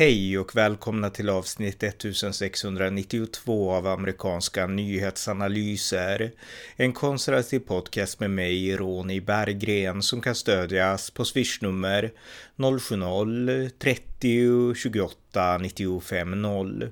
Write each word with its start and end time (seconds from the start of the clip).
Hej 0.00 0.38
och 0.38 0.56
välkomna 0.56 1.10
till 1.10 1.28
avsnitt 1.28 1.82
1692 1.82 3.72
av 3.72 3.86
amerikanska 3.86 4.66
nyhetsanalyser. 4.66 6.32
En 6.76 6.92
konservativ 6.92 7.58
podcast 7.58 8.20
med 8.20 8.30
mig, 8.30 8.76
Ronny 8.76 9.20
Berggren, 9.20 10.02
som 10.02 10.20
kan 10.20 10.34
stödjas 10.34 11.10
på 11.10 11.24
swishnummer 11.24 12.12
070-30 12.56 14.74
28 14.74 15.58
95 15.58 16.42
0. 16.42 16.90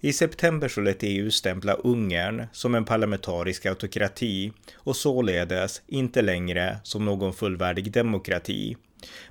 I 0.00 0.12
september 0.12 0.68
så 0.68 0.80
lät 0.80 1.02
EU 1.02 1.30
stämpla 1.30 1.74
Ungern 1.74 2.46
som 2.52 2.74
en 2.74 2.84
parlamentarisk 2.84 3.66
autokrati 3.66 4.52
och 4.74 4.96
således 4.96 5.82
inte 5.86 6.22
längre 6.22 6.78
som 6.82 7.04
någon 7.04 7.34
fullvärdig 7.34 7.92
demokrati. 7.92 8.76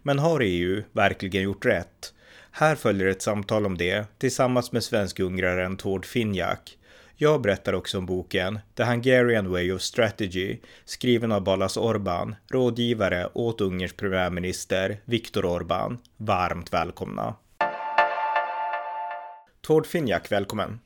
Men 0.03 0.19
har 0.19 0.39
EU 0.39 0.83
verkligen 0.91 1.43
gjort 1.43 1.65
rätt? 1.65 2.13
Här 2.55 2.75
följer 2.75 3.07
ett 3.07 3.21
samtal 3.21 3.65
om 3.65 3.77
det 3.77 4.05
tillsammans 4.17 4.71
med 4.71 4.83
svensk-ungraren 4.83 5.77
Tord 5.77 6.05
Finjak. 6.05 6.77
Jag 7.15 7.41
berättar 7.41 7.73
också 7.73 7.97
om 7.97 8.05
boken 8.05 8.59
The 8.75 8.83
Hungarian 8.83 9.51
Way 9.51 9.71
of 9.71 9.81
Strategy 9.81 10.59
skriven 10.85 11.31
av 11.31 11.43
Balas 11.43 11.77
Orban, 11.77 12.35
rådgivare 12.51 13.29
åt 13.33 13.61
Ungerns 13.61 13.93
premiärminister 13.93 14.97
Viktor 15.05 15.45
Orban. 15.45 15.97
Varmt 16.17 16.73
välkomna! 16.73 17.35
Tord 19.61 19.85
Finjak, 19.85 20.31
välkommen! 20.31 20.79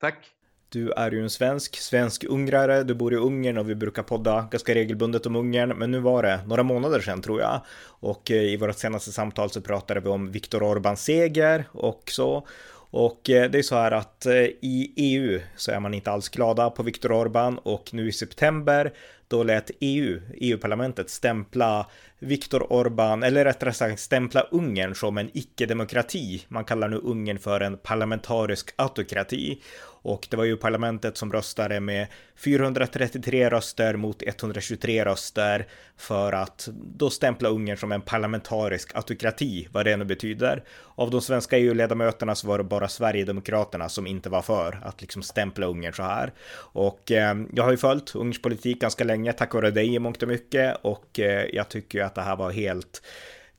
Tack! 0.00 0.41
Du 0.72 0.92
är 0.92 1.10
ju 1.10 1.22
en 1.22 1.30
svensk, 1.30 1.76
svensk-ungrare, 1.76 2.82
du 2.82 2.94
bor 2.94 3.12
i 3.12 3.16
Ungern 3.16 3.58
och 3.58 3.70
vi 3.70 3.74
brukar 3.74 4.02
podda 4.02 4.48
ganska 4.50 4.74
regelbundet 4.74 5.26
om 5.26 5.36
Ungern, 5.36 5.68
men 5.78 5.90
nu 5.90 5.98
var 5.98 6.22
det 6.22 6.40
några 6.46 6.62
månader 6.62 7.00
sedan 7.00 7.22
tror 7.22 7.40
jag. 7.40 7.60
Och 7.84 8.30
eh, 8.30 8.42
i 8.42 8.56
vårt 8.56 8.78
senaste 8.78 9.12
samtal 9.12 9.50
så 9.50 9.60
pratade 9.60 10.00
vi 10.00 10.08
om 10.08 10.30
Viktor 10.30 10.62
Orbans 10.62 11.04
seger 11.04 11.64
och 11.72 12.02
så. 12.06 12.46
Och 12.90 13.30
eh, 13.30 13.50
det 13.50 13.58
är 13.58 13.62
så 13.62 13.74
här 13.74 13.90
att 13.90 14.26
eh, 14.26 14.34
i 14.60 14.92
EU 14.96 15.40
så 15.56 15.70
är 15.70 15.80
man 15.80 15.94
inte 15.94 16.10
alls 16.10 16.28
glada 16.28 16.70
på 16.70 16.82
Viktor 16.82 17.10
Orbán 17.10 17.56
och 17.56 17.94
nu 17.94 18.08
i 18.08 18.12
september 18.12 18.92
då 19.28 19.42
lät 19.42 19.70
EU, 19.80 20.20
EU-parlamentet 20.34 21.10
stämpla 21.10 21.86
Viktor 22.22 22.72
Orbán, 22.72 23.24
eller 23.24 23.44
rättare 23.44 23.72
sagt 23.72 24.00
stämpla 24.00 24.40
Ungern 24.40 24.94
som 24.94 25.18
en 25.18 25.30
icke-demokrati. 25.34 26.44
Man 26.48 26.64
kallar 26.64 26.88
nu 26.88 26.96
Ungern 26.96 27.38
för 27.38 27.60
en 27.60 27.76
parlamentarisk 27.76 28.70
autokrati. 28.76 29.60
Och 30.04 30.26
det 30.30 30.36
var 30.36 30.44
ju 30.44 30.56
parlamentet 30.56 31.16
som 31.16 31.32
röstade 31.32 31.80
med 31.80 32.06
433 32.36 33.50
röster 33.50 33.96
mot 33.96 34.22
123 34.22 35.04
röster 35.04 35.66
för 35.96 36.32
att 36.32 36.68
då 36.74 37.10
stämpla 37.10 37.48
Ungern 37.48 37.76
som 37.76 37.92
en 37.92 38.00
parlamentarisk 38.00 38.96
autokrati, 38.96 39.68
vad 39.72 39.84
det 39.84 39.96
nu 39.96 40.04
betyder. 40.04 40.64
Av 40.94 41.10
de 41.10 41.20
svenska 41.20 41.58
EU-ledamöterna 41.58 42.34
så 42.34 42.48
var 42.48 42.58
det 42.58 42.64
bara 42.64 42.88
Sverigedemokraterna 42.88 43.88
som 43.88 44.06
inte 44.06 44.30
var 44.30 44.42
för 44.42 44.80
att 44.84 45.00
liksom 45.00 45.22
stämpla 45.22 45.66
Ungern 45.66 45.92
så 45.92 46.02
här. 46.02 46.32
Och 46.54 47.12
eh, 47.12 47.36
jag 47.52 47.64
har 47.64 47.70
ju 47.70 47.76
följt 47.76 48.14
Ungerns 48.14 48.42
politik 48.42 48.80
ganska 48.80 49.04
länge 49.04 49.32
tack 49.32 49.54
vare 49.54 49.70
dig 49.70 49.94
i 49.94 49.98
mångt 49.98 50.22
och 50.22 50.28
mycket 50.28 50.76
och 50.82 51.20
eh, 51.20 51.46
jag 51.52 51.68
tycker 51.68 51.98
ju 51.98 52.04
att 52.04 52.11
det 52.14 52.22
här 52.22 52.36
var 52.36 52.50
helt 52.50 53.02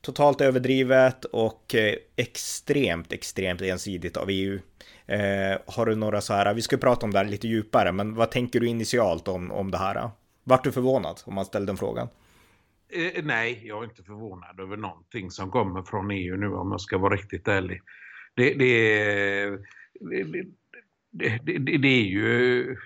totalt 0.00 0.40
överdrivet 0.40 1.24
och 1.24 1.74
eh, 1.74 1.94
extremt, 2.16 3.12
extremt 3.12 3.62
ensidigt 3.62 4.16
av 4.16 4.26
EU. 4.30 4.60
Eh, 5.06 5.58
har 5.66 5.86
du 5.86 5.94
några 5.94 6.20
så 6.20 6.34
här, 6.34 6.54
vi 6.54 6.62
ska 6.62 6.76
prata 6.76 7.06
om 7.06 7.12
det 7.12 7.18
här 7.18 7.26
lite 7.26 7.48
djupare, 7.48 7.92
men 7.92 8.14
vad 8.14 8.30
tänker 8.30 8.60
du 8.60 8.66
initialt 8.66 9.28
om, 9.28 9.52
om 9.52 9.70
det 9.70 9.78
här? 9.78 10.10
Vart 10.44 10.64
du 10.64 10.72
förvånad 10.72 11.20
om 11.24 11.34
man 11.34 11.44
ställde 11.44 11.66
den 11.66 11.76
frågan? 11.76 12.08
Eh, 12.88 13.24
nej, 13.24 13.62
jag 13.64 13.78
är 13.78 13.84
inte 13.84 14.02
förvånad 14.02 14.60
över 14.60 14.76
någonting 14.76 15.30
som 15.30 15.50
kommer 15.50 15.82
från 15.82 16.10
EU 16.10 16.36
nu 16.36 16.46
om 16.46 16.70
jag 16.70 16.80
ska 16.80 16.98
vara 16.98 17.14
riktigt 17.14 17.48
ärlig. 17.48 17.82
Det, 18.36 18.54
det, 18.54 19.58
det, 21.14 21.38
det, 21.42 21.58
det 21.78 21.88
är 21.88 22.04
ju, 22.04 22.76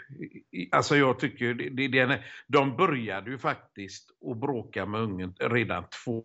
alltså 0.72 0.96
jag 0.96 1.18
tycker, 1.18 1.54
det, 1.54 1.88
det, 1.88 2.22
de 2.46 2.76
började 2.76 3.30
ju 3.30 3.38
faktiskt 3.38 4.10
att 4.30 4.36
bråka 4.36 4.86
med 4.86 5.00
Ungern 5.00 5.34
redan 5.40 5.84
två 6.04 6.24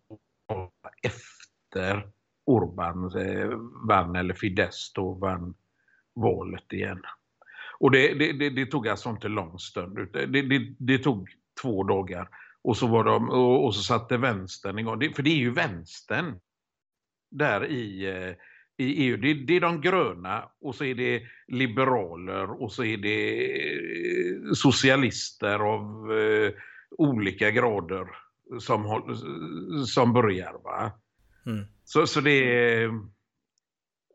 år 0.52 0.70
efter 1.02 2.08
Orban 2.46 3.16
eh, 3.16 3.50
vann, 3.88 4.16
eller 4.16 4.34
Fidesz 4.34 4.92
då 4.94 5.12
vann 5.12 5.54
valet 6.14 6.72
igen. 6.72 7.02
Och 7.78 7.90
det, 7.90 8.14
det, 8.14 8.32
det, 8.32 8.50
det 8.50 8.66
tog 8.66 8.88
alltså 8.88 9.10
inte 9.10 9.28
lång 9.28 9.58
stund, 9.58 10.08
det, 10.78 10.98
tog 10.98 11.28
två 11.62 11.82
dagar. 11.82 12.28
Och 12.62 12.76
så, 12.76 12.86
var 12.86 13.04
de, 13.04 13.30
och, 13.30 13.64
och 13.64 13.74
så 13.74 13.82
satte 13.82 14.16
vänstern 14.16 14.78
igång, 14.78 15.12
för 15.14 15.22
det 15.22 15.30
är 15.30 15.36
ju 15.36 15.50
vänstern 15.50 16.40
där 17.30 17.66
i, 17.66 18.06
eh, 18.06 18.34
i 18.76 19.04
EU. 19.04 19.16
Det, 19.16 19.34
det, 19.34 19.56
är 19.56 19.60
de 19.60 19.80
gröna 19.80 20.48
och 20.60 20.74
så 20.74 20.84
är 20.84 20.94
det 20.94 21.22
liberaler 21.48 22.62
och 22.62 22.72
så 22.72 22.84
är 22.84 22.96
det 22.96 23.40
eh, 23.72 24.52
socialister 24.54 25.58
av 25.58 26.12
eh, 26.12 26.52
olika 26.90 27.50
grader 27.50 28.06
som, 28.60 29.02
som 29.86 30.12
börjar. 30.12 30.52
Va? 30.64 30.92
Mm. 31.46 31.64
Så, 31.84 32.06
så 32.06 32.20
det 32.20 32.30
är 32.30 32.90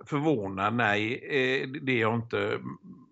förvånad, 0.05 0.75
nej, 0.75 1.13
eh, 1.13 1.67
det 1.81 1.91
är 1.91 2.01
jag 2.01 2.15
inte. 2.15 2.59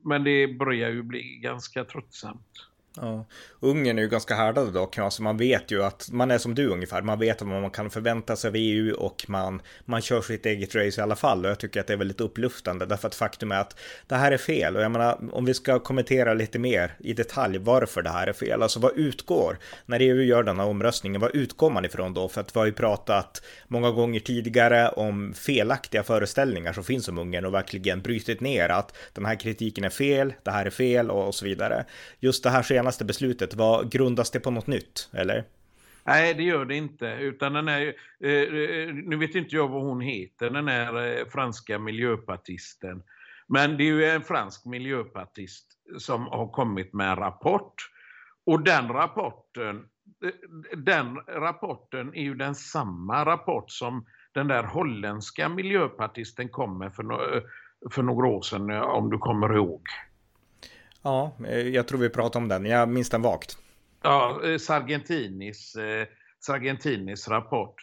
Men 0.04 0.24
det 0.24 0.48
börjar 0.48 0.90
ju 0.90 1.04
bli 1.04 1.40
ganska 1.44 1.86
tröttsamt. 1.86 2.68
Ja. 3.02 3.26
Ungern 3.60 3.98
är 3.98 4.02
ju 4.02 4.10
ganska 4.10 4.36
härdade 4.36 4.72
dock, 4.72 4.98
alltså 4.98 5.24
man 5.24 5.38
vet 5.38 5.72
ju 5.72 5.84
att 5.84 6.10
man 6.12 6.32
är 6.32 6.38
som 6.38 6.56
du 6.56 6.68
ungefär, 6.68 7.02
man 7.02 7.20
vet 7.20 7.42
vad 7.42 7.62
man 7.62 7.72
kan 7.72 7.90
förvänta 7.90 8.36
sig 8.36 8.48
av 8.48 8.56
EU 8.56 8.96
och 8.96 9.26
man, 9.28 9.62
man 9.86 10.02
kör 10.02 10.22
sitt 10.22 10.46
eget 10.46 10.76
race 10.76 11.02
i 11.02 11.04
alla 11.04 11.16
fall 11.16 11.46
och 11.46 11.52
jag 11.52 11.60
tycker 11.60 11.80
att 11.80 11.88
det 11.88 11.94
är 11.94 11.98
väldigt 11.98 12.22
uppluftande 12.22 12.86
därför 12.86 13.08
att 13.08 13.16
faktum 13.16 13.52
är 13.52 13.60
att 13.60 13.80
det 14.08 14.16
här 14.16 14.32
är 14.32 14.38
fel 14.38 14.76
och 14.76 14.82
jag 14.82 14.92
menar 14.92 15.18
om 15.32 15.46
vi 15.46 15.54
ska 15.54 15.80
kommentera 15.80 16.34
lite 16.34 16.60
mer 16.60 16.96
i 17.00 17.14
detalj 17.14 17.58
varför 17.58 18.02
det 18.02 18.10
här 18.10 18.28
är 18.28 18.34
fel, 18.34 18.64
alltså 18.64 18.80
vad 18.80 18.98
utgår 18.98 19.58
när 19.86 20.00
EU 20.00 20.22
gör 20.22 20.44
den 20.44 20.60
här 20.60 20.68
omröstningen, 20.68 21.22
vad 21.22 21.36
utgår 21.36 21.70
man 21.70 21.86
ifrån 21.86 22.14
då? 22.14 22.30
För 22.30 22.42
att 22.42 22.56
vi 22.56 22.60
har 22.60 22.66
ju 22.66 22.74
pratat 22.74 23.42
många 23.68 23.92
gånger 23.92 24.20
tidigare 24.20 24.90
om 24.90 25.34
felaktiga 25.34 26.04
föreställningar 26.04 26.74
som 26.74 26.84
finns 26.84 27.08
om 27.08 27.18
Ungern 27.18 27.46
och 27.46 27.54
verkligen 27.54 28.02
brutit 28.02 28.42
ner 28.42 28.70
att 28.70 28.96
den 29.14 29.26
här 29.26 29.36
kritiken 29.36 29.84
är 29.84 29.90
fel, 29.90 30.34
det 30.44 30.52
här 30.52 30.66
är 30.66 30.70
fel 30.70 31.12
och, 31.12 31.28
och 31.28 31.36
så 31.36 31.46
vidare. 31.46 31.86
Just 32.20 32.44
det 32.44 32.50
här 32.50 32.64
senaste 32.88 33.06
beslutet, 33.06 33.54
vad 33.54 33.92
grundas 33.92 34.32
det 34.32 34.40
på 34.40 34.52
något 34.52 34.68
nytt, 34.68 35.10
eller? 35.14 35.44
Nej, 36.06 36.34
det 36.34 36.44
gör 36.44 36.66
det 36.66 36.76
inte. 36.76 37.06
Utan 37.06 37.54
den 37.54 37.68
är, 37.68 37.94
eh, 38.24 38.32
eh, 38.32 38.94
nu 38.94 39.18
vet 39.18 39.36
inte 39.36 39.56
jag 39.56 39.68
vad 39.68 39.84
hon 39.84 40.02
heter, 40.02 40.50
den 40.50 40.68
här 40.68 41.20
eh, 41.20 41.26
franska 41.26 41.80
miljöpartisten. 41.80 43.04
Men 43.48 43.78
det 43.78 43.84
är 43.84 43.94
ju 43.94 44.06
en 44.06 44.22
fransk 44.22 44.66
miljöpartist 44.66 45.66
som 45.98 46.22
har 46.28 46.48
kommit 46.48 46.94
med 46.94 47.10
en 47.10 47.16
rapport. 47.16 47.74
Och 48.46 48.64
den 48.64 48.88
rapporten, 48.88 49.86
eh, 50.26 50.78
den 50.78 51.16
rapporten 51.28 52.14
är 52.14 52.24
ju 52.24 52.36
den 52.36 52.56
samma 52.56 53.26
rapport 53.26 53.72
som 53.72 54.06
den 54.34 54.48
där 54.48 54.64
holländska 54.64 55.50
miljöpartisten 55.50 56.50
kom 56.50 56.78
med 56.78 56.96
för, 56.96 57.04
no 57.04 57.18
för 57.92 58.04
några 58.04 58.28
år 58.28 58.42
sedan, 58.42 58.72
om 58.72 59.10
du 59.10 59.18
kommer 59.18 59.56
ihåg. 59.56 59.82
Ja, 61.08 61.38
eh, 61.48 61.68
jag 61.68 61.88
tror 61.88 62.00
vi 62.00 62.10
pratade 62.10 62.44
om 62.44 62.50
den. 62.50 62.66
Jag 62.66 62.90
minns 62.90 63.10
den 63.10 63.22
vagt. 63.22 63.58
Ja, 64.02 64.42
eh, 64.44 64.58
Sargentinis, 64.58 65.76
eh, 65.76 66.08
Sargentinis 66.40 67.28
rapport. 67.28 67.76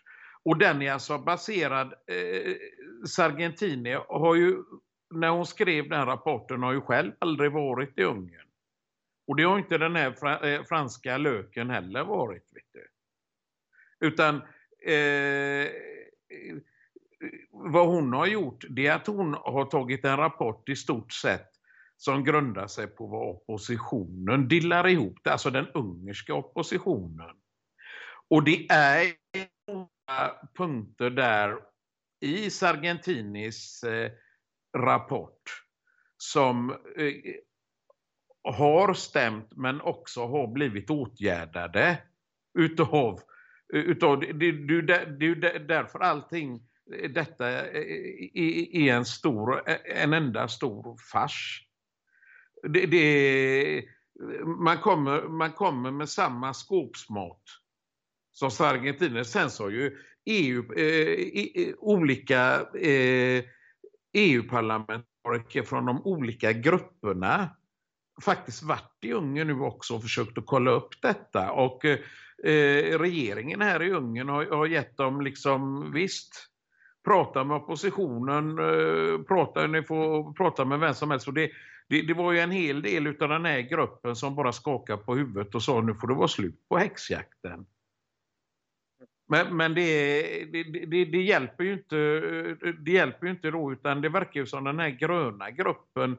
Och 0.43 0.59
den 0.59 0.83
är 0.83 0.93
alltså 0.93 1.19
baserad... 1.19 1.87
Eh, 1.87 2.55
Sargentini 3.07 3.97
har 4.09 4.35
ju, 4.35 4.57
när 5.15 5.29
hon 5.29 5.47
skrev 5.47 5.89
den 5.89 6.07
rapporten, 6.07 6.63
har 6.63 6.73
ju 6.73 6.81
själv 6.81 7.13
aldrig 7.19 7.53
varit 7.53 7.99
i 7.99 8.03
Ungern. 8.03 8.47
Och 9.27 9.37
det 9.37 9.43
har 9.43 9.59
inte 9.59 9.79
den 9.79 9.97
här 9.97 10.13
fra, 10.13 10.65
franska 10.65 11.17
löken 11.17 11.71
heller 11.71 12.05
varit. 12.05 12.49
Vet 12.53 12.65
du. 12.73 12.87
Utan 14.07 14.37
eh, 14.87 15.71
vad 17.51 17.89
hon 17.89 18.13
har 18.13 18.27
gjort, 18.27 18.65
det 18.69 18.87
är 18.87 18.95
att 18.95 19.07
hon 19.07 19.35
har 19.35 19.65
tagit 19.65 20.05
en 20.05 20.17
rapport 20.17 20.69
i 20.69 20.77
stort 20.77 21.13
sett 21.13 21.54
som 21.97 22.25
grundar 22.25 22.67
sig 22.67 22.87
på 22.87 23.07
vad 23.07 23.29
oppositionen 23.29 24.49
dillar 24.49 24.89
ihop, 24.89 25.19
det, 25.25 25.31
alltså 25.31 25.51
den 25.51 25.69
ungerska 25.69 26.35
oppositionen. 26.35 27.31
Och 28.29 28.45
det 28.45 28.67
är 28.71 29.13
några 29.67 30.35
punkter 30.55 31.11
där 31.11 31.59
i 32.21 32.51
Sargentinis 32.51 33.83
eh, 33.83 34.13
rapport 34.77 35.43
som 36.17 36.71
eh, 36.71 37.15
har 38.43 38.95
stämt 38.95 39.57
men 39.57 39.81
också 39.81 40.27
har 40.27 40.47
blivit 40.47 40.91
åtgärdade 40.91 41.99
utav, 42.59 43.21
eh, 43.75 43.81
utav 43.81 44.21
det, 44.21 44.33
det, 44.33 44.53
det, 44.83 45.05
det 45.19 45.27
är 45.27 45.59
därför 45.59 45.99
allting 45.99 46.61
detta 47.11 47.49
är 47.49 48.77
en 48.77 49.05
stor, 49.05 49.69
en 49.85 50.13
enda 50.13 50.49
stor 50.49 50.97
fars 51.13 51.67
det, 52.69 52.87
det, 52.87 53.85
man, 54.45 54.79
kommer, 54.79 55.23
man 55.23 55.53
kommer 55.53 55.91
med 55.91 56.09
samma 56.09 56.55
skåpsmat 56.55 57.43
som 58.33 58.67
Argentina. 58.67 59.25
Sen 59.25 59.51
så 59.51 59.63
har 59.63 59.71
ju 59.71 59.99
EU, 60.25 60.73
eh, 60.73 61.75
olika 61.79 62.67
eh, 62.75 63.45
EU-parlamentariker 64.13 65.63
från 65.63 65.87
de 65.87 66.03
olika 66.03 66.53
grupperna 66.53 67.51
faktiskt 68.23 68.63
varit 68.63 68.99
i 69.03 69.13
Ungern 69.13 69.47
nu 69.47 69.61
också 69.61 69.95
och 69.95 70.03
försökt 70.03 70.39
att 70.39 70.47
kolla 70.47 70.71
upp 70.71 71.03
detta. 71.03 71.53
Och 71.53 71.85
eh, 71.85 72.99
regeringen 72.99 73.61
här 73.61 73.83
i 73.83 73.91
Ungern 73.91 74.29
har, 74.29 74.47
har 74.47 74.67
gett 74.67 74.97
dem 74.97 75.21
liksom, 75.21 75.93
visst, 75.93 76.47
prata 77.05 77.45
med 77.45 77.57
oppositionen, 77.57 78.59
eh, 78.59 79.23
prata, 79.23 79.67
ni 79.67 79.83
får 79.83 80.33
prata 80.33 80.65
med 80.65 80.81
vem 80.81 80.95
som 80.95 81.11
helst. 81.11 81.29
Och 81.29 81.35
det, 81.35 81.51
det, 81.89 82.03
det, 82.03 82.15
var 82.15 82.33
ju 82.33 82.39
en 82.39 82.51
hel 82.51 82.83
del 82.83 83.07
av 83.07 83.29
den 83.29 83.45
här 83.45 83.61
gruppen 83.61 84.17
som 84.17 84.35
bara 84.35 84.53
skakade 84.53 85.03
på 85.03 85.15
huvudet 85.15 85.55
och 85.55 85.63
sa 85.63 85.81
nu 85.81 85.95
får 85.95 86.09
det 86.09 86.15
vara 86.15 86.29
slut 86.29 86.69
på 86.69 86.79
häxjakten. 86.79 87.67
Men, 89.29 89.57
men 89.57 89.75
det, 89.75 90.23
det, 90.53 91.05
det, 91.05 91.23
hjälper 91.23 91.65
ju 91.65 91.73
inte, 91.73 91.97
det 92.81 92.91
hjälper 92.91 93.27
inte 93.27 93.51
då 93.51 93.73
utan 93.73 94.01
det 94.01 94.09
verkar 94.09 94.41
ju 94.41 94.47
som 94.47 94.65
den 94.65 94.79
här 94.79 94.91
gröna 94.91 95.51
gruppen 95.51 96.19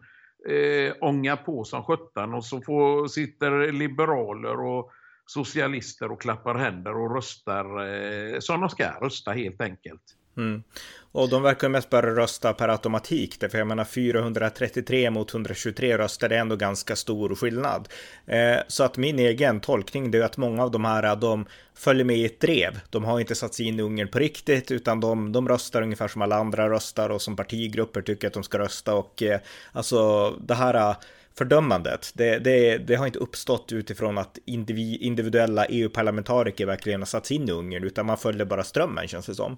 eh, 0.49 0.93
ångar 1.01 1.35
på 1.35 1.63
som 1.63 1.83
sjutton 1.83 2.33
och 2.33 2.45
så 2.45 2.61
får, 2.61 3.07
sitter 3.07 3.71
liberaler 3.71 4.59
och 4.59 4.91
socialister 5.25 6.11
och 6.11 6.21
klappar 6.21 6.55
händer 6.55 6.97
och 6.97 7.15
röstar 7.15 7.65
eh, 7.87 8.39
som 8.39 8.61
de 8.61 8.69
ska 8.69 8.89
rösta 9.01 9.31
helt 9.31 9.61
enkelt. 9.61 10.03
Mm. 10.37 10.63
Och 11.11 11.29
de 11.29 11.41
verkar 11.41 11.69
mest 11.69 11.89
bara 11.89 12.15
rösta 12.15 12.53
per 12.53 12.67
automatik, 12.67 13.39
därför 13.39 13.57
jag 13.57 13.67
menar 13.67 13.83
433 13.83 15.09
mot 15.09 15.33
123 15.33 15.97
röster 15.97 16.29
är 16.29 16.37
ändå 16.37 16.55
ganska 16.55 16.95
stor 16.95 17.35
skillnad. 17.35 17.89
Eh, 18.25 18.57
så 18.67 18.83
att 18.83 18.97
min 18.97 19.19
egen 19.19 19.59
tolkning 19.59 20.15
är 20.15 20.21
att 20.21 20.37
många 20.37 20.63
av 20.63 20.71
de 20.71 20.85
här, 20.85 21.03
eh, 21.03 21.15
de 21.15 21.45
följer 21.73 22.05
med 22.05 22.17
i 22.17 22.25
ett 22.25 22.39
drev. 22.39 22.79
De 22.89 23.03
har 23.03 23.19
inte 23.19 23.35
satt 23.35 23.53
sig 23.53 23.65
in 23.65 23.79
i 23.79 23.83
Ungern 23.83 24.07
på 24.07 24.19
riktigt, 24.19 24.71
utan 24.71 24.99
de, 24.99 25.31
de 25.31 25.47
röstar 25.47 25.81
ungefär 25.81 26.07
som 26.07 26.21
alla 26.21 26.35
andra 26.35 26.69
röstar 26.69 27.09
och 27.09 27.21
som 27.21 27.35
partigrupper 27.35 28.01
tycker 28.01 28.27
att 28.27 28.33
de 28.33 28.43
ska 28.43 28.59
rösta 28.59 28.95
och 28.95 29.23
eh, 29.23 29.39
alltså 29.71 30.29
det 30.31 30.55
här 30.55 30.73
eh, 30.73 30.95
fördömandet, 31.37 32.11
det, 32.13 32.39
det, 32.39 32.77
det, 32.77 32.95
har 32.95 33.05
inte 33.05 33.19
uppstått 33.19 33.71
utifrån 33.71 34.17
att 34.17 34.37
individuella 34.45 35.65
EU-parlamentariker 35.65 36.65
verkligen 36.65 37.01
har 37.01 37.05
satt 37.05 37.25
sig 37.25 37.37
in 37.37 37.49
i 37.49 37.51
Ungern, 37.51 37.83
utan 37.83 38.05
man 38.05 38.17
följer 38.17 38.45
bara 38.45 38.63
strömmen 38.63 39.07
känns 39.07 39.25
det 39.25 39.35
som. 39.35 39.57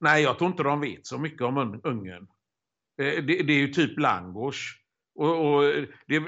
Nej, 0.00 0.22
jag 0.22 0.38
tror 0.38 0.50
inte 0.50 0.62
de 0.62 0.80
vet 0.80 1.06
så 1.06 1.18
mycket 1.18 1.42
om 1.42 1.80
Ungern. 1.84 2.26
Eh, 3.00 3.24
det, 3.24 3.42
det, 3.42 3.52
är 3.52 3.58
ju 3.58 3.68
typ 3.68 3.98
langos. 3.98 4.56
Och, 5.14 5.54
och 5.54 5.62
det, 6.06 6.18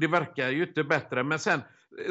det, 0.00 0.06
verkar 0.06 0.50
ju 0.50 0.62
inte 0.62 0.84
bättre. 0.84 1.22
Men 1.22 1.38
sen, 1.38 1.60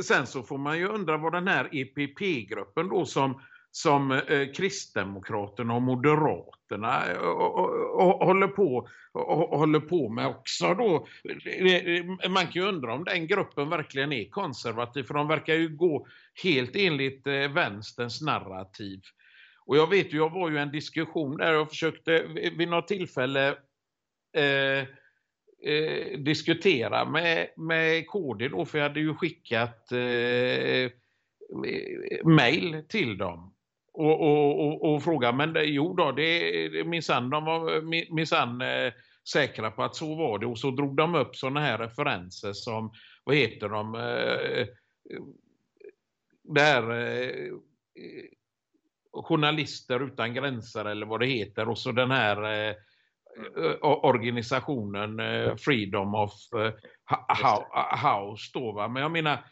sen 0.03 0.27
så 0.27 0.43
får 0.43 0.57
man 0.57 0.77
ju 0.77 0.87
undra 0.87 1.17
vad 1.17 1.33
den 1.33 1.47
här 1.47 1.69
EPP-gruppen 1.71 2.89
då 2.89 3.05
som, 3.05 3.41
som 3.71 4.11
eh, 4.11 4.51
Kristdemokraterna 4.55 5.73
och 5.73 5.81
Moderaterna 5.81 7.11
eh, 7.11 7.17
och, 7.17 7.59
och, 7.59 7.95
och, 7.95 8.25
håller, 8.27 8.47
på, 8.47 8.89
håller 9.57 9.79
på 9.79 10.09
med 10.09 10.27
också 10.27 10.73
då. 10.73 11.07
Man 12.29 12.43
kan 12.43 12.61
ju 12.61 12.67
undra 12.67 12.93
om 12.93 13.03
den 13.03 13.27
gruppen 13.27 13.69
verkligen 13.69 14.13
är 14.13 14.29
konservativ 14.29 15.03
för 15.03 15.13
de 15.13 15.27
verkar 15.27 15.53
ju 15.53 15.75
gå 15.75 16.07
helt 16.43 16.75
enligt 16.75 17.27
eh, 17.27 17.33
vänsterns 17.33 18.21
narrativ. 18.21 19.01
Och 19.69 19.77
jag 19.77 19.89
vet 19.89 20.13
ju, 20.13 20.17
jag 20.17 20.29
var 20.29 20.49
ju 20.49 20.57
en 20.57 20.71
diskussion 20.71 21.37
där 21.37 21.59
och 21.59 21.69
försökte 21.69 22.23
vid 22.57 22.67
något 22.69 22.87
tillfälle 22.87 23.57
eh, 24.37 24.79
eh, 25.73 26.19
diskutera 26.19 27.05
med, 27.05 27.49
med 27.57 28.07
KD 28.07 28.47
då, 28.47 28.65
för 28.65 28.77
jag 28.77 28.87
hade 28.87 28.99
ju 28.99 29.15
skickat 29.15 29.91
eh, 29.91 30.91
mail 32.23 32.83
till 32.87 33.17
dem. 33.17 33.53
Och, 33.93 34.21
och, 34.21 34.67
och, 34.67 34.93
och 34.93 35.03
fråga, 35.03 35.31
men 35.31 35.53
det, 35.53 35.63
jo 35.63 35.93
då, 35.93 36.11
det, 36.11 36.87
minsann, 36.87 37.29
de 37.29 37.45
var 37.45 37.81
minsann 38.15 38.61
eh, 38.61 38.93
säkra 39.33 39.71
på 39.71 39.83
att 39.83 39.95
så 39.95 40.15
var 40.15 40.39
det. 40.39 40.45
Och 40.45 40.59
så 40.59 40.71
drog 40.71 40.95
de 40.95 41.15
upp 41.15 41.35
sådana 41.35 41.59
här 41.59 41.77
referenser 41.77 42.53
som, 42.53 42.93
vad 43.23 43.35
heter 43.35 43.69
de, 43.69 43.95
eh, 43.95 44.67
där 46.43 46.91
eh, 46.91 47.53
Journalister 49.11 49.99
utan 49.99 50.33
gränser 50.33 50.85
eller 50.85 51.05
vad 51.05 51.19
det 51.19 51.25
heter. 51.25 51.69
Och 51.69 51.77
så 51.77 51.91
den 51.91 52.11
här 52.11 52.43
eh, 52.43 52.75
eh 53.57 53.75
organisationen 53.81 55.19
eh, 55.19 55.55
Freedom 55.55 56.15
of 56.15 56.31
eh, 56.53 56.73
House 58.11 58.51
då 58.53 58.71
va. 58.71 58.87
Men 58.87 59.01
jag 59.01 59.11
menar, 59.11 59.45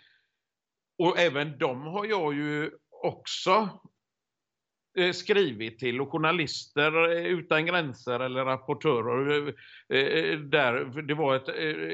och 0.97 1.19
även 1.19 1.57
de 1.57 1.81
har 1.81 2.05
jag 2.05 2.33
ju 2.33 2.71
också 3.03 3.69
eh, 4.97 5.11
skrivit 5.11 5.79
till. 5.79 6.01
Och 6.01 6.11
journalister 6.11 7.09
utan 7.09 7.65
gränser 7.65 8.19
eller 8.19 8.45
rapportörer 8.45 9.55
där, 10.49 11.01
det 11.01 11.13
var 11.13 11.35
ett, 11.35 11.49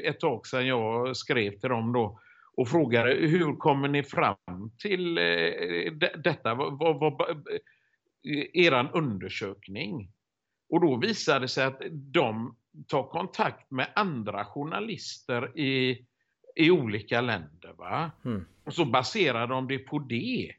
ett 0.06 0.20
tag 0.20 0.48
sedan 0.48 0.68
jag 0.68 1.18
skrev 1.18 1.52
till 1.52 1.70
dem 1.70 1.94
då 1.94 2.20
och 2.58 2.70
frågade 2.70 3.14
hur 3.14 3.56
kommer 3.56 3.88
ni 3.88 4.04
fram 4.04 4.72
till 4.80 5.18
eh, 5.18 5.94
detta? 6.24 6.54
Vad, 6.54 7.00
vad, 7.00 7.22
eran 8.54 8.90
undersökning? 8.90 10.12
Och 10.70 10.82
då 10.82 10.98
visade 10.98 11.40
det 11.40 11.48
sig 11.48 11.66
att 11.66 11.82
de 11.92 12.56
tar 12.88 13.04
kontakt 13.04 13.72
med 13.72 13.88
andra 13.96 14.46
journalister 14.46 15.60
i, 15.60 16.06
i 16.56 16.72
olika 16.72 17.22
länder. 17.22 17.74
Va? 17.78 18.12
Mm. 18.26 18.46
Och 18.64 18.74
så 18.74 18.86
baserar 18.86 19.48
de 19.48 19.68
det 19.68 19.80
på 19.80 20.00
det. 20.00 20.52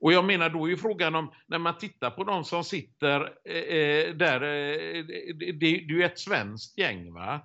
Och 0.00 0.12
jag 0.12 0.24
menar 0.24 0.50
då 0.50 0.64
är 0.64 0.68
ju 0.68 0.76
frågan 0.76 1.14
om, 1.14 1.32
när 1.46 1.58
man 1.58 1.78
tittar 1.78 2.10
på 2.10 2.24
de 2.24 2.44
som 2.44 2.64
sitter 2.64 3.20
eh, 3.44 4.14
där, 4.14 4.42
eh, 4.42 5.04
det, 5.34 5.52
det, 5.52 5.66
är 5.66 5.80
ju 5.80 6.04
ett 6.04 6.18
svenskt 6.18 6.78
gäng 6.78 7.12
va? 7.12 7.40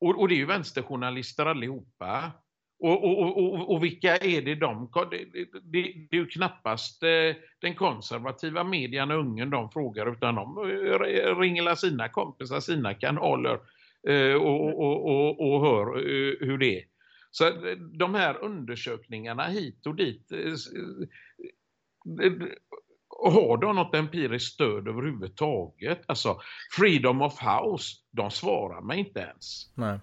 Och, 0.00 0.20
och 0.20 0.28
det 0.28 0.34
är 0.34 0.36
ju 0.36 0.46
vänsterjournalister 0.46 1.46
allihopa. 1.46 2.32
Och, 2.82 3.04
och, 3.04 3.38
och, 3.38 3.70
och, 3.74 3.84
vilka 3.84 4.16
är 4.16 4.42
det 4.42 4.54
de... 4.54 4.90
Det, 5.10 5.24
det, 5.24 5.92
det 6.10 6.16
är 6.16 6.20
ju 6.20 6.26
knappast 6.26 7.02
eh, 7.02 7.36
den 7.60 7.74
konservativa 7.74 8.64
medien 8.64 9.10
Ungern 9.10 9.50
de 9.50 9.70
frågar 9.70 10.12
utan 10.12 10.34
de 10.34 10.58
eh, 10.58 10.64
ringlar 10.64 11.40
ringer 11.40 11.74
sina 11.74 12.08
kompisar, 12.08 12.60
sina 12.60 12.94
kanaler 12.94 13.58
eh, 14.08 14.34
och, 14.34 14.80
och, 14.80 15.40
och, 15.40 15.60
hör 15.60 15.94
hur 16.46 16.58
det 16.58 16.78
är. 16.78 16.84
Så 17.30 17.50
de 17.98 18.14
här 18.14 18.44
undersökningarna 18.44 19.44
hit 19.44 19.86
och 19.86 19.94
dit 19.96 20.32
har 23.22 23.56
de 23.56 23.76
något 23.76 23.94
empiriskt 23.94 24.54
stöd 24.54 24.88
överhuvudtaget? 24.88 26.02
Alltså, 26.06 26.40
Freedom 26.76 27.22
of 27.22 27.38
House, 27.42 27.96
de 28.10 28.30
svarar 28.30 28.80
mig 28.80 28.98
inte 28.98 29.20
ens. 29.20 29.72
Nej. 29.74 29.98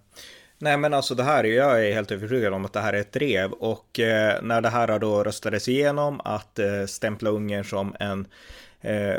Nej 0.60 0.78
men 0.78 0.94
alltså 0.94 1.16
det 1.16 1.24
här, 1.24 1.44
jag 1.44 1.86
är 1.86 1.94
helt 1.94 2.12
övertygad 2.12 2.54
om 2.54 2.66
att 2.66 2.74
det 2.74 2.80
här 2.80 2.94
är 2.94 3.02
ett 3.02 3.12
drev. 3.12 3.52
Och 3.52 4.00
eh, 4.00 4.42
när 4.42 4.62
det 4.62 4.70
här 4.70 5.00
då 5.00 5.24
röstades 5.24 5.68
igenom 5.68 6.22
att 6.24 6.60
eh, 6.60 6.86
stämpla 6.86 7.30
Ungern 7.30 7.64
som 7.64 7.96
en 8.00 8.28
eh, 8.82 9.16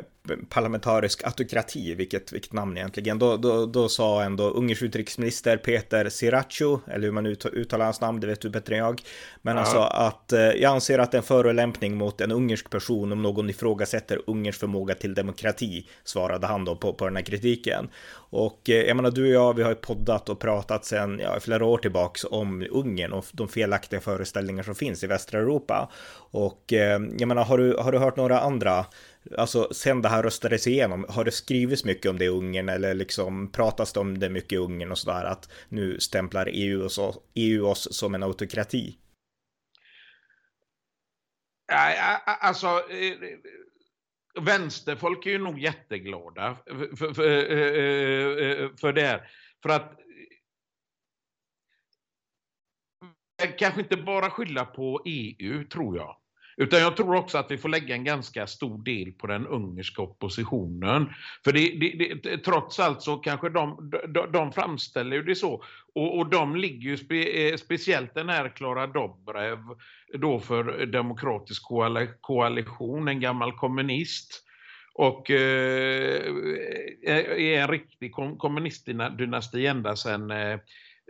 parlamentarisk 0.49 1.25
autokrati, 1.25 1.95
vilket, 1.95 2.33
vilket 2.33 2.53
namn 2.53 2.77
egentligen, 2.77 3.19
då, 3.19 3.37
då, 3.37 3.67
då 3.67 3.89
sa 3.89 4.23
ändå 4.23 4.51
Ungerns 4.51 4.83
utrikesminister 4.83 5.57
Peter 5.57 6.09
Siracu, 6.09 6.79
eller 6.87 7.05
hur 7.05 7.13
man 7.13 7.27
uttalar 7.27 7.85
hans 7.85 8.01
namn, 8.01 8.21
det 8.21 8.27
vet 8.27 8.41
du 8.41 8.51
bättre 8.51 8.75
än 8.75 8.79
jag, 8.79 9.03
men 9.43 9.57
ja. 9.57 9.63
alltså 9.63 9.79
att 9.79 10.33
eh, 10.33 10.41
jag 10.41 10.73
anser 10.73 10.99
att 10.99 11.15
en 11.15 11.23
förolämpning 11.23 11.97
mot 11.97 12.21
en 12.21 12.33
ungersk 12.33 12.71
person 12.71 13.13
om 13.13 13.23
någon 13.23 13.51
ifrågasätter 13.51 14.21
Ungerns 14.27 14.59
förmåga 14.59 14.95
till 14.95 15.15
demokrati, 15.15 15.89
svarade 16.05 16.47
han 16.47 16.65
då 16.65 16.77
på, 16.77 16.95
på 16.95 17.05
den 17.05 17.17
här 17.17 17.23
kritiken. 17.23 17.89
Och 18.31 18.71
eh, 18.71 18.83
jag 18.83 18.97
menar, 18.97 19.11
du 19.11 19.23
och 19.23 19.33
jag, 19.33 19.57
vi 19.57 19.63
har 19.63 19.71
ju 19.71 19.77
poddat 19.77 20.29
och 20.29 20.41
pratat 20.41 20.85
sedan 20.85 21.19
ja, 21.23 21.41
flera 21.41 21.65
år 21.65 21.79
tillbaks 21.79 22.25
om 22.31 22.67
Ungern 22.71 23.13
och 23.13 23.25
de 23.33 23.49
felaktiga 23.49 24.01
föreställningar 24.01 24.63
som 24.63 24.75
finns 24.75 25.05
i 25.05 25.07
västra 25.07 25.39
Europa. 25.39 25.91
Och 26.31 26.73
eh, 26.73 27.01
jag 27.19 27.29
menar, 27.29 27.45
har 27.45 27.59
du, 27.59 27.77
har 27.77 27.93
du 27.93 27.99
hört 27.99 28.17
några 28.17 28.41
andra 28.41 28.87
alltså 29.37 29.69
sen 29.71 30.03
det 30.03 30.09
här 30.09 30.18
röstades 30.23 30.67
igenom, 30.67 31.07
har 31.09 31.25
det 31.25 31.31
skrivits 31.31 31.85
mycket 31.85 32.11
om 32.11 32.19
det 32.19 32.25
i 32.25 32.29
Ungern 32.29 32.69
eller 32.69 32.95
liksom 32.95 33.53
pratas 33.53 33.93
det 33.93 34.01
om 34.01 34.19
det 34.19 34.31
mycket 34.31 34.53
i 34.53 34.57
Ungern 34.57 34.91
och 34.91 34.99
sådär 34.99 35.25
att 35.25 35.51
nu 35.69 36.01
stämplar 36.01 36.49
EU 36.53 36.85
oss, 36.85 36.99
EU 37.35 37.67
oss 37.67 37.89
som 37.97 38.15
en 38.15 38.23
autokrati? 38.23 38.99
Alltså, 42.25 42.67
eh, 42.67 43.13
eh, 43.13 43.39
vänsterfolk 44.43 45.27
är 45.27 45.31
ju 45.31 45.39
nog 45.39 45.59
jätteglada 45.59 46.57
för, 46.67 46.97
för, 46.97 47.15
för, 47.15 47.25
eh, 47.25 48.71
för 48.77 48.93
det 48.93 49.03
här. 49.03 49.31
För 49.63 49.69
att 49.69 49.99
kanske 53.59 53.81
inte 53.81 53.97
bara 53.97 54.31
skylla 54.31 54.65
på 54.65 55.03
EU, 55.05 55.65
tror 55.65 55.97
jag. 55.97 56.18
Utan 56.61 56.81
jag 56.81 56.97
tror 56.97 57.15
också 57.15 57.39
att 57.39 57.51
vi 57.51 57.59
får 57.59 57.69
lägga 57.69 57.95
en 57.95 58.05
ganska 58.05 58.47
stor 58.47 58.85
del 58.85 59.13
på 59.13 59.27
den 59.27 59.47
ungerska 59.47 60.03
oppositionen. 60.03 61.13
För 61.45 61.53
det, 61.53 61.69
det, 61.81 62.15
det, 62.23 62.39
trots 62.39 62.81
allt 62.81 63.03
så 63.03 63.17
kanske 63.17 63.49
de, 63.49 63.91
de, 64.09 64.33
de 64.33 64.53
framställer 64.53 65.17
ju 65.17 65.23
det 65.23 65.35
så. 65.35 65.65
Och, 65.95 66.19
och 66.19 66.31
de 66.31 66.57
ligger 66.57 66.91
ju 66.91 66.97
spe, 66.97 67.49
eh, 67.49 67.57
speciellt 67.57 68.15
den 68.15 68.29
här 68.29 68.49
Klara 68.49 68.87
Dobrev 68.87 69.59
då 70.15 70.41
för 70.41 70.87
Demokratisk 70.87 71.63
koalition, 72.21 73.09
en 73.09 73.21
gammal 73.21 73.53
kommunist. 73.53 74.45
Och 74.95 75.31
eh, 75.31 76.23
eh 77.07 77.19
är 77.27 77.63
en 77.63 77.69
riktig 77.69 78.13
kommunistdynasti 78.39 79.67
ända 79.67 79.97
sedan 79.97 80.31
eh, 80.31 80.59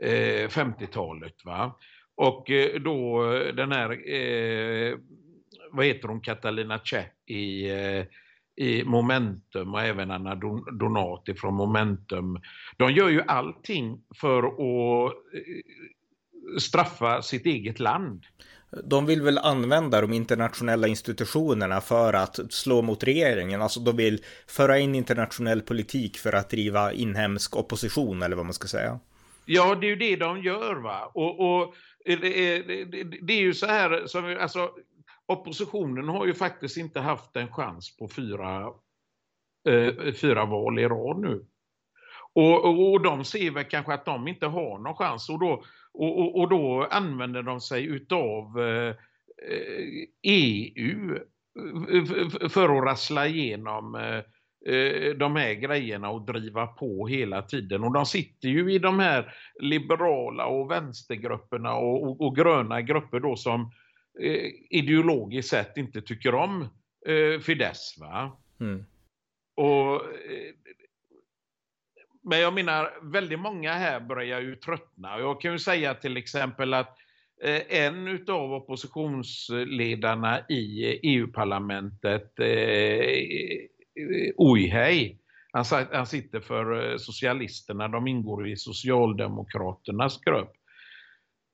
eh 0.02 0.48
50-talet. 0.48 1.44
Va? 1.44 1.78
Och 2.16 2.50
då 2.80 3.22
den 3.56 3.72
här 3.72 4.10
eh, 4.14 4.98
vad 5.72 5.86
heter 5.86 6.08
hon, 6.08 6.20
Catalina 6.20 6.80
Che 6.84 7.06
i, 7.26 7.70
eh, 7.70 8.04
i 8.56 8.84
Momentum 8.84 9.74
och 9.74 9.82
även 9.82 10.10
Anna 10.10 10.34
Donati 10.78 11.34
från 11.34 11.54
Momentum. 11.54 12.40
De 12.76 12.92
gör 12.92 13.08
ju 13.08 13.22
allting 13.22 14.00
för 14.20 14.38
att 14.38 15.14
eh, 15.14 16.58
straffa 16.58 17.22
sitt 17.22 17.46
eget 17.46 17.80
land. 17.80 18.24
De 18.84 19.06
vill 19.06 19.22
väl 19.22 19.38
använda 19.38 20.00
de 20.00 20.12
internationella 20.12 20.88
institutionerna 20.88 21.80
för 21.80 22.12
att 22.12 22.52
slå 22.52 22.82
mot 22.82 23.04
regeringen. 23.04 23.62
Alltså 23.62 23.80
de 23.80 23.96
vill 23.96 24.24
föra 24.46 24.78
in 24.78 24.94
internationell 24.94 25.60
politik 25.60 26.18
för 26.18 26.32
att 26.32 26.50
driva 26.50 26.92
inhemsk 26.92 27.56
opposition 27.56 28.22
eller 28.22 28.36
vad 28.36 28.46
man 28.46 28.54
ska 28.54 28.68
säga. 28.68 29.00
Ja, 29.44 29.74
det 29.74 29.86
är 29.86 29.88
ju 29.88 29.96
det 29.96 30.16
de 30.16 30.42
gör 30.42 30.74
va. 30.74 31.10
Och, 31.14 31.40
och 31.40 31.74
det, 32.04 32.16
det, 32.16 33.04
det, 33.22 33.32
är 33.32 33.40
ju 33.40 33.54
så 33.54 33.66
här, 33.66 34.06
som, 34.06 34.36
alltså, 34.40 34.70
oppositionen 35.28 36.08
har 36.08 36.26
ju 36.26 36.34
faktiskt 36.34 36.76
inte 36.76 37.00
haft 37.00 37.36
en 37.36 37.52
chans 37.52 37.96
på 37.96 38.08
fyra, 38.08 38.72
eh, 39.68 40.12
fyra 40.12 40.44
val 40.44 40.78
i 40.78 40.88
rad 40.88 41.18
nu. 41.18 41.44
Och, 42.32 42.64
och, 42.64 42.92
och, 42.92 43.02
de 43.02 43.24
ser 43.24 43.50
väl 43.50 43.64
kanske 43.64 43.94
att 43.94 44.04
de 44.04 44.28
inte 44.28 44.46
har 44.46 44.78
någon 44.78 44.94
chans 44.94 45.28
och 45.28 45.40
då, 45.40 45.62
och, 45.92 46.18
och, 46.18 46.38
och 46.38 46.48
då 46.48 46.88
använder 46.90 47.42
de 47.42 47.60
sig 47.60 47.84
utav 47.84 48.60
eh, 48.60 48.94
EU 50.22 51.16
eh, 51.16 52.48
för 52.48 52.78
att 52.78 52.84
rassla 52.84 53.26
igenom 53.26 53.94
eh, 53.94 54.74
eh, 54.74 55.14
de 55.14 55.36
här 55.36 55.54
grejerna 55.54 56.10
och 56.10 56.26
driva 56.26 56.66
på 56.66 57.06
hela 57.06 57.42
tiden. 57.42 57.84
Och 57.84 57.92
de 57.92 58.06
sitter 58.06 58.48
ju 58.48 58.72
i 58.72 58.78
de 58.78 58.98
här 58.98 59.34
liberala 59.60 60.46
och 60.46 60.70
vänstergrupperna 60.70 61.74
och, 61.74 62.02
och, 62.02 62.20
och 62.20 62.36
gröna 62.36 62.82
grupper 62.82 63.20
då 63.20 63.36
som 63.36 63.60
eh, 63.60 63.68
ideologiskt 64.70 65.50
sett 65.50 65.76
inte 65.76 66.02
tycker 66.02 66.34
om 66.34 66.62
eh, 67.06 67.40
Fidesz. 67.40 67.96
Va? 68.00 68.38
Mm. 68.60 68.84
Och, 69.56 69.94
eh, 69.94 70.54
men 72.22 72.40
jag 72.40 72.54
menar, 72.54 73.12
väldigt 73.12 73.40
många 73.40 73.72
här 73.72 74.00
börjar 74.00 74.40
ju 74.40 74.56
tröttna. 74.56 75.18
Jag 75.18 75.40
kan 75.40 75.52
ju 75.52 75.58
säga 75.58 75.94
till 75.94 76.16
exempel 76.16 76.74
att 76.74 76.96
eh, 77.42 77.62
en 77.68 78.24
av 78.28 78.52
oppositionsledarna 78.52 80.40
i 80.48 80.84
EU-parlamentet, 81.02 82.38
eh, 82.40 82.46
Ujhej, 84.38 85.18
han, 85.52 86.06
sitter 86.06 86.40
för 86.40 86.92
eh, 86.92 86.96
Socialisterna, 86.96 87.88
de 87.88 88.06
ingår 88.06 88.48
i 88.48 88.56
Socialdemokraternas 88.56 90.20
grupp. 90.20 90.52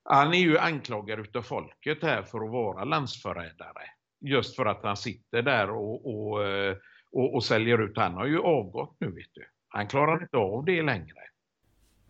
Han 0.04 0.34
är 0.34 0.38
ju 0.38 0.58
anklagad 0.58 1.20
utav 1.20 1.42
folket 1.42 1.98
här 2.02 2.22
för 2.22 2.44
att 2.44 2.50
vara 2.50 2.84
landsförrädare. 2.84 3.82
Just 4.20 4.56
för 4.56 4.66
att 4.66 4.82
han 4.82 4.96
sitter 4.96 5.42
där 5.42 5.70
och, 5.70 6.14
och, 6.14 6.44
eh, 6.44 6.76
och, 7.12 7.34
och 7.34 7.44
säljer 7.44 7.78
ut. 7.78 7.96
Han 7.96 8.14
har 8.14 8.26
ju 8.26 8.38
avgått 8.38 8.96
nu 9.00 9.06
vet 9.06 9.34
du. 9.34 9.46
Han 9.68 9.88
klarar 9.88 10.22
inte 10.22 10.36
av 10.36 10.64
det 10.64 10.82
längre. 10.82 11.18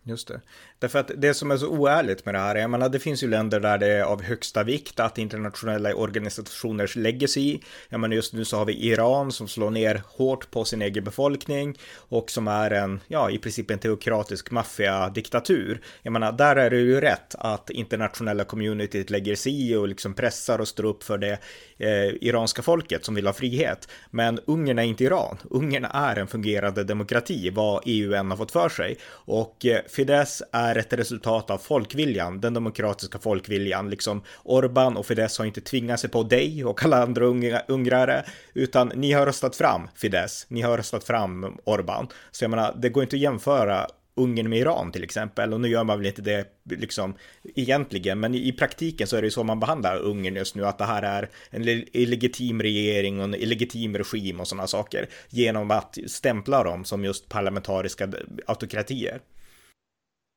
Just 0.02 0.28
det. 0.28 0.40
Därför 0.84 0.98
att 0.98 1.10
det 1.16 1.34
som 1.34 1.50
är 1.50 1.56
så 1.56 1.68
oärligt 1.68 2.24
med 2.24 2.34
det 2.34 2.38
här, 2.38 2.56
jag 2.56 2.70
menar 2.70 2.88
det 2.88 2.98
finns 2.98 3.22
ju 3.22 3.28
länder 3.28 3.60
där 3.60 3.78
det 3.78 3.86
är 3.86 4.02
av 4.02 4.22
högsta 4.22 4.62
vikt 4.62 5.00
att 5.00 5.18
internationella 5.18 5.94
organisationer 5.94 6.98
lägger 6.98 7.26
sig 7.26 7.48
i. 7.48 7.62
Jag 7.88 8.00
menar 8.00 8.16
just 8.16 8.32
nu 8.32 8.44
så 8.44 8.56
har 8.56 8.64
vi 8.64 8.86
Iran 8.86 9.32
som 9.32 9.48
slår 9.48 9.70
ner 9.70 10.02
hårt 10.06 10.50
på 10.50 10.64
sin 10.64 10.82
egen 10.82 11.04
befolkning 11.04 11.78
och 11.96 12.30
som 12.30 12.48
är 12.48 12.70
en, 12.70 13.00
ja 13.08 13.30
i 13.30 13.38
princip 13.38 13.70
en 13.70 13.78
teokratisk 13.78 14.50
maffiadiktatur. 14.50 15.80
Jag 16.02 16.12
menar 16.12 16.32
där 16.32 16.56
är 16.56 16.70
det 16.70 16.76
ju 16.76 17.00
rätt 17.00 17.34
att 17.38 17.70
internationella 17.70 18.44
communityt 18.44 19.10
lägger 19.10 19.34
sig 19.34 19.70
i 19.70 19.76
och 19.76 19.88
liksom 19.88 20.14
pressar 20.14 20.58
och 20.58 20.68
står 20.68 20.84
upp 20.84 21.02
för 21.02 21.18
det 21.18 21.38
eh, 21.78 22.08
iranska 22.20 22.62
folket 22.62 23.04
som 23.04 23.14
vill 23.14 23.26
ha 23.26 23.32
frihet. 23.32 23.88
Men 24.10 24.40
Ungern 24.46 24.78
är 24.78 24.82
inte 24.82 25.04
Iran. 25.04 25.36
Ungern 25.50 25.84
är 25.84 26.16
en 26.16 26.26
fungerande 26.26 26.84
demokrati, 26.84 27.50
vad 27.50 27.82
EU 27.86 28.14
än 28.14 28.30
har 28.30 28.36
fått 28.36 28.52
för 28.52 28.68
sig. 28.68 28.96
Och 29.10 29.66
eh, 29.66 29.80
Fidesz 29.88 30.42
är 30.52 30.73
ett 30.76 30.92
resultat 30.92 31.50
av 31.50 31.58
folkviljan, 31.58 32.40
den 32.40 32.54
demokratiska 32.54 33.18
folkviljan. 33.18 33.90
Liksom 33.90 34.22
Orban 34.42 34.96
och 34.96 35.06
Fidesz 35.06 35.38
har 35.38 35.44
inte 35.44 35.60
tvingat 35.60 36.00
sig 36.00 36.10
på 36.10 36.22
dig 36.22 36.64
och 36.64 36.84
alla 36.84 37.02
andra 37.02 37.24
ungrare, 37.68 38.24
utan 38.54 38.92
ni 38.94 39.12
har 39.12 39.26
röstat 39.26 39.56
fram 39.56 39.88
Fidesz, 39.94 40.46
ni 40.48 40.60
har 40.60 40.76
röstat 40.76 41.04
fram 41.04 41.58
Orban. 41.64 42.08
Så 42.30 42.44
jag 42.44 42.50
menar, 42.50 42.74
det 42.78 42.88
går 42.88 43.02
inte 43.02 43.16
att 43.16 43.20
jämföra 43.20 43.86
Ungern 44.16 44.48
med 44.48 44.58
Iran 44.58 44.92
till 44.92 45.04
exempel. 45.04 45.52
Och 45.52 45.60
nu 45.60 45.68
gör 45.68 45.84
man 45.84 45.98
väl 45.98 46.06
inte 46.06 46.22
det 46.22 46.46
liksom 46.64 47.14
egentligen, 47.54 48.20
men 48.20 48.34
i, 48.34 48.48
i 48.48 48.52
praktiken 48.52 49.06
så 49.06 49.16
är 49.16 49.22
det 49.22 49.26
ju 49.26 49.30
så 49.30 49.44
man 49.44 49.60
behandlar 49.60 49.96
Ungern 49.98 50.36
just 50.36 50.54
nu, 50.54 50.66
att 50.66 50.78
det 50.78 50.84
här 50.84 51.02
är 51.02 51.28
en 51.50 51.62
illegitim 51.92 52.62
regering 52.62 53.18
och 53.18 53.24
en 53.24 53.34
illegitim 53.34 53.96
regim 53.96 54.40
och 54.40 54.48
sådana 54.48 54.66
saker 54.66 55.08
genom 55.28 55.70
att 55.70 55.98
stämpla 56.06 56.64
dem 56.64 56.84
som 56.84 57.04
just 57.04 57.28
parlamentariska 57.28 58.08
autokratier. 58.46 59.20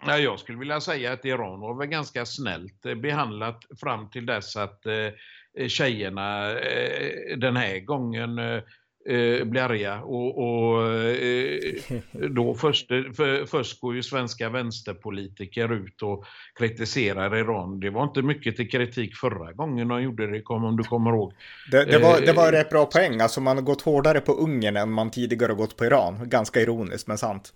Ja, 0.06 0.18
jag 0.18 0.40
skulle 0.40 0.58
vilja 0.58 0.82
säga 0.82 1.14
att 1.14 1.26
Iran 1.26 1.60
var 1.60 1.74
väl 1.74 1.88
ganska 1.88 2.26
snällt 2.26 2.86
eh, 2.86 2.96
behandlat 2.96 3.66
fram 3.80 4.10
till 4.10 4.26
dess 4.26 4.56
att 4.56 4.86
eh, 4.86 5.68
tjejerna 5.68 6.52
eh, 6.52 7.38
den 7.38 7.56
här 7.56 7.80
gången 7.80 8.40
eh, 8.40 8.62
eh 9.10 9.44
blir 9.44 9.62
arga. 9.62 10.02
Och, 10.02 10.38
och 10.38 10.92
eh, 10.92 11.74
då 12.12 12.56
först, 12.56 12.88
för, 12.88 13.46
först 13.46 13.80
går 13.80 13.96
ju 13.96 14.04
svenska 14.04 14.50
vänsterpolitiker 14.50 15.74
ut 15.74 16.02
och 16.02 16.26
kritiserar 16.60 17.36
Iran. 17.36 17.80
Det 17.80 17.90
var 17.90 18.04
inte 18.04 18.22
mycket 18.22 18.56
till 18.56 18.70
kritik 18.70 19.16
förra 19.16 19.54
gången 19.54 19.88
de 19.88 20.04
gjorde 20.04 20.28
det, 20.28 20.44
om 20.46 20.78
du 20.78 20.84
kommer 20.84 21.12
ihåg. 21.12 21.34
Det, 21.72 21.86
det, 21.86 22.00
var, 22.00 22.22
det 22.22 22.34
var 22.34 22.52
rätt 22.52 22.70
bra 22.70 22.86
poäng. 22.86 23.22
Alltså 23.22 23.42
man 23.42 23.58
har 23.58 23.64
gått 23.64 23.82
hårdare 23.82 24.22
på 24.22 24.32
Ungern 24.32 24.78
än 24.78 24.92
man 24.92 25.12
tidigare 25.12 25.54
gått 25.54 25.78
på 25.78 25.86
Iran. 25.86 26.30
Ganska 26.30 26.62
ironiskt, 26.62 27.08
men 27.08 27.18
sant. 27.18 27.54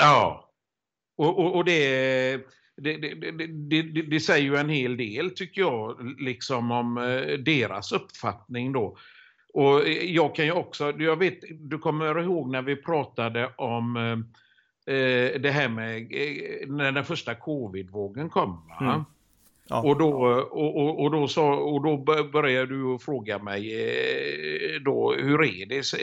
Ja, 0.00 0.53
och, 1.16 1.38
och, 1.38 1.56
och 1.56 1.64
det, 1.64 2.40
det, 2.76 2.96
det, 3.70 3.82
det, 3.82 4.20
säger 4.20 4.44
ju 4.44 4.56
en 4.56 4.68
hel 4.68 4.96
del 4.96 5.30
tycker 5.30 5.60
jag, 5.60 6.14
liksom 6.18 6.70
om 6.70 6.98
eh, 6.98 7.38
deras 7.38 7.92
uppfattning 7.92 8.72
då. 8.72 8.96
Och 9.52 9.88
jag 9.88 10.34
kan 10.34 10.44
ju 10.44 10.52
också, 10.52 10.92
jag 10.98 11.18
vet, 11.18 11.38
du 11.50 11.78
kommer 11.78 12.22
ihåg 12.22 12.50
när 12.50 12.62
vi 12.62 12.76
pratade 12.76 13.50
om 13.56 13.96
eh, 14.86 15.40
det 15.40 15.50
här 15.50 15.68
med 15.68 15.96
eh, 16.02 16.68
när 16.68 16.92
den 16.92 17.04
första 17.04 17.34
covidvågen 17.34 18.28
kom. 18.28 18.70
Mm. 18.80 19.02
Ja. 19.68 19.82
Och, 19.82 19.98
då, 19.98 20.12
och, 20.50 20.76
och, 20.76 21.02
och, 21.02 21.10
då 21.10 21.28
så, 21.28 21.44
och 21.46 21.82
då 21.82 21.96
började 22.32 22.66
du 22.66 22.98
fråga 22.98 23.38
mig 23.38 23.70
då, 24.84 25.14
hur 25.14 25.44
är 25.44 25.66
det? 25.66 25.94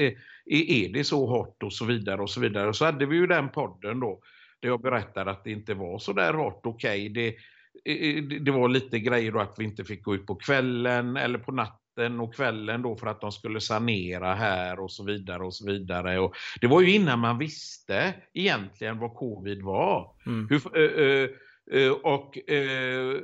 Är 0.46 0.94
det 0.94 1.04
så 1.04 1.26
hårt 1.26 1.64
och 1.64 1.74
så 1.74 1.86
vidare 1.86 2.22
och 2.22 2.30
så 2.30 2.40
vidare. 2.40 2.74
Så 2.74 2.86
hade 2.86 3.06
vi 3.06 3.16
ju 3.16 3.28
den 3.28 3.50
podden 3.50 4.00
då 4.00 4.20
där 4.62 4.70
jag 4.70 4.82
berättade 4.82 5.32
att 5.32 5.44
det 5.44 5.52
inte 5.52 5.74
var 5.74 6.00
så 6.00 6.14
där 6.14 6.34
hårt 6.34 6.66
okej. 6.66 7.10
Okay. 7.10 7.10
Det, 7.10 8.40
det 8.40 8.52
var 8.52 8.70
lite 8.70 9.00
grejer 9.00 9.32
då 9.32 9.40
att 9.40 9.56
vi 9.58 9.64
inte 9.64 9.84
fick 9.84 10.04
gå 10.04 10.16
ut 10.16 10.26
på 10.26 10.36
kvällen 10.36 11.18
eller 11.18 11.40
på 11.40 11.52
natten 11.52 12.20
och 12.20 12.36
kvällen 12.36 12.82
då 12.82 12.96
för 12.96 13.08
att 13.08 13.22
de 13.22 13.32
skulle 13.32 13.62
sanera 13.62 14.34
här 14.34 14.80
och 14.80 14.92
så 14.92 15.04
vidare 15.04 15.44
och 15.44 15.54
så 15.54 15.66
vidare. 15.66 16.20
Och 16.20 16.36
det 16.62 16.68
var 16.68 16.82
ju 16.82 16.96
innan 16.96 17.20
man 17.20 17.38
visste 17.38 18.14
egentligen 18.34 19.00
vad 19.00 19.14
covid 19.14 19.62
var. 19.62 20.16
Mm. 20.26 20.48
Hur, 20.50 20.78
ö, 20.78 21.28
ö, 21.72 21.90
och, 21.90 22.38
ö, 22.48 23.20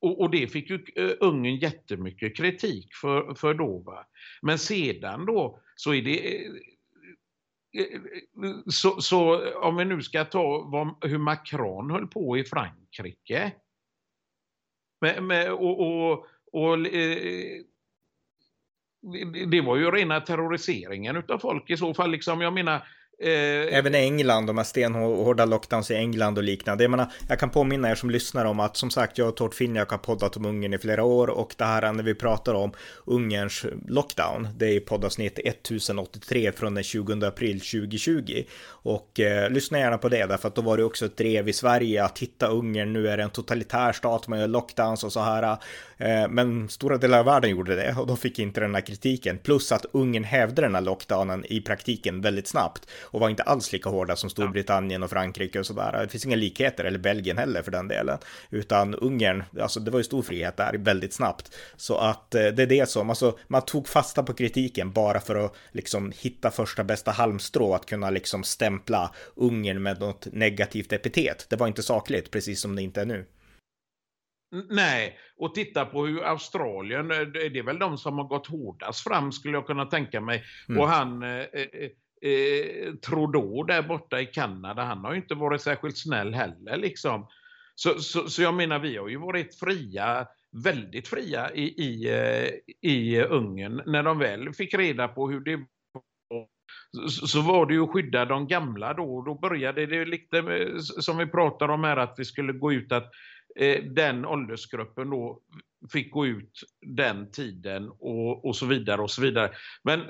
och, 0.00 0.20
och, 0.20 0.30
det 0.30 0.46
fick 0.46 0.70
ju 0.70 0.84
Ungern 1.20 1.56
jättemycket 1.56 2.36
kritik 2.36 2.94
för, 2.94 3.34
för 3.34 3.54
då. 3.54 3.78
Va? 3.78 4.06
Men 4.42 4.58
sedan 4.58 5.26
då 5.26 5.60
så 5.76 5.94
är 5.94 6.02
det 6.02 6.46
Eh, 7.72 7.84
eh, 7.84 8.56
så, 8.66 9.00
så, 9.00 9.50
om 9.54 9.76
vi 9.76 9.84
nu 9.84 10.02
ska 10.02 10.24
ta 10.24 10.68
vad, 10.72 11.10
hur 11.10 11.18
Macron 11.18 11.90
höll 11.90 12.06
på 12.06 12.38
i 12.38 12.44
Frankrike. 12.44 13.52
Med, 15.00 15.22
med, 15.22 15.52
och, 15.52 15.80
och, 15.80 16.26
och 16.52 16.86
eh, 16.86 17.62
det 19.50 19.60
var 19.60 19.76
ju 19.76 19.90
rena 19.90 20.20
terroriseringen 20.20 21.16
utav 21.16 21.38
folk 21.38 21.70
i 21.70 21.76
så 21.76 21.94
fall. 21.94 22.10
Liksom, 22.10 22.40
jag 22.40 22.52
menar, 22.52 22.88
Eh, 23.20 23.78
Även 23.78 23.94
i 23.94 23.98
England, 23.98 24.46
de 24.46 24.56
här 24.56 24.64
stenhårda 24.64 25.44
lockdowns 25.44 25.90
i 25.90 25.94
England 25.94 26.38
och 26.38 26.44
liknande. 26.44 26.84
Jag, 26.84 26.90
menar, 26.90 27.12
jag 27.28 27.38
kan 27.38 27.50
påminna 27.50 27.90
er 27.90 27.94
som 27.94 28.10
lyssnar 28.10 28.44
om 28.44 28.60
att 28.60 28.76
som 28.76 28.90
sagt, 28.90 29.18
jag 29.18 29.28
och 29.28 29.36
Tord 29.36 29.54
Finjak 29.54 29.90
har 29.90 29.98
poddat 29.98 30.36
om 30.36 30.44
Ungern 30.44 30.74
i 30.74 30.78
flera 30.78 31.04
år 31.04 31.30
och 31.30 31.54
det 31.58 31.64
här 31.64 31.92
när 31.92 32.02
vi 32.02 32.14
pratar 32.14 32.54
om 32.54 32.72
Ungerns 33.04 33.66
lockdown, 33.88 34.48
det 34.56 34.66
är 34.66 34.80
poddavsnitt 34.80 35.38
1083 35.44 36.52
från 36.52 36.74
den 36.74 36.84
20 36.84 37.26
april 37.26 37.60
2020. 37.60 38.44
Och 38.68 39.20
eh, 39.20 39.50
lyssna 39.50 39.78
gärna 39.78 39.98
på 39.98 40.08
det, 40.08 40.26
därför 40.26 40.48
att 40.48 40.54
då 40.54 40.62
var 40.62 40.76
det 40.76 40.84
också 40.84 41.06
ett 41.06 41.16
drev 41.16 41.48
i 41.48 41.52
Sverige 41.52 42.04
att 42.04 42.18
hitta 42.18 42.46
Ungern, 42.46 42.92
nu 42.92 43.08
är 43.08 43.16
det 43.16 43.22
en 43.22 43.30
totalitär 43.30 43.92
stat, 43.92 44.28
man 44.28 44.38
gör 44.38 44.48
lockdowns 44.48 45.04
och 45.04 45.12
så 45.12 45.20
här. 45.20 45.58
Eh, 45.96 46.28
men 46.28 46.68
stora 46.68 46.96
delar 46.96 47.18
av 47.18 47.24
världen 47.24 47.50
gjorde 47.50 47.76
det 47.76 47.94
och 47.98 48.06
då 48.06 48.16
fick 48.16 48.38
inte 48.38 48.60
den 48.60 48.74
här 48.74 48.82
kritiken. 48.82 49.38
Plus 49.38 49.72
att 49.72 49.86
Ungern 49.92 50.24
hävde 50.24 50.62
den 50.62 50.74
här 50.74 50.82
lockdownen 50.82 51.44
i 51.44 51.60
praktiken 51.60 52.20
väldigt 52.20 52.46
snabbt 52.48 52.88
och 53.10 53.20
var 53.20 53.28
inte 53.28 53.42
alls 53.42 53.72
lika 53.72 53.90
hårda 53.90 54.16
som 54.16 54.30
Storbritannien 54.30 55.02
och 55.02 55.10
Frankrike 55.10 55.58
och 55.58 55.66
sådär. 55.66 56.00
Det 56.02 56.08
finns 56.08 56.26
inga 56.26 56.36
likheter, 56.36 56.84
eller 56.84 56.98
Belgien 56.98 57.38
heller 57.38 57.62
för 57.62 57.70
den 57.70 57.88
delen. 57.88 58.18
Utan 58.50 58.94
Ungern, 58.94 59.44
alltså 59.60 59.80
det 59.80 59.90
var 59.90 59.98
ju 59.98 60.04
stor 60.04 60.22
frihet 60.22 60.56
där 60.56 60.74
väldigt 60.78 61.12
snabbt. 61.12 61.54
Så 61.76 61.98
att 61.98 62.34
eh, 62.34 62.46
det 62.46 62.62
är 62.62 62.66
det 62.66 62.88
som, 62.88 63.10
alltså 63.10 63.38
man 63.46 63.62
tog 63.62 63.88
fasta 63.88 64.22
på 64.22 64.34
kritiken 64.34 64.92
bara 64.92 65.20
för 65.20 65.44
att 65.44 65.56
liksom 65.72 66.12
hitta 66.16 66.50
första 66.50 66.84
bästa 66.84 67.10
halmstrå 67.10 67.74
att 67.74 67.86
kunna 67.86 68.10
liksom 68.10 68.44
stämpla 68.44 69.10
Ungern 69.34 69.82
med 69.82 70.00
något 70.00 70.26
negativt 70.32 70.92
epitet. 70.92 71.46
Det 71.50 71.56
var 71.56 71.66
inte 71.66 71.82
sakligt, 71.82 72.30
precis 72.30 72.60
som 72.60 72.76
det 72.76 72.82
inte 72.82 73.00
är 73.00 73.06
nu. 73.06 73.26
Nej, 74.70 75.18
och 75.36 75.54
titta 75.54 75.84
på 75.84 76.06
hur 76.06 76.24
Australien, 76.24 77.10
eh, 77.10 77.20
det 77.20 77.58
är 77.58 77.62
väl 77.62 77.78
de 77.78 77.98
som 77.98 78.18
har 78.18 78.24
gått 78.24 78.46
hårdast 78.46 79.04
fram 79.04 79.32
skulle 79.32 79.54
jag 79.54 79.66
kunna 79.66 79.86
tänka 79.86 80.20
mig. 80.20 80.44
Mm. 80.68 80.80
Och 80.80 80.88
han 80.88 81.22
eh, 81.22 81.46
eh, 82.22 82.94
Trudeau 82.94 83.64
där 83.64 83.82
borta 83.82 84.20
i 84.20 84.26
Kanada, 84.26 84.82
han 84.82 85.04
har 85.04 85.12
ju 85.12 85.16
inte 85.18 85.34
varit 85.34 85.62
särskilt 85.62 85.98
snäll 85.98 86.34
heller 86.34 86.76
liksom. 86.76 87.26
Så, 87.74 88.00
så, 88.00 88.28
så 88.30 88.42
jag 88.42 88.54
menar, 88.54 88.78
vi 88.78 88.96
har 88.96 89.08
ju 89.08 89.16
varit 89.16 89.54
fria, 89.54 90.26
väldigt 90.64 91.08
fria 91.08 91.54
i, 91.54 91.62
i, 91.62 92.08
eh, 92.08 92.50
i 92.90 93.22
Ungern. 93.22 93.82
När 93.86 94.02
de 94.02 94.18
väl 94.18 94.52
fick 94.52 94.74
reda 94.74 95.08
på 95.08 95.30
hur 95.30 95.40
det 95.40 95.56
var 95.56 96.46
så 97.08 97.40
var 97.40 97.66
det 97.66 97.74
ju 97.74 97.82
att 97.82 97.90
skydda 97.90 98.24
de 98.24 98.48
gamla 98.48 98.94
då. 98.94 99.22
Då 99.22 99.34
började 99.34 99.86
det 99.86 100.04
lite 100.04 100.42
som 100.78 101.18
vi 101.18 101.26
pratade 101.26 101.72
om 101.72 101.84
här 101.84 101.96
att 101.96 102.14
vi 102.18 102.24
skulle 102.24 102.52
gå 102.52 102.72
ut 102.72 102.92
att 102.92 103.12
Eh, 103.56 103.84
den 103.84 104.26
åldersgruppen 104.26 105.10
då 105.10 105.40
fick 105.92 106.10
gå 106.10 106.26
ut 106.26 106.60
den 106.80 107.30
tiden 107.30 107.88
och, 107.88 108.44
och 108.44 108.56
så 108.56 108.66
vidare 108.66 109.02
och 109.02 109.10
så 109.10 109.22
vidare. 109.22 109.50
Men 109.82 110.00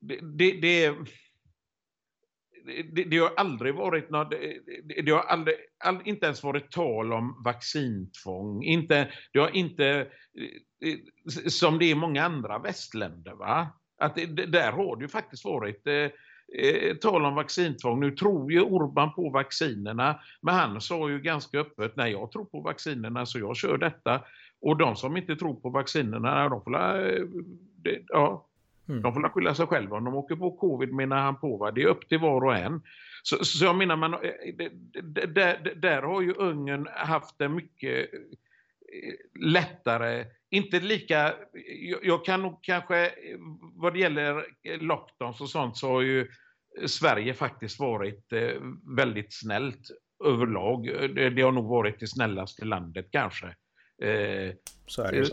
det, 0.00 0.18
det, 0.22 0.52
det 0.52 0.94
det, 2.66 3.04
det, 3.04 3.18
har 3.18 3.32
aldrig 3.36 3.74
varit 3.74 4.10
något, 4.10 4.30
det 5.04 5.10
har 5.10 5.20
aldrig, 5.20 5.56
all, 5.84 5.98
inte 6.04 6.26
ens 6.26 6.42
varit 6.42 6.70
tal 6.70 7.12
om 7.12 7.42
vaccintvång. 7.44 8.64
Inte, 8.64 9.08
det 9.32 9.38
har 9.38 9.56
inte, 9.56 10.06
eh, 10.84 10.98
som 11.46 11.78
det 11.78 11.84
är 11.84 11.90
i 11.90 11.94
många 11.94 12.24
andra 12.24 12.58
västländer, 12.58 13.32
va? 13.32 13.68
Att 13.98 14.14
det, 14.14 14.26
där 14.26 14.72
har 14.72 14.96
det 14.96 15.02
ju 15.02 15.08
faktiskt 15.08 15.44
varit 15.44 15.86
eh, 15.86 16.10
eh 16.58 16.96
tal 17.00 17.24
om 17.24 17.34
vaccintvång. 17.34 18.00
Nu 18.00 18.10
tror 18.10 18.52
ju 18.52 18.60
Orban 18.60 19.14
på 19.14 19.30
vaccinerna, 19.30 20.20
men 20.42 20.54
han 20.54 20.80
sa 20.80 21.10
ju 21.10 21.20
ganska 21.20 21.58
öppet, 21.58 21.96
nej 21.96 22.12
jag 22.12 22.32
tror 22.32 22.44
på 22.44 22.60
vaccinerna 22.60 23.26
så 23.26 23.38
jag 23.38 23.56
kör 23.56 23.78
detta. 23.78 24.22
Och 24.60 24.76
de 24.76 24.96
som 24.96 25.16
inte 25.16 25.36
tror 25.36 25.54
på 25.54 25.70
vaccinerna, 25.70 26.48
de 26.48 26.62
får 26.62 26.76
eh, 26.76 27.24
ja, 28.06 28.46
mm. 28.88 29.02
de 29.02 29.14
får 29.14 29.28
skylla 29.28 29.54
sig 29.54 29.66
själva. 29.66 29.96
Om 29.96 30.04
de 30.04 30.14
åker 30.14 30.36
på 30.36 30.56
covid 30.56 30.92
menar 30.92 31.16
han 31.16 31.40
på, 31.40 31.56
va? 31.56 31.70
det 31.70 31.82
är 31.82 31.86
upp 31.86 32.08
till 32.08 32.18
var 32.18 32.44
och 32.44 32.56
en. 32.56 32.82
Så, 33.22 33.44
så 33.44 33.64
jag 33.64 33.76
menar, 33.76 33.96
man, 33.96 34.14
eh, 34.14 34.70
där, 35.26 35.74
där 35.76 36.02
har 36.02 36.22
ju 36.22 36.32
Ungern 36.32 36.88
haft 36.94 37.38
det 37.38 37.48
mycket 37.48 38.12
eh, 38.12 39.46
lättare 39.46 40.26
inte 40.50 40.80
lika, 40.80 41.34
jag 42.02 42.24
kan 42.24 42.42
nog 42.42 42.58
kanske, 42.62 43.12
vad 43.74 43.92
det 43.92 43.98
gäller 43.98 44.46
lockdowns 44.80 45.40
och 45.40 45.50
sånt 45.50 45.76
så 45.76 45.88
har 45.88 46.00
ju 46.00 46.28
Sverige 46.86 47.34
faktiskt 47.34 47.80
varit 47.80 48.32
eh, 48.32 48.62
väldigt 48.96 49.34
snällt 49.34 49.90
överlag. 50.24 50.84
Det 51.14 51.42
har 51.42 51.52
nog 51.52 51.68
varit 51.68 52.00
det 52.00 52.06
snällaste 52.06 52.64
landet 52.64 53.08
kanske. 53.10 53.46
Eh, 54.02 54.54
så 54.86 55.02
är 55.02 55.12
det. 55.12 55.30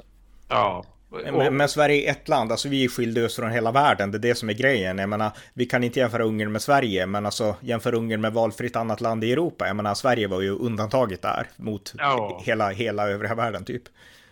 Ja. 0.50 0.84
Men, 1.14 1.58
men, 1.58 1.70
Sverige 1.70 2.08
är 2.08 2.12
ett 2.12 2.28
land, 2.28 2.52
alltså 2.52 2.70
vi 2.70 2.88
skilda 2.88 3.26
oss 3.26 3.36
från 3.36 3.52
hela 3.52 3.72
världen, 3.72 4.12
det 4.12 4.18
är 4.18 4.20
det 4.20 4.36
som 4.36 4.50
är 4.50 4.54
grejen. 4.54 4.98
Jag 4.98 5.10
menar, 5.10 5.32
vi 5.54 5.66
kan 5.66 5.84
inte 5.84 6.00
jämföra 6.00 6.24
Ungern 6.24 6.52
med 6.52 6.62
Sverige, 6.62 7.06
men 7.06 7.26
alltså 7.26 7.56
jämföra 7.62 7.96
Ungern 7.96 8.22
med 8.22 8.34
valfritt 8.34 8.76
annat 8.76 9.02
land 9.02 9.24
i 9.24 9.32
Europa. 9.32 9.68
Jag 9.68 9.76
menar, 9.76 9.94
Sverige 9.94 10.28
var 10.28 10.42
ju 10.42 10.50
undantaget 10.50 11.22
där 11.22 11.48
mot 11.56 11.94
ja. 11.98 12.42
hela, 12.46 12.70
hela 12.70 13.10
övriga 13.10 13.36
världen 13.36 13.66
typ. 13.66 13.84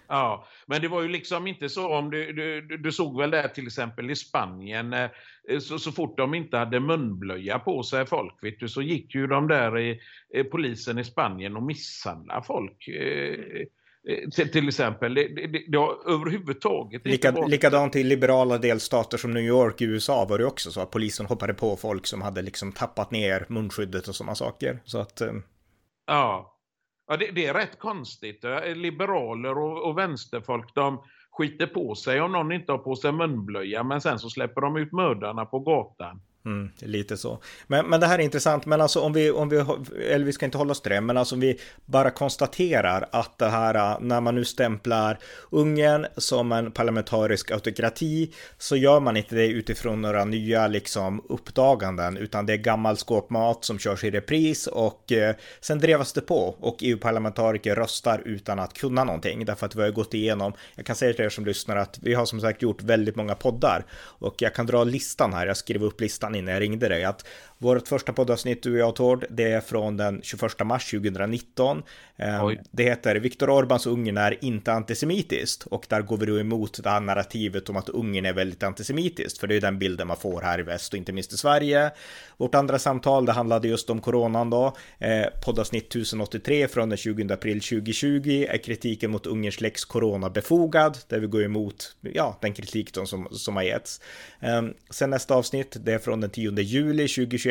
Ja, 0.08 0.48
men 0.66 0.82
det 0.82 0.88
var 0.88 1.02
ju 1.02 1.08
liksom 1.08 1.48
inte 1.48 1.70
så 1.70 1.96
om 1.96 2.12
du, 2.12 2.34
du, 2.34 2.78
du 2.78 2.92
såg 2.92 3.18
väl 3.18 3.32
det 3.32 3.50
till 3.50 3.68
exempel 3.68 4.12
i 4.12 4.16
Spanien 4.16 4.94
eh, 4.94 5.10
så, 5.60 5.80
så 5.80 5.92
fort 5.92 6.18
de 6.18 6.34
inte 6.34 6.58
hade 6.58 6.80
munblöja 6.80 7.60
på 7.60 7.84
sig 7.84 8.06
folk 8.06 8.44
vet 8.44 8.60
du, 8.60 8.70
så 8.70 8.82
gick 8.82 9.16
ju 9.16 9.28
de 9.28 9.48
där 9.48 9.80
i, 9.80 10.00
eh, 10.34 10.44
polisen 10.44 11.00
i 11.00 11.04
Spanien 11.04 11.56
och 11.56 11.64
misshandlade 11.64 12.44
folk. 12.44 12.90
Eh, 14.10 14.30
till, 14.30 14.52
till 14.52 14.68
exempel, 14.68 15.14
det, 15.14 15.28
det, 15.28 15.64
det 15.68 15.78
har 15.78 16.14
överhuvudtaget 16.14 17.06
Lika, 17.06 17.32
varit... 17.32 17.50
Likadant 17.50 17.96
i 17.96 18.04
liberala 18.04 18.58
delstater 18.58 19.18
som 19.18 19.32
New 19.32 19.44
York 19.44 19.82
i 19.82 19.86
USA 19.86 20.26
var 20.26 20.38
det 20.38 20.46
också 20.46 20.72
så 20.72 20.82
att 20.82 20.92
polisen 20.92 21.26
hoppade 21.26 21.54
på 21.54 21.76
folk 21.76 22.08
som 22.08 22.22
hade 22.22 22.42
liksom 22.42 22.72
tappat 22.72 23.12
ner 23.12 23.46
munskyddet 23.50 24.08
och 24.08 24.16
sådana 24.16 24.36
saker. 24.36 24.80
Så 24.86 24.98
att... 24.98 25.22
Ja, 26.08 26.52
Ja, 27.12 27.18
det, 27.18 27.32
det, 27.32 27.46
är 27.46 27.54
rätt 27.54 27.80
konstigt. 27.80 28.46
Liberaler 28.76 29.58
och, 29.58 29.90
och 29.90 29.98
vänsterfolk, 29.98 30.76
de 30.76 31.04
skiter 31.32 31.68
på 31.68 31.96
sig 31.96 32.22
om 32.22 32.32
någon 32.32 32.52
inte 32.52 32.72
har 32.72 32.80
på 32.80 32.96
sig 32.96 33.12
munblöja, 33.12 33.84
men 33.84 34.02
sen 34.02 34.20
så 34.20 34.30
släpper 34.30 34.62
de 34.62 34.78
ut 34.78 34.92
mördarna 34.92 35.46
på 35.46 35.60
gatan. 35.60 36.22
Mm, 36.46 36.70
lite 36.80 37.18
så. 37.18 37.40
Men, 37.68 37.86
men 37.86 38.00
det 38.00 38.08
här 38.08 38.20
är 38.20 38.24
intressant, 38.24 38.66
men 38.66 38.82
alltså 38.82 39.00
om 39.00 39.14
vi, 39.14 39.32
om 39.32 39.50
vi, 39.50 39.58
eller 40.10 40.26
vi 40.26 40.34
ska 40.34 40.46
inte 40.46 40.58
hålla 40.58 40.72
oss 40.72 40.82
till 40.82 40.92
det, 40.92 41.02
men 41.02 41.18
alltså 41.18 41.36
om 41.36 41.42
vi 41.42 41.60
bara 41.86 42.12
konstaterar 42.12 43.10
att 43.12 43.38
det 43.38 43.50
här, 43.50 43.76
äh, 43.76 43.98
när 44.00 44.22
man 44.22 44.36
nu 44.36 44.46
stämplar 44.46 45.20
Ungern 45.50 46.08
som 46.18 46.52
en 46.52 46.72
parlamentarisk 46.72 47.52
autokrati, 47.52 48.34
så 48.58 48.76
gör 48.76 49.00
man 49.00 49.18
inte 49.18 49.36
det 49.36 49.48
utifrån 49.48 50.02
några 50.02 50.26
nya 50.26 50.68
liksom 50.68 51.26
uppdaganden, 51.30 52.18
utan 52.18 52.46
det 52.46 52.54
är 52.54 52.58
gammal 52.58 52.98
skåpmat 52.98 53.66
som 53.66 53.80
körs 53.80 54.04
i 54.04 54.12
repris 54.12 54.68
och 54.68 55.12
eh, 55.12 55.36
sen 55.60 55.80
drevas 55.80 56.14
det 56.14 56.22
på 56.22 56.56
och 56.60 56.78
EU-parlamentariker 56.80 57.76
röstar 57.76 58.22
utan 58.26 58.60
att 58.60 58.74
kunna 58.74 59.04
någonting, 59.04 59.46
därför 59.46 59.66
att 59.66 59.76
vi 59.76 59.82
har 59.82 59.92
gått 59.92 60.14
igenom, 60.14 60.54
jag 60.76 60.86
kan 60.86 60.96
säga 60.96 61.14
till 61.14 61.26
er 61.26 61.30
som 61.30 61.46
lyssnar 61.46 61.76
att 61.76 62.00
vi 62.02 62.14
har 62.14 62.26
som 62.26 62.42
sagt 62.42 62.62
gjort 62.62 62.84
väldigt 62.84 63.16
många 63.16 63.36
poddar 63.36 63.86
och 63.94 64.36
jag 64.38 64.56
kan 64.56 64.66
dra 64.66 64.84
listan 64.84 65.34
här, 65.34 65.48
jag 65.48 65.58
skriver 65.58 65.88
upp 65.88 66.02
listan 66.02 66.31
listan 66.31 66.31
innan 66.36 66.54
jag 66.54 66.62
ringde 66.62 66.88
dig 66.88 67.04
att 67.04 67.28
vårt 67.62 67.88
första 67.88 68.14
poddavsnitt 68.14 68.64
du 68.64 68.74
och 68.74 68.80
jag 68.80 68.96
Tord, 68.96 69.26
det 69.30 69.52
är 69.52 69.62
från 69.62 69.98
den 69.98 70.22
21 70.24 70.42
mars 70.64 70.92
2019. 70.92 71.84
Ehm, 72.18 72.46
Oj. 72.46 72.62
Det 72.72 72.84
heter 72.84 73.16
Viktor 73.16 73.50
Orbans 73.50 73.86
Ungern 73.86 74.18
är 74.18 74.44
inte 74.44 74.74
antisemitiskt 74.74 75.66
och 75.66 75.86
där 75.90 76.02
går 76.02 76.18
vi 76.18 76.26
då 76.26 76.40
emot 76.40 76.84
det 76.84 76.90
här 76.90 77.00
narrativet 77.00 77.70
om 77.70 77.78
att 77.78 77.90
Ungern 77.90 78.26
är 78.26 78.34
väldigt 78.34 78.64
antisemitiskt, 78.64 79.38
för 79.38 79.48
det 79.48 79.56
är 79.56 79.62
den 79.62 79.80
bilden 79.80 80.08
man 80.08 80.18
får 80.18 80.42
här 80.42 80.60
i 80.60 80.64
väst 80.64 80.94
och 80.94 80.98
inte 80.98 81.12
minst 81.12 81.34
i 81.34 81.38
Sverige. 81.38 81.92
Vårt 82.38 82.56
andra 82.56 82.80
samtal, 82.80 83.26
det 83.26 83.32
handlade 83.32 83.68
just 83.68 83.90
om 83.90 84.02
coronan 84.02 84.50
då. 84.50 84.76
Eh, 85.00 85.26
poddavsnitt 85.46 85.90
1083 85.90 86.68
från 86.68 86.90
den 86.90 86.98
20 86.98 87.34
april 87.34 87.62
2020 87.62 88.46
är 88.50 88.58
kritiken 88.58 89.12
mot 89.12 89.28
Ungerns 89.28 89.62
lex 89.62 89.86
corona 89.86 90.30
befogad, 90.30 90.98
där 91.08 91.20
vi 91.20 91.28
går 91.28 91.44
emot 91.44 91.96
ja, 92.02 92.38
den 92.42 92.54
kritik 92.54 92.90
som, 93.06 93.28
som 93.32 93.56
har 93.56 93.64
getts. 93.64 94.02
Eh, 94.40 94.62
sen 94.90 95.10
nästa 95.10 95.36
avsnitt, 95.36 95.78
det 95.80 95.94
är 95.94 96.00
från 96.00 96.22
den 96.22 96.30
10 96.30 96.62
juli 96.62 97.08
2021, 97.08 97.51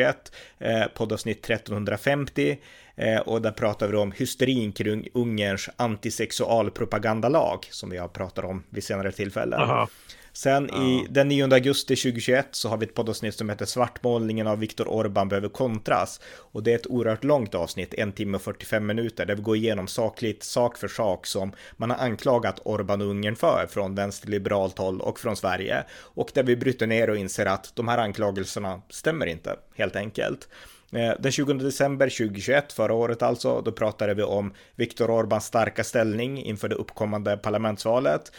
eh, 0.59 0.85
poddavsnitt 0.95 1.49
1350. 1.49 2.57
Eh, 2.95 3.19
och 3.19 3.41
där 3.41 3.51
pratar 3.51 3.87
vi 3.87 3.97
om 3.97 4.11
hysterin 4.11 4.71
kring 4.71 5.07
Ungerns 5.13 5.69
antisexualpropagandalag 5.75 7.67
som 7.71 7.89
vi 7.89 7.97
har 7.97 8.07
pratat 8.07 8.45
om 8.45 8.63
vid 8.69 8.83
senare 8.83 9.11
tillfällen. 9.11 9.59
Aha. 9.59 9.87
Sen 10.33 10.69
ja. 10.71 10.83
i 10.83 11.07
den 11.09 11.27
9 11.27 11.53
augusti 11.53 11.95
2021 11.95 12.47
så 12.51 12.69
har 12.69 12.77
vi 12.77 12.85
ett 12.85 12.93
poddavsnitt 12.93 13.35
som 13.35 13.49
heter 13.49 13.65
Svartmålningen 13.65 14.47
av 14.47 14.59
Viktor 14.59 14.87
Orban 14.87 15.29
behöver 15.29 15.49
kontras. 15.49 16.19
Och 16.37 16.63
det 16.63 16.71
är 16.71 16.75
ett 16.75 16.87
oerhört 16.87 17.23
långt 17.23 17.55
avsnitt, 17.55 17.93
en 17.93 18.11
timme 18.11 18.35
och 18.35 18.41
45 18.41 18.85
minuter, 18.85 19.25
där 19.25 19.35
vi 19.35 19.41
går 19.41 19.55
igenom 19.55 19.87
sakligt, 19.87 20.43
sak 20.43 20.77
för 20.77 20.87
sak 20.87 21.25
som 21.25 21.51
man 21.77 21.89
har 21.89 21.97
anklagat 21.97 22.59
Orban 22.63 23.01
och 23.01 23.07
Ungern 23.07 23.35
för 23.35 23.67
från 23.69 23.95
vänsterliberalt 23.95 24.77
håll 24.77 25.01
och 25.01 25.19
från 25.19 25.35
Sverige. 25.35 25.83
Och 25.91 26.31
där 26.33 26.43
vi 26.43 26.55
bryter 26.55 26.87
ner 26.87 27.09
och 27.09 27.17
inser 27.17 27.45
att 27.45 27.75
de 27.75 27.87
här 27.87 27.97
anklagelserna 27.97 28.81
stämmer 28.89 29.25
inte, 29.25 29.55
helt 29.75 29.95
enkelt. 29.95 30.47
Eh, 30.93 31.13
den 31.19 31.31
20 31.31 31.53
december 31.53 32.09
2021, 32.09 32.73
förra 32.73 32.93
året 32.93 33.21
alltså, 33.21 33.61
då 33.61 33.71
pratade 33.71 34.13
vi 34.13 34.23
om 34.23 34.53
Viktor 34.75 35.09
Orbans 35.09 35.45
starka 35.45 35.83
ställning 35.83 36.43
inför 36.43 36.69
det 36.69 36.75
uppkommande 36.75 37.37
parlamentsvalet. 37.37 38.31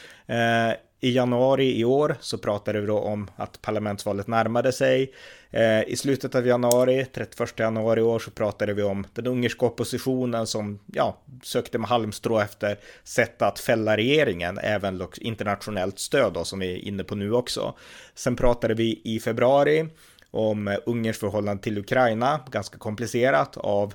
I 1.05 1.11
januari 1.11 1.79
i 1.79 1.85
år 1.85 2.17
så 2.21 2.39
pratade 2.39 2.81
vi 2.81 2.87
då 2.87 2.99
om 2.99 3.31
att 3.37 3.63
parlamentsvalet 3.63 4.27
närmade 4.27 4.73
sig. 4.73 5.13
Eh, 5.51 5.83
I 5.83 5.97
slutet 5.97 6.35
av 6.35 6.47
januari, 6.47 7.07
31 7.15 7.59
januari 7.59 8.01
i 8.01 8.03
år, 8.03 8.19
så 8.19 8.31
pratade 8.31 8.73
vi 8.73 8.83
om 8.83 9.07
den 9.15 9.27
ungerska 9.27 9.67
oppositionen 9.67 10.47
som 10.47 10.79
ja, 10.93 11.19
sökte 11.43 11.79
med 11.79 11.89
halmstrå 11.89 12.39
efter 12.39 12.79
sätt 13.05 13.43
att 13.43 13.59
fälla 13.59 13.97
regeringen, 13.97 14.59
även 14.59 15.07
internationellt 15.21 15.99
stöd 15.99 16.33
då, 16.33 16.45
som 16.45 16.59
vi 16.59 16.73
är 16.73 16.79
inne 16.79 17.05
på 17.05 17.15
nu 17.15 17.33
också. 17.33 17.75
Sen 18.15 18.37
pratade 18.37 18.75
vi 18.75 19.01
i 19.05 19.21
februari 19.21 19.89
om 20.31 20.77
Ungerns 20.87 21.19
förhållande 21.19 21.63
till 21.63 21.79
Ukraina, 21.79 22.41
ganska 22.51 22.79
komplicerat 22.79 23.57
av 23.57 23.95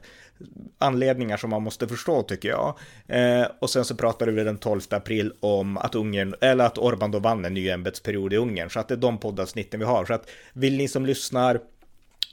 anledningar 0.78 1.38
som 1.38 1.50
man 1.50 1.64
måste 1.64 1.88
förstå 1.88 2.24
tycker 2.24 2.50
jag. 2.50 2.78
Eh, 3.08 3.48
och 3.60 3.70
sen 3.70 3.86
så 3.86 3.96
pratade 3.96 4.32
vi 4.32 4.44
den 4.44 4.58
12 4.58 4.82
april 4.90 5.34
om 5.40 5.78
att 5.78 5.96
Ungern, 5.96 6.36
eller 6.42 6.66
att 6.66 6.78
Orbán 6.78 7.12
då 7.12 7.20
vann 7.20 7.46
en 7.46 7.54
ny 7.54 7.70
ämbetsperiod 7.70 8.34
i 8.34 8.38
Ungern. 8.38 8.70
Så 8.70 8.80
att 8.80 8.88
det 8.88 8.94
är 8.94 8.98
de 8.98 9.18
poddavsnitten 9.18 9.80
vi 9.80 9.86
har. 9.86 10.06
Så 10.06 10.14
att 10.14 10.30
vill 10.54 10.78
ni 10.78 10.88
som 10.88 11.06
lyssnar 11.06 11.60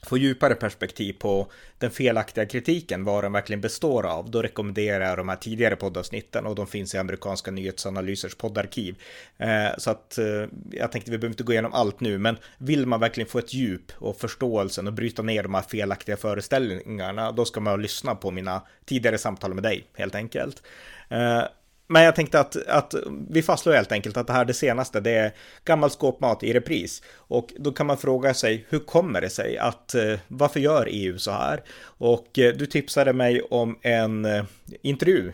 få 0.05 0.19
djupare 0.19 0.55
perspektiv 0.55 1.13
på 1.13 1.47
den 1.79 1.91
felaktiga 1.91 2.47
kritiken, 2.47 3.05
vad 3.05 3.25
den 3.25 3.33
verkligen 3.33 3.61
består 3.61 4.07
av, 4.07 4.31
då 4.31 4.43
rekommenderar 4.43 5.09
jag 5.09 5.19
de 5.19 5.29
här 5.29 5.37
tidigare 5.37 5.77
poddavsnitten 5.77 6.47
och 6.47 6.55
de 6.55 6.67
finns 6.67 6.95
i 6.95 6.99
amerikanska 6.99 7.51
nyhetsanalysers 7.51 8.35
poddarkiv. 8.35 8.97
Eh, 9.39 9.69
så 9.79 9.91
att 9.91 10.19
eh, 10.19 10.25
jag 10.71 10.93
tänkte 10.93 11.11
vi 11.11 11.19
behöver 11.19 11.33
inte 11.33 11.43
gå 11.43 11.53
igenom 11.53 11.73
allt 11.73 12.01
nu, 12.01 12.19
men 12.19 12.37
vill 12.59 12.87
man 12.87 13.01
verkligen 13.01 13.29
få 13.29 13.39
ett 13.39 13.55
djup 13.55 13.93
och 13.99 14.17
förståelsen 14.17 14.87
och 14.87 14.93
bryta 14.93 15.23
ner 15.23 15.43
de 15.43 15.55
här 15.55 15.63
felaktiga 15.63 16.17
föreställningarna, 16.17 17.33
då 17.33 17.45
ska 17.45 17.61
man 17.61 17.83
lyssna 17.83 18.15
på 18.15 18.31
mina 18.31 18.63
tidigare 18.85 19.19
samtal 19.19 19.55
med 19.55 19.63
dig, 19.63 19.87
helt 19.95 20.15
enkelt. 20.15 20.63
Eh, 21.09 21.43
men 21.87 22.03
jag 22.03 22.17
tänkte 22.17 22.41
att, 22.41 22.57
att 22.67 22.95
vi 23.31 23.43
fastslår 23.43 23.75
helt 23.75 23.93
enkelt 23.93 24.17
att 24.17 24.27
det 24.27 24.33
här 24.33 24.45
det 24.45 24.55
senaste, 24.55 25.01
det 25.01 25.11
är 25.11 25.33
gammal 25.65 25.91
skåpmat 25.91 26.43
i 26.43 26.53
repris. 26.53 27.03
Och 27.17 27.53
då 27.57 27.73
kan 27.73 27.87
man 27.87 27.99
fråga 27.99 28.35
sig, 28.35 28.67
hur 28.69 28.79
kommer 28.79 29.21
det 29.21 29.31
sig 29.31 29.59
att, 29.59 29.95
eh, 29.95 30.19
varför 30.29 30.61
gör 30.61 30.89
EU 30.91 31.19
så 31.19 31.31
här? 31.31 31.63
Och 31.85 32.39
eh, 32.39 32.55
du 32.55 32.67
tipsade 32.67 33.13
mig 33.13 33.43
om 33.43 33.79
en 33.83 34.25
eh, 34.25 34.45
intervju 34.83 35.33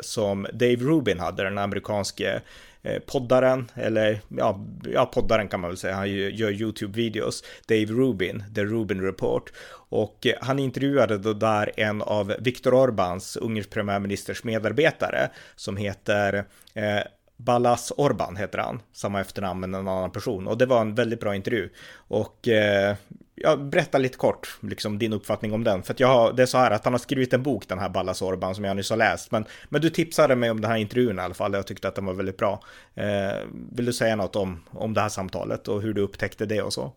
som 0.00 0.46
Dave 0.52 0.76
Rubin 0.76 1.20
hade, 1.20 1.42
den 1.42 1.58
amerikanske 1.58 2.40
Eh, 2.86 2.98
poddaren, 2.98 3.70
eller 3.74 4.20
ja, 4.28 4.60
ja, 4.92 5.06
poddaren 5.06 5.48
kan 5.48 5.60
man 5.60 5.70
väl 5.70 5.76
säga, 5.76 5.94
han 5.94 6.10
gör 6.10 6.50
YouTube-videos, 6.50 7.44
Dave 7.68 7.86
Rubin, 7.86 8.44
The 8.54 8.64
Rubin 8.64 9.00
Report. 9.00 9.52
Och 9.88 10.26
eh, 10.26 10.34
han 10.40 10.58
intervjuade 10.58 11.18
då 11.18 11.32
där 11.32 11.72
en 11.76 12.02
av 12.02 12.34
Viktor 12.38 12.74
Orbans, 12.74 13.36
Ungerns 13.36 13.66
premiärministers 13.66 14.44
medarbetare, 14.44 15.30
som 15.56 15.76
heter 15.76 16.44
eh, 16.74 17.00
Ballas 17.36 17.92
Orban 17.96 18.36
heter 18.36 18.58
han, 18.58 18.82
samma 18.92 19.20
efternamn 19.20 19.60
men 19.60 19.74
en 19.74 19.88
annan 19.88 20.12
person. 20.12 20.46
Och 20.46 20.58
det 20.58 20.66
var 20.66 20.80
en 20.80 20.94
väldigt 20.94 21.20
bra 21.20 21.34
intervju. 21.34 21.68
Och 22.08 22.48
eh, 22.48 22.96
jag 23.36 23.64
berättar 23.64 23.98
lite 23.98 24.18
kort, 24.18 24.58
liksom 24.60 24.98
din 24.98 25.12
uppfattning 25.12 25.52
om 25.52 25.64
den. 25.64 25.82
För 25.82 25.92
att 25.92 26.00
jag 26.00 26.08
har, 26.08 26.32
det 26.32 26.42
är 26.42 26.46
så 26.46 26.58
här 26.58 26.70
att 26.70 26.84
han 26.84 26.94
har 26.94 26.98
skrivit 26.98 27.32
en 27.32 27.42
bok, 27.42 27.68
den 27.68 27.78
här 27.78 27.88
Ballas 27.88 28.22
Orban, 28.22 28.54
som 28.54 28.64
jag 28.64 28.76
nyss 28.76 28.90
har 28.90 28.96
läst. 28.96 29.30
Men, 29.30 29.44
men 29.68 29.80
du 29.80 29.90
tipsade 29.90 30.36
mig 30.36 30.50
om 30.50 30.60
den 30.60 30.70
här 30.70 30.78
intervjun 30.78 31.18
i 31.18 31.22
alla 31.22 31.34
fall, 31.34 31.52
jag 31.52 31.66
tyckte 31.66 31.88
att 31.88 31.94
den 31.94 32.06
var 32.06 32.14
väldigt 32.14 32.36
bra. 32.36 32.62
Eh, 32.94 33.38
vill 33.72 33.84
du 33.84 33.92
säga 33.92 34.16
något 34.16 34.36
om, 34.36 34.62
om 34.70 34.94
det 34.94 35.00
här 35.00 35.08
samtalet 35.08 35.68
och 35.68 35.82
hur 35.82 35.94
du 35.94 36.00
upptäckte 36.00 36.46
det 36.46 36.62
och 36.62 36.72
så? 36.72 36.92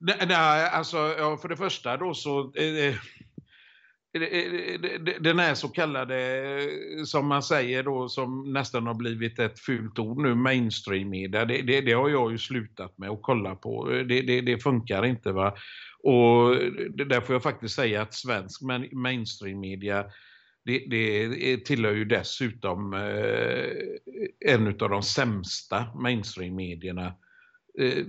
Nej, 0.00 0.68
alltså 0.72 0.96
ja, 1.18 1.36
för 1.36 1.48
det 1.48 1.56
första 1.56 1.96
då 1.96 2.14
så 2.14 2.52
eh 2.54 2.94
den 5.20 5.38
här 5.38 5.54
så 5.54 5.68
kallade, 5.68 6.16
eh, 6.96 7.04
som 7.04 7.26
man 7.26 7.42
säger 7.42 7.82
då, 7.82 8.08
som 8.08 8.52
nästan 8.52 8.86
har 8.86 8.94
blivit 8.94 9.38
ett 9.38 9.60
fult 9.60 9.98
ord 9.98 10.18
nu, 10.18 10.34
mainstream-media, 10.34 11.44
det, 11.44 11.62
det, 11.62 11.80
det, 11.80 11.92
har 11.92 12.08
jag 12.08 12.32
ju 12.32 12.38
slutat 12.38 12.98
med 12.98 13.10
att 13.10 13.22
kolla 13.22 13.54
på. 13.54 13.92
Eh, 13.92 14.06
det, 14.06 14.22
det, 14.22 14.40
det 14.40 14.58
funkar 14.58 15.06
inte 15.06 15.32
va. 15.32 15.54
Och 16.02 16.56
där 17.06 17.20
får 17.20 17.34
jag 17.34 17.42
faktiskt 17.42 17.74
säga 17.74 18.02
att 18.02 18.14
svensk 18.14 18.62
mainstream-media 18.92 20.04
det, 20.64 20.84
det 20.88 21.64
tillhör 21.64 21.92
ju 21.92 22.04
dessutom 22.04 22.94
eh, 22.94 24.52
en 24.54 24.66
av 24.66 24.90
de 24.90 25.02
sämsta 25.02 25.86
mainstream-medierna 25.94 27.14
eh, 27.78 28.04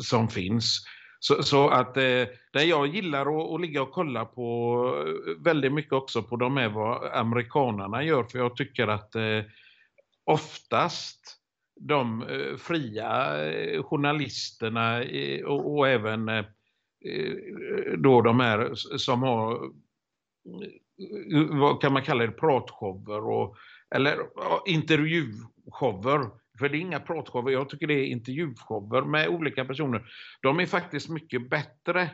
som 0.00 0.28
finns. 0.28 0.84
Så, 1.24 1.42
så 1.42 1.68
att 1.68 1.96
eh, 1.96 2.26
det 2.52 2.64
jag 2.64 2.86
gillar 2.86 3.20
att, 3.20 3.50
att 3.54 3.60
ligga 3.60 3.82
och 3.82 3.90
kolla 3.90 4.24
på 4.24 4.78
eh, 5.06 5.42
väldigt 5.44 5.72
mycket 5.72 5.92
också 5.92 6.22
på 6.22 6.36
de 6.36 6.58
är 6.58 6.68
vad 6.68 7.12
amerikanarna 7.12 8.04
gör. 8.04 8.24
För 8.24 8.38
jag 8.38 8.56
tycker 8.56 8.88
att 8.88 9.14
eh, 9.14 9.42
oftast 10.24 11.38
de 11.80 12.22
eh, 12.22 12.56
fria 12.56 13.42
eh, 13.44 13.82
journalisterna 13.82 15.02
eh, 15.02 15.44
och, 15.44 15.74
och, 15.74 15.88
även 15.88 16.28
eh, 16.28 16.44
eh 17.04 17.34
då 17.98 18.22
de 18.22 18.40
här 18.40 18.74
som 18.74 19.22
har 19.22 19.70
vad 21.50 21.80
kan 21.80 21.92
man 21.92 22.02
kalla 22.02 22.26
det, 22.26 22.32
pratshower 22.32 23.28
och, 23.28 23.56
eller 23.94 24.18
intervjushower 24.66 26.41
för 26.62 26.68
det 26.68 26.78
är 26.78 26.80
inga 26.80 27.00
pratshower, 27.00 27.52
jag 27.52 27.68
tycker 27.68 27.86
det 27.86 27.94
är 27.94 28.04
intervjushower 28.04 29.02
med 29.02 29.28
olika 29.28 29.64
personer. 29.64 30.02
De 30.42 30.60
är 30.60 30.66
faktiskt 30.66 31.08
mycket 31.08 31.50
bättre. 31.50 32.10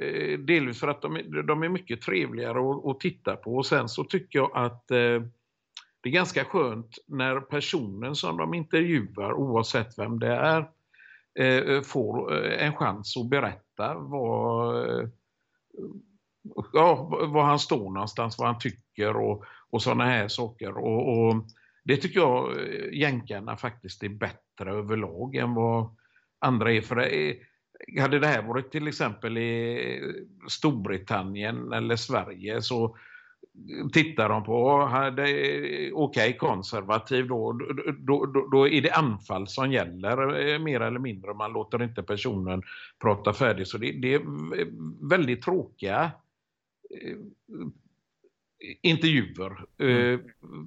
Eh, 0.00 0.38
delvis 0.38 0.80
för 0.80 0.88
att 0.88 1.02
de 1.02 1.16
är, 1.16 1.42
de 1.42 1.62
är 1.62 1.68
mycket 1.68 2.00
trevligare 2.00 2.70
att, 2.70 2.86
att, 2.86 3.00
titta 3.00 3.36
på. 3.36 3.56
Och 3.56 3.66
sen 3.66 3.88
så 3.88 4.04
tycker 4.04 4.38
jag 4.38 4.50
att 4.54 4.90
eh, 4.90 5.22
det 6.00 6.08
är 6.08 6.12
ganska 6.12 6.44
skönt 6.44 6.98
när 7.06 7.40
personen 7.40 8.14
som 8.14 8.36
de 8.36 8.54
intervjuar, 8.54 9.32
oavsett 9.32 9.98
vem 9.98 10.18
det 10.18 10.34
är, 10.34 10.68
eh, 11.38 11.82
får 11.82 12.44
eh, 12.44 12.66
en 12.66 12.76
chans 12.76 13.16
att 13.16 13.30
berätta 13.30 13.94
vad, 13.94 14.76
eh, 14.88 15.08
ja, 16.72 17.08
var 17.28 17.42
han 17.42 17.58
står 17.58 17.90
någonstans, 17.90 18.38
vad 18.38 18.48
han 18.48 18.58
tycker 18.58 19.16
och, 19.16 19.44
och 19.70 19.82
sådana 19.82 20.04
här 20.04 20.28
saker. 20.28 20.76
Och, 20.78 21.18
och 21.18 21.44
det 21.84 21.96
tycker 21.96 22.20
jag 22.20 22.50
eh, 22.50 22.92
jänkarna 22.92 23.56
faktiskt 23.56 24.02
är 24.02 24.08
bättre 24.08 24.70
överlag 24.70 25.36
än 25.36 25.54
vad 25.54 25.96
andra 26.38 26.72
är. 26.72 26.80
För 26.80 26.96
det 26.96 27.36
hade 28.00 28.18
det 28.18 28.26
här 28.26 28.42
varit 28.42 28.72
till 28.72 28.88
exempel 28.88 29.38
i 29.38 30.00
Storbritannien 30.48 31.72
eller 31.72 31.96
Sverige 31.96 32.62
så 32.62 32.96
tittar 33.92 34.28
de 34.28 34.44
på, 34.44 34.88
okej 35.12 35.92
okay, 35.92 36.36
konservativ 36.36 37.28
då, 37.28 37.52
då, 37.98 38.26
då, 38.26 38.48
då, 38.52 38.68
är 38.68 38.82
det 38.82 38.90
anfall 38.90 39.48
som 39.48 39.72
gäller 39.72 40.48
eh, 40.48 40.58
mer 40.58 40.80
eller 40.80 40.98
mindre. 40.98 41.34
Man 41.34 41.52
låter 41.52 41.82
inte 41.82 42.02
personen 42.02 42.62
prata 43.02 43.32
färdigt. 43.32 43.68
Så 43.68 43.78
det, 43.78 43.92
det 43.92 44.14
är 44.14 44.22
väldigt 45.08 45.42
tråkiga 45.42 46.10
eh, 47.02 47.16
intervjuer. 48.82 49.64
Mm. 49.78 50.14
Eh, 50.14 50.20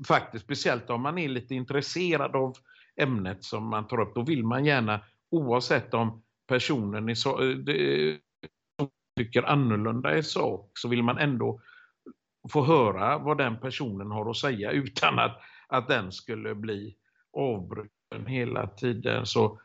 faktiskt, 0.07 0.45
speciellt 0.45 0.89
om 0.89 1.01
man 1.01 1.17
är 1.17 1.29
lite 1.29 1.55
intresserad 1.55 2.35
av 2.35 2.55
ämnet 2.95 3.43
som 3.43 3.67
man 3.67 3.87
tar 3.87 3.99
upp. 3.99 4.15
Då 4.15 4.21
vill 4.21 4.43
man 4.43 4.65
gärna, 4.65 4.99
oavsett 5.29 5.93
om 5.93 6.23
personen 6.47 7.09
är 7.09 7.15
så, 7.15 7.41
eh, 7.41 8.15
tycker 9.15 9.43
annorlunda 9.43 10.17
i 10.17 10.23
sak, 10.23 10.71
så 10.73 10.87
vill 10.87 11.03
man 11.03 11.17
ändå 11.17 11.61
få 12.49 12.63
höra 12.63 13.17
vad 13.17 13.37
den 13.37 13.59
personen 13.59 14.11
har 14.11 14.29
att 14.29 14.37
säga 14.37 14.71
utan 14.71 15.19
att, 15.19 15.41
att 15.67 15.87
den 15.87 16.11
skulle 16.11 16.55
bli 16.55 16.95
avbruten 17.33 18.25
hela 18.25 18.67
tiden. 18.67 19.25
Så 19.25 19.59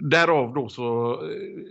därav 0.00 0.54
då 0.54 0.68
så 0.68 1.12
eh, 1.12 1.62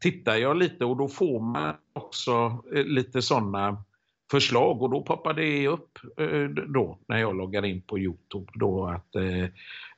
tittar 0.00 0.36
jag 0.36 0.56
lite 0.56 0.84
och 0.84 0.96
då 0.96 1.08
får 1.08 1.40
man 1.40 1.74
också 1.92 2.62
lite 2.72 3.22
sådana 3.22 3.84
förslag 4.30 4.82
och 4.82 4.90
då 4.90 5.02
poppar 5.02 5.34
det 5.34 5.68
upp 5.68 5.98
eh, 6.16 6.44
då 6.48 6.98
när 7.06 7.18
jag 7.18 7.36
loggar 7.36 7.64
in 7.64 7.82
på 7.82 7.98
Youtube 7.98 8.52
då 8.54 8.86
att 8.86 9.14
eh, 9.14 9.48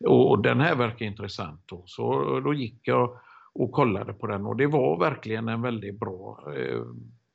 och 0.09 0.43
den 0.43 0.61
här 0.61 0.75
verkar 0.75 1.07
intressant 1.07 1.61
då. 1.67 1.83
Så 1.87 2.41
då 2.41 2.55
gick 2.55 2.81
jag 2.83 3.19
och 3.53 3.73
kollade 3.73 4.12
på 4.12 4.27
den 4.27 4.47
och 4.47 4.57
det 4.57 4.67
var 4.67 4.99
verkligen 4.99 5.49
en 5.49 5.62
väldigt 5.62 6.01
bra 6.01 6.45
eh, 6.57 6.83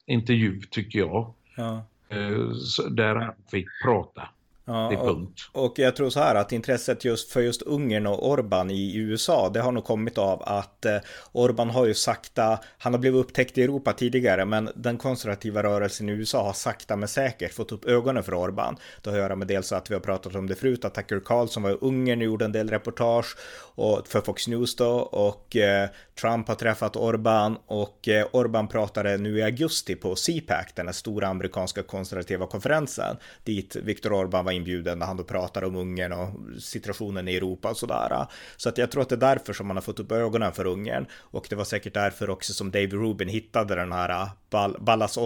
intervju 0.05 0.61
tycker 0.61 0.99
jag. 0.99 1.33
Ja. 1.55 1.83
där 2.89 3.15
han 3.15 3.33
fick 3.51 3.67
prata. 3.83 4.29
Ja, 4.65 4.97
och, 4.97 5.17
och, 5.51 5.79
jag 5.79 5.95
tror 5.95 6.09
så 6.09 6.19
här 6.19 6.35
att 6.35 6.51
intresset 6.51 7.05
just 7.05 7.31
för 7.31 7.41
just 7.41 7.61
Ungern 7.61 8.07
och 8.07 8.29
Orban 8.29 8.71
i 8.71 8.95
USA, 8.95 9.49
det 9.49 9.59
har 9.61 9.71
nog 9.71 9.83
kommit 9.83 10.17
av 10.17 10.43
att 10.43 10.85
eh, 10.85 10.97
Orban 11.31 11.69
har 11.69 11.85
ju 11.85 11.93
sakta, 11.93 12.59
han 12.77 12.93
har 12.93 12.99
blivit 12.99 13.19
upptäckt 13.19 13.57
i 13.57 13.63
Europa 13.63 13.93
tidigare, 13.93 14.45
men 14.45 14.69
den 14.75 14.97
konservativa 14.97 15.63
rörelsen 15.63 16.09
i 16.09 16.11
USA 16.11 16.43
har 16.43 16.53
sakta 16.53 16.95
men 16.95 17.07
säkert 17.07 17.53
fått 17.53 17.71
upp 17.71 17.85
ögonen 17.85 18.23
för 18.23 18.33
Orban. 18.33 18.77
Det 19.01 19.09
har 19.09 19.17
att 19.17 19.23
göra 19.23 19.35
med 19.35 19.47
dels 19.47 19.71
att 19.71 19.91
vi 19.91 19.93
har 19.93 20.01
pratat 20.01 20.35
om 20.35 20.47
det 20.47 20.55
förut, 20.55 20.85
att 20.85 20.93
Tucker 20.93 21.19
Carlson 21.19 21.63
var 21.63 21.71
i 21.71 21.77
Ungern 21.81 22.19
och 22.19 22.25
gjorde 22.25 22.45
en 22.45 22.51
del 22.51 22.69
reportage 22.69 23.37
och, 23.75 24.07
för 24.07 24.21
Fox 24.21 24.47
News 24.47 24.75
då, 24.75 24.91
och 24.99 25.55
eh, 25.55 25.89
Trump 26.21 26.47
har 26.47 26.55
träffat 26.55 26.95
Orban 26.95 27.57
och 27.65 28.07
eh, 28.07 28.27
Orban 28.31 28.67
pratade 28.67 29.17
nu 29.17 29.37
i 29.37 29.43
augusti 29.43 29.95
på 29.95 30.15
CPAC, 30.15 30.65
den 30.75 30.85
här 30.85 30.93
stora 30.93 31.27
amerikanska 31.27 31.83
konservativa 31.83 32.47
konferensen, 32.47 33.17
dit 33.43 33.75
Viktor 33.75 34.13
Orban 34.13 34.45
var 34.45 34.50
var 34.51 34.55
inbjuden 34.55 34.99
när 34.99 35.05
han 35.05 35.17
då 35.17 35.23
pratar 35.23 35.63
om 35.63 35.75
Ungern 35.75 36.13
och 36.13 36.61
situationen 36.61 37.27
i 37.27 37.35
Europa 37.35 37.69
och 37.69 37.77
sådär. 37.77 38.25
Så 38.57 38.69
att 38.69 38.77
jag 38.77 38.91
tror 38.91 39.01
att 39.01 39.09
det 39.09 39.15
är 39.15 39.17
därför 39.17 39.53
som 39.53 39.67
man 39.67 39.77
har 39.77 39.81
fått 39.81 39.99
upp 39.99 40.11
ögonen 40.11 40.51
för 40.51 40.65
Ungern 40.65 41.05
och 41.13 41.45
det 41.49 41.55
var 41.55 41.63
säkert 41.63 41.93
därför 41.93 42.29
också 42.29 42.53
som 42.53 42.71
David 42.71 42.93
Rubin 42.93 43.29
hittade 43.29 43.75
den 43.75 43.91
här 43.91 44.09
äh, 44.53 44.67
Ballas 44.79 45.17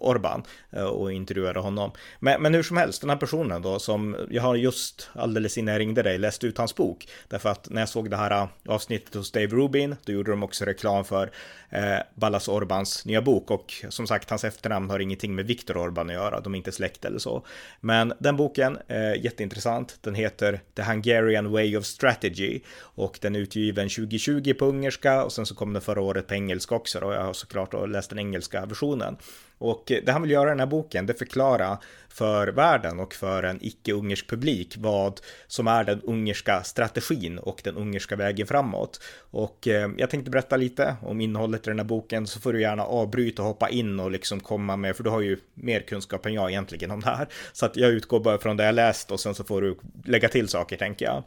Orban 0.00 0.42
äh, 0.70 0.84
och 0.84 1.12
intervjuade 1.12 1.60
honom. 1.60 1.90
Men, 2.20 2.42
men 2.42 2.54
hur 2.54 2.62
som 2.62 2.76
helst, 2.76 3.00
den 3.00 3.10
här 3.10 3.16
personen 3.16 3.62
då 3.62 3.78
som 3.78 4.16
jag 4.30 4.42
har 4.42 4.56
just 4.56 5.10
alldeles 5.14 5.58
innan 5.58 5.72
jag 5.72 5.80
ringde 5.80 6.02
dig 6.02 6.18
läst 6.18 6.44
ut 6.44 6.58
hans 6.58 6.74
bok. 6.74 7.08
Därför 7.28 7.48
att 7.48 7.70
när 7.70 7.82
jag 7.82 7.88
såg 7.88 8.10
det 8.10 8.16
här 8.16 8.30
äh, 8.30 8.48
avsnittet 8.68 9.14
hos 9.14 9.32
Dave 9.32 9.46
Rubin, 9.46 9.96
då 10.04 10.12
gjorde 10.12 10.30
de 10.30 10.42
också 10.42 10.64
reklam 10.64 11.04
för 11.04 11.30
eh, 11.70 11.98
Ballas 12.14 12.48
Orbans 12.48 13.04
nya 13.04 13.22
bok 13.22 13.50
och 13.50 13.74
som 13.88 14.06
sagt 14.06 14.30
hans 14.30 14.44
efternamn 14.44 14.90
har 14.90 14.98
ingenting 14.98 15.34
med 15.34 15.46
Viktor 15.46 15.76
Orban 15.76 16.08
att 16.10 16.14
göra, 16.14 16.40
de 16.40 16.54
är 16.54 16.58
inte 16.58 16.72
släkt 16.72 17.04
eller 17.04 17.18
så. 17.18 17.46
Men 17.80 18.12
den 18.18 18.36
boken, 18.36 18.61
eh, 18.62 19.24
jätteintressant, 19.24 19.98
den 20.00 20.14
heter 20.14 20.60
The 20.74 20.82
Hungarian 20.82 21.52
Way 21.52 21.76
of 21.76 21.84
Strategy 21.84 22.60
och 22.78 23.18
den 23.22 23.36
är 23.36 23.40
utgiven 23.40 23.88
2020 23.88 24.54
på 24.54 24.64
ungerska 24.64 25.24
och 25.24 25.32
sen 25.32 25.46
så 25.46 25.54
kom 25.54 25.72
den 25.72 25.82
förra 25.82 26.00
året 26.00 26.26
på 26.26 26.34
engelska 26.34 26.74
också 26.74 26.98
och 26.98 27.14
jag 27.14 27.24
har 27.24 27.32
såklart 27.32 27.88
läst 27.88 28.10
den 28.10 28.18
engelska 28.18 28.66
versionen. 28.66 29.16
Och 29.58 29.92
eh, 29.92 30.02
det 30.04 30.12
han 30.12 30.22
vill 30.22 30.30
göra 30.30 30.48
i 30.48 30.50
den 30.50 30.60
här 30.60 30.66
boken, 30.66 31.06
det 31.06 31.14
förklara 31.14 31.78
för 32.08 32.48
världen 32.48 33.00
och 33.00 33.14
för 33.14 33.42
en 33.42 33.58
icke-ungersk 33.60 34.28
publik 34.28 34.74
vad 34.78 35.20
som 35.46 35.66
är 35.66 35.84
den 35.84 36.00
ungerska 36.00 36.62
strategin 36.62 37.38
och 37.38 37.60
den 37.64 37.76
ungerska 37.76 38.16
vägen 38.16 38.46
framåt. 38.46 39.00
Och 39.30 39.68
eh, 39.68 39.90
jag 39.96 40.10
tänkte 40.10 40.30
berätta 40.30 40.56
lite 40.56 40.96
om 41.02 41.20
innehållet 41.20 41.66
i 41.66 41.70
den 41.70 41.78
här 41.78 41.86
boken 41.86 42.26
så 42.26 42.40
får 42.40 42.52
du 42.52 42.60
gärna 42.60 42.84
avbryta 42.84 43.42
och 43.42 43.48
hoppa 43.48 43.68
in 43.68 44.00
och 44.00 44.10
liksom 44.10 44.40
komma 44.40 44.76
med, 44.76 44.96
för 44.96 45.04
du 45.04 45.10
har 45.10 45.20
ju 45.20 45.38
mer 45.54 45.80
kunskap 45.80 46.26
än 46.26 46.34
jag 46.34 46.50
egentligen 46.50 46.90
om 46.90 47.00
det 47.00 47.06
här. 47.06 47.28
Så 47.52 47.66
att 47.66 47.76
jag 47.76 47.90
utgår 47.90 48.20
bara 48.20 48.38
från 48.38 48.51
det 48.56 48.64
jag 48.64 48.74
läst 48.74 49.10
och 49.10 49.20
sen 49.20 49.34
så 49.34 49.44
får 49.44 49.62
du 49.62 49.76
lägga 50.04 50.28
till 50.28 50.48
saker 50.48 50.76
tänker 50.76 51.04
jag. 51.04 51.22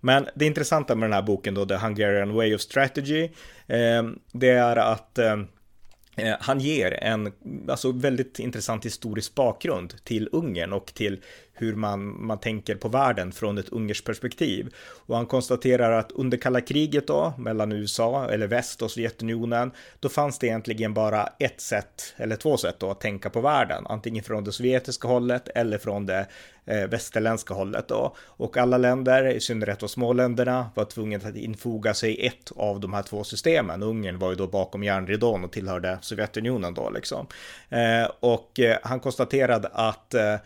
Men 0.00 0.28
det 0.34 0.46
intressanta 0.46 0.94
med 0.94 1.08
den 1.08 1.14
här 1.14 1.22
boken 1.22 1.54
då, 1.54 1.66
The 1.66 1.74
Hungarian 1.74 2.34
Way 2.34 2.54
of 2.54 2.60
Strategy, 2.60 3.24
eh, 3.66 4.02
det 4.32 4.48
är 4.48 4.76
att 4.76 5.18
ehm, 5.18 5.46
Eh, 6.16 6.34
han 6.40 6.60
ger 6.60 6.92
en 7.04 7.32
alltså, 7.68 7.92
väldigt 7.92 8.38
intressant 8.38 8.86
historisk 8.86 9.34
bakgrund 9.34 10.04
till 10.04 10.28
Ungern 10.32 10.72
och 10.72 10.94
till 10.94 11.20
hur 11.54 11.74
man, 11.74 12.26
man 12.26 12.38
tänker 12.38 12.74
på 12.74 12.88
världen 12.88 13.32
från 13.32 13.58
ett 13.58 13.68
ungerskt 13.68 14.06
perspektiv. 14.06 14.74
Och 15.06 15.16
han 15.16 15.26
konstaterar 15.26 15.92
att 15.92 16.12
under 16.12 16.38
kalla 16.38 16.60
kriget 16.60 17.06
då, 17.06 17.32
mellan 17.38 17.72
USA 17.72 18.28
eller 18.30 18.46
väst 18.46 18.82
och 18.82 18.90
Sovjetunionen, 18.90 19.70
då 20.00 20.08
fanns 20.08 20.38
det 20.38 20.46
egentligen 20.46 20.94
bara 20.94 21.28
ett 21.38 21.60
sätt, 21.60 22.14
eller 22.16 22.36
två 22.36 22.56
sätt 22.56 22.76
då, 22.78 22.90
att 22.90 23.00
tänka 23.00 23.30
på 23.30 23.40
världen. 23.40 23.86
Antingen 23.86 24.24
från 24.24 24.44
det 24.44 24.52
sovjetiska 24.52 25.08
hållet 25.08 25.48
eller 25.48 25.78
från 25.78 26.06
det 26.06 26.26
eh, 26.64 26.86
västerländska 26.88 27.54
hållet 27.54 27.88
då. 27.88 28.16
Och 28.18 28.56
alla 28.56 28.78
länder, 28.78 29.24
i 29.24 29.40
synnerhet 29.40 29.80
de 29.80 29.88
små 29.88 30.12
länderna, 30.12 30.70
var 30.74 30.84
tvungna 30.84 31.16
att 31.16 31.36
infoga 31.36 31.94
sig 31.94 32.10
i 32.10 32.26
ett 32.26 32.52
av 32.56 32.80
de 32.80 32.92
här 32.92 33.02
två 33.02 33.24
systemen. 33.24 33.82
Ungern 33.82 34.18
var 34.18 34.30
ju 34.30 34.36
då 34.36 34.46
bakom 34.46 34.82
järnridån 34.82 35.44
och 35.44 35.52
tillhörde 35.52 35.98
Sovjetunionen 36.00 36.74
då 36.74 36.90
liksom. 36.90 37.26
Eh, 37.68 38.10
och 38.20 38.60
eh, 38.60 38.78
han 38.82 39.00
konstaterade 39.00 39.68
att 39.72 40.14
Eh, 40.14 40.36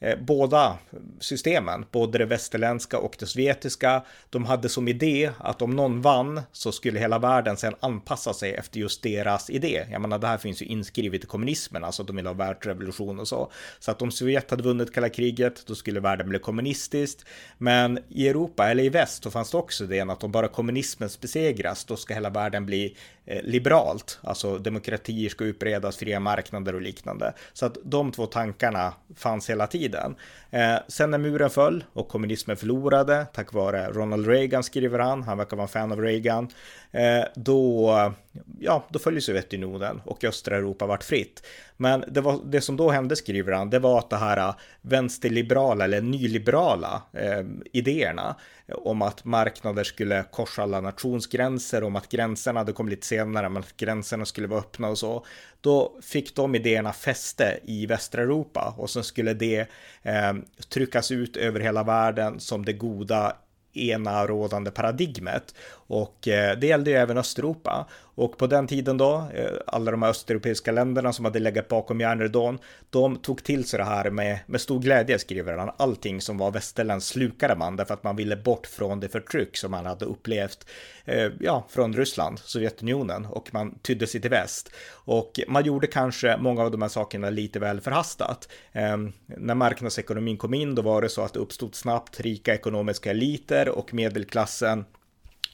Eh, 0.00 0.18
båda 0.20 0.78
systemen, 1.20 1.84
både 1.92 2.18
det 2.18 2.24
västerländska 2.24 2.98
och 2.98 3.16
det 3.18 3.26
sovjetiska, 3.26 4.02
de 4.30 4.44
hade 4.44 4.68
som 4.68 4.88
idé 4.88 5.30
att 5.38 5.62
om 5.62 5.76
någon 5.76 6.02
vann 6.02 6.40
så 6.52 6.72
skulle 6.72 6.98
hela 6.98 7.18
världen 7.18 7.56
sedan 7.56 7.74
anpassa 7.80 8.34
sig 8.34 8.54
efter 8.54 8.80
just 8.80 9.02
deras 9.02 9.50
idé. 9.50 9.86
Jag 9.92 10.00
menar, 10.00 10.18
det 10.18 10.26
här 10.26 10.38
finns 10.38 10.62
ju 10.62 10.66
inskrivet 10.66 11.24
i 11.24 11.26
kommunismen, 11.26 11.84
alltså 11.84 12.02
att 12.02 12.06
de 12.06 12.16
vill 12.16 12.26
ha 12.26 12.32
världsrevolution 12.32 13.20
och 13.20 13.28
så. 13.28 13.52
Så 13.78 13.90
att 13.90 14.02
om 14.02 14.10
Sovjet 14.10 14.50
hade 14.50 14.62
vunnit 14.62 14.94
kalla 14.94 15.08
kriget, 15.08 15.66
då 15.66 15.74
skulle 15.74 16.00
världen 16.00 16.28
bli 16.28 16.38
kommunistiskt. 16.38 17.24
Men 17.58 17.98
i 18.08 18.28
Europa, 18.28 18.70
eller 18.70 18.84
i 18.84 18.88
väst, 18.88 19.22
så 19.22 19.30
fanns 19.30 19.50
det 19.50 19.56
också 19.56 19.84
idén 19.84 20.10
att 20.10 20.24
om 20.24 20.32
bara 20.32 20.48
kommunismen 20.48 21.08
besegras, 21.20 21.84
då 21.84 21.96
ska 21.96 22.14
hela 22.14 22.30
världen 22.30 22.66
bli 22.66 22.96
Eh, 23.28 23.42
liberalt. 23.42 24.18
Alltså 24.22 24.58
demokratier 24.58 25.28
ska 25.28 25.44
utbredas, 25.44 25.96
fria 25.96 26.20
marknader 26.20 26.74
och 26.74 26.80
liknande. 26.80 27.32
Så 27.52 27.66
att 27.66 27.78
de 27.84 28.12
två 28.12 28.26
tankarna 28.26 28.92
fanns 29.16 29.50
hela 29.50 29.66
tiden. 29.66 30.14
Eh, 30.50 30.76
sen 30.88 31.10
när 31.10 31.18
muren 31.18 31.50
föll 31.50 31.84
och 31.92 32.08
kommunismen 32.08 32.56
förlorade, 32.56 33.26
tack 33.32 33.52
vare 33.52 33.90
Ronald 33.92 34.26
Reagan 34.26 34.62
skriver 34.62 34.98
han, 34.98 35.22
han 35.22 35.38
verkar 35.38 35.56
vara 35.56 35.64
en 35.64 35.68
fan 35.68 35.92
av 35.92 36.00
Reagan, 36.00 36.44
eh, 36.44 36.50
Eh, 36.96 37.24
då, 37.34 38.12
ja, 38.58 38.84
då 38.88 38.98
föll 38.98 39.22
Sovjetunionen 39.22 40.00
och 40.04 40.24
östra 40.24 40.56
Europa 40.56 40.86
vart 40.86 41.04
fritt. 41.04 41.46
Men 41.76 42.04
det, 42.08 42.20
var, 42.20 42.40
det 42.44 42.60
som 42.60 42.76
då 42.76 42.90
hände, 42.90 43.16
skriver 43.16 43.52
han, 43.52 43.70
det 43.70 43.78
var 43.78 43.98
att 43.98 44.10
det 44.10 44.16
här 44.16 44.36
eh, 44.36 44.54
vänsterliberala 44.80 45.84
eller 45.84 46.00
nyliberala 46.00 47.02
eh, 47.12 47.44
idéerna 47.72 48.36
om 48.68 49.02
att 49.02 49.24
marknader 49.24 49.84
skulle 49.84 50.24
korsa 50.30 50.62
alla 50.62 50.80
nationsgränser, 50.80 51.84
om 51.84 51.96
att 51.96 52.08
gränserna, 52.08 52.64
det 52.64 52.72
kom 52.72 52.88
lite 52.88 53.06
senare, 53.06 53.48
men 53.48 53.62
att 53.62 53.76
gränserna 53.76 54.24
skulle 54.24 54.46
vara 54.46 54.60
öppna 54.60 54.88
och 54.88 54.98
så. 54.98 55.26
Då 55.60 55.98
fick 56.02 56.36
de 56.36 56.54
idéerna 56.54 56.92
fäste 56.92 57.58
i 57.64 57.86
västra 57.86 58.22
Europa 58.22 58.74
och 58.78 58.90
sen 58.90 59.04
skulle 59.04 59.34
det 59.34 59.58
eh, 60.02 60.34
tryckas 60.68 61.10
ut 61.10 61.36
över 61.36 61.60
hela 61.60 61.82
världen 61.82 62.40
som 62.40 62.64
det 62.64 62.72
goda 62.72 63.36
ena 63.76 64.26
rådande 64.26 64.70
paradigmet. 64.70 65.54
Och 65.86 66.28
eh, 66.28 66.58
det 66.58 66.66
gällde 66.66 66.90
ju 66.90 66.96
även 66.96 67.18
Östeuropa. 67.18 67.86
Och 68.16 68.38
på 68.38 68.46
den 68.46 68.66
tiden 68.66 68.96
då, 68.96 69.28
eh, 69.34 69.50
alla 69.66 69.90
de 69.90 70.02
här 70.02 70.10
östeuropeiska 70.10 70.72
länderna 70.72 71.12
som 71.12 71.24
hade 71.24 71.38
legat 71.38 71.68
bakom 71.68 72.00
järnridån, 72.00 72.58
de 72.90 73.16
tog 73.16 73.44
till 73.44 73.64
sig 73.64 73.78
det 73.78 73.84
här 73.84 74.10
med, 74.10 74.38
med 74.46 74.60
stor 74.60 74.80
glädje, 74.80 75.18
skriver 75.18 75.56
han. 75.56 75.70
Allting 75.76 76.20
som 76.20 76.38
var 76.38 76.50
västerländskt 76.50 77.12
slukade 77.12 77.56
man, 77.56 77.76
därför 77.76 77.94
att 77.94 78.04
man 78.04 78.16
ville 78.16 78.36
bort 78.36 78.66
från 78.66 79.00
det 79.00 79.08
förtryck 79.08 79.56
som 79.56 79.70
man 79.70 79.86
hade 79.86 80.04
upplevt, 80.04 80.66
eh, 81.04 81.30
ja, 81.40 81.66
från 81.70 81.92
Ryssland, 81.92 82.38
Sovjetunionen, 82.38 83.26
och 83.26 83.54
man 83.54 83.78
tydde 83.78 84.06
sig 84.06 84.20
till 84.20 84.30
väst. 84.30 84.70
Och 84.92 85.40
man 85.48 85.64
gjorde 85.64 85.86
kanske 85.86 86.36
många 86.36 86.62
av 86.62 86.70
de 86.70 86.82
här 86.82 86.88
sakerna 86.88 87.30
lite 87.30 87.58
väl 87.58 87.80
förhastat. 87.80 88.48
Eh, 88.72 88.96
när 89.26 89.54
marknadsekonomin 89.54 90.36
kom 90.36 90.54
in, 90.54 90.74
då 90.74 90.82
var 90.82 91.02
det 91.02 91.08
så 91.08 91.22
att 91.22 91.32
det 91.32 91.38
uppstod 91.38 91.74
snabbt 91.74 92.20
rika 92.20 92.54
ekonomiska 92.54 93.10
eliter 93.10 93.68
och 93.68 93.94
medelklassen 93.94 94.84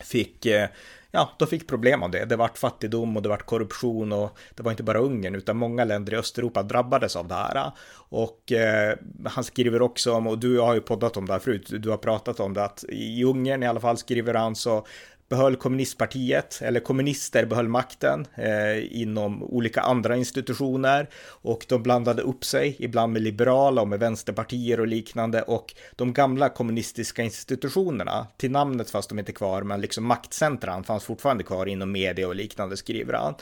fick 0.00 0.46
eh, 0.46 0.68
ja, 1.12 1.30
de 1.38 1.48
fick 1.48 1.68
problem 1.68 2.02
av 2.02 2.10
det. 2.10 2.24
Det 2.24 2.36
vart 2.36 2.58
fattigdom 2.58 3.16
och 3.16 3.22
det 3.22 3.28
vart 3.28 3.46
korruption 3.46 4.12
och 4.12 4.38
det 4.54 4.62
var 4.62 4.70
inte 4.70 4.82
bara 4.82 4.98
Ungern 4.98 5.34
utan 5.34 5.56
många 5.56 5.84
länder 5.84 6.14
i 6.14 6.16
Östeuropa 6.16 6.62
drabbades 6.62 7.16
av 7.16 7.28
det 7.28 7.34
här. 7.34 7.72
Och 7.94 8.52
eh, 8.52 8.96
han 9.24 9.44
skriver 9.44 9.82
också 9.82 10.12
om, 10.12 10.26
och 10.26 10.38
du 10.38 10.58
har 10.58 10.74
ju 10.74 10.80
poddat 10.80 11.16
om 11.16 11.26
det 11.26 11.32
här 11.32 11.40
förut, 11.40 11.70
du 11.78 11.90
har 11.90 11.96
pratat 11.96 12.40
om 12.40 12.54
det, 12.54 12.64
att 12.64 12.84
i 12.88 13.24
Ungern 13.24 13.62
i 13.62 13.66
alla 13.66 13.80
fall 13.80 13.98
skriver 13.98 14.34
han 14.34 14.56
så 14.56 14.86
behöll 15.32 15.56
kommunistpartiet, 15.56 16.58
eller 16.62 16.80
kommunister 16.80 17.44
behöll 17.44 17.68
makten 17.68 18.26
eh, 18.34 19.00
inom 19.02 19.42
olika 19.42 19.80
andra 19.80 20.16
institutioner 20.16 21.08
och 21.28 21.66
de 21.68 21.82
blandade 21.82 22.22
upp 22.22 22.44
sig, 22.44 22.76
ibland 22.78 23.12
med 23.12 23.22
liberala 23.22 23.82
och 23.82 23.88
med 23.88 24.00
vänsterpartier 24.00 24.80
och 24.80 24.86
liknande 24.86 25.42
och 25.42 25.74
de 25.96 26.12
gamla 26.12 26.48
kommunistiska 26.48 27.22
institutionerna, 27.22 28.26
till 28.36 28.50
namnet 28.50 28.90
fast 28.90 29.08
de 29.08 29.18
inte 29.18 29.32
kvar, 29.32 29.62
men 29.62 29.80
liksom 29.80 30.04
maktcentran 30.04 30.84
fanns 30.84 31.04
fortfarande 31.04 31.44
kvar 31.44 31.66
inom 31.66 31.92
media 31.92 32.28
och 32.28 32.34
liknande 32.34 32.76
skriver 32.76 33.14
han. 33.14 33.34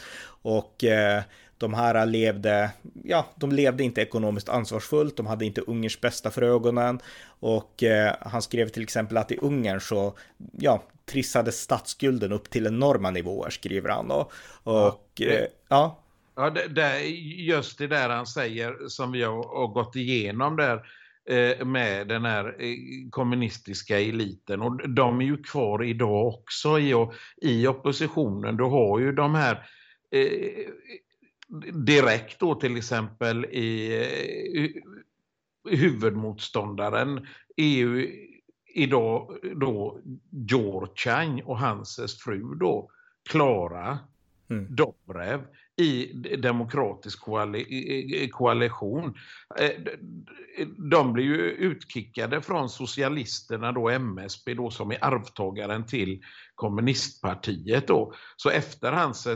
Och 0.43 0.85
eh, 0.85 1.23
de 1.61 1.75
här 1.75 2.07
levde, 2.07 2.71
ja, 3.05 3.27
de 3.37 3.53
levde 3.53 3.85
inte 3.85 4.01
ekonomiskt 4.01 4.49
ansvarsfullt, 4.49 5.17
de 5.17 5.27
hade 5.27 5.45
inte 5.45 5.61
Ungerns 5.61 6.01
bästa 6.01 6.31
för 6.31 6.43
ögonen 6.43 7.01
och 7.41 7.83
eh, 7.83 8.15
han 8.21 8.43
skrev 8.43 8.69
till 8.69 8.83
exempel 8.83 9.17
att 9.17 9.33
i 9.33 9.37
Ungern 9.37 9.81
så, 9.81 10.15
ja, 10.59 10.83
trissade 11.11 11.53
statsskulden 11.53 12.33
upp 12.33 12.51
till 12.51 12.67
enorma 12.67 13.11
nivåer, 13.11 13.51
skriver 13.51 13.89
han 13.91 14.09
då. 14.09 14.31
Och, 14.63 15.11
ja, 15.15 15.27
eh, 15.27 15.47
ja. 15.69 15.99
ja 16.37 16.51
det, 16.51 16.69
det, 16.69 17.01
just 17.45 17.79
det 17.79 17.87
där 17.87 18.09
han 18.09 18.27
säger 18.27 18.89
som 18.89 19.13
vi 19.13 19.23
har, 19.23 19.59
har 19.59 19.69
gått 19.69 19.97
igenom 19.97 20.57
där 20.57 20.83
eh, 21.31 21.65
med 21.67 22.09
den 22.09 22.25
här 22.25 22.57
eh, 22.59 22.77
kommunistiska 23.11 24.01
eliten 24.01 24.63
och 24.63 24.89
de 24.89 25.21
är 25.21 25.25
ju 25.25 25.43
kvar 25.43 25.85
idag 25.85 26.27
också 26.27 26.79
i, 26.79 26.95
i 27.43 27.67
oppositionen. 27.67 28.57
Du 28.57 28.65
har 28.65 28.99
ju 28.99 29.13
de 29.13 29.35
här 29.35 29.67
eh, 30.11 30.67
direkt 31.73 32.41
då 32.41 32.55
till 32.55 32.77
exempel 32.77 33.45
i 33.45 33.97
eh, 34.55 34.71
huvudmotståndaren 35.71 37.27
EU 37.57 38.07
idag 38.75 39.37
då 39.57 40.01
George 40.31 40.93
Chang 40.95 41.43
och 41.43 41.59
hans 41.59 42.19
fru 42.25 42.55
då 42.55 42.91
Klara 43.31 43.99
mm. 44.51 44.75
Dobrev 44.75 45.47
i 45.77 46.13
demokratisk 46.37 47.21
koalition. 48.31 49.15
Eh, 49.59 49.71
de 50.91 51.13
blir 51.13 51.25
ju 51.25 51.37
utkickade 51.51 52.43
från 52.43 52.69
socialisterna 52.69 53.73
då 53.73 53.89
MSB 53.91 54.55
då 54.55 54.71
som 54.71 54.91
är 54.91 55.05
arvtagaren 55.05 55.87
till 55.87 56.23
kommunistpartiet 56.55 57.89
då. 57.89 58.13
Så 58.37 58.51
efter 58.51 58.93
hans 58.93 59.27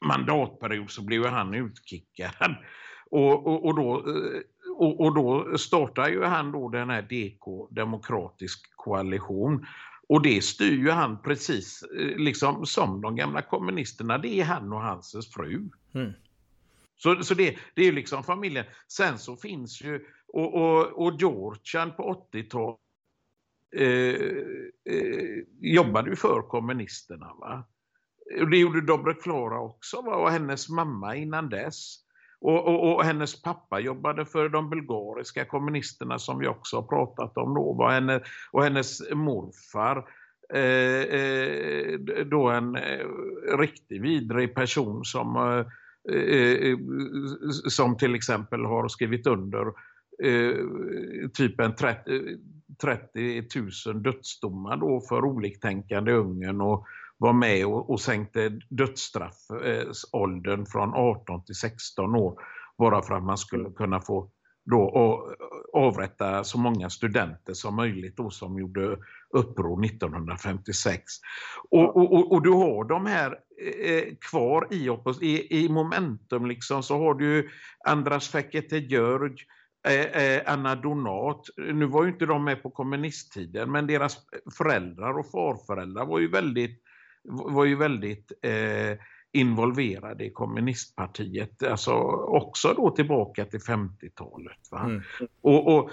mandatperiod 0.00 0.90
så 0.90 1.02
blev 1.02 1.26
han 1.26 1.54
utkickad. 1.54 2.56
Och, 3.10 3.46
och, 3.46 3.64
och, 3.64 3.76
då, 3.76 4.04
och, 4.76 5.00
och 5.00 5.14
då 5.14 5.58
startar 5.58 6.08
ju 6.08 6.24
han 6.24 6.52
då 6.52 6.68
den 6.68 6.90
här 6.90 7.02
DK, 7.02 7.68
Demokratisk 7.70 8.76
koalition. 8.76 9.66
Och 10.08 10.22
det 10.22 10.44
styr 10.44 10.78
ju 10.78 10.90
han 10.90 11.22
precis 11.22 11.82
eh, 11.82 12.16
liksom 12.16 12.66
som 12.66 13.00
de 13.00 13.16
gamla 13.16 13.42
kommunisterna. 13.42 14.18
Det 14.18 14.40
är 14.40 14.44
han 14.44 14.72
och 14.72 14.82
hans 14.82 15.30
fru. 15.34 15.68
Mm. 15.94 16.12
Så, 16.96 17.22
så 17.22 17.34
det, 17.34 17.56
det 17.74 17.82
är 17.82 17.86
ju 17.86 17.92
liksom 17.92 18.24
familjen. 18.24 18.64
Sen 18.88 19.18
så 19.18 19.36
finns 19.36 19.82
ju, 19.82 20.06
och, 20.26 20.54
och, 20.54 21.06
och 21.06 21.20
Georgian 21.20 21.92
på 21.96 22.26
80-talet 22.32 22.78
eh, 23.76 24.94
eh, 24.94 25.44
jobbade 25.60 26.10
ju 26.10 26.16
för 26.16 26.42
kommunisterna. 26.42 27.34
Va? 27.40 27.64
Och 28.40 28.50
det 28.50 28.56
gjorde 28.56 28.80
Dobre 28.80 29.14
Klara 29.14 29.60
också 29.60 30.02
va? 30.02 30.16
och 30.16 30.30
hennes 30.30 30.68
mamma 30.68 31.16
innan 31.16 31.48
dess. 31.48 31.96
Och, 32.40 32.68
och, 32.68 32.94
och, 32.94 33.04
hennes 33.04 33.42
pappa 33.42 33.80
jobbade 33.80 34.26
för 34.26 34.48
de 34.48 34.70
bulgariska 34.70 35.44
kommunisterna 35.44 36.18
som 36.18 36.38
vi 36.38 36.46
också 36.46 36.76
har 36.76 36.82
pratat 36.82 37.36
om 37.36 37.54
då. 37.54 37.72
Va? 37.72 37.90
Henne, 37.90 38.20
och 38.50 38.64
hennes 38.64 39.10
morfar 39.12 40.08
eh, 40.54 41.20
eh, 41.20 41.98
då 42.26 42.48
en 42.48 42.76
eh, 42.76 43.06
riktigt 43.58 44.02
vidrig 44.02 44.54
person 44.54 45.04
som 45.04 45.36
eh, 45.36 45.66
Eh, 46.08 46.78
som 47.68 47.96
till 47.96 48.14
exempel 48.14 48.64
har 48.64 48.88
skrivit 48.88 49.26
under 49.26 49.66
eh, 50.22 50.56
typ 51.34 51.60
en 51.60 51.74
30, 51.74 52.38
30 52.82 53.44
000 53.86 54.02
dödsdomar 54.02 54.76
då 54.76 55.00
för 55.08 55.24
oliktänkande 55.24 56.10
i 56.10 56.14
Ungern 56.14 56.60
och 56.60 56.86
var 57.20 57.32
med 57.32 57.66
och, 57.66 57.90
och 57.90 58.00
sänkte 58.00 58.60
dödsstraffåldern 58.68 60.66
från 60.66 60.94
18 60.94 61.44
till 61.44 61.54
16 61.54 62.14
år 62.14 62.40
bara 62.78 63.02
för 63.02 63.14
att 63.14 63.24
man 63.24 63.38
skulle 63.38 63.70
kunna 63.70 64.00
få 64.00 64.30
då 64.64 65.26
avrätta 65.72 66.44
så 66.44 66.58
många 66.58 66.90
studenter 66.90 67.54
som 67.54 67.76
möjligt 67.76 68.16
då 68.16 68.30
som 68.30 68.58
gjorde 68.58 68.98
uppror 69.30 69.84
1956. 69.84 71.02
Och, 71.70 71.96
och, 71.96 72.32
och, 72.32 72.42
du 72.42 72.50
har 72.50 72.84
de 72.84 73.06
här 73.06 73.38
eh, 73.84 74.04
kvar 74.30 74.68
i, 74.70 74.90
i, 75.20 75.64
i 75.64 75.68
momentum 75.68 76.46
liksom 76.46 76.82
så 76.82 76.98
har 76.98 77.14
du 77.14 77.50
Andras 77.88 78.28
Fekete 78.28 78.78
Jörg, 78.78 79.34
eh, 79.88 80.22
eh, 80.22 80.42
Anna 80.46 80.74
Donat. 80.74 81.46
Nu 81.56 81.86
var 81.86 82.04
ju 82.04 82.10
inte 82.10 82.26
de 82.26 82.44
med 82.44 82.62
på 82.62 82.70
kommunisttiden 82.70 83.72
men 83.72 83.86
deras 83.86 84.18
föräldrar 84.58 85.18
och 85.18 85.30
farföräldrar 85.30 86.06
var 86.06 86.18
ju 86.18 86.28
väldigt 86.28 86.82
var 87.24 87.64
ju 87.64 87.76
väldigt 87.76 88.32
eh, 88.42 88.98
involverade 89.32 90.24
i 90.24 90.30
kommunistpartiet, 90.30 91.62
alltså 91.62 91.92
också 91.92 92.74
då 92.76 92.90
tillbaka 92.90 93.44
till 93.44 93.60
50-talet. 93.60 94.72
Mm. 94.84 95.02
Och, 95.40 95.76
och, 95.76 95.90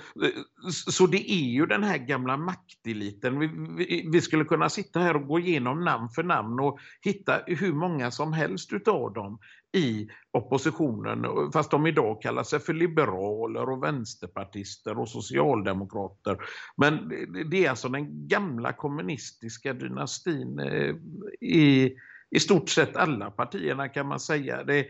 så 0.72 1.08
det 1.08 1.32
är 1.32 1.50
ju 1.50 1.66
den 1.66 1.84
här 1.84 1.98
gamla 1.98 2.38
makteliten. 2.38 3.40
Vi, 3.40 3.50
vi, 3.78 4.10
vi, 4.12 4.22
skulle 4.22 4.44
kunna 4.44 4.70
sitta 4.70 5.00
här 5.00 5.16
och 5.16 5.28
gå 5.28 5.40
igenom 5.40 5.84
namn 5.84 6.10
för 6.10 6.24
namn 6.24 6.60
och 6.60 6.80
hitta 7.02 7.40
hur 7.46 7.74
många 7.74 8.12
som 8.12 8.34
helst 8.34 8.74
utav 8.74 9.14
dem 9.14 9.40
i 9.74 10.10
oppositionen, 10.32 11.26
fast 11.54 11.72
de 11.72 11.88
idag 11.88 12.22
kallar 12.22 12.44
sig 12.44 12.60
för 12.60 12.74
liberaler 12.74 13.70
och 13.70 13.84
vänsterpartister 13.84 15.00
och 15.00 15.10
socialdemokrater. 15.10 16.38
Men 16.78 17.10
det 17.50 17.66
är 17.66 17.70
alltså 17.70 17.90
den 17.90 18.28
gamla 18.28 18.74
kommunistiska 18.74 19.74
dynastin 19.74 20.60
eh, 20.60 20.96
i 21.42 21.96
i 22.30 22.40
stort 22.40 22.70
sett 22.70 22.96
alla 22.96 23.32
partierna 23.32 23.90
kan 23.90 24.08
man 24.08 24.20
säga. 24.20 24.64
Det, 24.64 24.86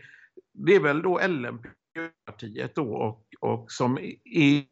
det 0.52 0.74
är 0.74 0.80
väl 0.80 1.02
då 1.02 1.18
LNP-partiet 1.18 2.74
då 2.74 2.94
och, 2.94 3.24
och 3.40 3.72
som 3.72 3.98
är 4.24 4.64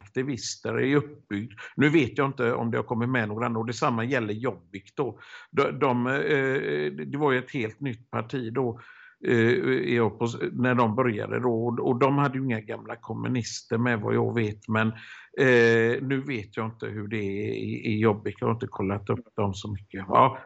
aktivister 0.00 0.80
är 0.80 0.96
uppbyggd. 0.96 1.52
Nu 1.76 1.88
vet 1.88 2.18
jag 2.18 2.26
inte 2.26 2.52
om 2.52 2.70
det 2.70 2.76
har 2.76 2.84
kommit 2.84 3.08
med 3.08 3.28
några 3.28 3.46
andra 3.46 3.60
och 3.60 3.66
detsamma 3.66 4.04
gäller 4.04 4.34
Jobbik 4.34 4.92
då. 4.96 5.18
De, 5.50 5.78
de, 5.78 6.06
eh, 6.06 7.06
det 7.06 7.18
var 7.18 7.32
ju 7.32 7.38
ett 7.38 7.50
helt 7.50 7.80
nytt 7.80 8.10
parti 8.10 8.52
då 8.52 8.80
eh, 9.24 10.10
när 10.52 10.74
de 10.74 10.94
började 10.94 11.40
då 11.40 11.76
och 11.80 11.98
de 11.98 12.18
hade 12.18 12.38
ju 12.38 12.44
inga 12.44 12.60
gamla 12.60 12.96
kommunister 12.96 13.78
med 13.78 14.00
vad 14.00 14.14
jag 14.14 14.34
vet 14.34 14.68
men 14.68 14.92
Eh, 15.38 16.02
nu 16.02 16.22
vet 16.26 16.56
jag 16.56 16.66
inte 16.66 16.86
hur 16.86 17.08
det 17.08 17.16
är 17.16 17.52
i, 17.52 17.86
i 17.86 17.98
Jobbik, 17.98 18.36
jag 18.40 18.46
har 18.46 18.54
inte 18.54 18.66
kollat 18.66 19.10
upp 19.10 19.34
dem 19.36 19.54
så 19.54 19.68
mycket. 19.68 20.04
Ja, 20.08 20.38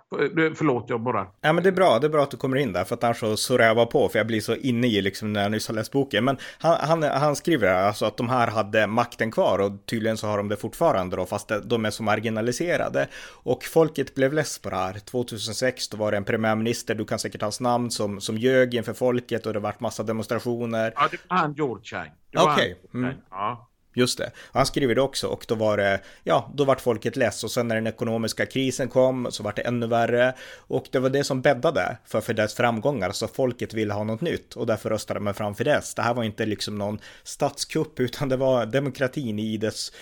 förlåt, 0.54 0.84
jag 0.88 1.00
bara... 1.00 1.26
Ja, 1.40 1.52
men 1.52 1.62
det 1.62 1.68
är 1.68 1.72
bra, 1.72 1.98
det 1.98 2.06
är 2.06 2.10
bra 2.10 2.22
att 2.22 2.30
du 2.30 2.36
kommer 2.36 2.56
in 2.56 2.72
där, 2.72 2.84
för 2.84 2.94
att 2.94 3.04
annars 3.04 3.20
så 3.20 3.36
surrar 3.36 3.66
jag 3.66 3.76
bara 3.76 3.86
på, 3.86 4.08
för 4.08 4.18
jag 4.18 4.26
blir 4.26 4.40
så 4.40 4.54
inne 4.54 4.86
i 4.86 5.02
liksom 5.02 5.32
när 5.32 5.42
jag 5.42 5.50
nyss 5.50 5.68
har 5.68 5.74
läst 5.74 5.92
boken. 5.92 6.24
Men 6.24 6.36
han, 6.58 6.76
han, 6.80 7.02
han 7.02 7.36
skriver 7.36 7.74
alltså 7.74 8.04
att 8.04 8.16
de 8.16 8.28
här 8.28 8.46
hade 8.46 8.86
makten 8.86 9.30
kvar 9.30 9.58
och 9.58 9.86
tydligen 9.86 10.16
så 10.16 10.26
har 10.26 10.36
de 10.36 10.48
det 10.48 10.56
fortfarande 10.56 11.16
då, 11.16 11.26
fast 11.26 11.52
de 11.64 11.84
är 11.84 11.90
så 11.90 12.02
marginaliserade. 12.02 13.08
Och 13.42 13.64
folket 13.64 14.14
blev 14.14 14.32
less 14.32 14.58
på 14.58 14.70
det 14.70 14.76
här. 14.76 14.98
2006 14.98 15.88
då 15.88 15.96
var 15.96 16.10
det 16.10 16.16
en 16.16 16.24
premiärminister, 16.24 16.94
du 16.94 17.04
kan 17.04 17.18
säkert 17.18 17.42
hans 17.42 17.60
namn, 17.60 17.90
som, 17.90 18.20
som 18.20 18.38
ljög 18.38 18.74
inför 18.74 18.92
folket 18.94 19.46
och 19.46 19.52
det 19.52 19.60
vart 19.60 19.80
massa 19.80 20.02
demonstrationer. 20.02 20.92
Ja, 20.96 21.08
det 21.10 21.16
var 21.28 21.36
han 21.36 21.54
George 21.54 21.84
Chang. 21.84 22.10
Okej. 22.36 22.76
Okay. 22.92 23.00
Mm. 23.00 23.14
Ja. 23.30 23.68
Just 23.94 24.18
det. 24.18 24.30
Han 24.52 24.66
skriver 24.66 24.94
det 24.94 25.00
också 25.00 25.26
och 25.26 25.44
då 25.48 25.54
var 25.54 25.76
det, 25.76 26.00
ja, 26.24 26.50
då 26.54 26.64
vart 26.64 26.80
folket 26.80 27.16
less 27.16 27.44
och 27.44 27.50
sen 27.50 27.68
när 27.68 27.74
den 27.74 27.86
ekonomiska 27.86 28.46
krisen 28.46 28.88
kom 28.88 29.26
så 29.30 29.42
vart 29.42 29.56
det 29.56 29.62
ännu 29.62 29.86
värre 29.86 30.34
och 30.56 30.86
det 30.90 30.98
var 30.98 31.10
det 31.10 31.24
som 31.24 31.42
bäddade 31.42 31.96
för 32.04 32.20
Fidesz 32.20 32.54
framgångar, 32.54 33.12
så 33.12 33.28
folket 33.28 33.74
ville 33.74 33.94
ha 33.94 34.04
något 34.04 34.20
nytt 34.20 34.54
och 34.54 34.66
därför 34.66 34.90
röstade 34.90 35.20
man 35.20 35.34
fram 35.34 35.54
Fidesz. 35.54 35.94
Det 35.94 36.02
här 36.02 36.14
var 36.14 36.24
inte 36.24 36.46
liksom 36.46 36.78
någon 36.78 36.98
statskupp 37.24 38.00
utan 38.00 38.28
det 38.28 38.36
var 38.36 38.66
demokratin 38.66 39.38
i 39.38 39.56
dess 39.56 39.92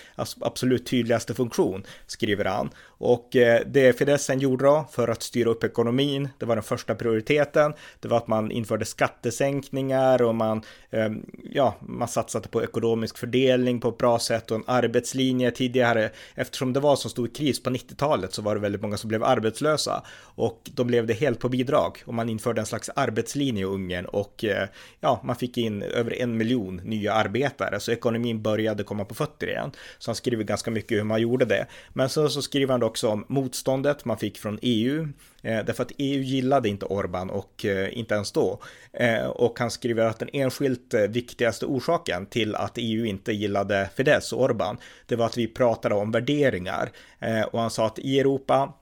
absolut 0.41 0.85
tydligaste 0.85 1.33
funktion, 1.33 1.83
skriver 2.07 2.45
han. 2.45 2.69
Och 2.85 3.35
eh, 3.35 3.61
det 3.67 3.97
Fidesz 3.97 4.23
sen 4.23 4.39
gjorde 4.39 4.65
då 4.65 4.87
för 4.91 5.07
att 5.07 5.23
styra 5.23 5.49
upp 5.49 5.63
ekonomin, 5.63 6.29
det 6.37 6.45
var 6.45 6.55
den 6.55 6.63
första 6.63 6.95
prioriteten, 6.95 7.73
det 7.99 8.07
var 8.07 8.17
att 8.17 8.27
man 8.27 8.51
införde 8.51 8.85
skattesänkningar 8.85 10.21
och 10.21 10.35
man, 10.35 10.61
eh, 10.89 11.09
ja, 11.43 11.75
man 11.79 12.07
satsade 12.07 12.47
på 12.47 12.63
ekonomisk 12.63 13.17
fördelning 13.17 13.80
på 13.81 13.89
ett 13.89 13.97
bra 13.97 14.19
sätt 14.19 14.51
och 14.51 14.57
en 14.57 14.63
arbetslinje 14.67 15.51
tidigare. 15.51 16.09
Eftersom 16.35 16.73
det 16.73 16.79
var 16.79 16.95
så 16.95 17.09
stor 17.09 17.27
kris 17.27 17.63
på 17.63 17.69
90-talet 17.69 18.33
så 18.33 18.41
var 18.41 18.55
det 18.55 18.61
väldigt 18.61 18.81
många 18.81 18.97
som 18.97 19.07
blev 19.07 19.23
arbetslösa 19.23 20.03
och 20.19 20.69
de 20.75 20.89
levde 20.89 21.13
helt 21.13 21.39
på 21.39 21.49
bidrag 21.49 22.03
och 22.05 22.13
man 22.13 22.29
införde 22.29 22.61
en 22.61 22.65
slags 22.65 22.89
arbetslinje 22.95 23.61
i 23.61 23.65
Ungern 23.65 24.05
och 24.05 24.43
eh, 24.43 24.67
ja, 24.99 25.21
man 25.23 25.35
fick 25.35 25.57
in 25.57 25.81
över 25.81 26.21
en 26.21 26.37
miljon 26.37 26.75
nya 26.75 27.13
arbetare 27.13 27.79
så 27.79 27.91
ekonomin 27.91 28.41
började 28.41 28.83
komma 28.83 29.05
på 29.05 29.15
fötter 29.15 29.47
igen. 29.47 29.71
Så 29.99 30.11
han 30.11 30.15
skriver 30.15 30.43
ganska 30.43 30.71
mycket 30.71 30.97
hur 30.97 31.03
man 31.03 31.21
gjorde 31.21 31.45
det. 31.45 31.65
Men 31.93 32.09
så, 32.09 32.29
så 32.29 32.41
skriver 32.41 32.71
han 32.71 32.83
också 32.83 33.07
om 33.07 33.25
motståndet 33.27 34.05
man 34.05 34.17
fick 34.17 34.37
från 34.37 34.59
EU 34.61 35.07
Eh, 35.41 35.65
därför 35.65 35.83
att 35.83 35.91
EU 35.97 36.21
gillade 36.21 36.69
inte 36.69 36.85
Orban 36.85 37.29
och 37.29 37.65
eh, 37.65 37.97
inte 37.97 38.15
ens 38.15 38.31
då. 38.31 38.59
Eh, 38.93 39.25
och 39.25 39.59
han 39.59 39.71
skriver 39.71 40.05
att 40.05 40.19
den 40.19 40.29
enskilt 40.33 40.93
eh, 40.93 41.01
viktigaste 41.01 41.65
orsaken 41.65 42.25
till 42.25 42.55
att 42.55 42.73
EU 42.75 43.05
inte 43.05 43.33
gillade 43.33 43.89
Fidesz 43.95 44.33
och 44.33 44.41
Orban, 44.41 44.77
det 45.05 45.15
var 45.15 45.25
att 45.25 45.37
vi 45.37 45.47
pratade 45.47 45.95
om 45.95 46.11
värderingar. 46.11 46.91
Eh, 47.19 47.41
och 47.41 47.59
han 47.59 47.71
sa 47.71 47.85
att 47.85 47.99
i 47.99 48.19
Europa 48.19 48.73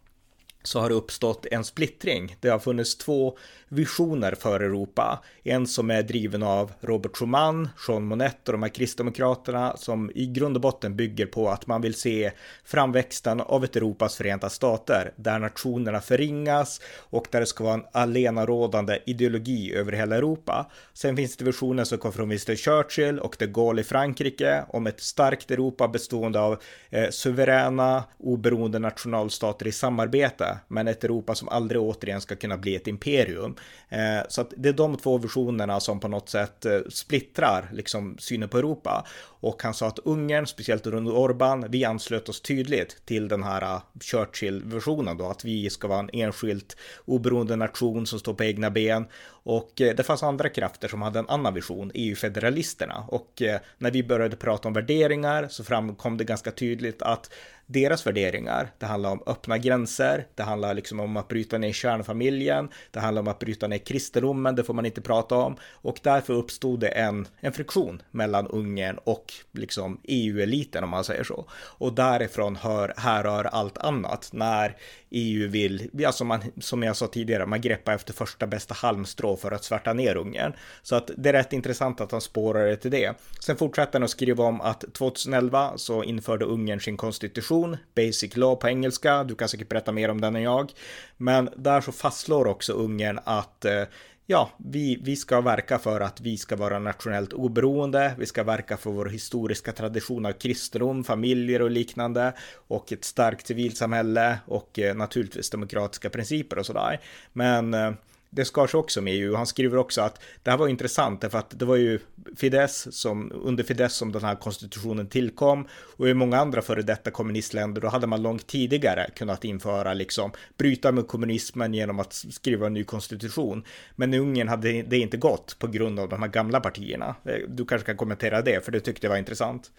så 0.64 0.80
har 0.80 0.90
det 0.90 0.96
uppstått 0.96 1.46
en 1.52 1.64
splittring. 1.64 2.36
Det 2.40 2.50
har 2.50 2.60
funnits 2.60 2.98
två 2.98 3.38
visioner 3.70 4.36
för 4.40 4.60
Europa. 4.60 5.20
En 5.44 5.68
som 5.68 5.92
är 5.92 6.04
driven 6.04 6.44
av 6.44 6.72
Robert 6.82 7.18
Schumann, 7.18 7.70
Jean 7.88 8.04
Monnet 8.04 8.48
och 8.48 8.52
de 8.52 8.64
här 8.64 8.70
kristdemokraterna 8.70 9.78
som 9.78 10.12
i 10.16 10.28
grund 10.28 10.56
och 10.56 10.62
botten 10.62 10.96
bygger 10.96 11.26
på 11.26 11.50
att 11.50 11.68
man 11.68 11.82
vill 11.82 11.94
se 11.94 12.32
framväxten 12.64 13.42
av 13.42 13.64
ett 13.64 13.76
Europas 13.76 14.16
förenta 14.16 14.50
stater 14.50 15.12
där 15.16 15.40
nationerna 15.40 16.02
förringas 16.02 16.82
och 16.98 17.28
där 17.32 17.40
det 17.40 17.46
ska 17.46 17.64
vara 17.64 17.74
en 17.74 17.86
alenarådande 17.92 19.00
ideologi 19.06 19.74
över 19.74 19.92
hela 19.92 20.16
Europa. 20.16 20.72
Sen 20.94 21.16
finns 21.16 21.38
det 21.38 21.46
visioner 21.46 21.84
som 21.84 21.98
kommer 21.98 22.14
från 22.14 22.30
Winston 22.30 22.56
Churchill 22.56 23.20
och 23.20 23.36
de 23.40 23.48
Gaulle 23.48 23.82
i 23.82 23.84
Frankrike 23.84 24.64
om 24.68 24.88
ett 24.88 25.02
starkt 25.02 25.52
Europa 25.52 25.88
bestående 25.88 26.40
av 26.40 26.62
eh, 26.90 27.10
suveräna 27.10 28.04
oberoende 28.18 28.80
nationalstater 28.80 29.68
i 29.68 29.72
samarbete 29.72 30.58
men 30.68 30.88
ett 30.88 31.04
Europa 31.04 31.36
som 31.36 31.50
aldrig 31.50 31.82
återigen 31.82 32.22
ska 32.22 32.36
kunna 32.36 32.58
bli 32.58 32.76
ett 32.76 32.88
imperium. 32.88 33.56
Eh, 33.90 34.28
så 34.30 34.42
att 34.42 34.54
det 34.58 34.70
är 34.70 34.74
de 34.74 34.98
två 34.98 35.18
visionerna 35.18 35.80
som 35.80 36.00
på 36.00 36.08
något 36.08 36.30
sätt 36.30 36.66
eh, 36.66 36.80
splittrar 36.90 37.70
liksom 37.74 38.18
synen 38.20 38.50
på 38.50 38.58
Europa. 38.58 39.06
Och 39.42 39.64
han 39.64 39.74
sa 39.74 39.88
att 39.88 40.00
Ungern, 40.00 40.48
speciellt 40.48 40.88
under 40.88 41.12
Orban, 41.16 41.66
vi 41.70 41.86
anslöt 41.86 42.30
oss 42.30 42.42
tydligt 42.42 43.06
till 43.06 43.28
den 43.28 43.44
här 43.44 43.62
eh, 43.62 43.82
Churchill-versionen 44.02 45.18
då, 45.18 45.26
att 45.26 45.46
vi 45.46 45.70
ska 45.70 45.88
vara 45.88 46.00
en 46.00 46.10
enskilt 46.14 46.78
oberoende 47.06 47.56
nation 47.56 48.06
som 48.06 48.20
står 48.20 48.34
på 48.34 48.44
egna 48.44 48.70
ben. 48.70 49.06
Och 49.44 49.82
eh, 49.82 49.96
det 49.96 50.04
fanns 50.04 50.24
andra 50.24 50.50
krafter 50.50 50.88
som 50.88 51.02
hade 51.02 51.20
en 51.20 51.30
annan 51.30 51.54
vision, 51.54 51.92
EU-federalisterna. 51.94 53.06
Och 53.08 53.42
eh, 53.42 53.60
när 53.78 53.92
vi 53.92 54.04
började 54.04 54.36
prata 54.36 54.68
om 54.68 54.74
värderingar 54.74 55.48
så 55.48 55.64
framkom 55.64 56.18
det 56.18 56.24
ganska 56.24 56.52
tydligt 56.52 57.02
att 57.02 57.32
deras 57.70 58.08
värderingar. 58.08 58.72
Det 58.78 58.86
handlar 58.86 59.12
om 59.12 59.24
öppna 59.26 59.58
gränser, 59.58 60.28
det 60.36 60.44
handlar 60.44 60.74
liksom 60.74 61.00
om 61.00 61.18
att 61.18 61.28
bryta 61.28 61.58
ner 61.58 61.72
kärnfamiljen, 61.72 62.70
det 62.92 63.00
handlar 63.00 63.22
om 63.22 63.28
att 63.28 63.40
bryta 63.40 63.68
ner 63.68 63.78
kristendomen, 63.78 64.56
det 64.56 64.64
får 64.64 64.74
man 64.74 64.86
inte 64.86 65.02
prata 65.02 65.36
om. 65.36 65.58
Och 65.64 66.00
därför 66.04 66.34
uppstod 66.34 66.80
det 66.80 66.88
en, 66.88 67.28
en 67.40 67.54
friktion 67.54 68.02
mellan 68.12 68.48
Ungern 68.48 68.98
och 69.04 69.34
liksom 69.52 70.02
EU-eliten 70.04 70.84
om 70.84 70.90
man 70.90 71.04
säger 71.04 71.24
så. 71.24 71.46
Och 71.54 71.94
därifrån 71.94 72.56
hör, 72.56 72.94
härrör 72.98 73.44
allt 73.44 73.78
annat 73.78 74.30
när 74.34 74.76
EU 75.10 75.50
vill, 75.50 75.90
alltså 76.06 76.24
man, 76.24 76.42
som 76.60 76.84
jag 76.84 76.96
sa 76.96 77.08
tidigare, 77.08 77.46
man 77.46 77.62
greppar 77.62 77.94
efter 77.94 78.14
första 78.14 78.48
bästa 78.48 78.74
halmstrå 78.74 79.38
för 79.38 79.52
att 79.52 79.64
svärta 79.64 79.94
ner 79.94 80.18
Ungern. 80.18 80.54
Så 80.82 80.96
att 80.96 81.12
det 81.18 81.30
är 81.30 81.34
rätt 81.34 81.54
intressant 81.54 82.02
att 82.02 82.12
han 82.12 82.22
spårar 82.22 82.66
det 82.66 82.76
till 82.76 82.92
det. 82.92 83.14
Sen 83.40 83.58
fortsätter 83.58 83.94
han 83.94 84.04
att 84.04 84.10
skriva 84.10 84.44
om 84.44 84.62
att 84.62 84.94
2011 84.94 85.74
så 85.76 86.04
införde 86.04 86.46
Ungern 86.46 86.80
sin 86.80 86.98
konstitution, 86.98 87.59
Basic 87.96 88.38
Law 88.38 88.56
på 88.56 88.68
engelska, 88.68 89.24
du 89.24 89.36
kan 89.36 89.50
säkert 89.50 89.70
berätta 89.70 89.92
mer 89.92 90.10
om 90.10 90.22
den 90.22 90.36
än 90.36 90.42
jag. 90.42 90.72
Men 91.18 91.50
där 91.56 91.82
så 91.82 91.92
fastslår 91.92 92.48
också 92.48 92.74
Ungern 92.74 93.20
att 93.24 93.66
eh, 93.66 93.84
ja, 94.30 94.50
vi, 94.58 95.00
vi 95.04 95.16
ska 95.16 95.42
verka 95.42 95.80
för 95.80 96.02
att 96.02 96.22
vi 96.22 96.38
ska 96.38 96.56
vara 96.56 96.80
nationellt 96.80 97.34
oberoende. 97.34 98.14
Vi 98.18 98.26
ska 98.26 98.44
verka 98.44 98.78
för 98.78 98.92
vår 98.92 99.06
historiska 99.06 99.72
tradition 99.72 100.26
av 100.26 100.32
kristendom, 100.32 101.04
familjer 101.04 101.62
och 101.62 101.72
liknande 101.72 102.34
och 102.68 102.92
ett 102.92 103.06
starkt 103.06 103.48
civilsamhälle 103.48 104.40
och 104.46 104.80
eh, 104.80 104.96
naturligtvis 104.96 105.50
demokratiska 105.50 106.10
principer 106.10 106.60
och 106.60 106.66
sådär. 106.66 107.00
Men 107.34 107.74
eh, 107.74 107.92
det 108.30 108.46
skars 108.46 108.76
också 108.76 109.02
med 109.02 109.14
EU. 109.14 109.36
Han 109.36 109.48
skriver 109.48 109.78
också 109.78 110.02
att 110.02 110.22
det 110.44 110.52
här 110.52 110.58
var 110.58 110.68
intressant 110.68 111.22
därför 111.22 111.38
att 111.38 111.60
det 111.60 111.66
var 111.66 111.76
ju 111.76 112.00
Fidesz 112.38 112.88
som, 112.92 113.32
under 113.44 113.64
Fidesz 113.64 113.94
som 113.94 114.12
den 114.12 114.24
här 114.24 114.36
konstitutionen 114.36 115.08
tillkom 115.08 115.68
och 115.98 116.10
i 116.10 116.14
många 116.14 116.38
andra 116.38 116.62
före 116.62 116.82
detta 116.82 117.12
kommunistländer 117.12 117.82
då 117.82 117.88
hade 117.88 118.08
man 118.08 118.22
långt 118.22 118.48
tidigare 118.48 119.10
kunnat 119.16 119.44
införa 119.44 119.94
liksom 119.94 120.32
bryta 120.58 120.92
med 120.92 121.08
kommunismen 121.08 121.74
genom 121.74 122.00
att 122.00 122.14
skriva 122.14 122.68
en 122.68 122.74
ny 122.74 122.84
konstitution. 122.84 123.64
Men 123.96 124.14
i 124.14 124.20
Ungern 124.20 124.48
hade 124.48 124.82
det 124.82 124.98
inte 124.98 125.18
gått 125.18 125.56
på 125.60 125.68
grund 125.68 126.00
av 126.00 126.10
de 126.10 126.22
här 126.22 126.30
gamla 126.30 126.60
partierna. 126.60 127.16
Eh, 127.26 127.38
du 127.48 127.66
kanske 127.66 127.86
kan 127.86 127.98
kommentera 127.98 128.42
det 128.42 128.66
för 128.66 128.72
det 128.72 128.80
tyckte 128.80 129.08
jag 129.08 129.12
var 129.12 129.18
intressant. 129.18 129.72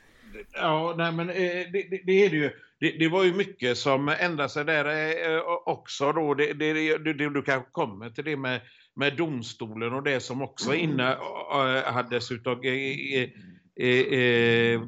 Ja, 0.53 0.95
nej 0.99 1.13
men 1.13 1.31
eh, 1.31 1.37
det, 1.73 1.89
det, 1.91 2.01
det 2.07 2.25
är 2.25 2.31
det 2.31 2.37
ju 2.37 2.51
det, 2.81 2.99
det, 2.99 3.09
var 3.09 3.25
ju 3.25 3.35
mycket 3.35 3.79
som 3.79 4.09
ändrade 4.09 4.49
sig 4.49 4.65
där 4.65 4.85
eh, 4.85 5.41
också 5.67 6.13
då. 6.13 6.35
Det, 6.35 6.53
det, 6.53 6.99
det, 6.99 7.13
du 7.13 7.43
kanske 7.43 7.71
kommer 7.73 8.11
till 8.11 8.25
det 8.25 8.37
med, 8.37 8.61
med 8.95 9.17
domstolen 9.17 9.93
och 9.93 10.03
det 10.03 10.21
som 10.21 10.43
också 10.43 10.75
inne 10.75 11.13
äh, 11.13 11.93
hades 11.93 12.31
utav 12.33 12.65
äh, 12.65 13.29
äh, 13.77 14.81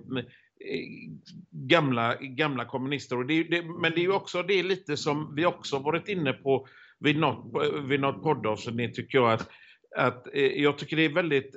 gamla, 1.51 2.17
gamla 2.21 2.65
kommunister. 2.65 3.19
Och 3.19 3.27
det, 3.27 3.43
det, 3.43 3.63
men 3.63 3.93
det 3.93 4.01
är 4.01 4.03
ju 4.03 4.13
också 4.13 4.43
det 4.43 4.63
lite 4.63 4.97
som 4.97 5.35
vi 5.35 5.47
också 5.47 5.79
varit 5.79 6.09
inne 6.09 6.33
på 6.33 6.67
vid 6.99 7.19
något, 7.19 7.67
vid 7.85 8.01
något 8.01 8.23
poddavsnitt 8.23 8.95
tycker 8.95 9.19
jag 9.19 9.33
att, 9.33 9.49
att 9.97 10.27
jag 10.57 10.79
tycker 10.79 10.97
det 10.97 11.05
är 11.05 11.15
väldigt 11.15 11.57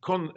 kon, 0.00 0.30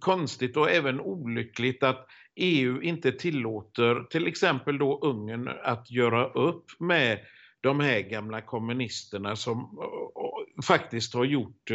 konstigt 0.00 0.56
och 0.56 0.70
även 0.70 1.00
olyckligt 1.00 1.82
att 1.82 2.06
EU 2.36 2.82
inte 2.82 3.12
tillåter 3.12 4.04
till 4.10 4.26
exempel 4.26 4.78
då 4.78 4.98
Ungern 5.02 5.48
att 5.62 5.90
göra 5.90 6.28
upp 6.28 6.64
med 6.78 7.18
de 7.60 7.80
här 7.80 8.00
gamla 8.00 8.40
kommunisterna 8.40 9.36
som 9.36 9.78
faktiskt 10.66 11.14
har 11.14 11.24
gjort, 11.24 11.70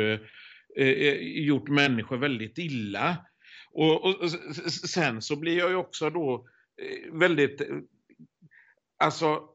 eh, 0.76 1.12
gjort 1.22 1.70
människor 1.70 2.18
väldigt 2.18 2.58
illa. 2.58 3.18
Och, 3.72 4.06
och, 4.06 4.32
sen 4.90 5.22
så 5.22 5.36
blir 5.36 5.58
jag 5.58 5.70
ju 5.70 5.76
också 5.76 6.10
då 6.10 6.48
väldigt, 7.12 7.62
alltså 8.98 9.50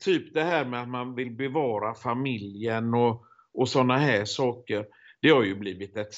typ 0.00 0.34
det 0.34 0.42
här 0.42 0.64
med 0.64 0.82
att 0.82 0.88
man 0.88 1.14
vill 1.14 1.30
bevara 1.30 1.94
familjen 1.94 2.94
och, 2.94 3.24
och 3.52 3.68
sådana 3.68 3.96
här 3.96 4.24
saker. 4.24 4.86
Det 5.20 5.30
har 5.30 5.44
ju 5.44 5.54
blivit 5.54 5.96
ett 5.96 6.14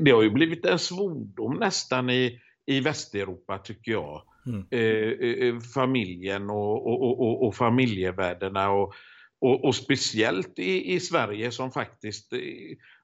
det 0.00 0.10
har 0.10 0.22
ju 0.22 0.30
blivit 0.30 0.64
en 0.64 0.78
svordom 0.78 1.56
nästan 1.56 2.10
i, 2.10 2.40
i 2.66 2.80
Västeuropa 2.80 3.58
tycker 3.58 3.92
jag. 3.92 4.22
Mm. 4.46 4.66
Eh, 4.70 5.48
eh, 5.48 5.60
familjen 5.60 6.50
och, 6.50 6.86
och, 6.86 7.20
och, 7.20 7.46
och 7.46 7.54
familjevärdena 7.54 8.70
och, 8.70 8.94
och, 9.40 9.64
och, 9.64 9.74
speciellt 9.74 10.58
i, 10.58 10.94
i 10.94 11.00
Sverige 11.00 11.50
som 11.50 11.72
faktiskt, 11.72 12.32
eh, 12.32 12.38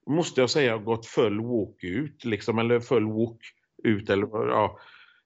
måste 0.07 0.41
jag 0.41 0.51
säga, 0.51 0.73
har 0.73 0.85
gått 0.85 1.07
full 1.07 1.41
walk 1.41 1.85
ut, 1.85 2.25
liksom, 2.25 2.59
eller 2.59 2.81
full 2.81 3.07
walk 3.07 3.41
ut. 3.85 4.11
Eller, 4.11 4.27
ja. 4.27 4.81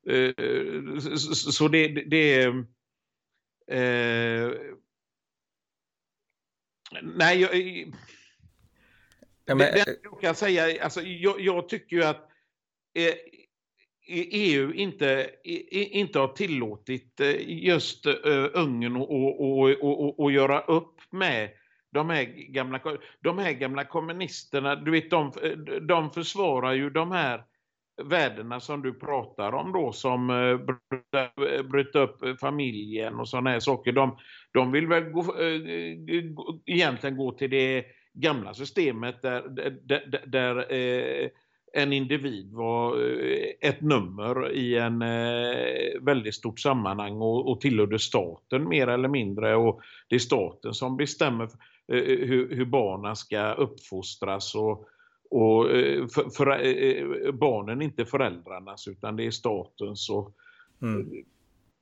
Eh, 0.09 0.99
så, 1.35 1.69
det, 1.69 1.89
det 1.89 2.35
är... 2.35 2.49
Eh, 3.71 4.53
nej, 7.03 7.41
jag, 7.41 7.51
Ja, 9.51 9.55
men... 9.55 9.67
det, 9.67 9.85
det 9.85 9.97
jag 10.03 10.21
kan 10.21 10.35
säga, 10.35 10.85
alltså, 10.85 11.03
jag, 11.03 11.41
jag 11.41 11.69
tycker 11.69 11.97
ju 11.97 12.05
att 12.05 12.29
eh, 12.95 13.15
EU 14.33 14.73
inte, 14.73 15.31
inte 15.73 16.19
har 16.19 16.29
tillåtit 16.29 17.21
eh, 17.21 17.49
just 17.65 18.07
uh, 18.07 18.47
Ungern 18.55 18.97
att 18.97 19.09
och, 19.09 19.41
och, 19.41 19.71
och, 19.83 20.21
och, 20.21 20.33
göra 20.33 20.61
upp 20.61 20.95
med 21.11 21.51
de 21.93 22.11
här 22.11 22.25
gamla, 22.53 22.81
de 23.21 23.39
här 23.39 23.53
gamla 23.53 23.85
kommunisterna. 23.85 24.77
Du 24.77 24.91
vet, 24.91 25.11
de, 25.11 25.33
de 25.89 26.11
försvarar 26.11 26.73
ju 26.73 26.91
de 26.91 27.11
här 27.11 27.45
värdena 28.03 28.61
som 28.61 28.83
du 28.83 28.95
pratar 28.95 29.53
om 29.53 29.73
då 29.73 29.93
som 29.93 30.27
bröt 31.71 31.95
upp 31.95 32.41
familjen 32.41 33.15
och 33.15 33.29
sådana 33.29 33.51
här 33.51 33.61
saker. 33.61 33.93
De, 33.93 34.19
de 34.53 34.73
vill 34.73 34.87
väl 34.87 35.05
gå, 35.05 35.35
egentligen 36.67 37.17
gå 37.17 37.33
till 37.33 37.51
det 37.51 37.85
gamla 38.13 38.55
systemet 38.55 39.23
där, 39.23 39.49
där, 39.83 40.25
där 40.27 40.73
eh, 40.73 41.31
en 41.73 41.93
individ 41.93 42.53
var 42.53 43.11
eh, 43.11 43.47
ett 43.61 43.81
nummer 43.81 44.53
i 44.53 44.77
en 44.77 45.03
eh, 45.03 46.01
väldigt 46.01 46.35
stort 46.35 46.61
sammanhang 46.61 47.21
och, 47.21 47.51
och 47.51 47.61
tillhörde 47.61 47.99
staten 47.99 48.69
mer 48.69 48.87
eller 48.87 49.09
mindre 49.09 49.57
och 49.57 49.81
det 50.09 50.15
är 50.15 50.19
staten 50.19 50.75
som 50.75 50.97
bestämmer 50.97 51.45
eh, 51.89 52.03
hur, 52.03 52.55
hur 52.55 52.65
barnen 52.65 53.17
ska 53.17 53.53
uppfostras 53.53 54.55
och, 54.55 54.85
och 55.31 55.71
eh, 55.71 56.07
för, 56.07 56.31
för, 56.31 56.65
eh, 56.67 57.33
barnen 57.33 57.83
inte 57.83 58.05
föräldrarnas 58.05 58.89
utan 58.89 59.17
det 59.17 59.27
är 59.27 59.31
statens 59.31 60.11
och 60.11 60.35
mm. 60.83 61.25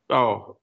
ja 0.08 0.56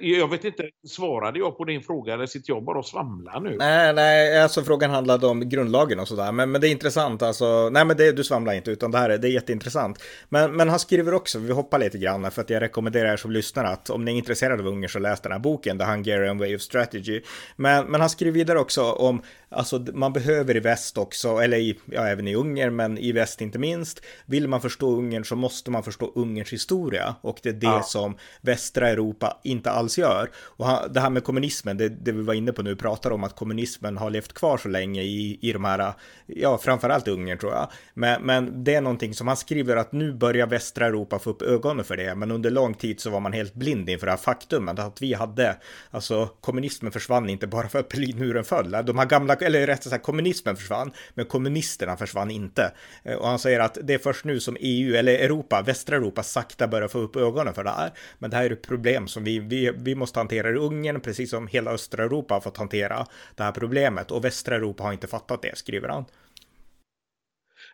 jag 0.00 0.30
vet 0.30 0.44
inte, 0.44 0.68
svarade 0.88 1.38
jag 1.38 1.58
på 1.58 1.64
din 1.64 1.82
fråga 1.82 2.14
eller 2.14 2.26
sitter 2.26 2.52
jag 2.52 2.64
bara 2.64 2.78
och 2.78 2.86
svamlar 2.86 3.40
nu? 3.40 3.56
Nej, 3.58 3.94
nej, 3.94 4.42
alltså 4.42 4.62
frågan 4.62 4.90
handlade 4.90 5.26
om 5.26 5.48
grundlagen 5.48 6.00
och 6.00 6.08
sådär. 6.08 6.32
Men, 6.32 6.50
men 6.50 6.60
det 6.60 6.68
är 6.68 6.70
intressant, 6.70 7.22
alltså. 7.22 7.70
Nej, 7.70 7.84
men 7.84 7.96
det, 7.96 8.12
du 8.12 8.24
svamlar 8.24 8.52
inte, 8.52 8.70
utan 8.70 8.90
det 8.90 8.98
här 8.98 9.10
är, 9.10 9.18
det 9.18 9.28
är 9.28 9.32
jätteintressant. 9.32 10.02
Men, 10.28 10.56
men 10.56 10.68
han 10.68 10.78
skriver 10.78 11.14
också, 11.14 11.38
vi 11.38 11.52
hoppar 11.52 11.78
lite 11.78 11.98
grann, 11.98 12.30
för 12.30 12.42
att 12.42 12.50
jag 12.50 12.62
rekommenderar 12.62 13.12
er 13.12 13.16
som 13.16 13.30
lyssnar 13.30 13.64
att 13.64 13.90
om 13.90 14.04
ni 14.04 14.12
är 14.12 14.16
intresserade 14.16 14.62
av 14.62 14.68
Ungern 14.68 14.88
så 14.88 14.98
läs 14.98 15.20
den 15.20 15.32
här 15.32 15.38
boken, 15.38 15.78
The 15.78 15.84
Hungarian 15.84 16.38
Way 16.38 16.56
of 16.56 16.60
Strategy. 16.60 17.22
Men, 17.56 17.86
men 17.86 18.00
han 18.00 18.10
skriver 18.10 18.32
vidare 18.32 18.58
också 18.58 18.82
om 18.82 19.22
Alltså 19.48 19.78
man 19.94 20.12
behöver 20.12 20.56
i 20.56 20.60
väst 20.60 20.98
också, 20.98 21.38
eller 21.38 21.56
i, 21.56 21.78
ja, 21.84 22.06
även 22.06 22.28
i 22.28 22.34
Ungern, 22.34 22.76
men 22.76 22.98
i 22.98 23.12
väst 23.12 23.40
inte 23.40 23.58
minst. 23.58 24.04
Vill 24.26 24.48
man 24.48 24.60
förstå 24.60 24.96
Ungern 24.96 25.24
så 25.24 25.36
måste 25.36 25.70
man 25.70 25.82
förstå 25.82 26.12
Ungerns 26.14 26.52
historia 26.52 27.14
och 27.20 27.38
det 27.42 27.48
är 27.48 27.52
det 27.52 27.66
ja. 27.66 27.82
som 27.82 28.16
västra 28.40 28.88
Europa 28.88 29.40
inte 29.44 29.70
alls 29.76 29.98
gör. 29.98 30.30
Och 30.36 30.66
det 30.90 31.00
här 31.00 31.10
med 31.10 31.24
kommunismen, 31.24 31.76
det, 31.76 31.88
det 31.88 32.12
vi 32.12 32.22
var 32.22 32.34
inne 32.34 32.52
på 32.52 32.62
nu, 32.62 32.76
pratar 32.76 33.10
om 33.10 33.24
att 33.24 33.36
kommunismen 33.36 33.96
har 33.96 34.10
levt 34.10 34.32
kvar 34.32 34.58
så 34.58 34.68
länge 34.68 35.02
i, 35.02 35.38
i 35.42 35.52
de 35.52 35.64
här, 35.64 35.92
ja 36.26 36.58
framförallt 36.58 37.08
Ungern 37.08 37.38
tror 37.38 37.52
jag. 37.52 37.68
Men, 37.94 38.22
men 38.22 38.64
det 38.64 38.74
är 38.74 38.80
någonting 38.80 39.14
som 39.14 39.28
han 39.28 39.36
skriver 39.36 39.76
att 39.76 39.92
nu 39.92 40.12
börjar 40.12 40.46
västra 40.46 40.86
Europa 40.86 41.18
få 41.18 41.30
upp 41.30 41.42
ögonen 41.42 41.84
för 41.84 41.96
det, 41.96 42.14
men 42.14 42.30
under 42.30 42.50
lång 42.50 42.74
tid 42.74 43.00
så 43.00 43.10
var 43.10 43.20
man 43.20 43.32
helt 43.32 43.54
blind 43.54 43.90
inför 43.90 44.06
det 44.06 44.12
här 44.12 44.16
faktumet 44.16 44.78
att 44.78 45.02
vi 45.02 45.14
hade, 45.14 45.56
alltså 45.90 46.26
kommunismen 46.40 46.92
försvann 46.92 47.28
inte 47.28 47.46
bara 47.46 47.68
för 47.68 47.78
att 47.78 47.88
Berlinmuren 47.88 48.44
föll. 48.44 48.70
De 48.70 48.98
här 48.98 49.06
gamla 49.06 49.34
eller 49.34 49.66
rättare 49.66 49.90
sagt 49.90 50.04
kommunismen 50.04 50.56
försvann, 50.56 50.92
men 51.14 51.26
kommunisterna 51.26 51.96
försvann 51.96 52.30
inte. 52.30 52.72
Eh, 53.02 53.14
och 53.14 53.28
han 53.28 53.38
säger 53.38 53.60
att 53.60 53.78
det 53.82 53.94
är 53.94 53.98
först 53.98 54.24
nu 54.24 54.40
som 54.40 54.56
EU, 54.60 54.94
eller 54.94 55.12
Europa, 55.12 55.62
västra 55.62 55.96
Europa, 55.96 56.22
sakta 56.22 56.68
börjar 56.68 56.88
få 56.88 56.98
upp 56.98 57.16
ögonen 57.16 57.54
för 57.54 57.64
det 57.64 57.70
här. 57.70 57.92
Men 58.18 58.30
det 58.30 58.36
här 58.36 58.44
är 58.44 58.50
ett 58.50 58.62
problem 58.62 59.08
som 59.08 59.24
vi, 59.24 59.38
vi, 59.38 59.65
vi 59.72 59.94
måste 59.94 60.20
hantera 60.20 60.50
i 60.50 60.54
Ungern, 60.54 61.00
precis 61.00 61.30
som 61.30 61.46
hela 61.46 61.70
östra 61.70 62.04
Europa 62.04 62.34
har 62.34 62.40
fått 62.40 62.56
hantera 62.56 63.06
det 63.34 63.42
här 63.42 63.52
problemet. 63.52 64.10
Och 64.10 64.24
västra 64.24 64.56
Europa 64.56 64.82
har 64.82 64.92
inte 64.92 65.06
fattat 65.06 65.42
det, 65.42 65.58
skriver 65.58 65.88
han. 65.88 66.04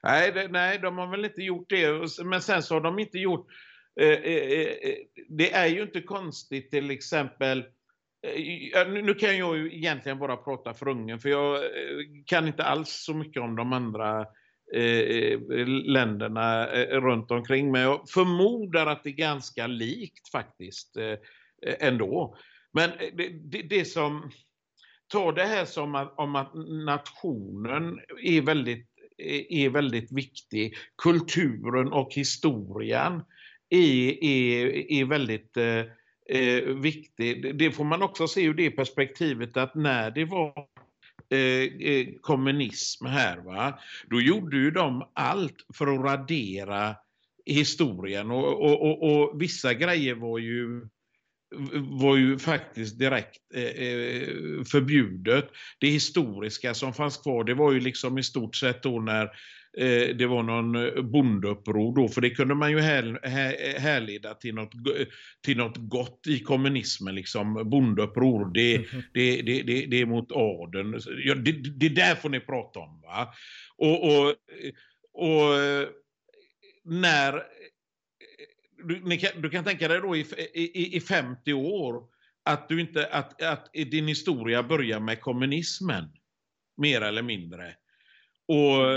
Nej, 0.02 0.32
det, 0.32 0.48
nej, 0.48 0.78
de 0.78 0.98
har 0.98 1.06
väl 1.06 1.24
inte 1.24 1.42
gjort 1.42 1.68
det. 1.68 2.08
Men 2.24 2.42
sen 2.42 2.62
så 2.62 2.74
har 2.74 2.80
de 2.80 2.98
inte 2.98 3.18
gjort... 3.18 3.46
Eh, 4.00 4.08
eh, 4.08 4.36
eh, 4.36 4.68
eh 4.68 4.96
det 5.28 5.52
är 5.52 5.66
ju 5.66 5.82
inte 5.82 6.00
konstigt 6.00 6.70
till 6.70 6.90
exempel 6.90 7.64
eh, 8.26 8.88
nu 8.88 9.14
kan 9.14 9.38
jag 9.38 9.56
ju 9.56 9.76
egentligen 9.76 10.18
bara 10.18 10.36
prata 10.36 10.74
för 10.74 10.88
Ungern 10.88 11.18
för 11.18 11.28
jag 11.28 11.54
eh, 11.56 11.70
kan 12.26 12.46
inte 12.46 12.64
alls 12.64 12.90
så 12.90 13.14
mycket 13.14 13.42
om 13.42 13.56
de 13.56 13.72
andra 13.72 14.26
eh, 14.74 15.38
länderna 15.66 16.66
runt 16.86 17.30
omkring. 17.30 17.70
Men 17.72 17.82
jag 17.82 18.08
förmodar 18.08 18.86
att 18.86 19.04
det 19.04 19.10
är 19.10 19.14
ganska 19.14 19.66
likt 19.66 20.28
faktiskt 20.28 20.96
eh, 20.96 21.14
Eh, 21.66 21.74
ändå. 21.80 22.36
Men 22.72 22.90
eh, 22.90 23.14
det, 23.14 23.28
det, 23.28 23.62
det 23.62 23.84
som 23.84 24.30
Ta 25.12 25.32
det 25.32 25.44
här 25.44 25.64
som 25.64 25.94
att, 25.94 26.14
om 26.16 26.36
att 26.36 26.54
nationen 26.84 28.00
är 28.22 28.40
väldigt, 28.40 28.86
eh, 29.18 29.64
är 29.64 29.68
väldigt 29.68 30.12
viktig. 30.12 30.74
Kulturen 31.02 31.92
och 31.92 32.08
historien 32.14 33.22
är, 33.70 34.24
är, 34.24 34.92
är 34.92 35.04
väldigt 35.04 35.56
eh, 35.56 36.62
viktig. 36.62 37.56
Det 37.56 37.70
får 37.70 37.84
man 37.84 38.02
också 38.02 38.28
se 38.28 38.44
ur 38.44 38.54
det 38.54 38.70
perspektivet 38.70 39.56
att 39.56 39.74
när 39.74 40.10
det 40.10 40.24
var 40.24 40.66
eh, 41.30 42.08
kommunism 42.20 43.06
här, 43.06 43.38
va? 43.38 43.78
då 44.10 44.20
gjorde 44.20 44.56
ju 44.56 44.70
de 44.70 45.08
allt 45.12 45.66
för 45.74 45.86
att 45.86 46.00
radera 46.00 46.96
historien 47.44 48.30
och, 48.30 48.62
och, 48.62 48.82
och, 48.82 49.02
och 49.02 49.42
vissa 49.42 49.74
grejer 49.74 50.14
var 50.14 50.38
ju 50.38 50.88
var 51.74 52.16
ju 52.16 52.38
faktiskt 52.38 52.98
direkt 52.98 53.38
eh, 53.54 53.62
eh, 53.62 54.28
förbjudet. 54.64 55.50
Det 55.78 55.86
historiska 55.86 56.74
som 56.74 56.94
fanns 56.94 57.16
kvar, 57.16 57.44
det 57.44 57.54
var 57.54 57.72
ju 57.72 57.80
liksom 57.80 58.18
i 58.18 58.22
stort 58.22 58.56
sett 58.56 58.82
då 58.82 59.00
när 59.00 59.24
eh, 59.78 60.16
det 60.16 60.26
var 60.26 60.42
någon 60.42 60.72
bondeuppror 61.10 61.96
då, 61.96 62.08
för 62.08 62.20
det 62.20 62.30
kunde 62.30 62.54
man 62.54 62.70
ju 62.70 62.80
här, 62.80 63.20
här, 63.22 63.78
härleda 63.78 64.34
till 64.34 64.54
något, 64.54 64.72
till 65.44 65.56
något 65.56 65.76
gott 65.76 66.26
i 66.28 66.38
kommunismen, 66.38 67.14
liksom 67.14 67.70
bondeuppror, 67.70 68.50
det, 68.54 68.76
mm 68.76 68.88
-hmm. 68.90 69.02
det, 69.12 69.42
det, 69.42 69.62
det, 69.62 69.86
det, 69.86 70.00
är 70.00 70.06
mot 70.06 70.32
adeln. 70.32 71.00
Ja, 71.24 71.34
det, 71.34 71.52
det 71.52 71.88
där 71.88 72.14
får 72.14 72.28
ni 72.28 72.40
prata 72.40 72.80
om. 72.80 73.00
va. 73.00 73.34
och, 73.76 74.04
och, 74.04 74.34
och 75.14 75.54
när 76.84 77.42
du, 78.84 79.18
kan, 79.18 79.42
du 79.42 79.50
kan 79.50 79.64
tänka 79.64 79.88
dig 79.88 80.00
då 80.00 80.16
i, 80.16 80.26
i, 80.54 80.96
i 80.96 81.00
50 81.00 81.52
år 81.52 82.02
att, 82.44 82.68
du 82.68 82.80
inte, 82.80 83.06
att, 83.06 83.42
att 83.42 83.72
din 83.72 84.08
historia 84.08 84.62
börjar 84.62 85.00
med 85.00 85.20
kommunismen. 85.20 86.08
Mer 86.76 87.00
eller 87.00 87.22
mindre. 87.22 87.74
Och 88.48 88.90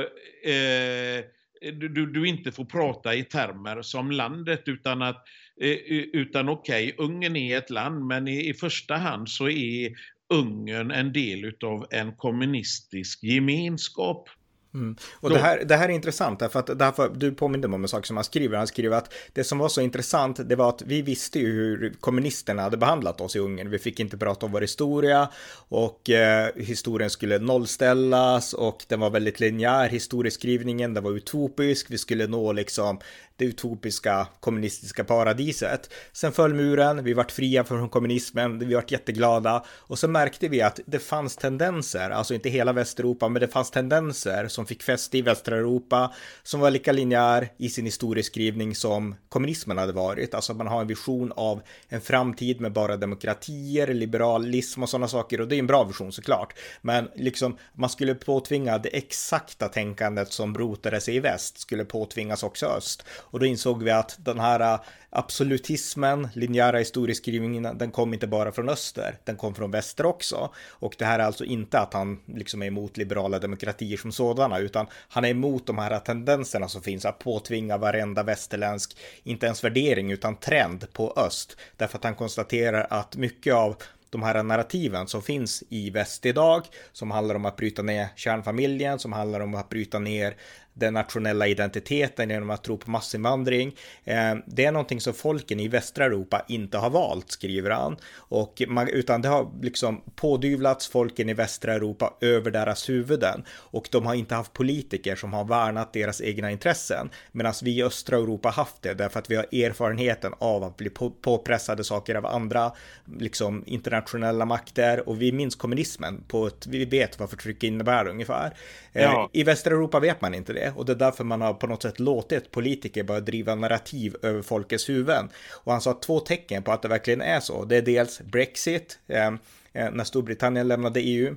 eh, 0.50 1.24
du, 1.62 2.06
du 2.06 2.28
inte 2.28 2.52
får 2.52 2.66
prata 2.66 3.16
i 3.16 3.24
termer 3.24 3.82
som 3.82 4.12
landet 4.12 4.64
utan 4.66 5.02
att 5.02 5.26
eh, 5.62 5.70
utan 6.14 6.50
okej, 6.50 6.94
okay, 6.94 7.06
Ungern 7.06 7.36
är 7.36 7.58
ett 7.58 7.70
land 7.70 8.06
men 8.06 8.28
i, 8.28 8.50
i 8.50 8.54
första 8.54 8.96
hand 8.96 9.30
så 9.30 9.50
är 9.50 9.92
Ungern 10.30 10.92
en 10.92 11.14
del 11.14 11.46
utav 11.46 11.88
en 11.92 12.16
kommunistisk 12.16 13.24
gemenskap. 13.24 14.30
Mm. 14.76 14.96
Och 15.14 15.30
det 15.30 15.40
här, 15.40 15.64
det 15.66 15.76
här 15.76 15.90
är 15.90 15.94
intressant, 15.94 16.40
därför 16.40 16.60
att 16.60 16.80
därför, 16.80 17.12
du 17.16 17.32
påminner 17.32 17.68
mig 17.68 17.76
om 17.76 17.84
en 17.84 17.88
sak 17.88 18.06
som 18.06 18.18
han 18.18 18.24
skriver. 18.24 18.58
Han 18.58 18.68
skriver 18.68 18.98
att 18.98 19.14
det 19.34 19.44
som 19.44 19.58
var 19.58 19.70
så 19.70 19.82
intressant, 19.82 20.50
det 20.50 20.56
var 20.56 20.70
att 20.70 20.82
vi 20.82 21.02
visste 21.02 21.40
ju 21.40 21.52
hur 21.52 21.94
kommunisterna 22.00 22.62
hade 22.62 22.78
behandlat 22.78 23.22
oss 23.22 23.36
i 23.36 23.40
Ungern. 23.40 23.70
Vi 23.70 23.80
fick 23.80 24.00
inte 24.00 24.18
prata 24.18 24.46
om 24.46 24.52
vår 24.52 24.62
historia 24.62 25.30
och 25.70 26.10
eh, 26.10 26.50
historien 26.56 27.10
skulle 27.10 27.40
nollställas 27.40 28.54
och 28.54 28.86
den 28.88 29.00
var 29.00 29.10
väldigt 29.10 29.40
linjär, 29.40 29.90
historieskrivningen, 29.90 30.94
den 30.94 31.04
var 31.04 31.12
utopisk. 31.12 31.92
Vi 31.92 31.98
skulle 31.98 32.28
nå 32.28 32.52
liksom 32.52 33.00
det 33.38 33.46
utopiska 33.46 34.28
kommunistiska 34.40 35.04
paradiset. 35.04 35.90
Sen 36.12 36.32
föll 36.32 36.54
muren, 36.54 37.04
vi 37.04 37.14
vart 37.14 37.32
fria 37.32 37.64
från 37.64 37.90
kommunismen, 37.90 38.60
vi 38.60 38.74
vart 38.74 38.92
jätteglada 38.92 39.66
och 39.70 40.00
så 40.00 40.08
märkte 40.08 40.48
vi 40.48 40.62
att 40.62 40.80
det 40.86 41.00
fanns 41.00 41.36
tendenser, 41.36 42.10
alltså 42.10 42.34
inte 42.34 42.50
hela 42.50 42.74
Västeuropa, 42.74 43.30
men 43.30 43.40
det 43.40 43.48
fanns 43.48 43.72
tendenser 43.72 44.48
som 44.48 44.66
fick 44.66 44.84
fäste 44.84 45.18
i 45.18 45.22
västra 45.22 45.58
Europa 45.58 46.14
som 46.44 46.60
var 46.60 46.72
lika 46.72 46.92
linjär 46.92 47.50
i 47.58 47.70
sin 47.70 47.86
historieskrivning 47.86 48.76
som 48.76 49.16
kommunismen 49.30 49.78
hade 49.78 49.94
varit. 49.94 50.34
Alltså 50.34 50.54
man 50.54 50.68
har 50.68 50.82
en 50.82 50.88
vision 50.88 51.32
av 51.36 51.62
en 51.90 52.02
framtid 52.02 52.62
med 52.62 52.74
bara 52.74 52.98
demokratier, 52.98 53.94
liberalism 53.94 54.84
och 54.84 54.90
sådana 54.90 55.08
saker 55.08 55.42
och 55.42 55.48
det 55.48 55.56
är 55.56 55.60
en 55.60 55.68
bra 55.68 55.84
vision 55.84 56.12
såklart. 56.12 56.54
Men 56.82 57.10
liksom 57.16 57.58
man 57.74 57.90
skulle 57.90 58.16
påtvinga 58.16 58.78
det 58.78 58.98
exakta 58.98 59.68
tänkandet 59.68 60.34
som 60.34 60.58
rotade 60.58 61.02
sig 61.02 61.16
i 61.16 61.20
väst 61.20 61.60
skulle 61.60 61.86
påtvingas 61.86 62.44
också 62.44 62.66
öst 62.66 63.06
och 63.36 63.40
då 63.40 63.46
insåg 63.46 63.84
vi 63.84 63.92
att 63.92 64.18
den 64.20 64.40
här 64.40 64.74
äh, 64.74 64.80
absolutismen, 65.10 66.28
linjära 66.34 66.78
historieskrivningen, 66.78 67.78
den 67.78 67.92
kom 67.92 68.14
inte 68.14 68.28
bara 68.28 68.52
från 68.52 68.70
öster, 68.70 69.18
den 69.24 69.36
kom 69.36 69.56
från 69.56 69.72
väster 69.72 70.06
också. 70.06 70.50
Och 70.70 70.96
det 70.98 71.06
här 71.06 71.20
är 71.20 71.24
alltså 71.24 71.46
inte 71.46 71.80
att 71.80 71.94
han 71.94 72.20
liksom 72.26 72.62
är 72.62 72.66
emot 72.66 72.98
liberala 72.98 73.40
demokratier 73.40 73.98
som 73.98 74.12
sådana, 74.12 74.60
utan 74.60 74.88
han 75.08 75.26
är 75.26 75.30
emot 75.30 75.68
de 75.68 75.78
här 75.78 76.00
tendenserna 76.00 76.68
som 76.68 76.82
finns 76.82 77.06
att 77.06 77.20
påtvinga 77.20 77.78
varenda 77.78 78.24
västerländsk, 78.24 78.98
inte 79.24 79.46
ens 79.46 79.64
värdering, 79.64 80.12
utan 80.12 80.36
trend 80.36 80.94
på 80.94 81.14
öst. 81.18 81.58
Därför 81.78 81.98
att 81.98 82.04
han 82.04 82.16
konstaterar 82.16 82.88
att 82.90 83.16
mycket 83.16 83.54
av 83.54 83.76
de 84.10 84.24
här 84.24 84.44
narrativen 84.44 85.08
som 85.08 85.22
finns 85.22 85.64
i 85.70 85.90
väst 85.90 86.26
idag, 86.26 86.66
som 86.92 87.12
handlar 87.12 87.36
om 87.36 87.46
att 87.46 87.56
bryta 87.56 87.82
ner 87.82 88.08
kärnfamiljen, 88.16 89.00
som 89.00 89.14
handlar 89.14 89.40
om 89.40 89.56
att 89.56 89.70
bryta 89.70 90.00
ner 90.00 90.36
den 90.78 90.94
nationella 90.94 91.48
identiteten 91.48 92.30
genom 92.30 92.50
att 92.50 92.64
tro 92.64 92.78
på 92.78 92.92
massinvandring. 92.92 93.76
Eh, 94.04 94.36
det 94.46 94.66
är 94.66 94.72
någonting 94.72 95.02
som 95.02 95.14
folken 95.14 95.60
i 95.60 95.68
västra 95.68 96.06
Europa 96.06 96.46
inte 96.48 96.78
har 96.78 96.90
valt, 96.90 97.32
skriver 97.32 97.70
han. 97.70 97.98
Och 98.16 98.62
man, 98.68 98.88
utan 98.88 99.22
det 99.22 99.28
har 99.28 99.52
liksom 99.62 100.02
pådyvlats 100.16 100.88
folken 100.88 101.30
i 101.30 101.34
västra 101.34 101.74
Europa 101.74 102.14
över 102.22 102.52
deras 102.52 102.90
huvuden. 102.90 103.44
Och 103.50 103.88
de 103.92 104.06
har 104.06 104.14
inte 104.14 104.36
haft 104.36 104.54
politiker 104.54 105.16
som 105.16 105.34
har 105.34 105.46
värnat 105.46 105.94
deras 105.94 106.22
egna 106.22 106.52
intressen. 106.52 107.10
Medan 107.32 107.54
vi 107.64 107.72
i 107.72 107.84
östra 107.84 108.18
Europa 108.18 108.50
haft 108.50 108.82
det, 108.82 108.94
därför 108.94 109.20
att 109.20 109.32
vi 109.32 109.36
har 109.36 109.44
erfarenheten 109.44 110.34
av 110.40 110.64
att 110.64 110.78
bli 110.78 110.90
på, 110.90 111.10
påpressade 111.10 111.84
saker 111.84 112.16
av 112.16 112.26
andra, 112.26 112.72
liksom 113.20 113.64
internationella 113.66 114.46
makter. 114.46 115.10
Och 115.10 115.22
vi 115.22 115.32
minns 115.32 115.56
kommunismen 115.56 116.24
på 116.28 116.48
ett, 116.48 116.68
vi 116.68 116.86
vet 116.86 117.20
vad 117.20 117.30
förtryck 117.30 117.64
innebär 117.64 118.08
ungefär. 118.08 118.54
Eh, 118.94 119.04
ja. 119.04 119.30
I 119.34 119.44
västra 119.44 119.74
Europa 119.74 120.00
vet 120.00 120.22
man 120.22 120.34
inte 120.34 120.54
det 120.54 120.65
och 120.76 120.86
det 120.86 120.92
är 120.92 120.96
därför 120.96 121.24
man 121.24 121.42
har 121.42 121.54
på 121.54 121.68
något 121.68 121.82
sätt 121.82 122.00
låtit 122.00 122.52
politiker 122.52 123.04
börja 123.04 123.22
driva 123.22 123.56
narrativ 123.56 124.16
över 124.22 124.42
folkets 124.42 124.90
huvuden. 124.90 125.30
Och 125.52 125.72
han 125.72 125.82
sa 125.82 125.94
två 125.94 126.20
tecken 126.20 126.64
på 126.64 126.72
att 126.72 126.82
det 126.82 126.88
verkligen 126.88 127.22
är 127.22 127.40
så. 127.40 127.66
Det 127.66 127.78
är 127.78 127.82
dels 127.82 128.22
Brexit, 128.22 129.00
eh, 129.08 129.28
eh 129.74 129.92
när 129.92 130.04
Storbritannien 130.04 130.68
lämnade 130.68 131.00
EU, 131.00 131.36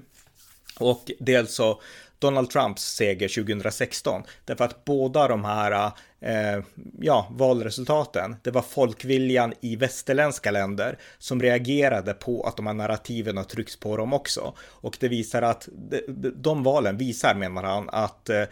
och 0.80 1.10
dels 1.18 1.54
så 1.54 1.80
Donald 2.18 2.50
Trumps 2.50 2.82
seger 2.82 3.28
2016. 3.28 4.22
Därför 4.44 4.64
att 4.64 4.84
båda 4.84 5.28
de 5.28 5.44
här 5.44 5.92
eh, 6.20 6.64
ja, 7.00 7.28
valresultaten, 7.30 8.36
det 8.42 8.50
var 8.50 8.62
folkviljan 8.62 9.54
i 9.60 9.76
västerländska 9.76 10.50
länder 10.50 10.98
som 11.18 11.42
reagerade 11.42 12.14
på 12.14 12.42
att 12.42 12.56
de 12.56 12.66
här 12.66 12.74
narrativen 12.74 13.36
har 13.36 13.44
tryckts 13.44 13.80
på 13.80 13.96
dem 13.96 14.12
också. 14.12 14.54
Och 14.58 14.96
det 15.00 15.08
visar 15.08 15.42
att 15.42 15.68
de, 16.06 16.32
de 16.36 16.62
valen 16.62 16.96
visar, 16.96 17.34
menar 17.34 17.62
han, 17.62 17.88
att 17.92 18.28
eh, 18.28 18.42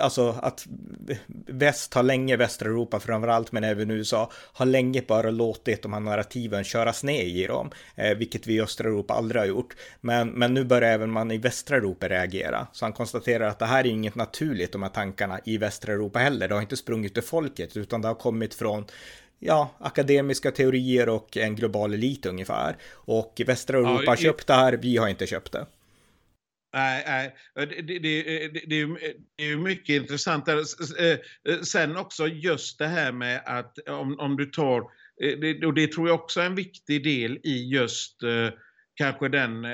alltså 0.00 0.34
att 0.42 0.66
väst 1.46 1.94
har 1.94 2.02
länge, 2.02 2.36
västra 2.36 2.68
Europa 2.68 3.00
framförallt, 3.00 3.52
men 3.52 3.64
även 3.64 3.90
USA, 3.90 4.30
har 4.32 4.66
länge 4.66 5.02
bara 5.08 5.30
låtit 5.30 5.82
de 5.82 5.92
här 5.92 6.00
narrativen 6.00 6.64
köras 6.64 7.04
ner 7.04 7.24
i 7.24 7.46
dem, 7.46 7.70
eh, 7.94 8.16
vilket 8.16 8.46
vi 8.46 8.54
i 8.54 8.60
östra 8.60 8.88
Europa 8.88 9.14
aldrig 9.14 9.42
har 9.42 9.46
gjort. 9.46 9.76
Men, 10.00 10.28
men 10.28 10.54
nu 10.54 10.64
börjar 10.64 10.92
även 10.92 11.10
man 11.10 11.30
i 11.30 11.38
västra 11.38 11.76
Europa 11.76 12.08
reagera. 12.08 12.66
Så 12.72 12.84
han 12.84 12.92
konstaterar 12.92 13.48
att 13.48 13.58
det 13.58 13.66
här 13.66 13.84
är 13.84 13.88
inget 13.88 14.14
naturligt, 14.14 14.72
de 14.72 14.82
här 14.82 14.90
tankarna 14.90 15.40
i 15.44 15.58
västra 15.58 15.92
Europa 15.92 16.18
heller. 16.18 16.48
Det 16.48 16.54
har 16.54 16.62
inte 16.62 16.76
sprungit 16.76 17.18
ur 17.18 17.22
folket, 17.22 17.76
utan 17.76 18.02
det 18.02 18.08
har 18.08 18.14
kommit 18.14 18.54
från 18.54 18.84
ja, 19.38 19.70
akademiska 19.78 20.50
teorier 20.50 21.08
och 21.08 21.36
en 21.36 21.56
global 21.56 21.94
elit 21.94 22.26
ungefär. 22.26 22.76
Och 22.92 23.40
västra 23.46 23.78
Europa 23.78 24.02
ja, 24.04 24.10
har 24.10 24.16
köpt 24.16 24.46
det 24.46 24.54
här, 24.54 24.72
vi 24.72 24.96
har 24.96 25.08
inte 25.08 25.26
köpt 25.26 25.52
det. 25.52 25.66
Nej, 26.72 27.04
nej. 27.06 27.36
Det, 27.66 27.98
det, 27.98 28.44
eh, 28.44 28.52
det, 28.52 28.62
det, 28.66 28.80
är 29.36 29.46
ju 29.46 29.52
eh, 29.52 29.58
mycket 29.58 30.02
intressant. 30.02 30.48
Eh, 30.48 31.60
sen 31.62 31.96
också 31.96 32.26
just 32.26 32.78
det 32.78 32.86
här 32.86 33.12
med 33.12 33.42
att 33.46 33.88
om, 33.88 34.20
om 34.20 34.36
du 34.36 34.46
tar, 34.46 34.80
och 35.66 35.74
det 35.74 35.92
tror 35.92 36.08
jag 36.08 36.20
också 36.20 36.40
är 36.40 36.46
en 36.46 36.54
viktig 36.54 37.04
del 37.04 37.38
i 37.42 37.68
just 37.72 38.20
kanske 38.94 39.28
den 39.28 39.66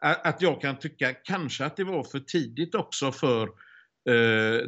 att 0.00 0.42
jag 0.42 0.60
kan 0.60 0.78
tycka 0.78 1.12
kanske 1.12 1.64
att 1.64 1.76
det 1.76 1.84
var 1.84 2.04
för 2.04 2.20
tidigt 2.20 2.74
också 2.74 3.12
för 3.12 3.48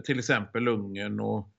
till 0.02 0.18
exempel 0.18 0.68
Ungern 0.68 1.20
och 1.20 1.52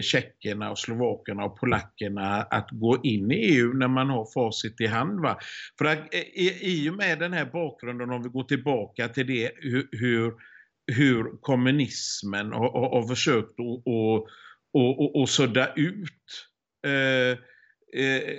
tjeckerna 0.00 0.70
och 0.70 0.78
slovakerna 0.78 1.44
och 1.44 1.56
polackerna 1.56 2.42
att 2.42 2.68
gå 2.70 3.00
in 3.04 3.30
i 3.30 3.34
EU 3.34 3.72
när 3.72 3.88
man 3.88 4.10
har 4.10 4.26
facit 4.34 4.80
i 4.80 4.86
hand. 4.86 5.20
Va? 5.20 5.38
För 5.78 5.84
att, 5.84 6.14
eh, 6.14 6.20
i, 6.20 6.58
i 6.62 6.90
och 6.90 6.94
med 6.94 7.18
den 7.18 7.32
här 7.32 7.44
bakgrunden, 7.44 8.10
om 8.10 8.22
vi 8.22 8.28
går 8.28 8.44
tillbaka 8.44 9.08
till 9.08 9.26
det 9.26 9.52
hur, 9.56 9.88
hur, 9.92 10.34
kommunismen 11.40 12.52
har, 12.52 12.70
har, 12.70 12.90
har 12.90 13.08
försökt 13.08 13.50
att 13.50 13.82
och, 13.84 14.28
och, 14.72 15.20
och, 15.20 15.28
sudda 15.28 15.74
ut 15.74 16.48
eh, 16.86 17.38
eh, 18.02 18.32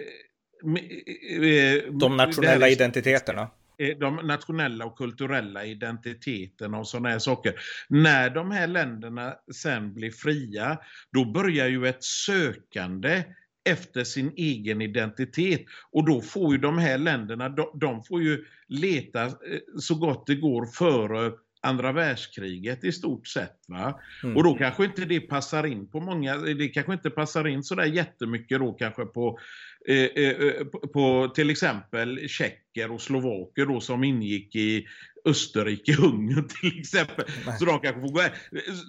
De 1.91 2.17
nationella 2.17 2.69
identiteterna. 2.69 3.49
Eh, 3.77 3.97
de 3.97 4.15
nationella 4.15 4.85
och 4.85 4.97
kulturella 4.97 5.65
identiteterna 5.65 6.79
och 6.79 6.87
sådana 6.87 7.09
här 7.09 7.19
saker. 7.19 7.53
När 7.89 8.29
de 8.29 8.51
här 8.51 8.67
länderna 8.67 9.35
sen 9.55 9.93
blir 9.93 10.11
fria, 10.11 10.77
då 11.11 11.25
börjar 11.25 11.67
ju 11.67 11.87
ett 11.87 12.03
sökande 12.03 13.23
efter 13.69 14.03
sin 14.03 14.33
egen 14.35 14.81
identitet. 14.81 15.65
Och 15.91 16.05
då 16.05 16.21
får 16.21 16.51
ju 16.51 16.57
de 16.57 16.77
här 16.77 16.97
länderna, 16.97 17.49
de, 17.49 17.79
de 17.79 18.03
får 18.03 18.21
ju 18.21 18.45
leta 18.67 19.23
eh, 19.25 19.31
så 19.79 19.95
gott 19.95 20.27
det 20.27 20.35
går 20.35 20.65
före 20.65 21.31
andra 21.65 21.91
världskriget 21.91 22.83
i 22.83 22.91
stort 22.91 23.27
sett. 23.27 23.59
Va? 23.67 24.01
Mm. 24.23 24.37
Och 24.37 24.43
då 24.43 24.53
kanske 24.53 24.85
inte 24.85 25.05
det 25.05 25.19
passar 25.19 25.65
in 25.65 25.91
på 25.91 25.99
många, 25.99 26.37
det 26.37 26.67
kanske 26.67 26.93
inte 26.93 27.09
passar 27.09 27.47
in 27.47 27.63
sådär 27.63 27.85
jättemycket 27.85 28.59
då 28.59 28.73
kanske 28.73 29.05
på, 29.05 29.39
eh, 29.87 30.23
eh, 30.25 30.65
på, 30.65 30.79
på 30.79 31.31
till 31.35 31.49
exempel 31.49 32.29
tjecker 32.29 32.91
och 32.91 33.01
slovaker 33.01 33.65
då 33.65 33.79
som 33.81 34.03
ingick 34.03 34.55
i 34.55 34.85
Österrike, 35.25 35.95
Ungern 36.01 36.47
till 36.47 36.79
exempel. 36.79 37.25
Nej. 37.45 37.57
Så 37.59 37.65
de 37.65 37.79
kanske 37.79 38.01
får 38.01 38.13
gå 38.13 38.21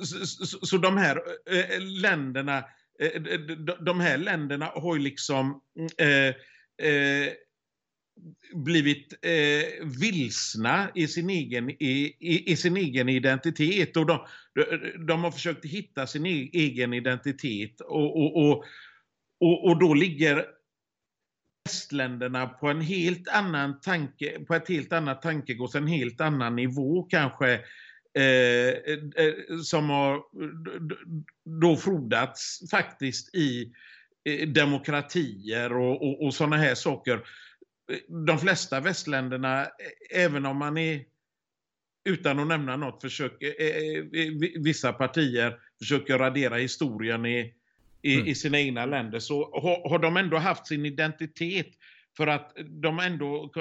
så, 0.04 0.26
så, 0.46 0.66
så 0.66 0.76
de 0.76 0.96
här 0.96 1.16
eh, 1.50 1.80
länderna 1.80 2.64
eh, 3.00 3.22
de 3.80 4.00
här 4.00 4.18
länderna 4.18 4.66
har 4.66 4.96
ju 4.96 5.02
liksom 5.02 5.60
eh, 5.98 6.34
eh, 6.88 7.32
blivit 8.64 9.14
eh, 9.22 9.86
vilsna 10.00 10.90
i 10.94 11.08
sin, 11.08 11.30
egen, 11.30 11.70
i, 11.70 12.16
i, 12.20 12.52
i, 12.52 12.56
sin 12.56 12.76
egen 12.76 13.08
identitet. 13.08 13.96
Och 13.96 14.06
de, 14.06 14.26
de, 15.06 15.24
har 15.24 15.30
försökt 15.30 15.64
hitta 15.64 16.06
sin 16.06 16.26
e, 16.26 16.50
egen 16.52 16.92
identitet 16.92 17.80
och, 17.80 18.16
och, 18.16 18.36
och, 18.36 18.64
och, 19.40 19.64
och 19.64 19.78
då 19.78 19.94
ligger 19.94 20.44
västländerna 21.64 22.46
på 22.46 22.68
en 22.68 22.80
helt 22.80 23.28
annan 23.28 23.80
tanke, 23.80 24.40
på 24.44 24.54
ett 24.54 24.68
helt 24.68 24.92
annat 24.92 25.22
tankegods, 25.22 25.74
en 25.74 25.86
helt 25.86 26.20
annan 26.20 26.56
nivå 26.56 27.02
kanske, 27.02 27.52
eh, 28.18 28.68
eh, 29.24 29.34
som 29.64 29.90
har 29.90 30.22
då 31.60 31.76
frodats 31.76 32.70
faktiskt 32.70 33.34
i 33.34 33.72
eh, 34.24 34.48
demokratier 34.48 35.72
och, 35.72 36.02
och, 36.02 36.24
och 36.24 36.34
sådana 36.34 36.56
här 36.56 36.74
saker 36.74 37.20
de 38.26 38.38
flesta 38.38 38.80
västländerna, 38.80 39.66
även 40.10 40.46
om 40.46 40.56
man 40.56 40.78
är 40.78 41.04
utan 42.08 42.38
att 42.38 42.46
nämna 42.46 42.76
något, 42.76 43.02
försöker, 43.02 43.52
vissa 44.62 44.92
partier 44.92 45.58
försöker 45.78 46.18
radera 46.18 46.56
historien 46.56 47.26
i, 47.26 47.54
i, 48.02 48.14
mm. 48.14 48.26
i 48.26 48.34
sina 48.34 48.58
egna 48.58 48.86
länder, 48.86 49.18
så 49.18 49.60
har, 49.60 49.88
har, 49.88 49.98
de 49.98 50.16
ändå 50.16 50.36
haft 50.36 50.66
sin 50.66 50.86
identitet 50.86 51.68
för 52.16 52.26
att 52.26 52.56
de 52.82 52.98
ändå 52.98 53.52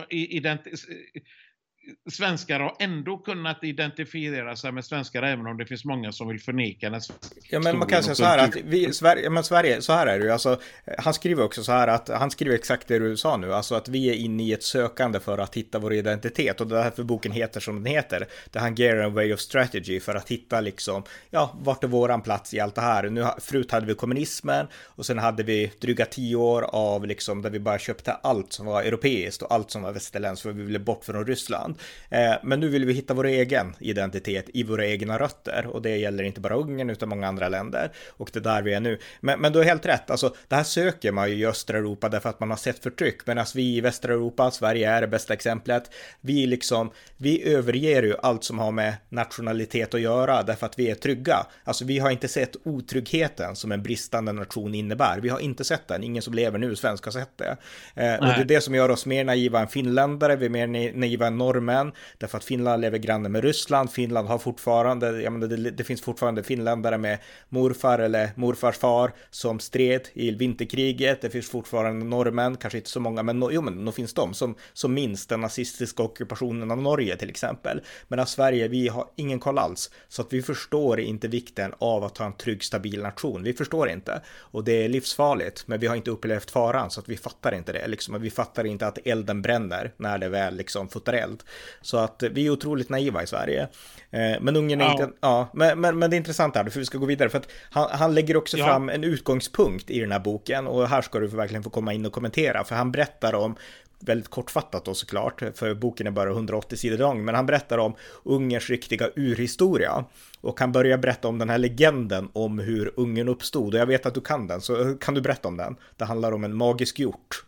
svenskar 2.12 2.60
har 2.60 2.76
ändå 2.80 3.18
kunnat 3.18 3.64
identifiera 3.64 4.56
sig 4.56 4.72
med 4.72 4.86
svenskar 4.86 5.24
även 5.24 5.48
om 5.48 5.58
det 5.58 5.66
finns 5.66 5.86
många 5.86 6.12
som 6.12 6.28
vill 6.28 6.40
förneka 6.40 6.90
den 6.90 7.02
Ja 7.50 7.60
men 7.60 7.78
man 7.78 7.88
kan 7.88 8.04
säga 8.04 8.16
så 8.16 8.26
här 8.26 8.38
att 8.38 8.56
vi, 8.56 8.94
Sverige, 8.94 9.30
men 9.30 9.44
Sverige, 9.44 9.82
så 9.82 9.94
här 9.94 10.08
är 10.08 10.20
det 10.20 10.26
ju, 10.26 10.32
alltså 10.32 10.60
han 10.98 11.14
skriver 11.14 11.44
också 11.44 11.64
så 11.64 11.72
här 11.72 11.88
att, 11.88 12.10
han 12.10 12.32
skriver 12.32 12.56
exakt 12.56 12.88
det 12.88 13.00
du 13.00 13.18
sa 13.18 13.38
nu, 13.38 13.54
alltså 13.54 13.76
att 13.76 13.88
vi 13.88 14.10
är 14.10 14.14
inne 14.14 14.44
i 14.44 14.54
ett 14.54 14.64
sökande 14.64 15.20
för 15.20 15.38
att 15.38 15.56
hitta 15.56 15.80
vår 15.80 15.94
identitet. 15.94 16.62
Och 16.62 16.68
det 16.68 16.80
är 16.80 16.84
därför 16.84 17.04
boken 17.04 17.32
heter 17.32 17.60
som 17.60 17.76
den 17.76 17.94
heter, 17.94 18.28
The 18.52 18.60
Hungarian 18.60 19.14
Way 19.14 19.34
of 19.34 19.40
Strategy, 19.40 20.00
för 20.00 20.16
att 20.16 20.32
hitta 20.32 20.62
liksom, 20.62 21.04
ja, 21.30 21.56
vart 21.62 21.84
är 21.84 21.88
våran 21.88 22.22
plats 22.22 22.54
i 22.54 22.60
allt 22.60 22.76
det 22.76 22.82
här? 22.82 23.10
Nu, 23.10 23.28
förut 23.40 23.72
hade 23.72 23.86
vi 23.86 23.96
kommunismen 23.96 24.68
och 24.84 25.06
sen 25.06 25.20
hade 25.20 25.44
vi 25.44 25.72
dryga 25.82 26.06
tio 26.06 26.36
år 26.36 26.62
av 26.62 27.06
liksom 27.06 27.42
där 27.42 27.50
vi 27.50 27.60
bara 27.60 27.80
köpte 27.80 28.12
allt 28.12 28.54
som 28.54 28.66
var 28.66 28.84
europeiskt 28.84 29.42
och 29.42 29.52
allt 29.52 29.72
som 29.72 29.82
var 29.82 29.92
västerländskt 29.92 30.44
för 30.44 30.52
vi 30.52 30.64
ville 30.64 30.80
bort 30.80 31.06
från 31.06 31.26
Ryssland. 31.26 31.75
Eh, 32.10 32.34
men 32.44 32.60
nu 32.60 32.68
vill 32.70 32.86
vi 32.86 32.94
hitta 32.94 33.14
vår 33.14 33.26
egen 33.26 33.76
identitet 33.80 34.46
i 34.54 34.64
våra 34.64 34.86
egna 34.86 35.20
rötter. 35.20 35.68
Och 35.68 35.82
det 35.82 35.98
gäller 35.98 36.24
inte 36.24 36.42
bara 36.42 36.56
Ungern 36.56 36.90
utan 36.90 37.10
många 37.10 37.28
andra 37.28 37.50
länder. 37.50 37.92
Och 38.10 38.30
det 38.34 38.40
är 38.40 38.44
där 38.44 38.62
vi 38.62 38.74
är 38.74 38.80
nu. 38.80 39.00
Men, 39.20 39.40
men 39.40 39.54
du 39.54 39.60
har 39.60 39.66
helt 39.66 39.86
rätt, 39.86 40.10
alltså 40.10 40.36
det 40.48 40.56
här 40.56 40.64
söker 40.64 41.12
man 41.12 41.30
ju 41.30 41.36
i 41.36 41.46
östra 41.46 41.78
Europa 41.78 42.10
därför 42.10 42.30
att 42.30 42.40
man 42.40 42.50
har 42.50 42.58
sett 42.58 42.80
förtryck. 42.80 43.28
Medan 43.28 43.46
vi 43.56 43.78
i 43.78 43.82
västra 43.82 44.14
Europa, 44.14 44.52
Sverige 44.52 44.90
är 44.90 45.02
det 45.02 45.08
bästa 45.08 45.34
exemplet, 45.34 45.92
vi 46.22 46.48
liksom, 46.48 46.92
vi 47.18 47.54
överger 47.54 48.04
ju 48.04 48.16
allt 48.22 48.44
som 48.44 48.60
har 48.60 48.72
med 48.72 48.94
nationalitet 49.10 49.94
att 49.94 50.02
göra 50.02 50.44
därför 50.44 50.66
att 50.66 50.80
vi 50.80 50.92
är 50.92 50.96
trygga. 50.96 51.46
Alltså 51.64 51.86
vi 51.86 52.00
har 52.00 52.12
inte 52.12 52.28
sett 52.28 52.56
otryggheten 52.64 53.56
som 53.56 53.72
en 53.72 53.84
bristande 53.84 54.32
nation 54.32 54.76
innebär. 54.76 55.20
Vi 55.20 55.30
har 55.30 55.40
inte 55.40 55.64
sett 55.64 55.88
den, 55.88 56.04
ingen 56.04 56.22
som 56.22 56.34
lever 56.34 56.60
nu 56.60 56.76
svensk 56.76 57.06
har 57.06 57.12
sett 57.12 57.38
det. 57.38 57.58
Eh, 57.96 58.16
och 58.16 58.26
det 58.26 58.42
är 58.42 58.46
det 58.46 58.62
som 58.62 58.76
gör 58.76 58.90
oss 58.90 59.06
mer 59.06 59.24
naiva 59.24 59.60
än 59.60 59.68
finländare, 59.68 60.36
vi 60.36 60.46
är 60.46 60.50
mer 60.50 60.94
naiva 60.94 61.28
än 61.28 61.38
norrmän 61.38 61.64
norrmän, 61.66 61.91
därför 62.18 62.38
att 62.38 62.43
Finland 62.43 62.82
lever 62.82 62.97
granne 62.97 63.30
med 63.30 63.43
Ryssland. 63.43 63.91
Finland 63.91 64.28
har 64.28 64.38
fortfarande, 64.38 65.22
jag 65.22 65.34
menar, 65.34 65.47
det, 65.47 65.72
det 65.72 65.84
finns 65.84 66.01
fortfarande 66.01 66.43
finländare 66.43 66.97
med 66.97 67.18
morfar 67.49 67.99
eller 67.99 68.30
morfars 68.36 68.78
far 68.78 69.11
som 69.30 69.59
stred 69.59 70.07
i 70.13 70.32
vinterkriget. 70.32 71.22
Det 71.22 71.30
finns 71.30 71.49
fortfarande 71.49 72.05
norrmän, 72.05 72.57
kanske 72.57 72.78
inte 72.78 72.89
så 72.89 72.99
många, 72.99 73.24
men 73.24 73.39
no, 73.39 73.51
jo, 73.51 73.61
men 73.61 73.86
då 73.86 73.91
finns 73.91 74.13
de 74.13 74.34
som, 74.34 74.55
som 74.74 74.93
minns 74.93 75.28
den 75.28 75.41
nazistiska 75.41 76.03
ockupationen 76.03 76.72
av 76.72 76.82
Norge 76.82 77.16
till 77.18 77.30
exempel. 77.30 77.82
Men 78.07 78.26
Sverige, 78.26 78.68
vi 78.68 78.88
har 78.88 79.05
ingen 79.16 79.39
koll 79.39 79.57
alls, 79.57 79.91
så 80.09 80.22
att 80.22 80.34
vi 80.34 80.41
förstår 80.41 80.99
inte 80.99 81.28
vikten 81.28 81.74
av 81.80 82.03
att 82.03 82.18
ha 82.18 82.26
en 82.26 82.38
trygg, 82.38 82.63
stabil 82.63 83.01
nation. 83.01 83.43
Vi 83.43 83.53
förstår 83.53 83.89
inte 83.89 84.22
och 84.28 84.63
det 84.63 84.86
är 84.86 84.89
livsfarligt, 84.89 85.68
men 85.68 85.80
vi 85.80 85.88
har 85.88 85.95
inte 85.95 86.11
upplevt 86.11 86.51
faran 86.51 86.91
så 86.91 86.99
att 86.99 87.09
vi 87.09 87.18
fattar 87.18 87.55
inte 87.55 87.74
det. 87.74 87.88
Liksom, 87.88 88.22
vi 88.22 88.30
fattar 88.30 88.66
inte 88.66 88.88
att 88.88 88.97
elden 89.07 89.41
bränner 89.41 89.91
när 89.97 90.18
det 90.18 90.30
väl 90.30 90.55
liksom 90.55 90.89
fotar 90.89 91.13
eld. 91.13 91.43
Så 91.82 91.97
att 91.97 92.24
vi 92.32 92.45
är 92.45 92.49
otroligt 92.49 92.89
naiva 92.89 93.24
i 93.24 93.28
Sverige. 93.28 93.68
Eh, 94.10 94.41
men 94.41 94.56
Ungern 94.56 94.82
är 94.82 94.86
ja. 94.86 94.91
inte, 94.91 95.10
ja, 95.22 95.49
men, 95.53 95.82
men, 95.82 95.99
men 95.99 96.10
det 96.10 96.16
är 96.16 96.18
intressant 96.18 96.56
här, 96.56 96.70
för 96.70 96.80
vi 96.80 96.86
ska 96.86 96.97
gå 96.97 97.06
vidare, 97.06 97.30
för 97.30 97.38
att 97.38 97.49
han, 97.72 97.89
han 97.91 98.16
lägger 98.16 98.38
också 98.38 98.58
ja. 98.58 98.66
fram 98.66 98.89
en 98.89 99.03
utgångspunkt 99.03 99.89
i 99.89 99.99
den 99.99 100.12
här 100.12 100.20
boken 100.20 100.68
och 100.68 100.88
här 100.88 101.01
ska 101.01 101.20
du 101.20 101.28
verkligen 101.28 101.64
få 101.64 101.70
komma 101.70 101.93
in 101.93 102.06
och 102.06 102.14
kommentera, 102.14 102.64
för 102.64 102.76
han 102.76 102.91
berättar 102.91 103.34
om 103.36 103.56
väldigt 103.99 104.30
kortfattat 104.30 104.86
då 104.86 104.93
såklart, 104.93 105.41
för 105.56 105.74
boken 105.74 106.08
är 106.08 106.12
bara 106.12 106.30
180 106.30 106.78
sidor 106.78 106.97
lång, 106.97 107.26
men 107.26 107.36
han 107.36 107.45
berättar 107.45 107.78
om 107.78 107.95
Ungerns 108.24 108.70
riktiga 108.70 109.10
urhistoria. 109.16 110.06
Och 110.41 110.60
han 110.60 110.72
börjar 110.72 110.97
berätta 110.97 111.28
om 111.28 111.38
den 111.38 111.49
här 111.49 111.58
legenden 111.58 112.30
om 112.34 112.60
hur 112.60 112.93
Ungern 112.95 113.28
uppstod, 113.28 113.74
och 113.74 113.80
jag 113.80 113.86
vet 113.86 114.06
att 114.06 114.14
du 114.14 114.22
kan 114.22 114.47
den, 114.47 114.62
så 114.62 114.95
kan 114.95 115.14
du 115.14 115.22
berätta 115.22 115.47
om 115.47 115.58
den? 115.58 115.76
Det 115.97 116.06
handlar 116.06 116.32
om 116.32 116.43
en 116.43 116.56
magisk 116.56 116.99
hjort. 116.99 117.45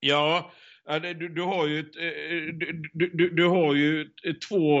Ja, 0.00 0.50
du, 0.98 1.28
du, 1.28 1.42
har 1.42 1.66
ju, 1.66 1.78
eh, 1.78 2.06
eh, 2.06 2.54
du, 2.92 3.10
du, 3.14 3.30
du 3.30 3.46
har 3.46 3.74
ju 3.74 4.00
eh, 4.00 4.34
två, 4.48 4.78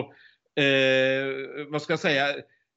eh, 0.62 1.66
vad 1.68 1.82
ska 1.82 1.92
jag 1.92 2.00
säga, 2.00 2.28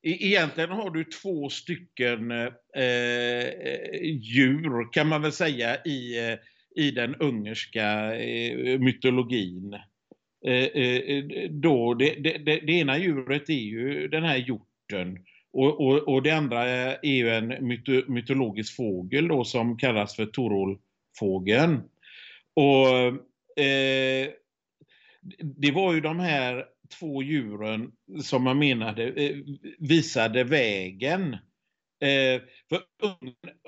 e-, 0.03 0.27
Egentligen 0.27 0.69
har 0.69 0.89
du 0.89 1.03
två 1.03 1.49
stycken 1.49 2.31
eh, 2.31 4.07
djur 4.11 4.93
kan 4.93 5.07
man 5.07 5.21
väl 5.21 5.31
säga 5.31 5.75
i, 5.85 6.17
i 6.75 6.91
den 6.91 7.15
ungerska 7.15 8.15
eh, 8.15 8.79
mytologin. 8.79 9.73
Eh, 10.45 10.63
eh, 10.63 11.23
då, 11.49 11.93
det, 11.93 12.15
det, 12.19 12.37
det, 12.37 12.59
det, 12.59 12.73
ena 12.73 12.97
djuret 12.97 13.49
är 13.49 13.53
ju 13.53 14.07
den 14.07 14.23
här 14.23 14.37
hjorten 14.37 15.19
och, 15.53 15.81
och, 15.87 16.07
och 16.07 16.23
det 16.23 16.31
andra 16.31 16.65
är 16.95 17.15
ju 17.15 17.29
en 17.29 17.67
myto, 17.67 18.11
mytologisk 18.11 18.75
fågel 18.75 19.27
då 19.27 19.43
som 19.43 19.77
kallas 19.77 20.15
för 20.15 20.25
Torolfågeln. 20.25 21.81
Och 22.53 22.87
eh, 23.63 24.29
det 25.39 25.71
var 25.71 25.93
ju 25.93 26.01
de 26.01 26.19
här 26.19 26.65
två 26.99 27.23
djuren 27.23 27.91
som 28.23 28.43
man 28.43 28.59
menade 28.59 29.07
eh, 29.07 29.37
visade 29.79 30.43
vägen. 30.43 31.33
Eh, 32.03 32.41
för 32.69 32.81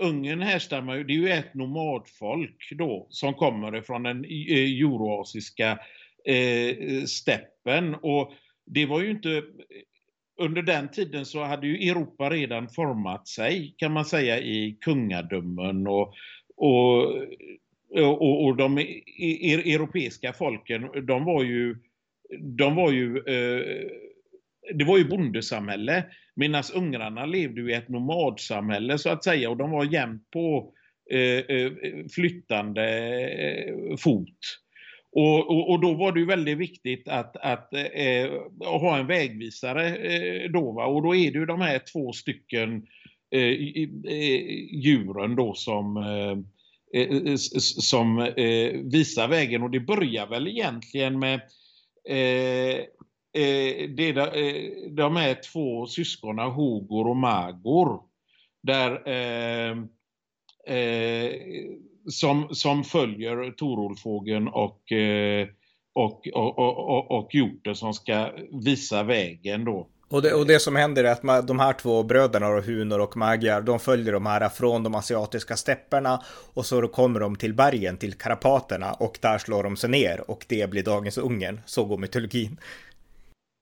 Ungern 0.01 0.41
härstammar 0.41 0.95
ju, 0.95 1.03
det 1.03 1.13
är 1.13 1.17
ju 1.17 1.29
ett 1.29 1.53
nomadfolk 1.53 2.69
då 2.71 3.07
som 3.09 3.33
kommer 3.33 3.81
från 3.81 4.03
den 4.03 4.25
eh, 4.25 4.81
euroasiska 4.81 5.79
eh, 6.25 7.03
steppen 7.05 7.95
och 7.95 8.33
det 8.65 8.85
var 8.85 9.01
ju 9.01 9.11
inte 9.11 9.43
under 10.41 10.61
den 10.61 10.91
tiden 10.91 11.25
så 11.25 11.43
hade 11.43 11.67
ju 11.67 11.89
Europa 11.89 12.29
redan 12.29 12.69
format 12.69 13.27
sig 13.27 13.75
kan 13.77 13.91
man 13.91 14.05
säga 14.05 14.39
i 14.39 14.77
kungadömen 14.81 15.87
och, 15.87 16.13
och 16.55 17.13
och, 18.01 18.45
och 18.45 18.55
de 18.55 18.77
e-, 18.77 19.01
e-, 19.17 19.73
europeiska 19.73 20.33
folken, 20.33 20.89
de 21.05 21.25
var 21.25 21.43
ju, 21.43 21.75
de 22.39 22.75
var 22.75 22.91
ju 22.91 23.17
eh, 23.17 23.89
det 24.73 24.85
var 24.85 24.97
ju 24.97 25.05
bondesamhälle, 25.05 26.05
medan 26.35 26.63
ungrarna 26.75 27.25
levde 27.25 27.71
i 27.71 27.73
ett 27.73 27.89
nomadsamhälle 27.89 28.97
så 28.97 29.09
att 29.09 29.23
säga 29.23 29.49
och 29.49 29.57
de 29.57 29.71
var 29.71 29.85
jämt 29.85 30.31
på 30.31 30.73
eh, 31.11 31.57
eh, 31.57 31.71
flyttande 32.15 32.89
eh, 33.29 33.97
fot. 33.97 34.39
Och, 35.11 35.49
och, 35.49 35.69
och, 35.69 35.81
då 35.81 35.93
var 35.93 36.11
det 36.11 36.19
ju 36.19 36.25
väldigt 36.25 36.57
viktigt 36.57 37.07
att, 37.07 37.37
att 37.37 37.73
eh, 37.73 38.31
ha 38.59 38.97
en 38.97 39.07
vägvisare 39.07 39.95
eh, 39.95 40.51
då. 40.51 40.71
Va? 40.71 40.85
Och 40.85 41.03
då 41.03 41.15
är 41.15 41.31
det 41.31 41.39
ju 41.39 41.45
de 41.45 41.61
här 41.61 41.79
två 41.93 42.11
stycken 42.11 42.87
eh, 43.31 43.41
eh, 43.41 44.41
djuren 44.71 45.35
då 45.35 45.53
som 45.53 45.97
Eh, 46.95 47.31
eh, 47.31 47.35
som 47.35 48.19
eh, 48.19 48.71
visar 48.83 49.27
vägen. 49.27 49.63
Och 49.63 49.71
det 49.71 49.79
börjar 49.79 50.27
väl 50.27 50.47
egentligen 50.47 51.19
med 51.19 51.41
det, 53.95 54.15
de 54.89 55.15
här 55.15 55.41
två 55.53 55.87
syskonen 55.87 56.51
Hogor 56.51 57.07
och 57.07 57.15
Magor. 57.15 58.01
Där 58.63 59.01
som, 62.09 62.55
som 62.55 62.83
följer 62.83 63.51
Torolfågeln 63.51 64.47
och, 64.47 64.91
eh, 64.91 65.47
och, 65.93 66.27
och, 66.27 66.59
och, 66.59 67.11
och 67.11 67.35
hjorten 67.35 67.75
som 67.75 67.93
ska 67.93 68.31
visa 68.63 69.03
vägen 69.03 69.65
då. 69.65 69.89
Och 70.07 70.21
det, 70.21 70.33
och 70.33 70.47
det 70.47 70.59
som 70.59 70.75
händer 70.75 71.03
är 71.03 71.11
att 71.11 71.47
de 71.47 71.59
här 71.59 71.73
två 71.73 72.03
bröderna, 72.03 72.47
och 72.47 72.63
Hunor 72.63 72.99
och 72.99 73.17
Magyar, 73.17 73.61
de 73.61 73.79
följer 73.79 74.13
de 74.13 74.25
här 74.25 74.49
från 74.49 74.83
de 74.83 74.95
asiatiska 74.95 75.57
stäpperna 75.57 76.23
och 76.53 76.65
så 76.65 76.87
kommer 76.87 77.19
de 77.19 77.35
till 77.35 77.53
bergen, 77.53 77.97
till 77.97 78.13
karapaterna 78.13 78.93
och 78.93 79.17
där 79.21 79.37
slår 79.37 79.63
de 79.63 79.77
sig 79.77 79.89
ner 79.89 80.31
och 80.31 80.45
det 80.49 80.69
blir 80.69 80.83
dagens 80.83 81.17
Ungern. 81.17 81.61
Så 81.65 81.85
går 81.85 81.97
mytologin. 81.97 82.59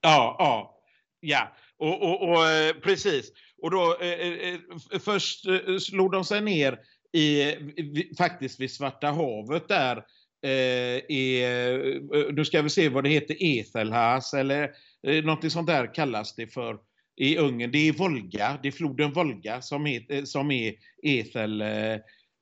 Ja, 0.01 0.35
ja, 0.39 0.79
ja, 1.19 1.53
och, 1.77 2.01
och, 2.01 2.29
och 2.29 2.49
eh, 2.49 2.73
precis. 2.73 3.31
Och 3.61 3.71
då 3.71 3.97
eh, 4.01 4.07
eh, 4.07 4.53
eh 4.53 4.99
först 4.99 5.47
eh, 5.47 5.77
slog 5.77 6.11
de 6.11 6.25
sig 6.25 6.41
ner 6.41 6.79
i, 7.13 7.55
faktiskt 8.17 8.59
vid 8.59 8.71
Svarta 8.71 9.07
havet 9.07 9.67
där. 9.67 10.03
Eh, 10.45 10.97
i, 11.09 11.43
eh, 11.43 12.33
nu 12.33 12.45
ska 12.45 12.61
vi 12.61 12.69
se 12.69 12.89
vad 12.89 13.03
det 13.03 13.09
heter, 13.09 13.37
Ethelhas 13.39 14.33
eller 14.33 14.71
eh, 15.08 15.24
något 15.24 15.51
sånt 15.51 15.68
där 15.68 15.93
kallas 15.93 16.36
det 16.36 16.47
för 16.47 16.78
i 17.16 17.38
Ungern. 17.38 17.72
Det 17.72 17.88
är 17.88 17.93
Volga, 17.93 18.60
det 18.62 18.68
är 18.68 18.72
floden 18.72 19.14
Volga 19.14 19.62
som, 19.62 19.88
är, 19.88 20.12
eh, 20.14 20.24
som 20.24 20.51
är 20.51 20.74
Ethel, 21.04 21.62
eh, 21.62 21.95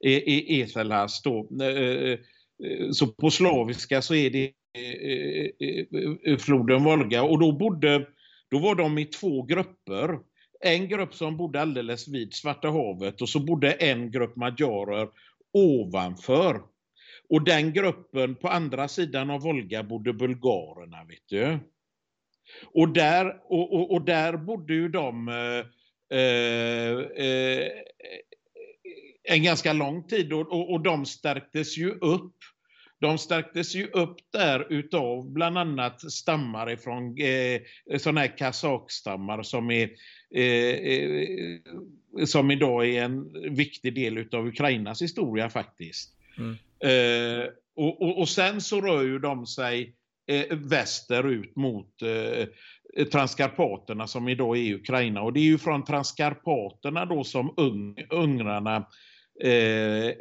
e, 0.04 0.24
e, 0.26 0.62
Ethelhas 0.62 1.22
då. 1.22 1.50
Eh, 1.62 1.68
eh, 1.68 2.20
eh, 2.64 2.92
så 2.92 3.08
på 3.08 3.30
slaviska 3.30 4.02
så 4.02 4.16
är 4.16 4.30
det 4.30 4.52
floden 6.40 6.84
Volga 6.84 7.24
och 7.24 7.40
då 7.40 7.52
bodde, 7.52 8.08
då 8.52 8.60
var 8.60 8.76
de 8.76 8.98
i 8.98 9.06
två 9.06 9.44
grupper 9.44 10.20
en 10.64 10.88
grupp 10.88 11.16
som 11.16 11.38
bodde 11.38 11.62
alldeles 11.62 12.08
vid 12.08 12.34
Svarta 12.34 12.70
havet 12.70 13.22
och 13.22 13.30
så 13.30 13.40
bodde 13.40 13.72
en 13.72 14.12
grupp 14.12 14.36
majorer 14.36 15.10
ovanför. 15.54 16.62
Och 17.30 17.44
den 17.44 17.74
gruppen 17.74 18.36
på 18.36 18.48
andra 18.48 18.88
sidan 18.88 19.30
av 19.30 19.42
Volga 19.42 19.84
bodde 19.84 20.14
bulgarerna. 20.14 21.04
Vet 21.04 21.28
du. 21.30 21.60
Och, 22.74 22.94
där, 22.94 23.26
och, 23.44 23.74
och, 23.74 23.92
och 23.92 24.06
där 24.06 24.38
bodde 24.38 24.74
ju 24.74 24.90
de 24.90 25.28
eh, 25.28 26.18
eh, 26.20 27.26
eh 27.26 27.68
en 29.24 29.44
ganska 29.44 29.74
lång 29.74 30.08
tid 30.08 30.34
och, 30.34 30.52
och, 30.52 30.72
och 30.72 30.82
de 30.82 31.06
stärktes 31.06 31.78
ju 31.78 31.92
upp 31.92 32.36
de 33.02 33.18
stärktes 33.18 33.76
ju 33.76 33.88
upp 33.88 34.18
där 34.32 34.74
utav 34.74 35.32
bland 35.32 35.58
annat 35.58 36.12
stammar 36.12 36.72
ifrån 36.72 37.18
eh, 37.20 37.62
sådana 37.98 38.22
här 38.22 38.38
kazakstammar 38.38 39.44
som 39.44 39.72
är 39.72 39.90
eh, 40.36 40.44
eh, 40.44 41.60
som 42.26 42.52
idag 42.52 42.88
är 42.90 43.04
en 43.04 43.32
viktig 43.56 43.96
del 43.96 44.18
utav 44.18 44.48
Ukrainas 44.48 45.02
historia 45.02 45.50
faktiskt. 45.50 46.14
Mm. 46.38 46.58
Eh, 46.80 47.48
och, 47.76 48.02
och, 48.02 48.20
och, 48.20 48.30
sen 48.30 48.62
så 48.62 48.82
rör 48.82 49.04
ju 49.04 49.20
de 49.20 49.46
sig 49.46 49.96
eh, 50.28 50.58
västerut 50.58 51.56
mot 51.56 52.02
eh, 52.02 52.48
Transkarpaterna 53.06 54.08
som 54.08 54.28
idag 54.28 54.58
är 54.58 54.74
Ukraina. 54.74 55.22
Och 55.22 55.34
det 55.34 55.40
är 55.40 55.44
ju 55.44 55.58
från 55.58 55.86
Transkarpaterna 55.86 57.06
då 57.06 57.24
som 57.24 57.54
ung, 57.58 57.96
ungrarna 58.10 58.76
eh, 59.44 60.12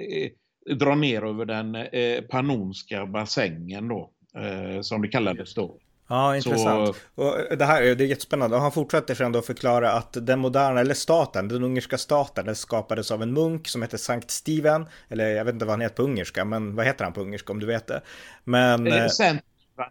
dra 0.74 0.94
ner 0.94 1.22
över 1.22 1.44
den 1.44 1.74
eh, 1.74 2.20
pannonska 2.20 3.06
bassängen 3.06 3.88
då, 3.88 4.10
eh, 4.36 4.80
som 4.80 5.02
det 5.02 5.08
kallades 5.08 5.54
då. 5.54 5.78
Ja, 6.08 6.36
intressant. 6.36 6.96
Så... 7.14 7.22
Och 7.22 7.56
det 7.58 7.64
här 7.64 7.82
det 7.82 8.04
är 8.04 8.08
jättespännande. 8.08 8.56
Och 8.56 8.62
han 8.62 8.72
fortsätter 8.72 9.14
sen 9.14 9.32
då 9.32 9.38
att 9.38 9.46
förklara 9.46 9.92
att 9.92 10.26
den 10.26 10.38
moderna, 10.38 10.80
eller 10.80 10.94
staten, 10.94 11.48
den 11.48 11.64
ungerska 11.64 11.98
staten, 11.98 12.46
den 12.46 12.56
skapades 12.56 13.10
av 13.10 13.22
en 13.22 13.32
munk 13.32 13.68
som 13.68 13.82
heter 13.82 13.98
Sankt 13.98 14.30
Steven. 14.30 14.86
Eller 15.08 15.28
jag 15.28 15.44
vet 15.44 15.54
inte 15.54 15.64
vad 15.64 15.72
han 15.72 15.80
heter 15.80 15.96
på 15.96 16.02
ungerska, 16.02 16.44
men 16.44 16.76
vad 16.76 16.86
heter 16.86 17.04
han 17.04 17.12
på 17.12 17.20
ungerska 17.20 17.52
om 17.52 17.60
du 17.60 17.66
vet 17.66 17.86
det? 17.86 18.02
Men... 18.44 18.86
Eh, 18.86 19.08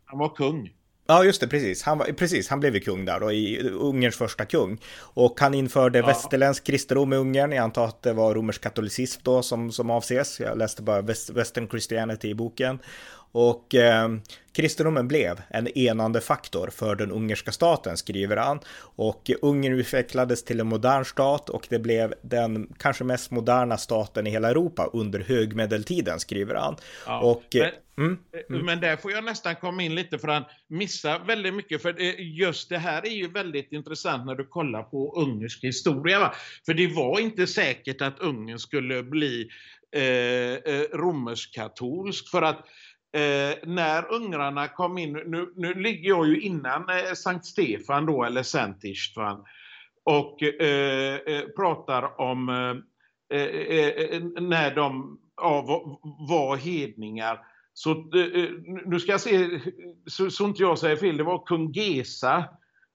han 0.05 0.19
var 0.19 0.35
kung. 0.35 0.69
Ja, 1.07 1.23
just 1.23 1.41
det, 1.41 1.47
precis. 1.47 1.83
Han, 1.83 1.97
var, 1.97 2.05
precis, 2.05 2.49
han 2.49 2.59
blev 2.59 2.75
ju 2.75 2.79
kung 2.79 3.05
där 3.05 3.23
och 3.23 3.33
i 3.33 3.69
Ungerns 3.69 4.15
första 4.15 4.45
kung. 4.45 4.77
Och 4.97 5.39
han 5.39 5.53
införde 5.53 5.99
ja. 5.99 6.05
västerländsk 6.05 6.63
kristendom 6.63 7.13
i 7.13 7.15
Ungern. 7.15 7.51
Jag 7.51 7.63
antar 7.63 7.85
att 7.85 8.01
det 8.01 8.13
var 8.13 8.35
romersk 8.35 8.61
katolicism 8.61 9.21
då 9.23 9.41
som, 9.41 9.71
som 9.71 9.89
avses. 9.89 10.39
Jag 10.39 10.57
läste 10.57 10.81
bara 10.81 11.01
Western 11.01 11.69
Christianity 11.69 12.29
i 12.29 12.35
boken. 12.35 12.79
Och 13.31 13.75
eh, 13.75 14.09
kristendomen 14.51 15.07
blev 15.07 15.41
en 15.49 15.67
enande 15.67 16.21
faktor 16.21 16.69
för 16.69 16.95
den 16.95 17.11
ungerska 17.11 17.51
staten, 17.51 17.97
skriver 17.97 18.37
han. 18.37 18.59
Och 18.95 19.31
Ungern 19.41 19.73
utvecklades 19.73 20.43
till 20.43 20.59
en 20.59 20.67
modern 20.67 21.05
stat 21.05 21.49
och 21.49 21.67
det 21.69 21.79
blev 21.79 22.13
den 22.21 22.73
kanske 22.79 23.03
mest 23.03 23.31
moderna 23.31 23.77
staten 23.77 24.27
i 24.27 24.29
hela 24.29 24.49
Europa 24.49 24.89
under 24.93 25.19
högmedeltiden, 25.19 26.19
skriver 26.19 26.55
han. 26.55 26.75
Ja, 27.05 27.19
och, 27.19 27.43
men, 27.53 27.71
mm, 27.97 28.19
mm. 28.49 28.65
men 28.65 28.79
där 28.79 28.97
får 28.97 29.11
jag 29.11 29.23
nästan 29.23 29.55
komma 29.55 29.83
in 29.83 29.95
lite 29.95 30.19
för 30.19 30.27
han 30.27 30.43
missar 30.67 31.19
väldigt 31.27 31.53
mycket. 31.53 31.81
För 31.81 31.99
just 32.19 32.69
det 32.69 32.77
här 32.77 33.05
är 33.05 33.15
ju 33.15 33.27
väldigt 33.31 33.71
intressant 33.71 34.25
när 34.25 34.35
du 34.35 34.45
kollar 34.45 34.83
på 34.83 35.21
ungersk 35.21 35.63
historia. 35.63 36.19
Va? 36.19 36.33
För 36.65 36.73
det 36.73 36.87
var 36.87 37.19
inte 37.19 37.47
säkert 37.47 38.01
att 38.01 38.19
Ungern 38.19 38.59
skulle 38.59 39.03
bli 39.03 39.49
eh, 39.91 40.03
eh 40.03 40.81
romersk-katolsk. 40.93 42.29
För 42.29 42.41
att 42.41 42.65
Eh, 43.11 43.57
när 43.63 44.13
ungrarna 44.13 44.67
kom 44.67 44.97
in, 44.97 45.13
nu, 45.13 45.53
nu 45.55 45.73
ligger 45.73 46.09
jag 46.09 46.27
ju 46.27 46.41
innan 46.41 46.89
eh, 46.89 47.13
Sankt 47.13 47.45
Stefan 47.45 48.05
då, 48.05 48.23
eller 48.23 48.43
Sankt 48.43 48.83
Istvan, 48.83 49.43
och 50.03 50.43
eh, 50.43 51.15
eh, 51.15 51.45
pratar 51.55 52.21
om 52.21 52.49
eh, 52.49 53.39
eh, 53.39 53.47
eh, 53.47 53.87
eh 53.87 54.21
när 54.41 54.75
de 54.75 55.19
ja, 55.37 55.61
var, 55.61 55.99
var 56.27 56.57
hedningar. 56.57 57.39
Så 57.73 57.91
eh, 57.91 58.49
nu 58.85 58.99
ska 58.99 59.11
jag 59.11 59.21
se, 59.21 59.59
så, 60.05 60.29
så 60.31 60.45
inte 60.45 60.63
jag 60.63 60.79
säger 60.79 60.95
fel, 60.95 61.17
det 61.17 61.23
var 61.23 61.45
kung 61.45 61.71
Gesa, 61.71 62.45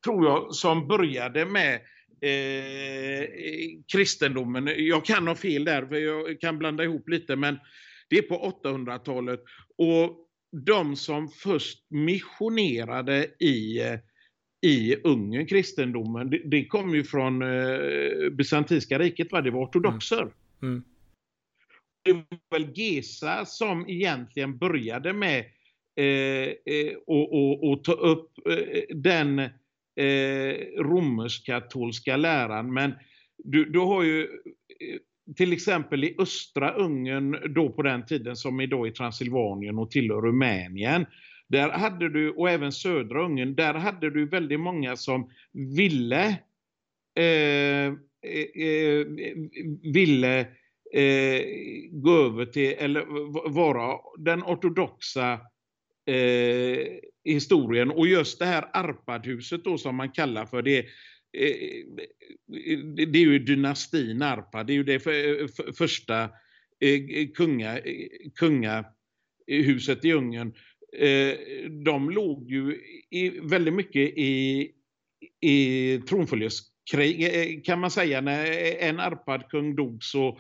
tror 0.05 0.27
jag, 0.27 0.55
som 0.55 0.89
började 0.89 1.47
med 1.47 1.75
eh, 2.21 3.29
kristendomen. 3.93 4.71
Jag 4.77 5.05
kan 5.05 5.27
ha 5.27 5.35
fel 5.35 5.65
där, 5.65 5.87
för 5.87 5.97
jag 5.97 6.41
kan 6.41 6.59
blanda 6.59 6.85
ihop 6.85 7.09
lite, 7.09 7.37
men 7.37 7.59
det 8.09 8.19
är 8.19 8.23
på 8.23 8.59
800-talet. 8.65 9.41
Och 9.77 10.29
de 10.67 10.97
som 10.97 11.29
först 11.29 11.87
missionerade 11.89 13.25
i, 13.39 13.81
i 14.67 14.97
Ungern, 15.05 15.47
kristendomen, 15.47 16.31
det, 16.31 16.43
det 16.45 16.67
kom 16.67 16.95
ju 16.95 17.05
från 17.05 17.43
eh, 17.43 18.31
Bysantinska 18.31 18.99
riket, 18.99 19.33
va? 19.33 19.41
det 19.41 19.51
var 19.51 19.65
ortodoxer. 19.65 20.23
Mm. 20.23 20.35
Mm. 20.63 20.85
Det 22.05 22.13
var 22.13 22.59
väl 22.59 22.73
Gesa 22.75 23.45
som 23.45 23.89
egentligen 23.89 24.59
började 24.59 25.13
med 25.13 25.45
eh, 25.97 26.75
eh, 26.75 26.97
och 27.63 27.85
ta 27.85 27.93
upp 27.93 28.31
eh, 28.49 28.97
den 28.97 29.39
eh, 29.39 30.57
romersk-katolska 30.79 32.17
läran. 32.17 32.73
Men 32.73 32.93
du, 33.39 33.65
du 33.65 33.79
har 33.79 34.03
ju 34.03 34.23
eh, 34.23 34.99
till 35.37 35.53
exempel 35.53 36.05
i 36.05 36.15
östra 36.19 36.71
Ungern 36.71 37.55
då 37.55 37.71
på 37.71 37.83
den 37.83 38.07
tiden 38.07 38.37
som 38.37 38.61
idag 38.61 38.89
i 38.89 38.91
Transsylvanien 38.91 39.79
och 39.79 39.91
tillhör 39.91 40.23
Rumänien. 40.23 41.07
Där 41.49 41.71
hade 41.71 42.09
du, 42.09 42.31
och 42.31 42.51
även 42.51 42.73
södra 42.73 43.25
Ungern, 43.25 43.55
där 43.55 43.75
hade 43.75 44.11
du 44.11 44.27
väldigt 44.27 44.61
många 44.61 44.97
som 44.97 45.31
ville 45.77 46.27
eh, 47.17 47.87
eh, 47.87 48.67
eh 48.67 49.07
ville 49.93 50.41
eh, 50.93 51.43
gå 51.91 52.27
över 52.27 52.47
till, 52.47 52.75
eller 52.79 53.05
vara 53.51 53.99
den 54.19 54.43
ortodoxa 54.43 55.33
eh, 56.07 56.87
historien. 57.25 57.91
Och 57.91 58.07
just 58.07 58.39
det 58.39 58.45
här 58.45 58.65
Arpadhuset 58.73 59.65
då 59.65 59.79
som 59.79 59.97
man 59.97 60.11
kallar 60.11 60.47
för 60.47 60.63
det, 60.63 60.87
Eh, 61.35 61.47
eh, 62.71 62.79
det 62.79 63.19
är 63.19 63.23
ju 63.23 63.39
dynastin 63.39 64.23
Arpa, 64.23 64.65
det 64.65 64.73
är 64.73 64.75
ju 64.75 64.85
det 64.85 65.01
för, 65.01 65.41
eh, 65.41 65.73
första 65.79 66.23
eh, 66.81 67.29
kunga, 67.35 67.81
kungahuset 68.35 70.05
i 70.05 70.13
Ungern. 70.13 70.55
Eh, 70.99 71.35
de 71.85 72.11
låg 72.11 72.51
ju 72.51 72.81
i, 73.11 73.29
väldigt 73.29 73.75
mycket 73.75 74.19
i, 74.19 74.71
i 75.41 75.99
tronföljerskrig 76.09 77.65
kan 77.65 77.81
man 77.81 77.91
säga. 77.91 78.21
När 78.21 78.47
en 78.79 79.01
arpad 79.01 79.49
kung 79.49 79.77
dog 79.77 80.05
så, 80.05 80.39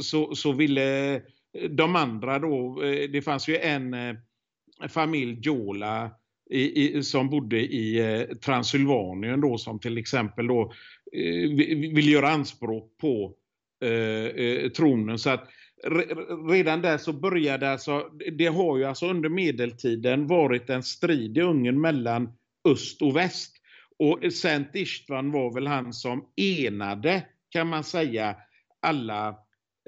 så, 0.00 0.34
så 0.34 0.52
ville 0.52 1.22
de 1.70 1.96
andra 1.96 2.38
då, 2.38 2.80
det 3.12 3.22
fanns 3.22 3.48
ju 3.48 3.56
en 3.56 3.96
familj, 4.88 5.38
Jola, 5.42 6.10
i, 6.52 6.96
i, 6.98 7.02
som 7.02 7.30
bodde 7.30 7.58
i 7.58 7.98
eh, 7.98 8.36
Transylvanien 8.36 9.40
då 9.40 9.58
som 9.58 9.78
till 9.78 9.98
exempel 9.98 10.46
då 10.46 10.72
eh, 11.12 11.50
vill 11.94 12.12
göra 12.12 12.30
anspråk 12.30 12.96
på 13.00 13.34
eh, 13.84 14.44
eh, 14.44 14.70
tronen. 14.70 15.18
Så 15.18 15.30
att 15.30 15.48
redan 16.50 16.82
där 16.82 16.98
så 16.98 17.12
började 17.12 17.70
alltså, 17.70 18.10
det 18.32 18.46
har 18.46 18.78
ju 18.78 18.84
alltså 18.84 19.06
under 19.06 19.28
medeltiden 19.28 20.26
varit 20.26 20.70
en 20.70 20.82
strid 20.82 21.38
i 21.38 21.40
Ungern 21.40 21.80
mellan 21.80 22.32
öst 22.68 23.02
och 23.02 23.16
väst. 23.16 23.56
Och 23.98 24.32
Sent 24.32 24.68
Istvan 24.74 25.30
var 25.30 25.54
väl 25.54 25.66
han 25.66 25.92
som 25.92 26.24
enade, 26.36 27.22
kan 27.50 27.68
man 27.68 27.84
säga, 27.84 28.36
alla 28.82 29.28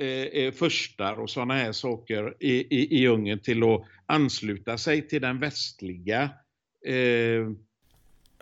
eh, 0.00 0.06
eh 0.08 0.52
förstar 0.52 1.20
och 1.20 1.30
sådana 1.30 1.54
här 1.54 1.72
saker 1.72 2.34
i, 2.40 2.52
i, 2.52 3.02
i 3.02 3.06
Ungern 3.06 3.38
till 3.38 3.62
att 3.62 3.84
ansluta 4.06 4.78
sig 4.78 5.08
till 5.08 5.22
den 5.22 5.38
västliga 5.38 6.30
eh, 6.84 7.50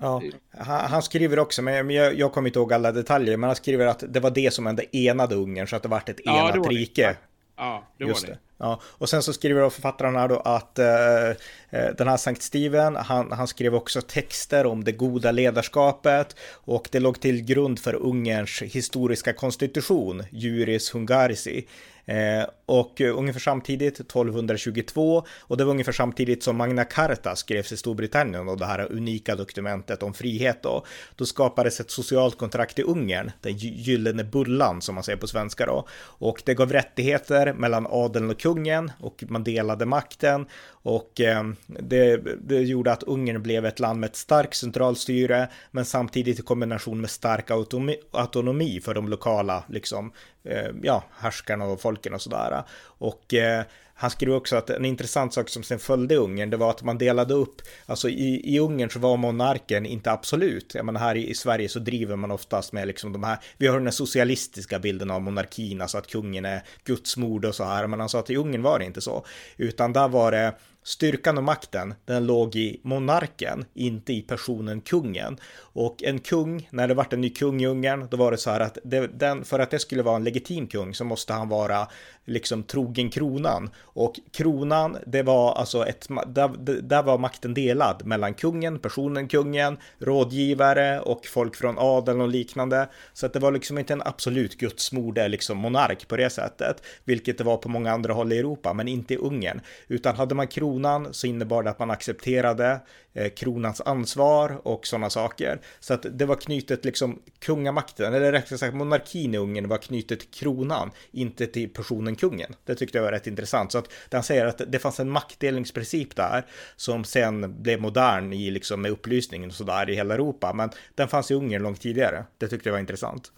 Ja, 0.02 0.22
han, 0.58 1.02
skriver 1.02 1.38
också, 1.38 1.62
men 1.62 1.90
jag, 1.90 2.14
jag 2.14 2.32
kommer 2.32 2.48
inte 2.48 2.58
ihåg 2.58 2.72
alla 2.72 2.92
detaljer, 2.92 3.36
men 3.36 3.48
han 3.48 3.56
skriver 3.56 3.86
att 3.86 4.04
det 4.08 4.20
var 4.20 4.30
det 4.30 4.52
som 4.52 4.66
hände 4.66 4.96
enade 4.96 5.34
Ungern 5.34 5.66
så 5.66 5.76
att 5.76 5.82
det 5.82 5.88
vart 5.88 6.08
ett 6.08 6.20
enat 6.20 6.54
ja, 6.54 6.62
rike. 6.70 7.16
Ja, 7.56 7.84
det 7.98 8.04
Just 8.04 8.22
var 8.22 8.28
det. 8.28 8.34
det. 8.34 8.38
Ja, 8.62 8.80
och 8.84 9.08
sen 9.08 9.22
så 9.22 9.32
skriver 9.32 9.70
författaren 9.70 10.16
här 10.16 10.28
då 10.28 10.36
att 10.36 10.78
eh, 10.78 11.28
eh, 11.70 11.94
den 11.98 12.08
här 12.08 12.16
Sankt 12.16 12.42
Steven, 12.42 12.96
han, 12.96 13.32
han 13.32 13.46
skrev 13.46 13.74
också 13.74 14.00
texter 14.00 14.66
om 14.66 14.84
det 14.84 14.92
goda 14.92 15.30
ledarskapet 15.30 16.36
och 16.52 16.88
det 16.92 17.00
låg 17.00 17.20
till 17.20 17.44
grund 17.44 17.78
för 17.78 17.94
Ungerns 17.94 18.62
historiska 18.62 19.32
konstitution, 19.32 20.22
Juris 20.30 20.94
Hungarisi. 20.94 21.66
Eh, 22.04 22.46
och 22.66 23.00
ungefär 23.00 23.40
samtidigt, 23.40 24.00
1222, 24.00 25.24
och 25.40 25.56
det 25.56 25.64
var 25.64 25.70
ungefär 25.70 25.92
samtidigt 25.92 26.42
som 26.42 26.56
Magna 26.56 26.84
Carta 26.84 27.36
skrevs 27.36 27.72
i 27.72 27.76
Storbritannien 27.76 28.48
och 28.48 28.58
det 28.58 28.66
här 28.66 28.92
unika 28.92 29.36
dokumentet 29.36 30.02
om 30.02 30.14
frihet 30.14 30.62
då, 30.62 30.84
då 31.16 31.26
skapades 31.26 31.80
ett 31.80 31.90
socialt 31.90 32.38
kontrakt 32.38 32.78
i 32.78 32.82
Ungern, 32.82 33.30
den 33.40 33.56
gyllene 33.56 34.24
bullan 34.24 34.82
som 34.82 34.94
man 34.94 35.04
säger 35.04 35.18
på 35.18 35.26
svenska 35.26 35.66
då, 35.66 35.86
och 35.92 36.42
det 36.44 36.54
gav 36.54 36.72
rättigheter 36.72 37.52
mellan 37.52 37.86
adeln 37.90 38.30
och 38.30 38.40
kungen 38.40 38.51
och 39.00 39.24
man 39.28 39.44
delade 39.44 39.86
makten 39.86 40.46
och 40.68 41.20
ehm, 41.20 41.56
det, 41.66 42.16
det, 42.48 42.60
gjorde 42.60 42.92
att 42.92 43.02
Ungern 43.02 43.42
blev 43.42 43.66
ett 43.66 43.80
land 43.80 44.00
med 44.00 44.10
ett 44.10 44.16
starkt 44.16 44.56
centralstyre 44.56 45.48
men 45.70 45.84
samtidigt 45.84 46.38
i 46.38 46.42
kombination 46.42 47.00
med 47.00 47.10
stark 47.10 47.50
autonomi, 47.50 47.96
autonomi 48.10 48.80
för 48.80 48.94
de 48.94 49.08
lokala 49.08 49.64
liksom, 49.68 50.12
eh, 50.44 50.70
ja, 50.82 51.04
härskarna 51.18 51.64
och 51.64 51.80
folken 51.80 52.14
och 52.14 52.22
sådär. 52.22 52.62
Och 52.82 53.34
eh, 53.34 53.64
han 53.94 54.10
skrev 54.10 54.34
också 54.34 54.56
att 54.56 54.70
en 54.70 54.84
intressant 54.84 55.34
sak 55.34 55.48
som 55.48 55.62
sen 55.62 55.78
följde 55.78 56.16
Ungern, 56.16 56.50
det 56.50 56.56
var 56.56 56.70
att 56.70 56.82
man 56.82 56.98
delade 56.98 57.34
upp, 57.34 57.62
alltså 57.86 58.08
i, 58.08 58.54
i 58.54 58.58
Ungern 58.58 58.90
så 58.90 58.98
var 58.98 59.16
monarken 59.16 59.86
inte 59.86 60.10
absolut. 60.10 60.74
Jag 60.74 60.86
menar 60.86 61.00
här 61.00 61.14
i, 61.14 61.30
i 61.30 61.34
Sverige 61.34 61.68
så 61.68 61.78
driver 61.78 62.16
man 62.16 62.30
oftast 62.30 62.72
med 62.72 62.86
liksom 62.86 63.12
de 63.12 63.24
här, 63.24 63.38
vi 63.56 63.66
har 63.66 63.74
den 63.74 63.86
här 63.86 63.92
socialistiska 63.92 64.78
bilden 64.78 65.10
av 65.10 65.22
monarkin, 65.22 65.80
alltså 65.80 65.98
att 65.98 66.06
kungen 66.06 66.44
är 66.44 66.62
gudsmord 66.84 67.44
och 67.44 67.54
så 67.54 67.64
här, 67.64 67.86
men 67.86 68.00
han 68.00 68.08
sa 68.08 68.18
att 68.18 68.30
i 68.30 68.36
Ungern 68.36 68.62
var 68.62 68.78
det 68.78 68.84
inte 68.84 69.00
så, 69.00 69.24
utan 69.56 69.92
där 69.92 70.08
var 70.08 70.32
det 70.32 70.54
Styrkan 70.84 71.38
och 71.38 71.44
makten, 71.44 71.94
den 72.04 72.26
låg 72.26 72.56
i 72.56 72.80
monarken, 72.82 73.64
inte 73.74 74.12
i 74.12 74.22
personen 74.22 74.80
kungen. 74.80 75.38
Och 75.58 76.02
en 76.02 76.18
kung, 76.18 76.68
när 76.70 76.88
det 76.88 76.94
vart 76.94 77.12
en 77.12 77.20
ny 77.20 77.30
kung 77.30 77.62
i 77.62 77.66
Ungern, 77.66 78.08
då 78.10 78.16
var 78.16 78.30
det 78.30 78.36
så 78.36 78.50
här 78.50 78.60
att 78.60 78.78
det, 78.84 79.06
den, 79.06 79.44
för 79.44 79.58
att 79.58 79.70
det 79.70 79.78
skulle 79.78 80.02
vara 80.02 80.16
en 80.16 80.24
legitim 80.24 80.66
kung 80.66 80.94
så 80.94 81.04
måste 81.04 81.32
han 81.32 81.48
vara 81.48 81.88
liksom 82.24 82.62
trogen 82.62 83.10
kronan. 83.10 83.70
Och 83.80 84.20
kronan, 84.32 84.98
det 85.06 85.22
var 85.22 85.54
alltså 85.54 85.86
ett, 85.86 86.08
där, 86.26 86.82
där 86.82 87.02
var 87.02 87.18
makten 87.18 87.54
delad 87.54 88.06
mellan 88.06 88.34
kungen, 88.34 88.78
personen 88.78 89.28
kungen, 89.28 89.76
rådgivare 89.98 91.00
och 91.00 91.26
folk 91.26 91.56
från 91.56 91.78
adeln 91.78 92.20
och 92.20 92.28
liknande. 92.28 92.88
Så 93.12 93.26
att 93.26 93.32
det 93.32 93.38
var 93.38 93.52
liksom 93.52 93.78
inte 93.78 93.92
en 93.92 94.02
absolut 94.02 94.58
gudsmoder, 94.58 95.28
liksom 95.28 95.58
monark 95.58 96.08
på 96.08 96.16
det 96.16 96.30
sättet, 96.30 96.82
vilket 97.04 97.38
det 97.38 97.44
var 97.44 97.56
på 97.56 97.68
många 97.68 97.92
andra 97.92 98.12
håll 98.12 98.32
i 98.32 98.38
Europa, 98.38 98.72
men 98.72 98.88
inte 98.88 99.14
i 99.14 99.16
Ungern. 99.16 99.60
Utan 99.88 100.16
hade 100.16 100.34
man 100.34 100.46
kronan 100.46 101.08
så 101.14 101.26
innebar 101.26 101.62
det 101.62 101.70
att 101.70 101.78
man 101.78 101.90
accepterade 101.90 102.80
eh, 103.14 103.28
kronans 103.28 103.80
ansvar 103.80 104.60
och 104.62 104.86
sådana 104.86 105.10
saker. 105.10 105.60
Så 105.80 105.94
att 105.94 106.06
det 106.10 106.26
var 106.26 106.36
knutet 106.36 106.84
liksom 106.84 107.18
kungamakten, 107.38 108.14
eller 108.14 108.32
rättare 108.32 108.58
sagt 108.58 108.74
monarkin 108.74 109.34
i 109.34 109.38
Ungern 109.38 109.68
var 109.68 109.78
knutet 109.78 110.20
till 110.20 110.28
kronan, 110.28 110.90
inte 111.10 111.46
till 111.46 111.68
personen 111.68 112.11
kungen. 112.16 112.54
Det 112.64 112.74
tyckte 112.74 112.98
jag 112.98 113.04
var 113.04 113.12
rätt 113.12 113.26
intressant. 113.26 113.72
Så 113.72 113.78
att 113.78 113.88
han 114.12 114.22
säger 114.22 114.46
att 114.46 114.62
det 114.68 114.78
fanns 114.78 115.00
en 115.00 115.10
maktdelningsprincip 115.10 116.16
där 116.16 116.46
som 116.76 117.04
sen 117.04 117.62
blev 117.62 117.80
modern 117.80 118.32
i 118.32 118.50
liksom 118.50 118.82
med 118.82 118.90
upplysningen 118.90 119.50
och 119.50 119.56
sådär 119.56 119.90
i 119.90 119.94
hela 119.94 120.14
Europa. 120.14 120.52
Men 120.52 120.70
den 120.94 121.08
fanns 121.08 121.30
i 121.30 121.34
Ungern 121.34 121.62
långt 121.62 121.80
tidigare. 121.80 122.24
Det 122.38 122.48
tyckte 122.48 122.68
jag 122.68 122.72
var 122.72 122.80
intressant. 122.80 123.32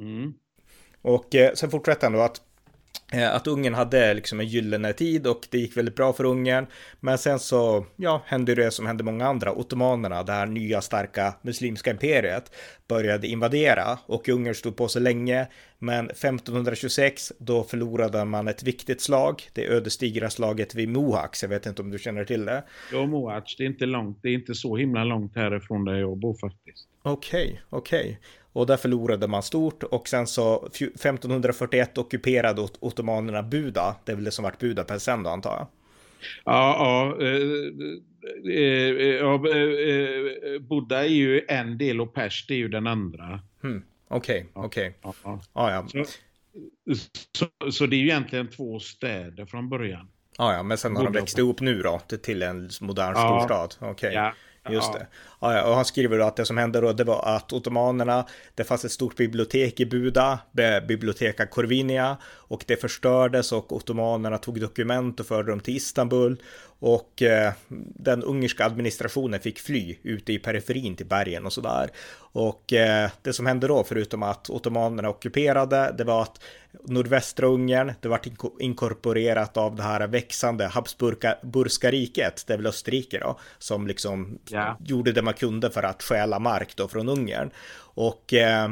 Mm. 0.00 0.34
Och 1.02 1.34
eh, 1.34 1.54
sen 1.54 1.70
fortsätter 1.70 2.06
han 2.06 2.12
då 2.12 2.20
att 2.20 2.40
att 3.12 3.46
Ungern 3.46 3.74
hade 3.74 4.14
liksom 4.14 4.40
en 4.40 4.46
gyllene 4.46 4.92
tid 4.92 5.26
och 5.26 5.40
det 5.50 5.58
gick 5.58 5.76
väldigt 5.76 5.96
bra 5.96 6.12
för 6.12 6.24
Ungern. 6.24 6.66
Men 7.00 7.18
sen 7.18 7.38
så, 7.38 7.86
ja, 7.96 8.22
hände 8.26 8.54
det 8.54 8.70
som 8.70 8.86
hände 8.86 9.04
många 9.04 9.26
andra. 9.26 9.52
Ottomanerna, 9.52 10.22
det 10.22 10.32
här 10.32 10.46
nya 10.46 10.80
starka 10.80 11.34
muslimska 11.42 11.90
imperiet, 11.90 12.52
började 12.88 13.26
invadera 13.26 13.98
och 14.06 14.28
Ungern 14.28 14.54
stod 14.54 14.76
på 14.76 14.88
sig 14.88 15.02
länge. 15.02 15.46
Men 15.78 16.10
1526, 16.10 17.32
då 17.38 17.64
förlorade 17.64 18.24
man 18.24 18.48
ett 18.48 18.62
viktigt 18.62 19.00
slag, 19.00 19.42
det 19.52 19.66
ödesdigra 19.66 20.30
slaget 20.30 20.74
vid 20.74 20.88
Mohacs. 20.88 21.42
Jag 21.42 21.50
vet 21.50 21.66
inte 21.66 21.82
om 21.82 21.90
du 21.90 21.98
känner 21.98 22.24
till 22.24 22.44
det? 22.44 22.64
Ja, 22.92 23.06
Mohacs, 23.06 23.56
det 23.56 23.62
är 23.62 23.66
inte 23.66 23.86
långt, 23.86 24.18
det 24.22 24.28
är 24.28 24.34
inte 24.34 24.54
så 24.54 24.76
himla 24.76 25.04
långt 25.04 25.36
härifrån 25.36 25.84
där 25.84 25.94
jag 25.94 26.18
bor 26.18 26.34
faktiskt. 26.34 26.88
Okej, 27.02 27.42
okay, 27.42 27.58
okej. 27.70 28.00
Okay. 28.00 28.16
Och 28.58 28.66
där 28.66 28.76
förlorade 28.76 29.28
man 29.28 29.42
stort 29.42 29.82
och 29.82 30.08
sen 30.08 30.26
så 30.26 30.66
1541 30.66 31.98
ockuperade 31.98 32.68
ottomanerna 32.80 33.42
Buda. 33.42 33.96
Det 34.04 34.12
är 34.12 34.16
väl 34.16 34.24
det 34.24 34.30
som 34.30 34.42
varit 34.42 34.58
Budapest 34.58 35.04
sen 35.04 35.22
då 35.22 35.30
antar 35.30 35.50
jag. 35.50 35.66
Ja, 36.44 36.76
ja, 36.78 37.26
eh, 37.26 37.32
eh, 38.54 38.96
eh 38.96 39.14
ja 39.14 39.34
eh, 39.34 40.60
Buddha 40.60 41.04
är 41.04 41.08
ju 41.08 41.44
en 41.48 41.78
del 41.78 42.00
och 42.00 42.14
Pest 42.14 42.50
är 42.50 42.54
ju 42.54 42.68
den 42.68 42.86
andra. 42.86 43.40
Hmm. 43.62 43.82
Okej, 44.08 44.46
okay, 44.54 44.64
okej. 44.64 44.98
Okay. 45.02 45.22
Ja, 45.24 45.40
ja. 45.52 45.88
ja. 45.92 46.04
Så, 46.94 47.06
så, 47.32 47.70
så, 47.70 47.86
det 47.86 47.96
är 47.96 47.98
ju 47.98 48.08
egentligen 48.08 48.50
två 48.50 48.80
städer 48.80 49.46
från 49.46 49.68
början. 49.68 50.08
Ja, 50.38 50.52
ja, 50.52 50.62
men 50.62 50.78
sen 50.78 50.96
har 50.96 51.04
de 51.04 51.12
växt 51.12 51.38
ihop 51.38 51.60
nu 51.60 51.82
då 51.82 51.98
till 51.98 52.42
en 52.42 52.70
modern 52.80 53.14
storstad. 53.14 53.74
Okej. 53.80 53.90
Okay. 53.90 54.12
Ja. 54.12 54.32
Just 54.70 54.92
det. 54.92 55.06
Och 55.38 55.50
han 55.50 55.84
skriver 55.84 56.18
då 56.18 56.24
att 56.24 56.36
det 56.36 56.44
som 56.46 56.58
hände 56.58 56.80
då, 56.80 56.92
det 56.92 57.04
var 57.04 57.36
att 57.36 57.52
ottomanerna, 57.52 58.26
det 58.54 58.64
fanns 58.64 58.84
ett 58.84 58.92
stort 58.92 59.16
bibliotek 59.16 59.80
i 59.80 59.86
Buda, 59.86 60.38
Biblioteka 60.88 61.46
Corvinia, 61.46 62.16
och 62.24 62.64
det 62.66 62.76
förstördes 62.76 63.52
och 63.52 63.72
ottomanerna 63.72 64.38
tog 64.38 64.60
dokument 64.60 65.20
och 65.20 65.26
förde 65.26 65.50
dem 65.50 65.60
till 65.60 65.76
Istanbul. 65.76 66.42
Och 66.80 67.22
eh, 67.22 67.52
den 67.94 68.22
ungerska 68.22 68.64
administrationen 68.64 69.40
fick 69.40 69.58
fly 69.58 69.96
ute 70.02 70.32
i 70.32 70.38
periferin 70.38 70.96
till 70.96 71.06
bergen 71.06 71.46
och 71.46 71.52
sådär. 71.52 71.90
Och 72.18 72.72
eh, 72.72 73.10
det 73.22 73.32
som 73.32 73.46
hände 73.46 73.66
då, 73.66 73.84
förutom 73.84 74.22
att 74.22 74.50
ottomanerna 74.50 75.08
ockuperade, 75.08 75.94
det 75.98 76.04
var 76.04 76.22
att 76.22 76.40
nordvästra 76.84 77.46
Ungern, 77.46 77.92
det 78.00 78.08
var 78.08 78.20
inkorporerat 78.60 79.56
av 79.56 79.76
det 79.76 79.82
här 79.82 80.06
växande 80.06 80.66
Habsburgska 80.66 81.90
riket, 81.90 82.44
det 82.46 82.52
är 82.52 82.56
väl 82.56 82.66
Österrike 82.66 83.18
då, 83.18 83.38
som 83.58 83.86
liksom 83.86 84.38
ja. 84.48 84.76
gjorde 84.84 85.12
det 85.12 85.22
man 85.28 85.34
kunde 85.34 85.70
för 85.70 85.82
att 85.82 86.02
stjäla 86.02 86.38
mark 86.38 86.76
då 86.76 86.88
från 86.88 87.08
Ungern. 87.08 87.50
Och 88.00 88.34
eh, 88.34 88.70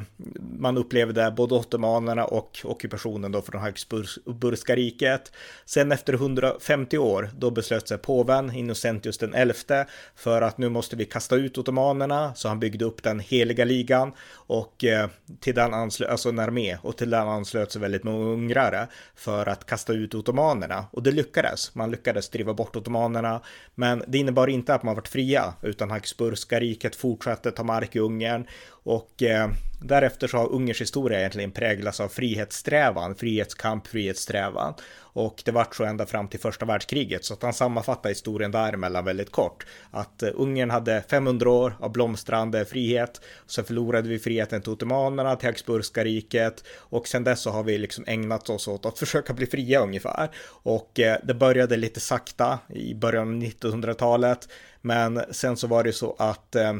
man 0.58 0.78
upplevde 0.78 1.30
både 1.36 1.54
ottomanerna 1.54 2.24
och 2.24 2.58
ockupationen 2.64 3.32
då 3.32 3.42
från 3.42 3.60
Habsburgska 3.60 4.76
riket. 4.76 5.32
Sen 5.64 5.92
efter 5.92 6.12
150 6.12 6.98
år, 6.98 7.30
då 7.38 7.50
beslöt 7.50 7.88
sig 7.88 7.98
påven 7.98 8.54
Innocentius 8.54 9.18
den 9.18 9.34
elfte 9.34 9.86
för 10.16 10.42
att 10.42 10.58
nu 10.58 10.68
måste 10.68 10.96
vi 10.96 11.04
kasta 11.04 11.36
ut 11.36 11.58
ottomanerna, 11.58 12.34
så 12.34 12.48
han 12.48 12.60
byggde 12.60 12.84
upp 12.84 13.02
den 13.02 13.20
heliga 13.20 13.64
ligan 13.64 14.12
och 14.32 14.84
eh, 14.84 15.08
till 15.40 15.54
den 15.54 15.74
anslöt, 15.74 16.10
alltså 16.10 16.28
en 16.28 16.38
armé, 16.38 16.78
och 16.82 16.96
till 16.96 17.10
den 17.10 17.28
anslöt 17.28 17.72
sig 17.72 17.80
väldigt 17.80 18.04
många 18.04 18.24
ungrare 18.24 18.86
för 19.14 19.46
att 19.48 19.66
kasta 19.66 19.92
ut 19.92 20.14
ottomanerna. 20.14 20.84
Och 20.90 21.02
det 21.02 21.12
lyckades, 21.12 21.74
man 21.74 21.90
lyckades 21.90 22.28
driva 22.28 22.54
bort 22.54 22.76
ottomanerna, 22.76 23.40
men 23.74 24.04
det 24.06 24.18
innebar 24.18 24.48
inte 24.48 24.74
att 24.74 24.82
man 24.82 24.94
varit 24.94 25.08
fria, 25.08 25.54
utan 25.62 25.90
Habsburgska 25.90 26.60
riket 26.60 26.96
fortsatte 26.96 27.50
ta 27.50 27.62
mark 27.62 27.96
i 27.96 27.98
Ungern 27.98 28.46
och 28.86 29.22
eh, 29.22 29.50
därefter 29.80 30.28
så 30.28 30.36
har 30.36 30.52
Ungerns 30.52 30.80
historia 30.80 31.18
egentligen 31.18 31.50
präglats 31.50 32.00
av 32.00 32.08
frihetssträvan, 32.08 33.14
frihetskamp, 33.14 33.86
frihetssträvan. 33.86 34.74
Och 35.16 35.42
det 35.44 35.50
vart 35.50 35.74
så 35.74 35.84
ända 35.84 36.06
fram 36.06 36.28
till 36.28 36.40
första 36.40 36.66
världskriget, 36.66 37.24
så 37.24 37.34
att 37.34 37.42
han 37.42 37.52
sammanfattar 37.52 38.08
historien 38.08 38.50
däremellan 38.50 39.04
väldigt 39.04 39.32
kort. 39.32 39.66
Att 39.90 40.22
eh, 40.22 40.30
Ungern 40.34 40.70
hade 40.70 41.02
500 41.10 41.50
år 41.50 41.76
av 41.80 41.92
blomstrande 41.92 42.64
frihet, 42.64 43.20
så 43.46 43.62
förlorade 43.62 44.08
vi 44.08 44.18
friheten 44.18 44.62
till 44.62 44.72
ottomanerna, 44.72 45.36
till 45.36 45.48
Habsburgska 45.48 46.04
riket 46.04 46.64
och 46.78 47.08
sen 47.08 47.24
dess 47.24 47.40
så 47.40 47.50
har 47.50 47.62
vi 47.62 47.78
liksom 47.78 48.04
ägnat 48.06 48.50
oss 48.50 48.68
åt 48.68 48.86
att 48.86 48.98
försöka 48.98 49.32
bli 49.32 49.46
fria 49.46 49.80
ungefär. 49.80 50.30
Och 50.48 51.00
eh, 51.00 51.18
det 51.22 51.34
började 51.34 51.76
lite 51.76 52.00
sakta 52.00 52.58
i 52.68 52.94
början 52.94 53.28
av 53.28 53.42
1900-talet 53.42 54.48
men 54.86 55.20
sen 55.30 55.56
så 55.56 55.66
var 55.66 55.84
det 55.84 55.92
så 55.92 56.16
att 56.18 56.54
eh, 56.54 56.74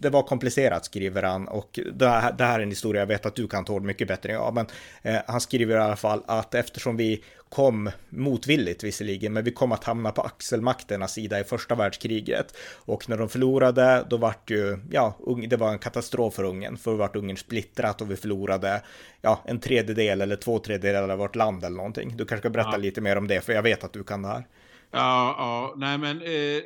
det, 0.00 0.10
var 0.10 0.22
komplicerat 0.22 0.84
skriver 0.84 1.22
han 1.22 1.48
och 1.48 1.80
det, 1.94 2.33
det 2.38 2.44
här 2.44 2.58
är 2.58 2.62
en 2.62 2.68
historia 2.68 3.02
jag 3.02 3.06
vet 3.06 3.26
att 3.26 3.34
du 3.34 3.48
kan 3.48 3.64
tål 3.64 3.82
mycket 3.82 4.08
bättre 4.08 4.28
än 4.28 4.34
jag, 4.34 4.54
men 4.54 4.66
eh, 5.02 5.20
han 5.26 5.40
skriver 5.40 5.76
i 5.76 5.78
alla 5.78 5.96
fall 5.96 6.22
att 6.26 6.54
eftersom 6.54 6.96
vi 6.96 7.24
kom 7.54 7.90
motvilligt 8.08 8.84
visserligen, 8.84 9.32
men 9.32 9.44
vi 9.44 9.50
kom 9.50 9.72
att 9.72 9.84
hamna 9.84 10.12
på 10.12 10.22
axelmakternas 10.22 11.12
sida 11.12 11.40
i 11.40 11.44
första 11.44 11.74
världskriget. 11.74 12.56
Och 12.74 13.08
när 13.08 13.16
de 13.16 13.28
förlorade, 13.28 14.06
då 14.10 14.16
vart 14.16 14.50
ju, 14.50 14.78
ja, 14.90 15.18
det 15.48 15.56
var 15.56 15.72
en 15.72 15.78
katastrof 15.78 16.34
för 16.34 16.44
Ungern, 16.44 16.76
för 16.76 16.90
då 16.90 16.96
vart 16.96 17.16
Ungern 17.16 17.36
splittrat 17.36 18.00
och 18.00 18.10
vi 18.10 18.16
förlorade, 18.16 18.82
ja, 19.22 19.42
en 19.44 19.60
tredjedel 19.60 20.20
eller 20.20 20.36
två 20.36 20.58
tredjedelar 20.58 21.08
av 21.08 21.18
vårt 21.18 21.36
land 21.36 21.64
eller 21.64 21.76
någonting. 21.76 22.16
Du 22.16 22.24
kanske 22.24 22.42
ska 22.42 22.50
berätta 22.50 22.70
ja. 22.72 22.76
lite 22.76 23.00
mer 23.00 23.16
om 23.16 23.28
det, 23.28 23.40
för 23.40 23.52
jag 23.52 23.62
vet 23.62 23.84
att 23.84 23.92
du 23.92 24.04
kan 24.04 24.22
det 24.22 24.28
här. 24.28 24.44
Ja, 24.90 25.34
ja, 25.38 25.74
nej 25.76 25.98
men 25.98 26.16
eh, 26.16 26.62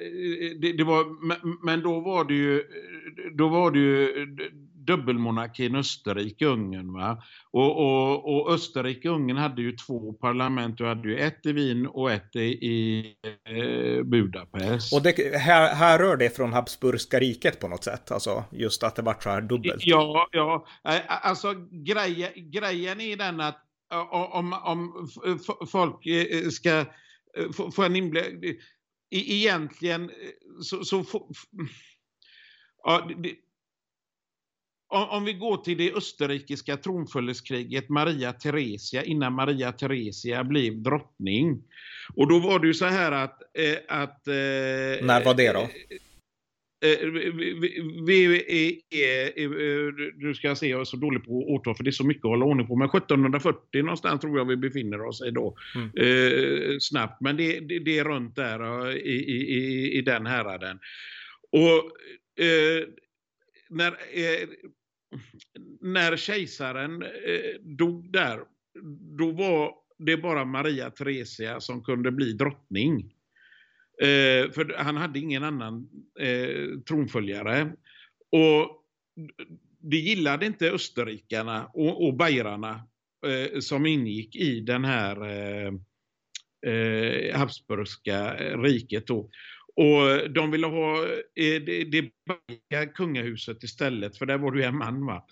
det, 0.61 0.73
det, 0.73 0.85
var, 0.85 1.05
men 1.67 1.83
då 1.83 2.01
var 2.01 2.25
det 2.25 2.35
ju, 2.35 2.65
då 3.33 3.49
var 3.49 3.71
det 3.71 3.79
ju 3.79 4.27
dubbelmonarkin 4.89 5.75
Österrike-Ungern. 5.75 6.93
Va? 6.93 7.23
Och, 7.51 7.77
och, 7.77 8.35
och 8.35 8.55
Österrike-Ungern 8.55 9.37
hade 9.37 9.63
ju 9.63 9.73
två 9.73 10.13
parlament. 10.13 10.79
Du 10.79 10.87
hade 10.87 11.09
ju 11.09 11.19
ett 11.19 11.47
i 11.47 11.53
Wien 11.53 11.87
och 11.87 12.11
ett 12.13 12.37
i, 12.37 12.41
i 12.49 13.15
eh, 13.45 14.03
Budapest. 14.03 14.93
Och 14.93 15.03
det, 15.03 15.37
här, 15.37 15.75
här 15.75 15.99
rör 15.99 16.17
det 16.17 16.37
från 16.37 16.53
Habsburgska 16.53 17.21
riket 17.21 17.61
på 17.61 17.69
något 17.69 17.85
sätt? 17.85 18.11
Alltså 18.11 18.45
just 18.53 18.83
att 18.83 18.97
det 18.97 19.03
vart 19.03 19.23
så 19.23 19.31
här 19.31 19.41
dubbelt? 19.41 19.87
Ja, 19.87 20.29
ja. 20.33 20.67
Alltså 21.07 21.55
grejen, 21.71 22.31
grejen 22.37 23.01
är 23.01 23.17
den 23.17 23.41
att 23.41 23.65
om, 24.11 24.53
om 24.53 25.09
folk 25.67 26.07
eh, 26.07 26.49
ska 26.49 26.85
Eh, 27.39 27.71
få 27.71 27.83
en 27.83 27.97
inblick. 27.97 28.61
Egentligen 29.11 30.11
så, 30.63 30.85
så 30.85 31.05
ja, 32.85 33.11
det, 33.19 33.35
om 34.89 35.25
vi 35.25 35.33
går 35.33 35.57
till 35.57 35.79
det 35.79 35.93
österrikiska 35.93 36.77
tronföljdeskriget 36.77 37.89
Maria 37.89 38.33
Theresia 38.33 39.05
innan 39.05 39.33
Maria 39.33 39.73
Theresia 39.73 40.45
blev 40.45 40.83
drottning. 40.83 41.63
Och 42.15 42.29
då 42.29 42.39
var 42.39 42.59
det 42.59 42.67
ju 42.67 42.75
så 42.75 42.85
här 42.85 43.13
att... 43.13 43.43
Eh, 43.59 43.99
att 44.01 44.27
När 44.27 45.25
var 45.25 45.35
det 45.35 45.53
då? 45.53 45.69
Eh, 46.85 47.09
vi, 48.07 48.25
är, 48.91 50.23
nu 50.23 50.35
ska 50.35 50.49
jag 50.49 50.59
se, 50.59 50.69
jag 50.69 50.81
är 50.81 50.85
så 50.85 50.97
dålig 50.97 51.25
på 51.25 51.31
årtal 51.31 51.75
för 51.75 51.85
det 51.85 51.91
är 51.91 51.93
så 51.93 52.07
mycket 52.07 52.25
att 52.25 52.31
hålla 52.31 52.45
ordning 52.45 52.67
på, 52.67 52.77
men 52.77 52.89
1740 52.89 53.83
någonstans 53.83 54.21
tror 54.21 54.39
jag 54.39 54.45
vi 54.45 54.57
befinner 54.57 55.07
oss 55.07 55.23
i 55.23 55.31
då. 55.31 55.57
Mm. 55.75 55.91
Eh, 55.97 56.77
snabbt, 56.81 57.21
men 57.21 57.37
det, 57.37 57.61
det, 57.61 57.79
det, 57.79 57.99
är 57.99 58.05
runt 58.05 58.37
där 58.37 58.91
i, 58.97 59.15
i, 59.15 59.99
i 59.99 60.03
den 60.03 60.27
häraden. 60.27 60.79
Och 61.53 62.45
eh, 62.45 62.85
när, 63.69 63.93
eh, 63.93 64.49
när 65.81 66.17
kejsaren 66.17 67.03
eh, 67.03 67.61
dog 67.61 68.13
där, 68.13 68.41
då 69.19 69.33
var 69.33 69.75
det 69.99 70.17
bara 70.17 70.45
Maria 70.45 70.91
Theresia 70.91 71.61
som 71.61 71.85
kunde 71.85 72.11
bli 72.11 72.33
drottning. 72.33 73.15
Eh, 74.03 74.51
för 74.51 74.75
han 74.79 74.97
hade 74.97 75.19
ingen 75.19 75.45
annan 75.45 75.89
eh, 76.21 76.81
tronföljare. 76.89 77.73
Och 78.33 78.85
det 79.81 79.97
gillade 79.97 80.47
inte 80.47 80.71
österrikarna 80.71 81.67
och, 81.67 82.07
och 82.07 82.15
bajrarna 82.15 82.89
eh, 83.27 83.61
som 83.61 83.87
ingick 83.87 84.37
i 84.37 84.61
den 84.61 84.85
här 84.85 85.25
eh, 85.27 85.73
eh 86.73 87.39
Habsburgska 87.39 88.35
riket. 88.57 89.07
Då. 89.07 89.31
Och 89.79 90.31
de 90.31 90.51
ville 90.51 90.67
ha 90.67 91.05
eh, 91.37 91.63
det, 91.67 91.85
det 92.71 92.87
kungahuset 92.95 93.63
istället, 93.63 94.19
för 94.19 94.27
där 94.27 94.39
var 94.39 94.53
det 94.53 94.65
en 94.65 94.77
man. 94.79 95.07
Va? 95.07 95.25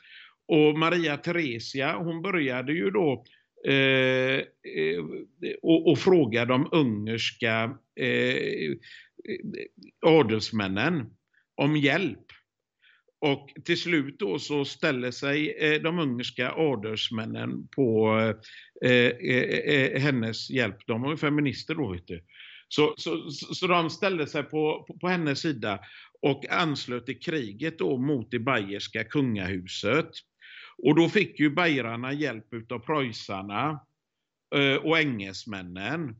Och 0.48 0.78
Maria 0.78 1.16
Theresia, 1.16 1.96
hon 1.96 2.22
började 2.22 2.72
ju 2.72 2.90
då 2.90 3.24
eh, 3.66 4.36
eh, 4.36 5.04
och, 5.62 5.90
och 5.90 5.98
fråga 5.98 6.44
de 6.44 6.68
ungerska 6.72 7.78
eh, 8.00 8.72
adelsmännen 10.06 11.10
om 11.54 11.76
hjälp. 11.76 12.26
Och 13.20 13.50
till 13.64 13.80
slut 13.80 14.18
då 14.18 14.38
så 14.38 14.64
ställer 14.64 15.10
sig 15.10 15.50
eh, 15.50 15.82
de 15.82 15.98
ungerska 15.98 16.52
adelsmännen 16.52 17.68
på 17.68 18.18
eh, 18.84 18.90
eh, 18.90 19.38
eh 19.74 20.00
hennes 20.00 20.50
hjälp. 20.50 20.76
De 20.86 21.02
var 21.02 21.10
ju 21.10 21.16
feminister 21.16 21.74
då, 21.74 21.92
vet 21.92 22.06
du. 22.06 22.22
Så, 22.68 22.94
så, 22.96 23.30
så 23.30 23.66
de 23.66 23.90
ställde 23.90 24.26
sig 24.26 24.42
på, 24.42 24.84
på, 24.88 24.98
på, 24.98 25.08
hennes 25.08 25.40
sida 25.40 25.80
och 26.22 26.50
anslöt 26.50 27.06
till 27.06 27.20
kriget 27.20 27.78
då 27.78 27.96
mot 27.96 28.30
det 28.30 28.38
bayerska 28.38 29.04
kungahuset. 29.04 30.10
Och 30.82 30.94
då 30.94 31.08
fick 31.08 31.40
ju 31.40 31.50
bajrarna 31.50 32.12
hjälp 32.12 32.72
av 32.72 32.78
preussarna 32.78 33.80
eh, 34.54 34.74
och 34.74 34.98
engelsmännen. 34.98 36.16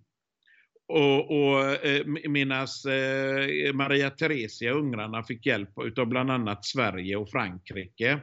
Och, 0.89 1.31
och 1.31 1.65
eh, 1.65 2.07
medan 2.07 2.67
eh, 2.89 3.73
Maria 3.75 4.11
Theresia, 4.11 4.73
ungrarna, 4.73 5.23
fick 5.23 5.47
hjälp 5.47 5.99
av 5.99 6.07
bland 6.07 6.31
annat 6.31 6.65
Sverige 6.65 7.17
och 7.17 7.31
Frankrike. 7.31 8.21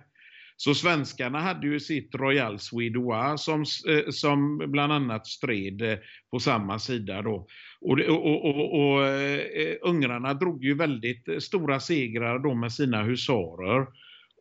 Så 0.58 0.74
svenskarna 0.74 1.39
hade 1.39 1.68
ju 1.68 1.80
sitt 1.80 2.16
Royal 2.16 2.60
Suédois 2.60 3.43
som, 3.43 3.62
eh, 3.62 4.10
som 4.10 4.58
bland 4.58 4.93
annat 4.93 5.28
stred 5.28 5.82
eh, 5.82 5.97
på 6.32 6.39
samma 6.39 6.80
sida 6.80 7.22
då. 7.22 7.47
Och, 7.82 7.99
och, 7.99 8.45
och, 8.45 8.80
och 8.80 9.06
eh, 9.06 9.76
ungrarna 9.82 10.34
drog 10.34 10.64
ju 10.64 10.74
väldigt 10.74 11.43
stora 11.43 11.80
segrar 11.80 12.39
då 12.39 12.54
med 12.54 12.72
sina 12.72 13.04
husarer. 13.04 13.88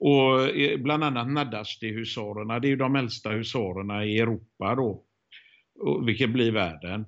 Och 0.04 0.54
bland 0.78 1.04
annat 1.04 1.28
Nadasti-husarerna, 1.28 2.60
det 2.60 2.66
är 2.66 2.70
ju 2.70 2.76
de 2.76 2.96
äldsta 2.96 3.30
husarerna 3.30 4.04
i 4.04 4.18
Europa 4.18 4.74
då, 4.74 5.04
vilket 6.06 6.30
blir 6.30 6.52
världen. 6.52 7.04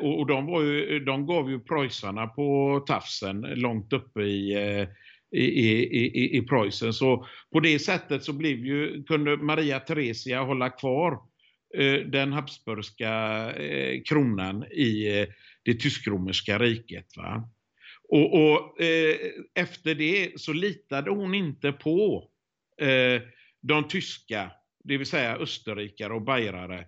Och 0.00 0.26
de, 0.26 0.46
var 0.46 0.62
ju, 0.62 1.00
de 1.00 1.26
gav 1.26 1.50
ju 1.50 1.60
preussarna 1.60 2.26
på 2.26 2.80
tafsen 2.86 3.40
långt 3.40 3.92
uppe 3.92 4.20
i, 4.22 4.54
eh, 4.54 4.88
i, 5.32 5.44
i, 5.44 5.86
i, 5.86 6.36
i 6.36 6.42
Preussen. 6.42 6.92
Så 6.92 7.26
på 7.52 7.60
det 7.60 7.78
sättet 7.78 8.24
så 8.24 8.32
blev 8.32 8.66
ju, 8.66 9.02
kunde 9.02 9.36
Maria 9.36 9.80
Theresia 9.80 10.42
hålla 10.42 10.70
kvar 10.70 11.12
eh, 11.78 11.94
den 11.94 12.32
habsburgska 12.32 13.12
eh, 13.52 14.02
kronan 14.02 14.64
i 14.72 15.20
eh, 15.20 15.26
det 15.64 15.74
tysk-romerska 15.74 16.58
riket. 16.58 17.16
Va? 17.16 17.50
Och, 18.08 18.34
och 18.34 18.80
eh, 18.82 19.16
efter 19.54 19.94
det 19.94 20.40
så 20.40 20.52
litade 20.52 21.10
hon 21.10 21.34
inte 21.34 21.72
på 21.72 22.30
eh, 22.80 23.22
de 23.60 23.88
tyska, 23.88 24.50
det 24.84 24.96
vill 24.96 25.06
säga 25.06 25.36
österrikare 25.36 26.12
och 26.12 26.22
bajrare. 26.22 26.86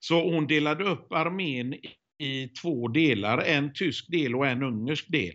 Så 0.00 0.30
hon 0.30 0.46
delade 0.46 0.84
upp 0.84 1.12
armén 1.12 1.74
i 2.18 2.48
två 2.48 2.88
delar, 2.88 3.38
en 3.38 3.72
tysk 3.74 4.10
del 4.10 4.34
och 4.34 4.46
en 4.46 4.62
ungersk 4.62 5.08
del. 5.08 5.34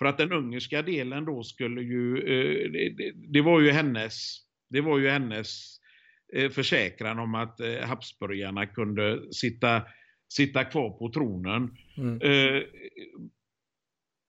För 0.00 0.06
att 0.06 0.18
den 0.18 0.32
ungerska 0.32 0.82
delen 0.82 1.24
då 1.24 1.42
skulle 1.42 1.82
ju, 1.82 2.18
eh, 2.18 2.70
det, 2.70 3.12
det, 3.14 3.40
var 3.40 3.60
ju 3.60 3.70
hennes, 3.70 4.38
det 4.70 4.80
var 4.80 4.98
ju 4.98 5.08
hennes 5.08 5.78
eh, 6.32 6.50
försäkran 6.50 7.18
om 7.18 7.34
att 7.34 7.60
eh, 7.60 7.80
Habsburgarna 7.80 8.66
kunde 8.66 9.32
sitta, 9.32 9.82
sitta 10.32 10.64
kvar 10.64 10.90
på 10.90 11.12
tronen. 11.12 11.76
Mm. 11.96 12.18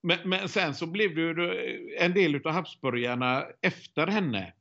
Men, 0.03 0.17
men, 0.30 0.49
sen 0.49 0.76
så 0.76 0.86
blev 0.86 1.15
det 1.15 1.22
ju 1.22 1.95
en 1.97 2.13
del 2.13 2.36
av 2.36 2.51
Habsburgarna 2.51 3.45
efter 3.61 4.07
henne 4.07 4.53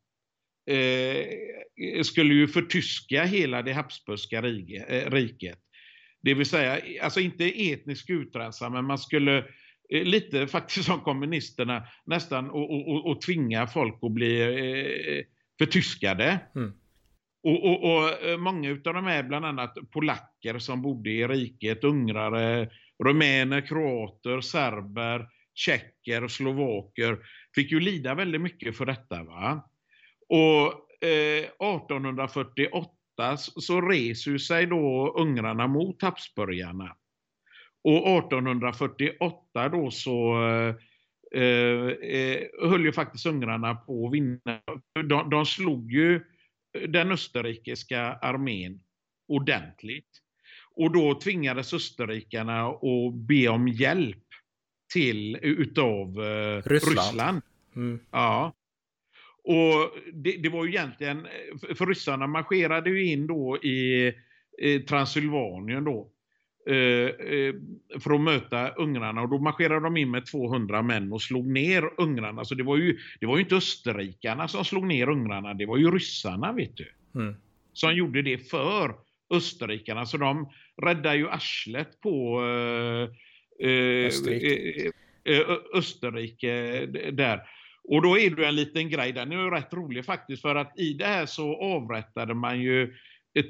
skulle 2.03 2.35
ju 2.35 2.49
förtyska 2.49 3.25
hela 3.25 3.63
det 3.63 3.73
Habsburgska 3.73 4.43
riket. 4.43 5.59
Det 6.23 6.35
vill 6.35 6.47
säga, 6.47 6.81
alltså 7.03 7.21
inte 7.21 7.73
etnisk 7.73 8.11
utrensning, 8.11 8.73
men 8.73 8.85
man 8.85 8.99
skulle 8.99 9.45
lite 9.91 10.47
faktiskt 10.47 10.87
som 10.87 11.01
kommunisterna 11.01 11.83
nästan 12.05 12.51
och, 12.51 12.89
och, 12.89 13.07
och 13.07 13.21
tvinga 13.21 13.67
folk 13.67 13.99
att 14.03 14.13
bli 14.13 14.41
eh, 14.41 15.25
förtyskade. 15.59 16.41
Mm. 16.55 16.73
Och, 17.43 17.65
och, 17.65 17.85
och, 17.85 18.23
eh, 18.25 18.39
många 18.39 18.71
av 18.71 18.79
dem 18.79 19.07
är 19.07 19.23
bland 19.23 19.47
annat 19.47 19.75
polacker 19.91 20.59
som 20.59 20.83
bodde 20.83 21.11
i 21.11 21.27
riket, 21.27 21.85
ungrare, 21.85 22.71
rumäner, 23.05 23.61
kroater, 23.61 24.41
serber, 24.41 25.29
tjecker 25.55 26.29
slovaker 26.29 27.19
fick 27.55 27.73
ju 27.73 27.81
lida 27.81 28.15
väldigt 28.15 28.41
mycket 28.41 28.77
för 28.77 28.87
detta. 28.87 29.23
Va? 29.23 29.69
Och 30.29 30.65
eh, 31.07 31.45
1848 31.45 33.37
så 33.37 33.81
reser 33.81 34.39
sig 34.39 34.67
då 34.67 35.15
ungrarna 35.19 35.67
mot 35.67 36.03
Habsburgarna. 36.03 36.97
Och 37.85 38.19
1848 38.19 39.69
då 39.69 39.91
så 39.91 40.43
eh, 40.49 40.75
eh, 41.43 42.43
höll 42.63 42.85
ju 42.85 42.93
faktiskt 42.93 43.27
ungrarna 43.27 43.75
på 43.75 44.07
att 44.07 44.13
vinna. 44.13 44.61
De, 45.09 45.31
de 45.31 45.47
slog 45.47 45.93
ju 45.93 46.25
den 46.89 47.13
österrikiska 47.13 48.03
armén 48.03 48.81
ordentligt. 49.29 50.09
Och 50.75 50.93
då 50.93 51.21
tvingades 51.21 51.75
österrikarna 51.75 52.67
att 52.69 53.15
be 53.15 53.49
om 53.49 53.69
hjälp 53.69 54.25
till 54.93 55.39
utav 55.43 56.25
eh, 56.25 56.63
Ryssland. 56.63 56.99
Ryssland. 56.99 57.43
Mm. 57.77 58.01
Ja. 58.11 58.53
Och 59.43 59.99
det, 60.13 60.37
det, 60.37 60.49
var 60.49 60.65
ju 60.65 60.71
egentligen, 60.71 61.27
för 61.75 61.87
ryssarna 61.87 62.27
marscherade 62.27 62.91
ju 62.91 63.07
in 63.07 63.27
då 63.27 63.59
i, 63.59 64.13
i 64.59 64.79
Transylvanien 64.79 65.85
då. 65.85 66.11
Eh, 66.67 66.75
eh, 66.77 67.55
för 68.01 68.15
att 68.15 68.21
möta 68.21 68.69
ungrarna 68.69 69.23
och 69.23 69.29
då 69.29 69.39
marscherade 69.39 69.81
de 69.81 69.97
in 69.97 70.11
med 70.11 70.27
200 70.27 70.83
män 70.83 71.13
och 71.13 71.23
slog 71.23 71.47
ner 71.47 71.91
ungrarna. 71.97 72.45
Så 72.45 72.55
det 72.55 72.63
var 72.63 72.77
ju, 72.77 72.99
det 73.21 73.27
var 73.27 73.37
ju 73.37 73.43
inte 73.43 73.57
österrikarna 73.57 74.49
som 74.49 74.65
slog 74.65 74.87
ner 74.87 75.09
ungrarna, 75.09 75.55
det 75.55 75.67
var 75.67 75.77
ju 75.77 75.91
ryssarna 75.91 76.53
vet 76.53 76.77
du. 76.77 76.93
Mm. 77.15 77.35
Som 77.73 77.95
gjorde 77.95 78.23
det 78.23 78.51
för 78.51 78.95
österrikarna. 79.31 80.07
Så 80.07 80.17
de 80.17 80.51
räddade 80.83 81.17
ju 81.17 81.29
arslet 81.29 82.01
på 82.01 82.43
eh, 82.45 83.69
eh 83.69 84.07
Österrike. 84.07 84.93
Österrike 85.75 86.87
där. 87.13 87.41
Och 87.85 88.03
då 88.03 88.19
är 88.19 88.31
det 88.31 88.47
en 88.47 88.57
liten 88.57 88.91
grej, 88.91 89.13
den 89.13 89.33
är 89.33 89.37
ju 89.37 89.51
rätt 89.51 89.73
rolig 89.75 90.05
faktiskt, 90.05 90.43
för 90.43 90.55
att 90.55 90.79
i 90.79 90.93
det 90.93 91.07
här 91.07 91.27
så 91.27 91.57
avrättade 91.57 92.35
man 92.35 92.61
ju 92.61 92.95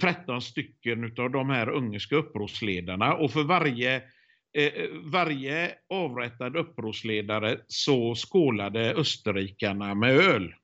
13 0.00 0.42
stycken 0.42 1.14
av 1.18 1.30
de 1.30 1.50
här 1.50 1.68
ungerska 1.68 2.16
upprorsledarna 2.16 3.14
och 3.14 3.30
för 3.30 3.42
varje, 3.42 3.96
eh, 4.58 4.72
varje 5.04 5.74
avrättad 5.88 6.56
upprorsledare 6.56 7.60
så 7.66 8.14
skålade 8.14 8.94
österrikarna 8.94 9.94
med 9.94 10.16
öl. 10.16 10.54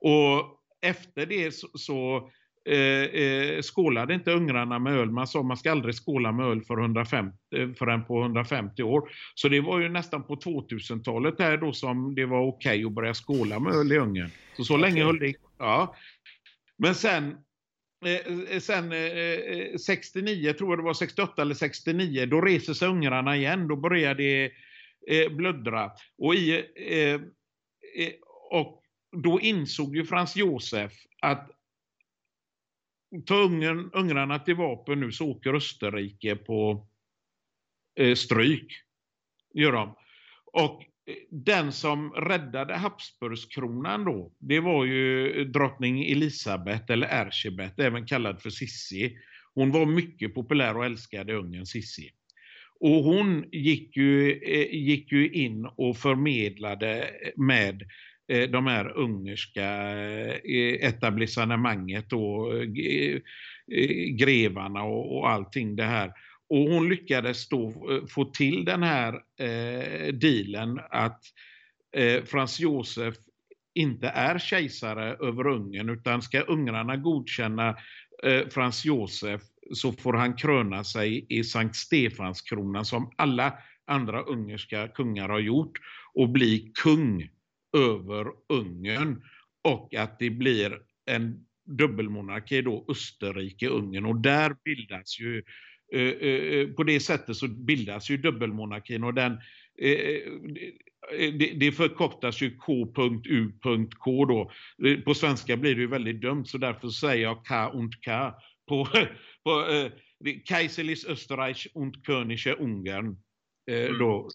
Och 0.00 0.58
efter 0.82 1.26
det 1.26 1.54
så, 1.54 1.68
så 1.74 2.30
eh, 2.64 3.22
eh, 3.22 3.62
skålade 3.62 4.14
inte 4.14 4.32
ungrarna 4.32 4.78
med 4.78 4.92
öl. 4.92 5.10
Man 5.10 5.26
sa 5.26 5.42
man 5.42 5.56
ska 5.56 5.70
aldrig 5.70 5.94
skåla 5.94 6.32
med 6.32 6.46
öl 6.46 6.62
för 6.62 6.80
150, 6.80 7.36
eh, 7.56 7.68
förrän 7.78 8.04
på 8.04 8.22
150 8.22 8.82
år. 8.82 9.10
Så 9.34 9.48
det 9.48 9.60
var 9.60 9.80
ju 9.80 9.88
nästan 9.88 10.26
på 10.26 10.36
2000-talet 10.36 11.38
där 11.38 11.56
då 11.56 11.72
som 11.72 12.14
det 12.14 12.26
var 12.26 12.46
okej 12.46 12.76
okay 12.76 12.84
att 12.84 12.92
börja 12.92 13.14
skåla 13.14 13.58
med 13.58 13.74
öl 13.74 13.92
i 13.92 13.98
Ungern. 13.98 14.30
Så 14.56 14.64
så 14.64 14.74
okay. 14.74 14.90
länge 14.90 15.04
höll 15.04 15.18
det. 15.18 15.34
Ja. 15.58 15.94
Men 16.78 16.94
sen 16.94 17.36
Eh, 18.04 18.54
eh, 18.54 18.60
sen 18.60 18.92
eh, 18.92 18.98
eh 18.98 19.76
69, 19.76 20.52
tror 20.52 20.70
jag 20.70 20.78
det 20.78 20.82
var 20.82 20.94
68 20.94 21.42
eller 21.42 21.54
69, 21.54 22.26
då 22.26 22.40
reser 22.40 22.74
sig 22.74 22.88
ungrarna 22.88 23.36
igen. 23.36 23.68
Då 23.68 23.76
börjar 23.76 24.14
det 24.14 24.52
eh, 25.06 25.32
blöddra. 25.32 25.90
Och, 26.18 26.34
i, 26.34 26.64
eh, 26.76 27.20
eh, 28.04 28.12
och 28.50 28.82
då 29.22 29.40
insåg 29.40 29.96
ju 29.96 30.04
Frans 30.04 30.36
Josef 30.36 30.92
att 31.20 31.50
ta 33.26 33.34
ungern, 33.34 33.90
ungrarna 33.92 34.38
till 34.38 34.54
vapen 34.54 35.00
nu 35.00 35.12
så 35.12 35.30
åker 35.30 35.54
Österrike 35.54 36.36
på 36.36 36.86
stryk. 38.16 38.72
Gör 39.54 39.72
de. 39.72 39.96
Och 40.44 40.84
Eh, 41.06 41.14
den 41.30 41.72
som 41.72 42.12
räddade 42.12 42.76
Habsburgskronan 42.76 44.04
då, 44.04 44.32
det 44.38 44.60
var 44.60 44.84
ju 44.84 45.40
eh, 45.40 45.46
drottning 45.46 46.04
Elisabeth 46.04 46.92
eller 46.92 47.08
Erzsébet, 47.08 47.78
även 47.80 48.06
kallad 48.06 48.42
för 48.42 48.50
Sissi. 48.50 49.16
Hon 49.54 49.70
var 49.70 49.86
mycket 49.86 50.34
populär 50.34 50.76
och 50.76 50.84
älskade 50.84 51.34
Ungern, 51.34 51.66
Sissi. 51.66 52.10
Och 52.80 53.04
hon 53.04 53.44
gick 53.52 53.96
ju, 53.96 54.32
eh, 54.32 54.74
gick 54.74 55.12
ju 55.12 55.30
in 55.30 55.66
och 55.76 55.96
förmedlade 55.96 57.10
med 57.36 57.82
de 58.50 58.66
här 58.66 58.96
ungerska 58.96 59.68
etablissemanget 60.80 62.12
och 62.12 62.66
grevarna 64.18 64.82
och 64.82 65.30
allting 65.30 65.76
det 65.76 65.84
här. 65.84 66.12
Och 66.52 66.58
hon 66.58 66.88
lyckades 66.88 67.48
då 67.48 67.68
eh, 67.68 68.06
få 68.06 68.24
till 68.24 68.64
den 68.64 68.82
här 68.82 69.14
eh, 69.38 70.12
dealen 70.12 70.80
att 70.90 71.20
eh, 71.96 72.24
Frans 72.24 72.60
Josef 72.60 73.14
inte 73.74 74.08
är 74.08 74.38
kejsare 74.38 75.16
över 75.26 75.46
Ungern 75.46 75.90
utan 75.90 76.22
ska 76.22 76.40
ungrarna 76.40 76.96
godkänna 76.96 77.76
eh, 78.22 78.48
Frans 78.48 78.84
Josef 78.84 79.40
så 79.74 79.92
får 79.92 80.12
han 80.12 80.36
kröna 80.36 80.84
sig 80.84 81.26
i 81.28 81.44
Sankt 81.44 81.76
Stefanskronan 81.76 82.84
som 82.84 83.12
alla 83.16 83.58
andra 83.86 84.22
ungerska 84.22 84.88
kungar 84.88 85.28
har 85.28 85.40
gjort 85.40 85.78
och 86.14 86.28
bli 86.28 86.72
kung 86.82 87.30
över 87.76 88.26
Ungern. 88.48 89.22
Och 89.64 89.94
att 89.94 90.18
det 90.18 90.30
blir 90.30 90.78
en 91.06 91.44
dubbelmonarki 91.64 92.62
då 92.62 92.84
Österrike-Ungern. 92.88 94.06
Och 94.06 94.20
där 94.20 94.56
bildas 94.64 95.20
ju 95.20 95.38
eh, 95.38 95.44
på 96.76 96.82
det 96.82 97.00
sättet 97.00 97.36
så 97.36 97.48
bildas 97.48 98.10
ju 98.10 98.16
dubbelmonarkin 98.16 99.04
och 99.04 99.14
den 99.14 99.38
det, 101.56 101.72
förkortas 101.72 102.42
ju 102.42 102.56
K.U.K 102.56 104.24
då. 104.24 104.50
På 105.04 105.14
svenska 105.14 105.56
blir 105.56 105.74
det 105.74 105.80
ju 105.80 105.86
väldigt 105.86 106.20
dumt 106.20 106.46
så 106.46 106.58
därför 106.58 106.88
säger 106.88 107.22
jag 107.22 107.46
K 107.46 107.68
und 107.78 108.04
K 108.04 108.10
på, 108.68 108.88
på 109.44 109.64
Kaiserlich 110.44 111.06
Österreich 111.08 111.68
und 111.74 112.06
Könische 112.06 112.52
Ungern. 112.52 113.16
Mm. 113.70 113.98
Då, 113.98 114.28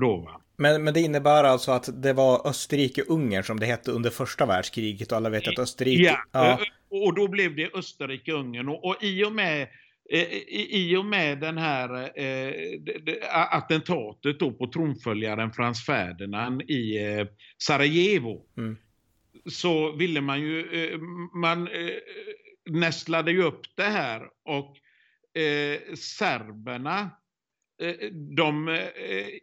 då. 0.00 0.40
Men, 0.56 0.84
men 0.84 0.94
det 0.94 1.00
innebär 1.00 1.44
alltså 1.44 1.72
att 1.72 2.02
det 2.02 2.12
var 2.12 2.46
Österrike-Ungern 2.46 3.42
som 3.42 3.60
det 3.60 3.66
hette 3.66 3.90
under 3.90 4.10
första 4.10 4.46
världskriget 4.46 5.12
och 5.12 5.16
alla 5.16 5.30
vet 5.30 5.48
att 5.48 5.58
Österrike... 5.58 6.02
Ja, 6.02 6.18
ja. 6.32 6.58
och 6.90 7.14
då 7.14 7.28
blev 7.28 7.56
det 7.56 7.74
Österrike-Ungern 7.74 8.68
och, 8.68 8.84
och 8.84 8.96
i 9.02 9.24
och 9.24 9.32
med 9.32 9.62
Eh, 9.62 9.68
i 10.48 10.96
och 10.96 11.04
med 11.04 11.38
den 11.38 11.58
här 11.58 12.18
eh, 12.20 12.52
attentatet 13.30 14.40
då 14.40 14.52
på 14.52 14.66
tronföljaren 14.66 15.52
Frans 15.52 15.86
Ferdinand 15.86 16.62
i 16.62 17.04
eh, 17.04 17.26
Sarajevo 17.58 18.46
mm. 18.56 18.76
så 19.46 19.92
ville 19.92 20.20
man 20.20 20.40
ju, 20.40 20.84
eh, 20.84 20.98
man 21.34 21.68
eh, 21.68 21.90
nästlade 22.70 23.30
ju 23.32 23.42
upp 23.42 23.60
det 23.76 23.82
här 23.82 24.22
och 24.44 24.76
eh, 25.42 25.94
serberna 25.94 27.10
eh, 27.82 28.10
de 28.36 28.78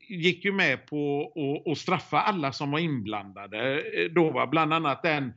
gick 0.09 0.45
ju 0.45 0.51
med 0.51 0.87
på 0.87 1.33
att 1.65 1.77
straffa 1.77 2.21
alla 2.21 2.51
som 2.51 2.71
var 2.71 2.79
inblandade. 2.79 3.83
Då 4.15 4.31
var 4.31 4.47
bland 4.47 4.73
annat 4.73 5.05
en 5.05 5.33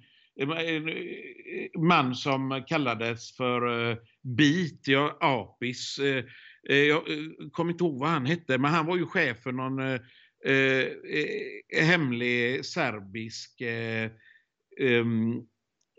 man 1.78 2.14
som 2.14 2.64
kallades 2.66 3.36
för 3.36 3.90
eh, 3.90 3.96
Bit, 4.22 4.88
ja, 4.88 5.18
Apis. 5.20 5.98
Eh, 5.98 6.24
eh 6.68 6.76
jag 6.76 7.10
eh, 7.10 7.18
kommer 7.52 7.72
inte 7.72 7.84
ihåg 7.84 8.00
vad 8.00 8.08
han 8.08 8.26
hette, 8.26 8.58
men 8.58 8.70
han 8.70 8.86
var 8.86 8.96
ju 8.96 9.06
chef 9.06 9.42
för 9.42 9.52
någon 9.52 9.78
eh, 9.78 10.00
hemlig 11.82 12.64
serbisk 12.64 13.60
ehm, 14.80 15.40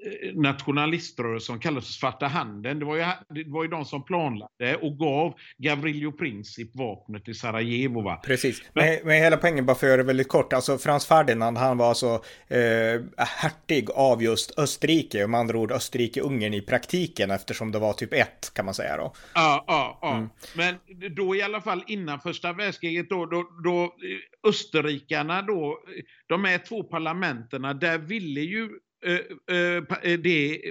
eh, 0.05 0.29
um, 0.29 0.33
Eh, 0.33 0.41
nationaliströrelse 0.41 1.45
som 1.45 1.59
kallades 1.59 1.85
för 1.85 1.93
Svarta 1.93 2.27
handen. 2.27 2.79
Det 2.79 2.85
var, 2.85 2.95
ju, 2.95 3.03
det 3.29 3.49
var 3.49 3.63
ju 3.63 3.69
de 3.69 3.85
som 3.85 4.05
planlade 4.05 4.75
och 4.81 4.97
gav 4.97 5.33
Gavrilo 5.57 6.11
Princip 6.11 6.75
vapnet 6.75 7.25
till 7.25 7.39
Sarajevo. 7.39 8.01
Va? 8.01 8.21
Precis, 8.25 8.63
men, 8.73 8.99
men 9.03 9.23
hela 9.23 9.37
poängen, 9.37 9.65
bara 9.65 9.75
för 9.75 9.87
att 9.87 9.89
göra 9.89 9.97
det 9.97 10.07
väldigt 10.07 10.27
kort, 10.27 10.53
alltså 10.53 10.77
Frans 10.77 11.05
Ferdinand, 11.05 11.57
han 11.57 11.77
var 11.77 11.89
alltså 11.89 12.23
eh, 12.47 13.01
hertig 13.17 13.89
av 13.91 14.23
just 14.23 14.59
Österrike, 14.59 15.27
med 15.27 15.39
andra 15.39 15.57
ord 15.57 15.71
Österrike-Ungern 15.71 16.53
i 16.53 16.61
praktiken, 16.61 17.31
eftersom 17.31 17.71
det 17.71 17.79
var 17.79 17.93
typ 17.93 18.13
ett, 18.13 18.51
kan 18.53 18.65
man 18.65 18.73
säga 18.73 18.97
då. 18.97 19.13
Ja, 19.33 19.63
ja, 19.67 19.99
ja. 20.01 20.15
Mm. 20.15 20.29
Men 20.55 20.75
då 21.15 21.35
i 21.35 21.41
alla 21.41 21.61
fall 21.61 21.83
innan 21.87 22.19
första 22.19 22.53
världskriget, 22.53 23.09
då, 23.09 23.25
då, 23.25 23.49
då 23.63 23.83
eh, 23.83 24.49
österrikarna 24.49 25.41
då, 25.41 25.79
de 26.27 26.45
här 26.45 26.57
två 26.57 26.83
parlamenterna, 26.83 27.73
där 27.73 27.97
ville 27.97 28.41
ju 28.41 28.69
Eh, 29.03 29.19
eh, 29.55 29.83
eh, 30.03 30.19
det 30.19 30.61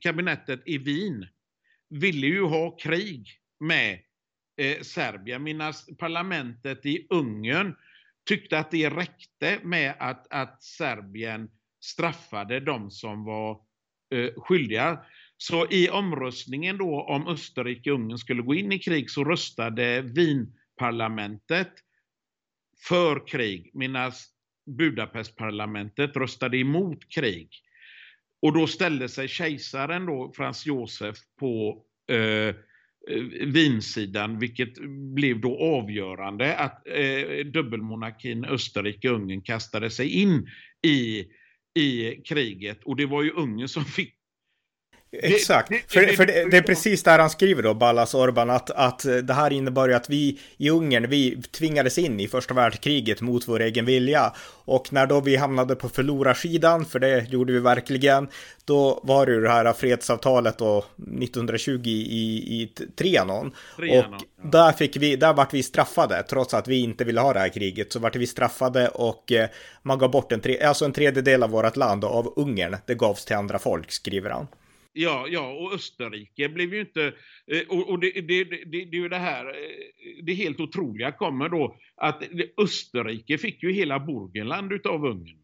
kabinettet 0.00 0.62
i 0.66 0.78
Wien 0.78 1.26
ville 1.90 2.26
ju 2.26 2.42
ha 2.42 2.76
krig 2.76 3.28
med 3.60 3.98
Serbien, 4.82 5.42
medan 5.42 5.72
parlamentet 5.98 6.86
i 6.86 7.06
Ungern 7.10 7.74
tyckte 8.28 8.58
att 8.58 8.70
det 8.70 8.90
räckte 8.90 9.58
med 9.62 9.94
att, 9.98 10.26
att 10.30 10.62
Serbien 10.62 11.50
straffade 11.80 12.60
de 12.60 12.90
som 12.90 13.24
var 13.24 13.60
skyldiga. 14.36 15.04
Så 15.36 15.66
i 15.70 15.88
omröstningen 15.88 16.78
då 16.78 17.02
om 17.02 17.28
Österrike-Ungern 17.28 18.18
skulle 18.18 18.42
gå 18.42 18.54
in 18.54 18.72
i 18.72 18.78
krig 18.78 19.10
så 19.10 19.24
röstade 19.24 20.02
Wienparlamentet 20.02 21.72
för 22.88 23.26
krig 23.26 23.70
medan 23.74 24.12
Budapestparlamentet 24.66 26.16
röstade 26.16 26.58
emot 26.58 27.08
krig. 27.08 27.61
Och 28.42 28.52
då 28.52 28.66
ställde 28.66 29.08
sig 29.08 29.28
kejsaren 29.28 30.06
då, 30.06 30.32
Frans 30.36 30.66
Josef, 30.66 31.16
på 31.40 31.84
eh, 32.10 32.54
vinsidan, 33.46 34.38
vilket 34.38 34.78
blev 35.14 35.40
då 35.40 35.58
avgörande 35.58 36.56
att 36.56 36.88
eh, 36.88 37.46
dubbelmonarkin 37.46 38.44
Österrike-Ungern 38.44 39.42
kastade 39.42 39.90
sig 39.90 40.08
in 40.08 40.48
i, 40.86 41.26
i 41.74 42.22
kriget. 42.24 42.84
Och 42.84 42.96
det 42.96 43.06
var 43.06 43.22
ju 43.22 43.30
Ungern 43.30 43.68
som 43.68 43.84
fick 43.84 44.14
Exakt, 45.14 45.68
det, 45.68 45.74
det, 45.74 45.82
för, 45.88 46.16
för 46.16 46.26
det, 46.26 46.50
det, 46.50 46.56
är 46.56 46.62
precis 46.62 47.02
där 47.02 47.18
han 47.18 47.30
skriver 47.30 47.62
då, 47.62 47.74
Ballas 47.74 48.14
Orban, 48.14 48.50
att, 48.50 48.70
att 48.70 49.06
det 49.22 49.32
här 49.34 49.52
innebar 49.52 49.88
ju 49.88 49.94
att 49.94 50.10
vi 50.10 50.38
i 50.56 50.70
Ungern, 50.70 51.08
vi 51.08 51.42
tvingades 51.42 51.98
in 51.98 52.20
i 52.20 52.28
första 52.28 52.54
världskriget 52.54 53.20
mot 53.20 53.48
vår 53.48 53.60
egen 53.60 53.84
vilja. 53.84 54.32
Och 54.64 54.92
när 54.92 55.06
då 55.06 55.20
vi 55.20 55.36
hamnade 55.36 55.74
på 55.74 55.88
förlorarsidan, 55.88 56.84
för 56.84 56.98
det 56.98 57.30
gjorde 57.30 57.52
vi 57.52 57.58
verkligen, 57.58 58.28
då 58.64 59.00
var 59.02 59.26
det 59.26 59.32
ju 59.32 59.40
det 59.40 59.50
här 59.50 59.72
fredsavtalet 59.72 60.58
då 60.58 60.84
1920 61.22 61.80
i, 61.84 62.62
i 62.62 62.72
Trianon. 62.96 63.54
Trianon 63.76 64.14
och 64.14 64.20
ja. 64.42 64.48
där, 64.50 64.72
fick 64.72 64.96
vi, 64.96 65.16
där 65.16 65.32
vart 65.32 65.54
vi 65.54 65.62
straffade, 65.62 66.22
trots 66.22 66.54
att 66.54 66.68
vi 66.68 66.78
inte 66.78 67.04
ville 67.04 67.20
ha 67.20 67.32
det 67.32 67.40
här 67.40 67.48
kriget, 67.48 67.92
så 67.92 67.98
vart 67.98 68.16
vi 68.16 68.26
straffade 68.26 68.88
och 68.88 69.32
eh, 69.32 69.48
man 69.82 69.98
gav 69.98 70.10
bort 70.10 70.32
en, 70.32 70.40
tre, 70.40 70.60
alltså 70.60 70.84
en 70.84 70.92
tredjedel 70.92 71.42
av 71.42 71.50
vårt 71.50 71.76
land 71.76 72.04
av 72.04 72.32
Ungern, 72.36 72.76
det 72.86 72.94
gavs 72.94 73.24
till 73.24 73.36
andra 73.36 73.58
folk, 73.58 73.92
skriver 73.92 74.30
han. 74.30 74.46
Ja, 74.92 75.26
ja, 75.28 75.52
och 75.52 75.72
Österrike 75.72 76.48
blev 76.48 76.74
ju 76.74 76.80
inte... 76.80 77.14
Eh, 77.46 77.68
och, 77.68 77.90
och 77.90 77.98
det, 78.00 78.10
det, 78.10 78.44
det, 78.44 78.64
det, 78.64 78.78
är 78.78 78.94
ju 78.94 79.08
det 79.08 79.18
här, 79.18 79.46
eh, 79.46 80.24
det 80.24 80.34
helt 80.34 80.60
otroliga 80.60 81.12
kommer 81.12 81.48
då, 81.48 81.76
att 81.96 82.22
Österrike 82.56 83.38
fick 83.38 83.62
ju 83.62 83.72
hela 83.72 84.00
Burgenland 84.00 84.72
utav 84.72 85.04
Ungern. 85.04 85.38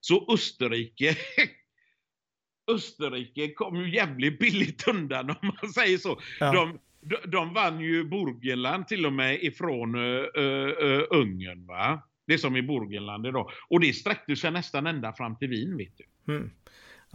Så 0.00 0.32
Österrike 0.32 1.16
Österrike 2.70 3.52
kom 3.52 3.76
ju 3.76 3.94
jävligt 3.94 4.38
billigt 4.38 4.88
undan 4.88 5.30
om 5.42 5.52
man 5.62 5.72
säger 5.72 5.98
så. 5.98 6.20
Ja. 6.40 6.52
De, 6.52 6.78
de, 7.00 7.30
de, 7.30 7.54
vann 7.54 7.80
ju 7.80 8.04
Burgenland 8.04 8.88
till 8.88 9.06
och 9.06 9.12
med 9.12 9.42
ifrån 9.42 9.94
uh, 9.94 10.26
uh, 10.38 11.02
Ungern. 11.10 11.66
Va? 11.66 12.02
Det 12.26 12.38
som 12.38 12.56
är 12.56 12.62
Burgenland 12.62 13.26
idag. 13.26 13.50
Och 13.68 13.80
det 13.80 13.92
sträckte 13.92 14.36
sig 14.36 14.50
nästan 14.50 14.86
ända 14.86 15.12
fram 15.12 15.36
till 15.36 15.48
Wien. 15.48 15.76
Vet 15.76 15.92
du. 15.96 16.32
Mm. 16.32 16.50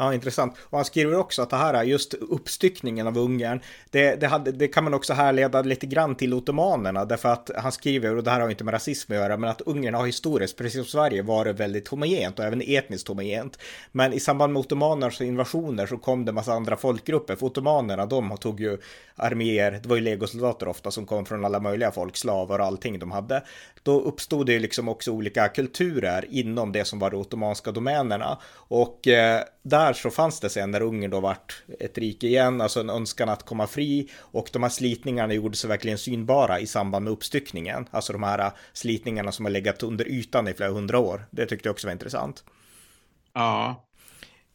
Ja, 0.01 0.13
intressant. 0.13 0.53
Och 0.61 0.77
han 0.77 0.85
skriver 0.85 1.15
också 1.15 1.41
att 1.41 1.49
det 1.49 1.55
här, 1.55 1.83
just 1.83 2.13
uppstyckningen 2.13 3.07
av 3.07 3.17
Ungern, 3.17 3.61
det, 3.89 4.15
det, 4.15 4.27
hade, 4.27 4.51
det, 4.51 4.67
kan 4.67 4.83
man 4.83 4.93
också 4.93 5.13
härleda 5.13 5.61
lite 5.61 5.85
grann 5.85 6.15
till 6.15 6.33
ottomanerna, 6.33 7.05
därför 7.05 7.29
att 7.29 7.51
han 7.55 7.71
skriver, 7.71 8.15
och 8.15 8.23
det 8.23 8.31
här 8.31 8.39
har 8.39 8.49
inte 8.49 8.63
med 8.63 8.73
rasism 8.73 9.11
att 9.11 9.17
göra, 9.17 9.37
men 9.37 9.49
att 9.49 9.61
Ungern 9.61 9.93
har 9.93 10.05
historiskt, 10.05 10.57
precis 10.57 10.73
som 10.73 10.85
Sverige, 10.85 11.21
varit 11.21 11.55
väldigt 11.55 11.87
homogent 11.87 12.39
och 12.39 12.45
även 12.45 12.61
etniskt 12.61 13.07
homogent. 13.07 13.57
Men 13.91 14.13
i 14.13 14.19
samband 14.19 14.53
med 14.53 14.59
ottomanernas 14.59 15.21
invasioner 15.21 15.85
så 15.85 15.97
kom 15.97 16.25
det 16.25 16.29
en 16.29 16.35
massa 16.35 16.53
andra 16.53 16.77
folkgrupper, 16.77 17.35
för 17.35 17.45
ottomanerna, 17.45 18.05
de 18.05 18.37
tog 18.37 18.59
ju 18.59 18.77
arméer, 19.15 19.71
det 19.71 19.89
var 19.89 19.95
ju 19.95 20.01
legosoldater 20.01 20.67
ofta 20.67 20.91
som 20.91 21.05
kom 21.05 21.25
från 21.25 21.45
alla 21.45 21.59
möjliga 21.59 21.91
folk, 21.91 22.17
slavar 22.17 22.59
och 22.59 22.65
allting 22.65 22.99
de 22.99 23.11
hade. 23.11 23.43
Då 23.83 24.01
uppstod 24.01 24.45
det 24.45 24.53
ju 24.53 24.59
liksom 24.59 24.89
också 24.89 25.11
olika 25.11 25.47
kulturer 25.47 26.25
inom 26.29 26.71
det 26.71 26.85
som 26.85 26.99
var 26.99 27.11
de 27.11 27.17
ottomanska 27.17 27.71
domänerna. 27.71 28.37
Och 28.53 29.07
eh, 29.07 29.43
där 29.61 29.90
så 29.93 30.09
fanns 30.09 30.39
det 30.39 30.49
sen 30.49 30.71
när 30.71 30.81
Ungern 30.81 31.11
då 31.11 31.19
vart 31.19 31.63
ett 31.79 31.97
rike 31.97 32.27
igen, 32.27 32.61
alltså 32.61 32.79
en 32.79 32.89
önskan 32.89 33.29
att 33.29 33.43
komma 33.43 33.67
fri 33.67 34.09
och 34.17 34.49
de 34.53 34.63
här 34.63 34.69
slitningarna 34.69 35.33
gjorde 35.33 35.57
sig 35.57 35.67
verkligen 35.67 35.97
synbara 35.97 36.59
i 36.59 36.67
samband 36.67 37.03
med 37.03 37.13
uppstyckningen. 37.13 37.87
Alltså 37.91 38.13
de 38.13 38.23
här 38.23 38.39
äh, 38.39 38.51
slitningarna 38.73 39.31
som 39.31 39.45
har 39.45 39.51
legat 39.51 39.83
under 39.83 40.07
ytan 40.07 40.47
i 40.47 40.53
flera 40.53 40.71
hundra 40.71 40.99
år. 40.99 41.25
Det 41.31 41.45
tyckte 41.45 41.67
jag 41.67 41.73
också 41.73 41.87
var 41.87 41.91
intressant. 41.91 42.43
Ja, 43.33 43.85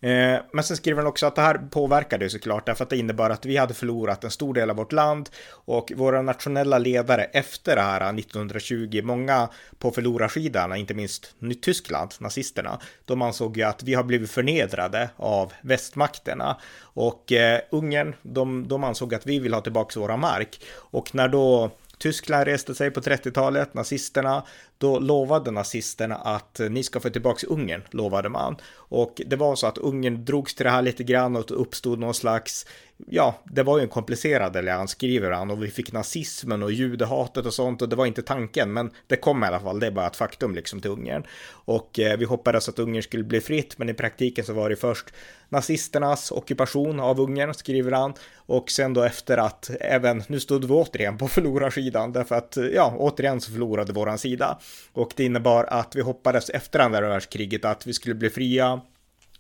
Eh, 0.00 0.40
men 0.52 0.64
sen 0.64 0.76
skriver 0.76 1.02
han 1.02 1.06
också 1.06 1.26
att 1.26 1.34
det 1.34 1.42
här 1.42 1.54
påverkade 1.70 2.24
ju 2.24 2.30
såklart 2.30 2.66
därför 2.66 2.84
att 2.84 2.90
det 2.90 2.96
innebar 2.96 3.30
att 3.30 3.46
vi 3.46 3.56
hade 3.56 3.74
förlorat 3.74 4.24
en 4.24 4.30
stor 4.30 4.54
del 4.54 4.70
av 4.70 4.76
vårt 4.76 4.92
land 4.92 5.30
och 5.50 5.92
våra 5.96 6.22
nationella 6.22 6.78
ledare 6.78 7.24
efter 7.24 7.76
det 7.76 7.82
här 7.82 8.00
eh, 8.00 8.18
1920, 8.18 9.00
många 9.04 9.48
på 9.78 9.90
förlorarsidan, 9.90 10.76
inte 10.76 10.94
minst 10.94 11.34
Tyskland, 11.62 12.14
nazisterna, 12.18 12.80
de 13.04 13.22
ansåg 13.22 13.56
ju 13.56 13.62
att 13.62 13.82
vi 13.82 13.94
har 13.94 14.04
blivit 14.04 14.30
förnedrade 14.30 15.10
av 15.16 15.52
västmakterna. 15.60 16.56
Och 16.80 17.32
eh, 17.32 17.60
Ungern, 17.70 18.14
de, 18.22 18.68
de 18.68 18.84
ansåg 18.84 19.14
att 19.14 19.26
vi 19.26 19.38
vill 19.38 19.54
ha 19.54 19.60
tillbaka 19.60 20.00
våra 20.00 20.16
mark. 20.16 20.60
Och 20.74 21.14
när 21.14 21.28
då 21.28 21.70
Tyskland 21.98 22.44
reste 22.44 22.74
sig 22.74 22.90
på 22.90 23.00
30-talet, 23.00 23.74
nazisterna, 23.74 24.42
då 24.78 24.98
lovade 24.98 25.50
nazisterna 25.50 26.14
att 26.14 26.60
eh, 26.60 26.70
ni 26.70 26.82
ska 26.82 27.00
få 27.00 27.10
tillbaka 27.10 27.46
Ungern, 27.46 27.82
lovade 27.90 28.28
man. 28.28 28.56
Och 28.74 29.22
det 29.26 29.36
var 29.36 29.56
så 29.56 29.66
att 29.66 29.78
Ungern 29.78 30.24
drogs 30.24 30.54
till 30.54 30.64
det 30.64 30.70
här 30.70 30.82
lite 30.82 31.04
grann 31.04 31.36
och 31.36 31.44
det 31.48 31.54
uppstod 31.54 31.98
någon 31.98 32.14
slags 32.14 32.66
ja, 32.96 33.42
det 33.44 33.62
var 33.62 33.78
ju 33.78 33.82
en 33.82 33.88
komplicerad 33.88 34.56
allians, 34.56 34.90
skriver 34.90 35.30
han, 35.30 35.50
och 35.50 35.62
vi 35.62 35.70
fick 35.70 35.92
nazismen 35.92 36.62
och 36.62 36.72
judehatet 36.72 37.46
och 37.46 37.54
sånt 37.54 37.82
och 37.82 37.88
det 37.88 37.96
var 37.96 38.06
inte 38.06 38.22
tanken, 38.22 38.72
men 38.72 38.90
det 39.06 39.16
kom 39.16 39.44
i 39.44 39.46
alla 39.46 39.60
fall, 39.60 39.80
det 39.80 39.86
är 39.86 39.90
bara 39.90 40.06
ett 40.06 40.16
faktum 40.16 40.54
liksom 40.54 40.80
till 40.80 40.90
Ungern. 40.90 41.26
Och 41.48 41.98
eh, 41.98 42.18
vi 42.18 42.24
hoppades 42.24 42.68
att 42.68 42.78
Ungern 42.78 43.02
skulle 43.02 43.24
bli 43.24 43.40
fritt, 43.40 43.78
men 43.78 43.88
i 43.88 43.94
praktiken 43.94 44.44
så 44.44 44.52
var 44.52 44.70
det 44.70 44.76
först 44.76 45.06
nazisternas 45.48 46.32
ockupation 46.32 47.00
av 47.00 47.20
Ungern, 47.20 47.54
skriver 47.54 47.92
han, 47.92 48.14
och 48.36 48.70
sen 48.70 48.94
då 48.94 49.02
efter 49.02 49.38
att 49.38 49.70
även, 49.80 50.22
nu 50.28 50.40
stod 50.40 50.64
vi 50.64 50.72
återigen 50.72 51.18
på 51.18 51.28
förlorarsidan, 51.28 52.12
därför 52.12 52.34
att, 52.34 52.58
ja, 52.74 52.94
återigen 52.98 53.40
så 53.40 53.50
förlorade 53.50 53.92
våran 53.92 54.18
sida. 54.18 54.58
Och 54.92 55.12
det 55.16 55.24
innebar 55.24 55.64
att 55.64 55.96
vi 55.96 56.00
hoppades 56.00 56.50
efter 56.50 56.78
andra 56.78 57.00
världskriget 57.00 57.64
att 57.64 57.86
vi 57.86 57.92
skulle 57.92 58.14
bli 58.14 58.30
fria, 58.30 58.80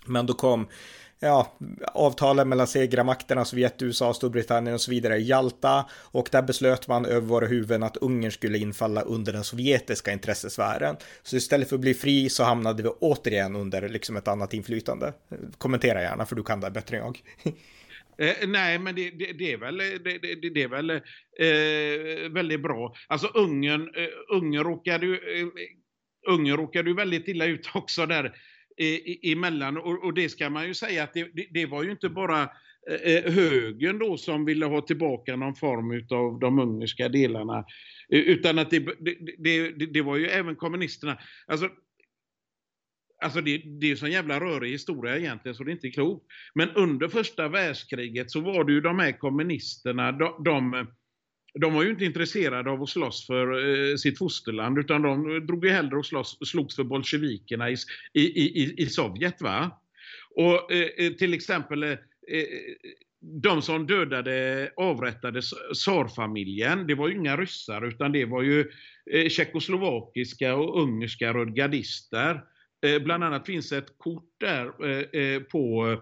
men 0.06 0.26
då 0.26 0.34
kom 0.34 0.68
ja, 1.20 1.52
avtalen 1.94 2.48
mellan 2.48 2.66
segrarmakterna, 2.66 3.44
Sovjet, 3.44 3.82
USA, 3.82 4.14
Storbritannien 4.14 4.74
och 4.74 4.80
så 4.80 4.90
vidare, 4.90 5.18
Jalta. 5.18 5.84
Och 5.92 6.28
där 6.32 6.42
beslöt 6.42 6.88
man 6.88 7.04
över 7.04 7.26
våra 7.26 7.46
huvuden 7.46 7.82
att 7.82 7.96
Ungern 7.96 8.32
skulle 8.32 8.58
infalla 8.58 9.00
under 9.00 9.32
den 9.32 9.44
sovjetiska 9.44 10.12
intressesfären. 10.12 10.96
Så 11.22 11.36
istället 11.36 11.68
för 11.68 11.76
att 11.76 11.80
bli 11.80 11.94
fri 11.94 12.28
så 12.28 12.44
hamnade 12.44 12.82
vi 12.82 12.88
återigen 12.88 13.56
under 13.56 13.88
liksom 13.88 14.16
ett 14.16 14.28
annat 14.28 14.54
inflytande. 14.54 15.12
Kommentera 15.58 16.02
gärna, 16.02 16.26
för 16.26 16.36
du 16.36 16.42
kan 16.42 16.60
det 16.60 16.70
bättre 16.70 16.96
än 16.96 17.02
jag. 17.02 17.22
Eh, 18.18 18.48
nej, 18.48 18.78
men 18.78 18.94
det, 18.94 19.10
det, 19.10 19.32
det, 19.32 19.52
är 19.52 19.56
väl, 19.56 19.80
eh, 19.80 19.86
det, 20.04 20.18
det 20.54 20.62
är 20.62 20.68
väl 20.68 20.90
eh, 20.90 22.32
väldigt 22.32 22.62
bra. 22.62 22.94
Alltså 23.06 23.26
Ungern, 23.26 23.90
eh, 23.96 24.36
Ungern 24.36 24.64
råkade 24.64 25.06
ju 25.06 25.14
eh, 25.14 25.46
Ungern 26.28 26.56
råkade 26.56 26.90
ju 26.90 26.96
väldigt 26.96 27.28
illa 27.28 27.44
ut 27.46 27.70
också 27.74 28.06
där 28.06 28.24
eh, 28.76 29.32
emellan. 29.32 29.76
Och, 29.76 30.04
och 30.04 30.14
det 30.14 30.28
ska 30.28 30.50
man 30.50 30.66
ju 30.66 30.74
säga 30.74 31.04
att 31.04 31.14
det, 31.14 31.30
det, 31.34 31.46
det 31.50 31.66
var 31.66 31.82
ju 31.82 31.90
inte 31.90 32.08
bara 32.08 32.42
eh, 32.90 33.14
eh 33.14 33.32
högern 33.32 33.98
då 33.98 34.16
som 34.16 34.44
ville 34.44 34.66
ha 34.66 34.80
tillbaka 34.80 35.36
någon 35.36 35.54
form 35.54 36.06
av 36.10 36.40
de 36.40 36.58
ungerska 36.58 37.08
delarna. 37.08 37.64
Utan 38.08 38.58
att 38.58 38.70
det, 38.70 38.78
det, 38.78 39.16
det, 39.38 39.86
det 39.86 40.02
var 40.02 40.16
ju 40.16 40.26
även 40.26 40.56
kommunisterna. 40.56 41.18
Alltså, 41.46 41.68
Alltså 43.24 43.40
det, 43.40 43.62
det 43.80 43.90
är 43.90 43.96
så 43.96 44.06
en 44.06 44.12
jävla 44.12 44.40
rörig 44.40 44.70
historia 44.70 45.18
egentligen 45.18 45.54
så 45.54 45.64
det 45.64 45.70
är 45.70 45.72
inte 45.72 45.90
klokt. 45.90 46.26
Men 46.54 46.70
under 46.70 47.08
första 47.08 47.48
världskriget 47.48 48.30
så 48.30 48.40
var 48.40 48.64
det 48.64 48.72
ju 48.72 48.80
de 48.80 48.98
här 48.98 49.12
kommunisterna, 49.12 50.12
de, 50.12 50.42
de 50.44 50.86
de 51.60 51.74
var 51.74 51.82
ju 51.82 51.90
inte 51.90 52.04
intresserade 52.04 52.70
av 52.70 52.82
att 52.82 52.88
slåss 52.88 53.26
för 53.26 53.68
eh, 53.90 53.96
sitt 53.96 54.18
fosterland 54.18 54.78
utan 54.78 55.02
de 55.02 55.46
drog 55.46 55.64
ju 55.64 55.70
hellre 55.70 55.96
och 55.96 56.06
slåss, 56.06 56.38
slogs 56.44 56.76
för 56.76 56.84
bolsjevikerna 56.84 57.70
i, 57.70 57.76
i, 58.12 58.22
i, 58.22 58.74
i 58.82 58.86
Sovjet. 58.86 59.42
va? 59.42 59.80
Och 60.34 60.72
eh, 60.72 61.06
eh 61.06 61.12
till 61.12 61.34
exempel 61.34 61.82
eh, 61.82 61.90
eh, 61.90 62.44
de 63.20 63.62
som 63.62 63.86
dödade, 63.86 64.70
avrättade 64.76 65.40
tsarfamiljen, 65.74 66.86
det 66.86 66.94
var 66.94 67.08
ju 67.08 67.14
inga 67.14 67.36
ryssar 67.36 67.88
utan 67.88 68.12
det 68.12 68.24
var 68.24 68.42
ju 68.42 68.70
eh, 69.12 69.28
tjeckoslovakiska 69.28 70.56
och 70.56 70.82
ungerska 70.82 71.34
rödgardister. 71.34 72.40
Eh, 72.86 73.02
bland 73.02 73.24
annat 73.24 73.46
finns 73.46 73.72
ett 73.72 73.98
kort 73.98 74.30
där 74.40 74.84
eh, 74.84 75.22
eh, 75.22 75.42
på 75.42 75.96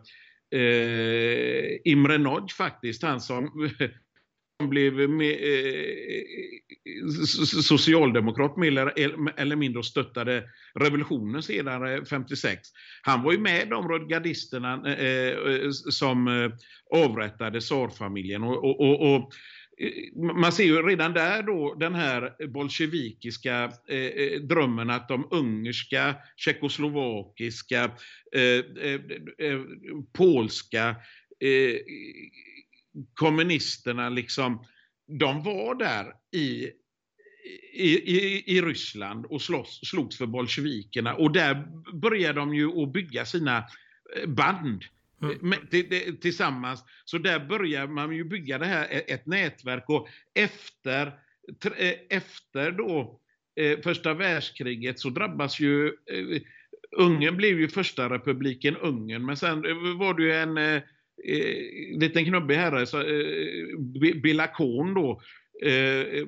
Imre 1.85 2.19
Nagy 2.19 2.52
faktiskt, 2.52 3.02
han 3.02 3.20
som 3.20 3.70
blev 4.70 5.11
med, 5.11 5.39
socialdemokrat 7.62 8.56
mer 8.56 8.93
eller 9.36 9.56
mindre 9.56 9.78
och 9.78 9.86
stöttade 9.86 10.44
revolutionen 10.81 11.43
senare 11.43 12.05
56. 12.05 12.61
Han 13.02 13.23
var 13.23 13.32
ju 13.32 13.39
med 13.39 13.69
de 13.69 13.89
rödgardisterna 13.89 14.97
som 15.73 16.51
avrättade 16.90 17.61
tsarfamiljen 17.61 18.43
och, 18.43 18.81
och, 18.81 19.15
och, 19.15 19.32
Eh, 19.78 20.22
man 20.34 20.52
ser 20.52 20.64
ju 20.64 20.82
redan 20.82 21.12
där 21.12 21.42
då 21.42 21.74
den 21.74 21.94
här 21.94 22.46
bolsjevikiska 22.46 23.72
eh, 23.88 23.98
eh 23.98 24.40
drömmen 24.40 24.90
att 24.90 25.09
de 25.09 25.28
ungerska, 25.30 26.16
tjeckoslovakiska, 26.36 27.84
eh, 28.34 28.42
eh, 28.84 29.01
eh 29.38 29.60
polska 30.12 30.96
kommunisterna 33.14 34.09
liksom, 34.09 34.66
de 35.18 35.42
var 35.42 35.74
där 35.74 36.12
i, 36.32 36.70
i, 37.72 37.90
i, 38.16 38.44
i 38.56 38.62
Ryssland 38.62 39.26
och 39.26 39.42
slåss, 39.42 39.80
slogs 39.84 40.18
för 40.18 40.26
bolsjevikerna 40.26 41.14
och 41.14 41.32
där 41.32 41.66
började 41.92 42.40
de 42.40 42.55
ju 42.55 42.82
att 42.82 42.92
bygga 42.92 43.24
sina 43.24 43.64
band. 44.26 44.84
Mm. 45.30 45.52
Eh, 45.72 46.14
tillsammans. 46.14 46.84
Så 47.05 47.18
där 47.18 47.38
börjar 47.38 47.86
man 47.86 48.16
ju 48.16 48.24
bygga 48.24 48.59
det 48.59 48.66
här, 48.66 48.86
eh, 48.90 49.14
ett 49.14 49.26
nätverk 49.26 49.84
och 49.88 50.09
efter, 50.34 51.06
eh, 51.76 51.94
efter 52.09 52.70
då 52.70 53.20
eh, 53.56 53.80
första 53.80 54.14
världskriget 54.14 55.01
så 55.01 55.10
drabbas 55.10 55.60
ju 55.60 55.92
Ungern 56.96 57.36
blev 57.36 57.60
ju 57.60 57.68
första 57.68 58.10
republiken 58.10 58.76
Ungern, 58.76 59.26
men 59.26 59.36
sen 59.36 59.62
var 59.98 60.14
det 60.14 60.22
ju 60.22 60.32
en 60.32 60.59
eh, 60.59 60.82
liten 61.98 62.24
knubbig 62.24 62.55
herre, 62.55 62.86
så, 62.86 63.01
eh, 63.01 63.78
Bilakon 64.22 64.94
då, 64.94 65.20
eh, 65.68 66.26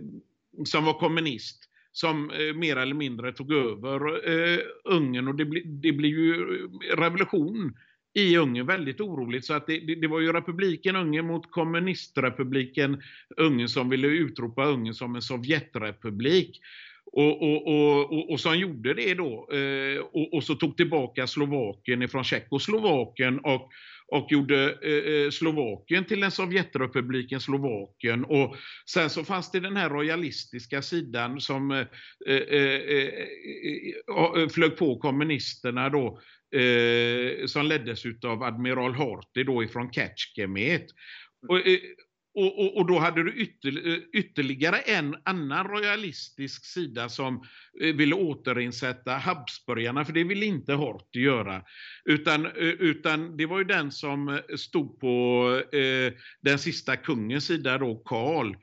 som 0.64 0.84
var 0.84 0.98
kommunist 0.98 1.66
som 1.92 2.30
eh, 2.30 2.54
mer 2.54 2.76
eller 2.76 2.94
mindre 2.94 3.32
tog 3.32 3.52
över 3.52 4.28
eh, 4.30 4.58
Ungern 4.84 5.28
och 5.28 5.34
det, 5.34 5.44
bli, 5.44 5.62
det 5.64 5.92
blev 5.92 6.10
ju 6.10 6.68
revolution 6.96 7.74
i 8.16 8.36
Ungern, 8.36 8.66
väldigt 8.66 9.00
oroligt. 9.00 9.44
Så 9.44 9.54
att 9.54 9.66
det, 9.66 9.78
det, 9.78 9.94
det, 9.94 10.08
var 10.08 10.20
ju 10.20 10.32
republiken 10.32 10.96
Ungern 10.96 11.26
mot 11.26 11.50
kommunistrepubliken 11.50 13.02
Ungern 13.36 13.68
som 13.68 13.90
ville 13.90 14.06
utropa 14.06 14.64
Ungern 14.64 14.94
som 14.94 15.14
en 15.14 15.22
Sovjetrepublik. 15.22 16.60
Och, 17.12 17.42
och, 17.42 17.66
och, 17.66 18.12
och, 18.12 18.30
och 18.30 18.40
som 18.40 18.58
gjorde 18.58 18.94
det 18.94 19.14
då. 19.14 19.48
Eh, 19.52 19.98
och, 19.98 20.34
och 20.34 20.44
så 20.44 20.54
tog 20.54 20.76
tillbaka 20.76 21.26
Slovakien 21.26 22.02
ifrån 22.02 22.24
Tjeckoslovakien 22.24 23.38
och 23.38 23.72
och 24.08 24.32
gjorde 24.32 24.72
eh, 24.72 25.30
Slovakien 25.30 26.04
till 26.04 26.22
en 26.22 26.30
Sovjetrepubliken 26.30 27.40
Slovakien. 27.40 28.24
Och 28.24 28.56
sen 28.86 29.10
så 29.10 29.24
fanns 29.24 29.50
det 29.50 29.60
den 29.60 29.76
här 29.76 29.90
royalistiska 29.90 30.82
sidan 30.82 31.40
som 31.40 31.70
eh, 31.70 31.86
eh, 32.26 32.36
eh, 32.36 33.08
eh 34.36 34.48
flög 34.48 34.76
på 34.76 34.98
kommunisterna 34.98 35.88
då, 35.88 36.20
Eh, 36.54 37.46
som 37.46 37.66
leddes 37.66 38.02
av 38.24 38.42
admiral 38.42 38.94
Horthy 38.94 39.44
då 39.44 39.64
ifrån 39.64 39.90
Ketchkemet. 39.92 40.86
Och, 41.48 41.66
eh, 41.66 41.78
och, 42.34 42.58
och, 42.58 42.76
och, 42.76 42.86
då 42.86 42.98
hade 42.98 43.22
du 43.22 43.32
ytter, 43.32 43.88
eh, 43.88 43.98
ytterligare 44.12 44.78
en 44.78 45.16
annan 45.24 45.66
royalistisk 45.68 46.64
sida 46.64 47.08
som 47.08 47.44
ville 47.94 48.14
återinsätta 48.14 49.12
Habsburgarna, 49.12 50.04
för 50.04 50.12
det 50.12 50.24
ville 50.24 50.46
inte 50.46 50.72
Horthy 50.72 51.20
göra. 51.20 51.62
Utan, 52.04 52.46
utan 52.56 53.36
det 53.36 53.46
var 53.46 53.58
ju 53.58 53.64
den 53.64 53.92
som 53.92 54.40
stod 54.56 55.00
på 55.00 55.46
eh, 55.72 56.12
den 56.40 56.58
sista 56.58 56.96
kungens 56.96 57.46
sida 57.46 57.78
då, 57.78 57.96
Karl. 57.96 58.54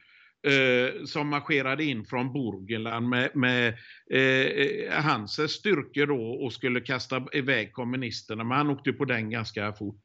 Eh, 0.47 1.05
som 1.05 1.29
marscherade 1.29 1.83
in 1.83 2.05
från 2.05 2.33
Burgenland 2.33 3.09
med, 3.09 3.35
med 3.35 3.67
eh, 4.11 4.47
eh, 4.47 5.03
hans 5.03 5.51
styrkor 5.51 6.07
då 6.07 6.45
och 6.45 6.53
skulle 6.53 6.81
kasta 6.81 7.25
iväg 7.33 7.73
kommunisterna. 7.73 8.43
Men 8.43 8.57
han 8.57 8.69
åkte 8.69 8.93
på 8.93 9.05
den 9.05 9.29
ganska 9.29 9.73
fort. 9.73 10.03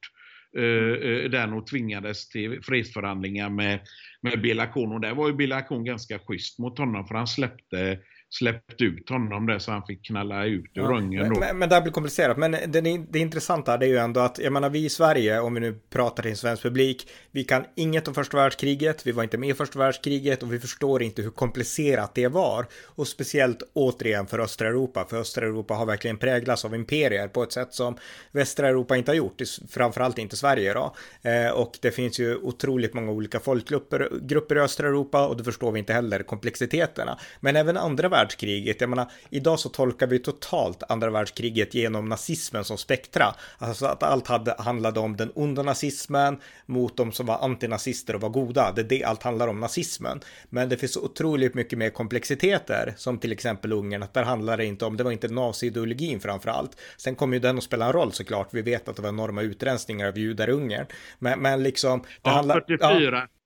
Eh, 0.56 1.10
eh, 1.10 1.31
den 1.31 1.52
och 1.52 1.66
tvingades 1.66 2.28
till 2.28 2.62
fredsförhandlingar 2.62 3.51
med, 3.51 3.81
med 4.20 4.43
Belakon. 4.43 4.93
Och 4.93 5.01
där 5.01 5.15
var 5.15 5.28
ju 5.28 5.35
Belakon 5.35 5.85
ganska 5.85 6.19
schysst 6.19 6.59
mot 6.59 6.78
honom 6.78 7.06
för 7.06 7.15
han 7.15 7.27
släppte 7.27 7.98
släppt 8.30 8.80
ut 8.80 9.10
honom 9.10 9.46
där 9.46 9.59
så 9.59 9.72
han 9.72 9.82
fick 9.82 10.06
knalla 10.06 10.44
ut 10.44 10.70
ur 10.74 10.82
ja, 10.82 10.98
Ungern 10.98 11.34
då. 11.34 11.40
Men, 11.40 11.59
men, 11.59 11.68
det 11.68 11.74
här 11.74 11.82
blir 11.82 11.92
komplicerat. 11.92 12.36
Men 12.36 12.50
det, 12.50 12.80
det 13.10 13.18
intressanta 13.18 13.76
det 13.76 13.86
är 13.86 13.88
ju 13.88 13.96
ändå 13.96 14.20
att, 14.20 14.38
jag 14.38 14.52
menar 14.52 14.70
vi 14.70 14.84
i 14.84 14.88
Sverige, 14.88 15.40
om 15.40 15.55
vi 15.55 15.60
nu 15.60 15.80
pratar 15.90 16.22
till 16.22 16.30
en 16.30 16.36
svensk 16.36 16.62
publik, 16.62 17.09
vi 17.30 17.44
kan 17.44 17.64
inget 17.74 18.09
om 18.09 18.14
första 18.14 18.36
världskriget, 18.36 19.06
vi 19.06 19.12
var 19.12 19.22
inte 19.22 19.38
med 19.38 19.48
i 19.48 19.55
första 19.55 19.78
världskriget 19.78 20.42
och 20.42 20.52
vi 20.52 20.59
förstår 20.59 21.02
inte 21.02 21.22
hur 21.22 21.30
komplicerat 21.30 22.14
det 22.14 22.28
var. 22.28 22.66
Och 22.86 23.09
speciellt 23.09 23.62
återigen 23.72 24.26
för 24.26 24.38
östra 24.38 24.68
Europa, 24.68 25.06
för 25.10 25.16
östra 25.16 25.46
Europa 25.46 25.74
har 25.74 25.86
verkligen 25.86 26.18
präglats 26.18 26.64
av 26.64 26.74
imperier 26.74 27.28
på 27.28 27.42
ett 27.42 27.52
sätt 27.52 27.74
som 27.74 27.96
västra 28.32 28.68
Europa 28.68 28.96
inte 28.96 29.10
har 29.10 29.16
gjort, 29.16 29.42
framförallt 29.70 30.18
inte 30.18 30.36
Sverige 30.36 30.74
då. 30.74 30.94
Eh, 31.22 31.50
och 31.50 31.78
det 31.82 31.90
finns 31.90 32.20
ju 32.20 32.36
otroligt 32.36 32.94
många 32.94 33.12
olika 33.12 33.40
folkgrupper 33.40 34.09
grupper 34.22 34.56
i 34.56 34.60
östra 34.60 34.88
Europa 34.88 35.28
och 35.28 35.36
då 35.36 35.44
förstår 35.44 35.72
vi 35.72 35.78
inte 35.78 35.92
heller 35.92 36.22
komplexiteterna. 36.22 37.18
Men 37.40 37.56
även 37.56 37.76
andra 37.76 38.09
världskriget. 38.18 38.80
Jag 38.80 38.90
menar, 38.90 39.10
idag 39.30 39.60
så 39.60 39.68
tolkar 39.68 40.06
vi 40.06 40.18
totalt 40.18 40.82
andra 40.88 41.10
världskriget 41.10 41.74
genom 41.74 42.08
nazismen 42.08 42.64
som 42.64 42.78
spektra. 42.78 43.34
Alltså 43.58 43.86
att 43.86 44.02
allt 44.02 44.26
hade, 44.26 44.54
handlade 44.58 45.00
om 45.00 45.16
den 45.16 45.30
onda 45.34 45.62
nazismen 45.62 46.40
mot 46.66 46.96
de 46.96 47.12
som 47.12 47.26
var 47.26 47.38
antinazister 47.38 48.14
och 48.14 48.20
var 48.20 48.28
goda. 48.28 48.72
Det 48.72 48.80
är 48.80 48.84
det 48.84 49.04
allt 49.04 49.22
handlar 49.22 49.48
om, 49.48 49.60
nazismen. 49.60 50.20
Men 50.50 50.68
det 50.68 50.76
finns 50.76 50.96
otroligt 50.96 51.54
mycket 51.54 51.78
mer 51.78 51.90
komplexiteter, 51.90 52.94
som 52.96 53.18
till 53.18 53.32
exempel 53.32 53.72
Ungern, 53.72 54.02
att 54.02 54.14
där 54.14 54.22
handlar 54.22 54.56
det 54.56 54.64
inte 54.64 54.84
om, 54.84 54.96
det 54.96 55.04
var 55.04 55.12
inte 55.12 55.28
naziideologin 55.28 56.20
framför 56.20 56.50
allt. 56.50 56.80
Sen 56.96 57.14
kommer 57.14 57.36
ju 57.36 57.40
den 57.40 57.58
att 57.58 57.64
spela 57.64 57.86
en 57.86 57.92
roll 57.92 58.12
såklart. 58.12 58.48
Vi 58.50 58.62
vet 58.62 58.88
att 58.88 58.96
det 58.96 59.02
var 59.02 59.08
enorma 59.08 59.42
utrensningar 59.42 60.08
av 60.08 60.18
judar 60.18 60.48
i 60.48 60.52
Ungern. 60.52 60.86
Men, 61.18 61.40
men 61.40 61.62
liksom... 61.62 62.00
Det 62.00 62.06
ja, 62.22 62.30
handlar, 62.30 62.60
44. 62.60 63.16
Ja, 63.16 63.38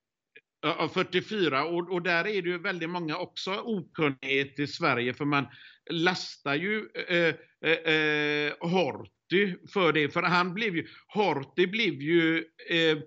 Ja, 0.65 0.91
44 0.95 1.65
och, 1.65 1.93
och 1.93 2.03
där 2.03 2.27
är 2.27 2.43
det 2.43 2.49
ju 2.49 2.59
väldigt 2.59 2.91
många 2.91 3.17
också 3.17 3.55
okunnighet 3.55 4.59
i 4.59 4.67
Sverige 4.67 5.15
för 5.15 5.25
man 5.25 5.47
lastar 5.91 6.55
ju 6.55 6.89
eh, 7.09 7.35
eh, 7.71 7.95
eh, 7.95 8.53
Horthy 8.61 9.57
för 9.73 9.93
det. 9.93 10.09
För 10.09 10.23
han 10.23 10.55
blev 10.55 10.77
ju, 10.77 10.87
Horthy 11.07 11.67
blev 11.67 11.95
ju 11.95 12.45
eh, 12.71 12.99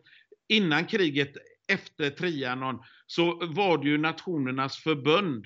innan 0.47 0.85
kriget, 0.85 1.33
efter 1.67 2.09
Trianon, 2.09 2.79
så 3.07 3.45
var 3.45 3.77
det 3.77 3.89
ju 3.89 3.97
Nationernas 3.97 4.77
förbund 4.77 5.45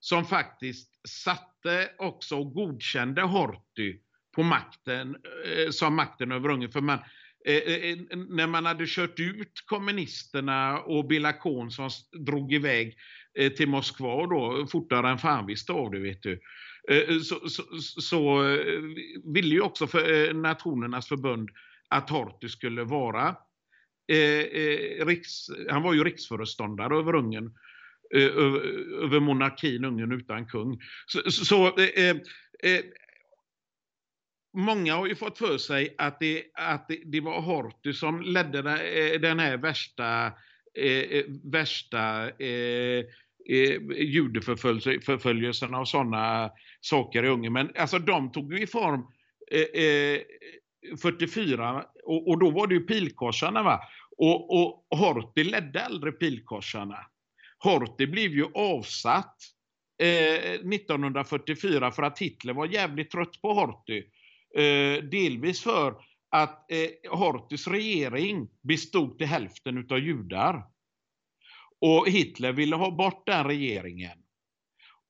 som 0.00 0.24
faktiskt 0.24 1.08
satte 1.08 1.90
också 1.98 2.36
och 2.36 2.54
godkände 2.54 3.22
Horthy 3.22 3.98
på 4.34 4.42
makten, 4.42 5.16
eh, 5.46 5.70
som 5.70 5.94
makten 5.94 6.32
över 6.32 6.48
Ungern. 6.48 6.72
För 6.72 6.80
man, 6.80 6.98
Eh, 7.46 7.54
eh, 7.54 7.90
eh 7.90 7.98
när 8.28 8.46
man 8.46 8.66
hade 8.66 8.84
kört 8.86 9.20
ut 9.20 9.62
kommunisterna 9.66 10.80
och 10.80 11.06
Bilakon 11.06 11.70
som 11.70 11.90
drog 12.26 12.52
iväg 12.52 12.96
eh, 13.38 13.52
till 13.52 13.68
Moskva 13.68 14.26
då, 14.26 14.66
fortare 14.66 15.10
än 15.10 15.18
fan 15.18 15.46
visste 15.46 15.72
av 15.72 15.90
det, 15.90 15.98
vet 15.98 16.22
du. 16.22 16.40
Eh, 16.88 17.18
så, 17.20 17.48
så, 17.48 17.62
så 18.00 18.42
ville 19.34 19.54
ju 19.54 19.60
också 19.60 19.86
för, 19.86 20.32
Nationernas 20.32 21.08
förbund 21.08 21.48
att 21.88 22.10
Horthy 22.10 22.48
skulle 22.48 22.84
vara 22.84 23.36
eh, 24.12 25.06
riks, 25.06 25.46
han 25.70 25.82
var 25.82 25.94
ju 25.94 26.04
riksföreståndare 26.04 26.98
över 26.98 27.14
Ungern, 27.14 27.54
eh, 28.14 28.22
över, 28.22 28.60
över 29.04 29.20
monarkin 29.20 29.84
Ungern 29.84 30.12
utan 30.12 30.46
kung. 30.46 30.80
Så, 31.06 31.30
så 31.30 31.66
eh, 31.78 32.16
många 34.52 34.94
har 34.94 35.06
ju 35.06 35.14
fått 35.14 35.38
för 35.38 35.58
sig 35.58 35.94
att 35.98 36.20
det, 36.20 36.44
att 36.54 36.88
det, 36.88 36.98
det 37.04 37.20
var 37.20 37.40
Horthy 37.40 37.92
som 37.92 38.22
ledde 38.22 38.58
eh, 38.58 39.20
den 39.20 39.38
här 39.38 39.56
värsta, 39.56 40.26
eh, 40.74 40.84
eh 40.84 41.24
värsta 41.44 42.30
eh, 42.30 43.04
eh, 43.48 43.80
och 45.80 45.88
sådana 45.88 46.50
saker 46.80 47.24
i 47.24 47.28
Ungern. 47.28 47.52
Men 47.52 47.72
alltså 47.78 47.98
de 47.98 48.32
tog 48.32 48.52
ju 48.52 48.62
i 48.62 48.66
form 48.66 49.06
eh, 49.50 49.82
eh 49.84 50.20
44 51.02 51.84
och, 52.04 52.28
och, 52.28 52.38
då 52.38 52.50
var 52.50 52.66
det 52.66 52.74
ju 52.74 52.80
pilkorsarna. 52.80 53.62
Va? 53.62 53.80
Och, 54.16 54.62
och 54.62 54.98
Horthy 54.98 55.44
ledde 55.44 55.84
aldrig 55.84 56.18
pilkorsarna. 56.18 56.98
Horthy 57.58 58.06
blev 58.06 58.30
ju 58.30 58.46
avsatt 58.54 59.36
1944 59.98 61.90
för 61.90 62.02
att 62.02 62.18
Hitler 62.18 62.52
var 62.52 62.66
jävligt 62.66 63.10
trött 63.10 63.42
på 63.42 63.52
Horthy. 63.52 64.04
Eh, 64.54 65.02
delvis 65.02 65.62
för 65.62 65.94
att 66.30 66.72
eh, 66.72 67.10
Horthys 67.10 67.66
regering 67.66 68.48
bestod 68.62 69.18
till 69.18 69.26
hälften 69.26 69.78
utav 69.78 69.98
judar. 69.98 70.64
Och 71.80 72.08
Hitler 72.08 72.52
ville 72.52 72.76
ha 72.76 72.90
bort 72.90 73.26
den 73.26 73.44
regeringen. 73.44 74.18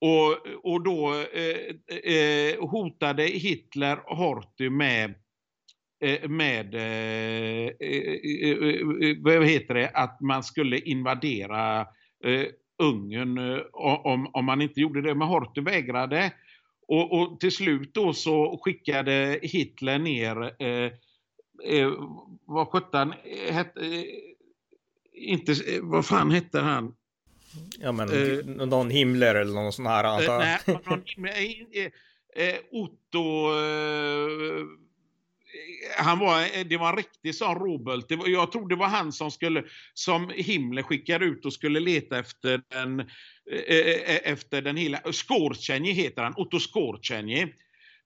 Och, 0.01 0.47
och 0.73 0.83
då 0.83 1.15
eh, 1.15 2.15
eh, 2.15 2.69
hotade 2.71 3.23
Hitler 3.23 3.97
Horthy 3.97 4.71
med, 4.71 5.15
eh, 6.05 6.29
med 6.29 6.75
eh, 6.75 7.73
eh, 7.81 8.15
eh, 8.41 9.17
vad 9.19 9.47
heter 9.47 9.75
det, 9.75 9.91
att 9.95 10.21
man 10.21 10.43
skulle 10.43 10.79
invadera 10.79 11.87
Ungern 12.83 13.63
om, 13.73 14.31
om 14.33 14.45
man 14.45 14.63
inte 14.63 14.81
gjorde 14.81 15.03
det. 15.03 15.15
Men 15.15 15.29
Horthy 15.29 15.61
vägrade. 15.61 16.33
Och, 16.91 17.13
och, 17.13 17.41
till 17.41 17.53
slut 17.53 17.95
då 17.95 18.13
så 18.13 18.61
skickade 18.63 19.39
Hitler 19.43 19.99
ner, 19.99 20.63
eh, 20.63 20.93
eh, 21.65 21.93
vad 22.45 22.69
sjutton 22.69 23.15
hette, 23.51 23.81
eh, 23.81 24.05
inte, 25.13 25.53
eh, 25.53 25.83
vad 25.83 26.07
fan 26.07 26.31
hette 26.31 26.61
han? 26.61 26.95
Ja 27.81 27.93
men 27.93 28.09
eh, 28.09 28.67
någon 28.67 28.91
Himmler 28.91 29.35
eller 29.35 29.53
någon 29.53 29.73
sån 29.73 29.87
här 29.87 30.05
antar 30.05 30.39
Nej, 30.39 30.61
någon, 30.67 31.03
eh, 32.37 32.57
Otto 32.71 33.51
han 35.97 36.19
var, 36.19 36.65
det 36.65 36.77
var 36.77 36.91
en 36.91 36.97
riktig 36.97 37.35
sån 37.35 37.55
råbult. 37.55 38.07
Jag 38.27 38.53
tror 38.53 38.69
det 38.69 38.77
var 38.77 38.87
han 38.87 39.13
som 39.13 39.31
skulle, 39.31 39.65
som 39.95 40.31
Himmler 40.35 40.83
skickade 40.83 41.25
ut 41.25 41.45
och 41.45 41.53
skulle 41.53 41.81
leta 41.81 42.19
efter 42.19 42.63
den, 42.69 43.01
eh, 43.01 43.07
eh, 43.77 44.17
eh, 44.17 44.21
efter 44.25 44.63
den 44.63 44.77
hela, 44.77 45.01
Skårtjenje 45.13 45.93
heter 45.93 46.23
han, 46.23 46.35
Otto 46.37 46.61
Skårtjenje. 46.61 47.49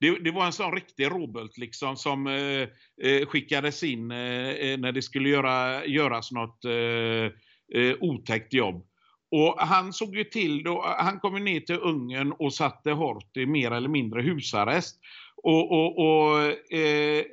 Det, 0.00 0.18
det, 0.18 0.30
var 0.30 0.46
en 0.46 0.52
sån 0.52 0.72
riktig 0.72 1.06
Robult 1.06 1.58
liksom 1.58 1.96
som 1.96 2.26
eh, 2.26 3.26
skickades 3.26 3.82
in 3.82 4.10
eh, 4.10 4.78
när 4.78 4.92
det 4.92 5.02
skulle 5.02 5.28
göra, 5.28 5.86
göras 5.86 6.32
något 6.32 6.64
eh, 6.64 7.94
otäckt 8.00 8.52
jobb. 8.52 8.86
Och 9.30 9.54
han 9.58 9.92
såg 9.92 10.16
ju 10.16 10.24
till, 10.24 10.62
då, 10.62 10.84
han 10.98 11.20
kom 11.20 11.44
ner 11.44 11.60
till 11.60 11.78
Ungern 11.78 12.32
och 12.32 12.54
satte 12.54 12.90
Horthy 12.90 13.46
mer 13.46 13.70
eller 13.70 13.88
mindre 13.88 14.22
husarrest 14.22 15.00
och, 15.44 15.72
och, 15.72 15.98
och, 15.98 16.38
eh, 16.72 17.24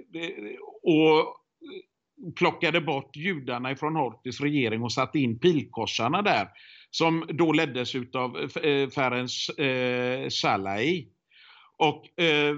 och 0.83 1.37
plockade 2.35 2.81
bort 2.81 3.15
judarna 3.15 3.75
från 3.75 3.95
Hortis 3.95 4.41
regering 4.41 4.83
och 4.83 4.93
satte 4.93 5.19
in 5.19 5.39
pilkorsarna 5.39 6.21
där. 6.21 6.47
Som 6.89 7.25
då 7.29 7.51
leddes 7.51 7.95
av 8.13 8.37
eh, 8.37 8.89
Ferenc 8.89 9.49
eh, 9.49 10.29
Salai. 10.29 11.07
Och 11.77 12.19
eh, 12.19 12.57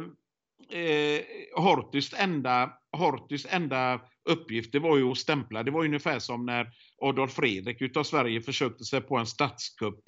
eh, 0.79 1.21
Hortis 1.55 2.13
enda, 2.17 2.73
Hortis 2.97 3.47
enda 3.49 4.01
uppgift 4.29 4.71
det 4.71 4.79
var 4.79 4.97
ju 4.97 5.11
att 5.11 5.17
stämpla. 5.17 5.63
Det 5.63 5.71
var 5.71 5.85
ungefär 5.85 6.19
som 6.19 6.45
när 6.45 6.71
Adolf 7.01 7.33
Fredrik 7.33 7.81
utav 7.81 8.03
Sverige 8.03 8.41
försökte 8.41 8.83
sig 8.83 9.01
på 9.01 9.17
en 9.17 9.25
statskupp 9.25 9.99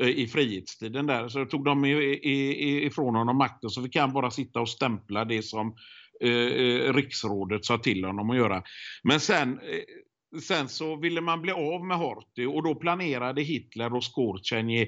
Eh, 0.00 0.08
i 0.08 0.26
frihetstiden 0.26 1.06
där. 1.06 1.28
Så 1.28 1.44
tog 1.44 1.64
de 1.64 1.84
ifrån 1.84 3.14
honom 3.14 3.38
makten 3.38 3.70
så 3.70 3.82
fick 3.82 3.96
han 3.96 4.12
bara 4.12 4.30
sitta 4.30 4.60
och 4.60 4.68
stämpla 4.68 5.24
det 5.24 5.42
som 5.42 5.76
eh, 6.24 6.30
eh, 6.30 6.94
riksrådet 6.94 7.64
sa 7.64 7.78
till 7.78 8.04
honom 8.04 8.30
att 8.30 8.36
göra. 8.36 8.62
Men 9.02 9.20
sen 9.20 9.60
Sen 10.40 10.68
så 10.68 10.96
ville 10.96 11.20
man 11.20 11.42
bli 11.42 11.52
av 11.52 11.86
med 11.86 11.96
Horthy 11.96 12.46
och 12.46 12.62
då 12.62 12.74
planerade 12.74 13.42
Hitler 13.42 13.94
och 13.94 14.04
Skorzenj 14.04 14.80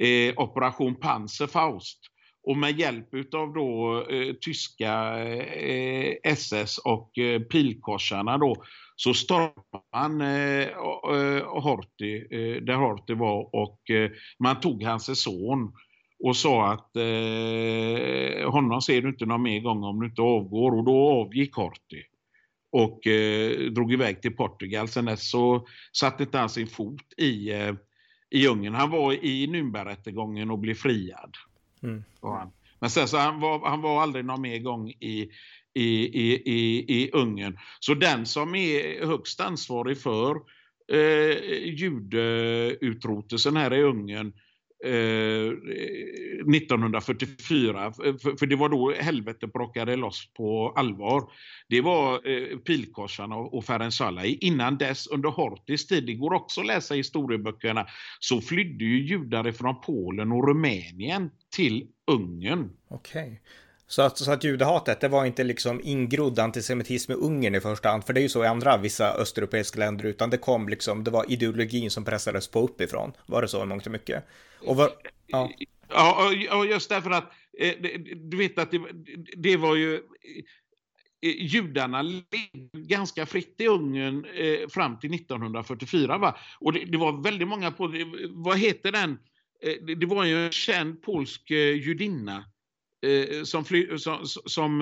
eh, 0.00 0.34
operation 0.36 0.94
Panzerfaust. 0.94 1.98
Och 2.42 2.56
med 2.56 2.78
hjälp 2.78 3.34
av 3.34 3.52
då 3.52 4.00
eh, 4.10 4.34
tyska 4.40 5.18
eh, 5.24 6.14
SS 6.24 6.78
och 6.78 7.18
eh, 7.18 7.40
pilkorsarna 7.40 8.38
då 8.38 8.56
så 8.96 9.14
stormade 9.14 9.52
man 9.92 10.20
eh, 10.20 10.62
eh 10.62 11.62
Horthy, 11.62 12.16
eh, 12.30 12.62
där 12.62 12.74
Horthy 12.74 13.14
var 13.14 13.54
och 13.54 13.90
eh, 13.90 14.10
man 14.38 14.60
tog 14.60 14.82
hans 14.82 15.22
son 15.22 15.72
och 16.24 16.36
sa 16.36 16.72
att 16.72 16.96
eh, 16.96 18.50
honom 18.50 18.82
ser 18.82 19.02
du 19.02 19.08
inte 19.08 19.26
någon 19.26 19.42
mer 19.42 19.60
gång 19.60 19.84
om 19.84 20.00
du 20.00 20.06
inte 20.06 20.22
avgår 20.22 20.78
och 20.78 20.84
då 20.84 21.08
avgick 21.08 21.54
Horthy 21.54 22.02
och 22.72 23.06
eh, 23.06 23.70
drog 23.70 23.92
iväg 23.92 24.22
till 24.22 24.36
Portugal. 24.36 24.88
Sen 24.88 25.04
dess 25.04 25.30
så 25.30 25.66
satte 25.92 26.22
inte 26.22 26.38
han 26.38 26.48
sin 26.48 26.66
fot 26.66 27.12
i, 27.16 27.52
eh, 27.52 27.74
i 28.30 28.46
Ungern. 28.46 28.74
Han 28.74 28.90
var 28.90 29.12
i 29.12 29.46
Nürnbergrättegången 29.46 30.50
och 30.50 30.58
blev 30.58 30.74
friad. 30.74 31.34
Mm. 31.82 32.04
Men 32.80 32.90
sen 32.90 33.08
så 33.08 33.16
han 33.16 33.40
var 33.40 33.68
han 33.68 33.80
var 33.80 34.02
aldrig 34.02 34.24
någon 34.24 34.40
mer 34.40 34.58
gång 34.58 34.90
i, 34.90 35.30
i, 35.76 36.10
i, 36.22 36.42
i, 36.44 36.84
i 37.02 37.10
Ungern. 37.12 37.58
Så 37.80 37.94
den 37.94 38.26
som 38.26 38.54
är 38.54 39.06
högst 39.06 39.40
ansvarig 39.40 40.00
för 40.00 40.36
eh, 40.92 41.38
judeutrotelsen 41.64 43.56
här 43.56 43.74
i 43.74 43.82
Ungern 43.82 44.32
eh, 44.84 45.52
1944, 46.56 47.92
för, 47.92 48.36
för, 48.38 48.46
det 48.46 48.56
var 48.56 48.68
då 48.68 48.92
helvetet 48.92 49.52
brakade 49.52 49.96
loss 49.96 50.32
på 50.36 50.72
allvar. 50.76 51.30
Det 51.68 51.80
var 51.80 52.28
eh, 52.28 52.58
pilkorsarna 52.58 53.36
och, 53.36 53.54
och 53.54 53.64
Ferenc 53.64 54.00
Innan 54.24 54.78
dess, 54.78 55.06
under 55.06 55.28
Hortis 55.28 55.86
tid, 55.86 56.06
det 56.06 56.14
går 56.14 56.34
också 56.34 56.60
att 56.60 56.66
läsa 56.66 56.94
i 56.94 56.98
historieböckerna, 56.98 57.86
så 58.20 58.40
flydde 58.40 58.84
ju 58.84 59.06
judar 59.06 59.52
från 59.52 59.80
Polen 59.80 60.32
och 60.32 60.48
Rumänien 60.48 61.30
till 61.56 61.86
Ungern. 62.06 62.70
Okej. 62.88 63.22
Okay. 63.22 63.38
Så 63.88 64.02
att, 64.02 64.18
så 64.18 64.32
att 64.32 64.44
judehatet, 64.44 65.00
det 65.00 65.08
var 65.08 65.24
inte 65.24 65.44
liksom 65.44 65.80
ingrodd 65.84 66.38
antisemitism 66.38 67.12
i 67.12 67.14
Ungern 67.14 67.54
i 67.54 67.60
första 67.60 67.88
hand, 67.88 68.04
för 68.04 68.12
det 68.12 68.20
är 68.20 68.22
ju 68.22 68.28
så 68.28 68.44
i 68.44 68.46
andra 68.46 68.76
vissa 68.76 69.12
östeuropeiska 69.12 69.78
länder, 69.78 70.04
utan 70.04 70.30
det 70.30 70.38
kom 70.38 70.68
liksom, 70.68 71.04
det 71.04 71.10
var 71.10 71.32
ideologin 71.32 71.90
som 71.90 72.04
pressades 72.04 72.48
på 72.48 72.60
uppifrån. 72.60 73.12
Var 73.26 73.42
det 73.42 73.48
så 73.48 73.62
i 73.62 73.66
mångt 73.66 73.86
och 73.86 73.92
mycket? 73.92 74.24
Och 74.60 74.76
var, 74.76 74.90
ja. 75.26 75.50
Ja, 75.88 76.32
och 76.52 76.66
just 76.66 76.88
därför 76.88 77.10
att 77.10 77.32
eh, 77.58 77.74
du 78.16 78.36
vet 78.36 78.58
att 78.58 78.70
det, 78.70 78.80
det 79.36 79.56
var 79.56 79.76
ju 79.76 79.94
eh, 79.94 80.00
judarna 81.38 82.02
levde 82.02 82.26
ganska 82.72 83.26
fritt 83.26 83.54
i 83.58 83.66
Ungern 83.66 84.24
eh, 84.24 84.68
fram 84.68 84.98
till 84.98 85.14
1944. 85.14 86.18
Va? 86.18 86.36
Och 86.60 86.72
det, 86.72 86.84
det, 86.84 86.98
var 86.98 87.22
väldigt 87.22 87.48
många 87.48 87.70
på, 87.70 87.92
vad 88.30 88.58
heter 88.58 88.92
den? 88.92 89.10
Eh, 89.62 89.74
det, 89.86 89.94
det, 89.94 90.06
var 90.06 90.24
ju 90.24 90.46
en 90.46 90.52
känd 90.52 91.02
polsk 91.02 91.50
eh, 91.50 91.56
judinna 91.56 92.44
eh, 93.06 93.42
som, 93.42 93.64
fly, 93.64 93.98
som, 93.98 94.26
som 94.26 94.78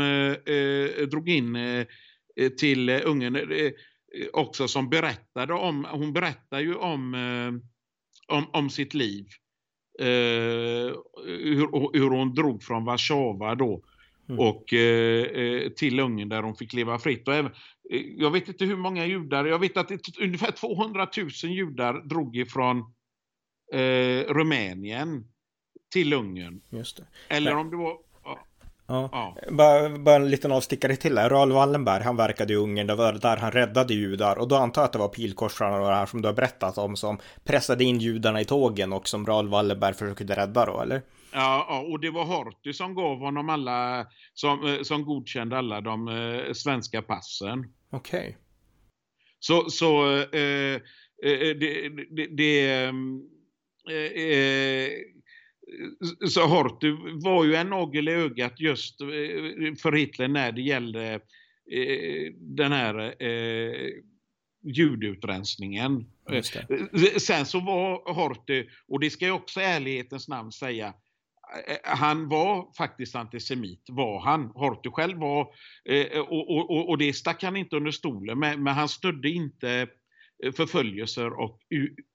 drog 1.10 1.28
in 1.28 1.56
till 2.58 2.90
Ungern 2.90 3.72
också 4.32 4.68
som 4.68 4.90
berättade 4.90 5.54
om, 5.54 5.86
hon 5.90 6.12
berättar 6.12 6.60
ju 6.60 6.74
om, 6.74 7.14
om, 8.28 8.46
om 8.52 8.70
sitt 8.70 8.94
liv 8.94 9.26
eh, 9.98 10.94
hur, 11.26 11.98
hur 11.98 12.10
hon 12.10 12.34
drog 12.34 12.62
från 12.62 12.84
Warszawa 12.84 13.54
då 13.54 13.84
mm. 14.28 14.40
och 14.40 14.72
eh, 14.72 15.24
eh, 15.24 15.68
till 15.68 16.00
Ungern 16.00 16.28
där 16.28 16.42
hon 16.42 16.56
fick 16.56 16.72
leva 16.72 16.98
fritt. 16.98 17.28
Och 17.28 17.34
även, 17.34 17.52
eh, 17.90 18.00
jag 18.16 18.30
vet 18.30 18.48
inte 18.48 18.64
hur 18.64 18.76
många 18.76 19.06
judar, 19.06 19.44
jag 19.44 19.58
vet 19.58 19.76
att 19.76 19.88
det, 19.88 20.18
ungefär 20.20 20.50
200 20.50 21.08
000 21.16 21.30
judar 21.52 22.08
drog 22.08 22.36
ifrån 22.36 22.78
eh, 23.72 24.20
Rumänien 24.34 25.24
till 25.92 26.12
Ungern. 26.12 26.60
Eller 27.28 27.56
om 27.56 27.70
det 27.70 27.76
var 27.76 27.98
Ja. 28.86 29.08
ja. 29.12 29.36
Bara, 29.50 29.98
bara 29.98 30.16
en 30.16 30.30
liten 30.30 30.52
avstickare 30.52 30.96
till 30.96 31.18
här. 31.18 31.30
Raoul 31.30 31.52
Wallenberg, 31.52 32.02
han 32.02 32.16
verkade 32.16 32.52
i 32.52 32.56
Ungern, 32.56 32.86
det 32.86 32.94
var 32.94 33.12
där 33.12 33.36
han 33.36 33.52
räddade 33.52 33.94
judar. 33.94 34.38
Och 34.38 34.48
då 34.48 34.56
antar 34.56 34.82
jag 34.82 34.86
att 34.86 34.92
det 34.92 34.98
var 34.98 35.08
pilkorsarna 35.08 35.80
och 35.80 35.88
det 35.88 35.94
här 35.94 36.06
som 36.06 36.22
du 36.22 36.28
har 36.28 36.34
berättat 36.34 36.78
om 36.78 36.96
som 36.96 37.18
pressade 37.44 37.84
in 37.84 37.98
judarna 37.98 38.40
i 38.40 38.44
tågen 38.44 38.92
och 38.92 39.08
som 39.08 39.26
Raoul 39.26 39.48
Wallenberg 39.48 39.94
försökte 39.94 40.36
rädda 40.36 40.66
då, 40.66 40.80
eller? 40.80 41.02
Ja, 41.32 41.84
och 41.90 42.00
det 42.00 42.10
var 42.10 42.24
Horthy 42.24 42.72
som 42.72 42.94
gav 42.94 43.18
honom 43.18 43.48
alla, 43.48 44.06
som, 44.34 44.66
eh, 44.66 44.82
som 44.82 45.04
godkände 45.04 45.58
alla 45.58 45.80
de 45.80 46.08
eh, 46.08 46.52
svenska 46.52 47.02
passen. 47.02 47.72
Okej. 47.90 48.20
Okay. 48.20 48.34
Så, 49.38 49.70
så 49.70 50.16
eh, 50.16 50.74
eh, 51.24 51.56
det, 51.60 51.88
det, 52.10 52.26
det 52.36 52.84
eh, 52.84 52.92
så 56.28 56.46
Horthy 56.46 56.96
var 57.22 57.44
ju 57.44 57.54
en 57.54 57.70
nagel 57.70 58.08
i 58.08 58.12
ögat 58.12 58.60
just 58.60 59.00
eh, 59.00 59.06
för 59.82 59.92
Hitler 59.92 60.28
när 60.28 60.52
det 60.52 60.62
gällde 60.62 61.12
eh, 61.72 62.32
den 62.36 62.72
här 62.72 63.22
eh, 63.22 63.90
ljudutrensningen. 64.64 66.06
Sen 67.18 67.46
så 67.46 67.60
var 67.60 68.12
Horthy, 68.12 68.66
och 68.88 69.00
det 69.00 69.10
ska 69.10 69.26
jag 69.26 69.36
också 69.36 69.60
i 69.60 69.64
ärlighetens 69.64 70.28
namn 70.28 70.52
säga, 70.52 70.94
han 71.84 72.28
var 72.28 72.74
faktiskt 72.76 73.16
antisemit, 73.16 73.84
var 73.88 74.20
han. 74.20 74.46
Horthy 74.46 74.90
själv 74.90 75.18
var, 75.18 75.48
och, 76.28 76.50
och, 76.50 76.88
och 76.88 76.98
det 76.98 77.12
stack 77.12 77.42
han 77.42 77.56
inte 77.56 77.76
under 77.76 77.90
stolen 77.90 78.38
med, 78.38 78.58
men 78.58 78.74
han 78.74 78.88
stödde 78.88 79.28
inte 79.28 79.88
förföljelser 80.56 81.40
och 81.40 81.58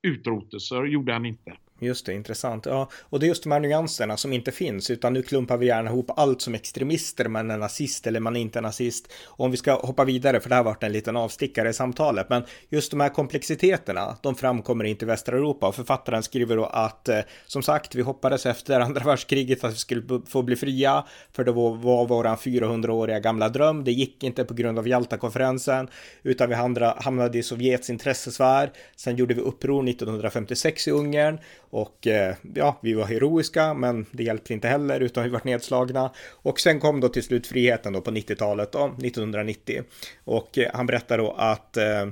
utrotelser, 0.04 0.86
gjorde 0.86 1.14
han 1.14 1.26
inte. 1.26 1.58
Just 1.80 2.06
det, 2.06 2.14
intressant. 2.14 2.66
Ja, 2.66 2.90
och 3.02 3.20
det 3.20 3.26
är 3.26 3.28
just 3.28 3.44
de 3.44 3.52
här 3.52 3.60
nyanserna 3.60 4.18
som 4.18 4.34
inte 4.34 4.52
finns, 4.52 4.90
utan 4.90 5.14
nu 5.14 5.22
klumpar 5.22 5.58
vi 5.58 5.66
gärna 5.66 5.90
ihop 5.90 6.12
allt 6.16 6.42
som 6.42 6.56
extremister, 6.56 7.28
man 7.28 7.52
är 7.52 7.58
nazist 7.58 8.08
eller 8.08 8.20
man 8.20 8.36
är 8.36 8.42
inte 8.42 8.62
nazist. 8.62 9.14
Och 9.26 9.46
om 9.46 9.52
vi 9.52 9.58
ska 9.58 9.74
hoppa 9.74 10.04
vidare, 10.04 10.40
för 10.40 10.50
det 10.50 10.56
här 10.56 10.64
varit 10.64 10.84
en 10.84 10.92
liten 10.92 11.18
avstickare 11.18 11.70
i 11.70 11.74
samtalet, 11.74 12.30
men 12.30 12.44
just 12.70 12.92
de 12.92 13.00
här 13.00 13.10
komplexiteterna, 13.10 14.18
de 14.22 14.36
framkommer 14.36 14.84
inte 14.84 15.06
i 15.06 15.08
västra 15.08 15.36
Europa. 15.36 15.68
Och 15.68 15.76
författaren 15.76 16.24
skriver 16.24 16.56
då 16.58 16.66
att, 16.66 17.10
eh, 17.10 17.20
som 17.46 17.64
sagt, 17.64 17.96
vi 17.96 18.02
hoppades 18.02 18.46
efter 18.46 18.80
andra 18.80 19.04
världskriget 19.04 19.64
att 19.64 19.74
vi 19.74 19.78
skulle 19.78 20.22
få 20.28 20.42
bli 20.42 20.56
fria, 20.56 21.06
för 21.34 21.44
det 21.44 21.52
var, 21.52 21.76
var 21.76 22.08
våran 22.08 22.38
400-åriga 22.38 23.20
gamla 23.20 23.50
dröm. 23.50 23.84
Det 23.84 23.92
gick 23.92 24.24
inte 24.24 24.46
på 24.46 24.54
grund 24.54 24.80
av 24.80 24.88
Jalta-konferensen, 24.88 25.88
utan 26.24 26.50
vi 26.50 26.56
hamnade 26.56 27.38
i 27.38 27.44
Sovjets 27.44 27.90
intressesfär. 27.90 28.72
Sen 28.96 29.16
gjorde 29.16 29.34
vi 29.34 29.42
uppror 29.42 29.90
1956 29.90 30.88
i 30.88 30.92
Ungern 30.92 31.40
och 31.70 32.08
eh, 32.08 32.36
ja, 32.56 32.80
vi 32.82 32.94
var 32.94 33.06
heroiska, 33.06 33.74
men 33.74 34.06
det 34.12 34.24
hjälpte 34.24 34.54
inte 34.54 34.68
heller, 34.68 35.00
utan 35.00 35.24
vi 35.24 35.30
var 35.30 35.41
nedslagna. 35.44 36.12
Och 36.32 36.60
sen 36.60 36.80
kom 36.80 37.00
då 37.00 37.10
till 37.10 37.24
slut 37.24 37.48
friheten 37.48 37.94
då 37.94 38.02
på 38.02 38.12
90-talet, 38.12 38.72
då, 38.72 38.86
1990. 38.86 39.84
Och 40.24 40.58
eh, 40.58 40.70
han 40.74 40.86
berättar 40.86 41.18
då 41.18 41.32
att 41.32 41.78
eh, 41.78 42.08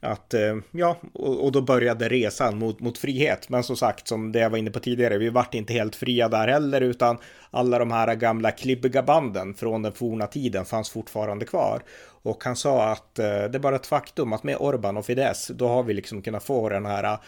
att, 0.00 0.34
ja, 0.70 0.96
och, 1.12 1.52
då 1.52 1.60
började 1.60 2.08
resan 2.08 2.58
mot, 2.58 2.80
mot 2.80 2.98
frihet. 2.98 3.48
Men 3.48 3.62
som 3.62 3.76
sagt, 3.76 4.08
som 4.08 4.32
det 4.32 4.38
jag 4.38 4.50
var 4.50 4.58
inne 4.58 4.70
på 4.70 4.80
tidigare, 4.80 5.18
vi 5.18 5.28
vart 5.28 5.54
inte 5.54 5.72
helt 5.72 5.96
fria 5.96 6.28
där 6.28 6.48
heller, 6.48 6.80
utan 6.80 7.18
alla 7.50 7.78
de 7.78 7.90
här 7.90 8.14
gamla 8.14 8.50
klibbiga 8.50 9.02
banden 9.02 9.54
från 9.54 9.82
den 9.82 9.92
forna 9.92 10.26
tiden 10.26 10.64
fanns 10.64 10.90
fortfarande 10.90 11.44
kvar. 11.44 11.82
Och 12.22 12.44
han 12.44 12.56
sa 12.56 12.84
att 12.84 13.18
eh, 13.18 13.24
det 13.24 13.54
är 13.54 13.58
bara 13.58 13.76
ett 13.76 13.86
faktum 13.86 14.32
att 14.32 14.42
med 14.42 14.56
Orban 14.56 14.96
och 14.96 15.06
Fidesz, 15.06 15.50
då 15.54 15.68
har 15.68 15.82
vi 15.82 15.94
liksom 15.94 16.22
kunnat 16.22 16.44
få 16.44 16.68
den 16.68 16.86
här 16.86 17.04
eh, 17.04 17.18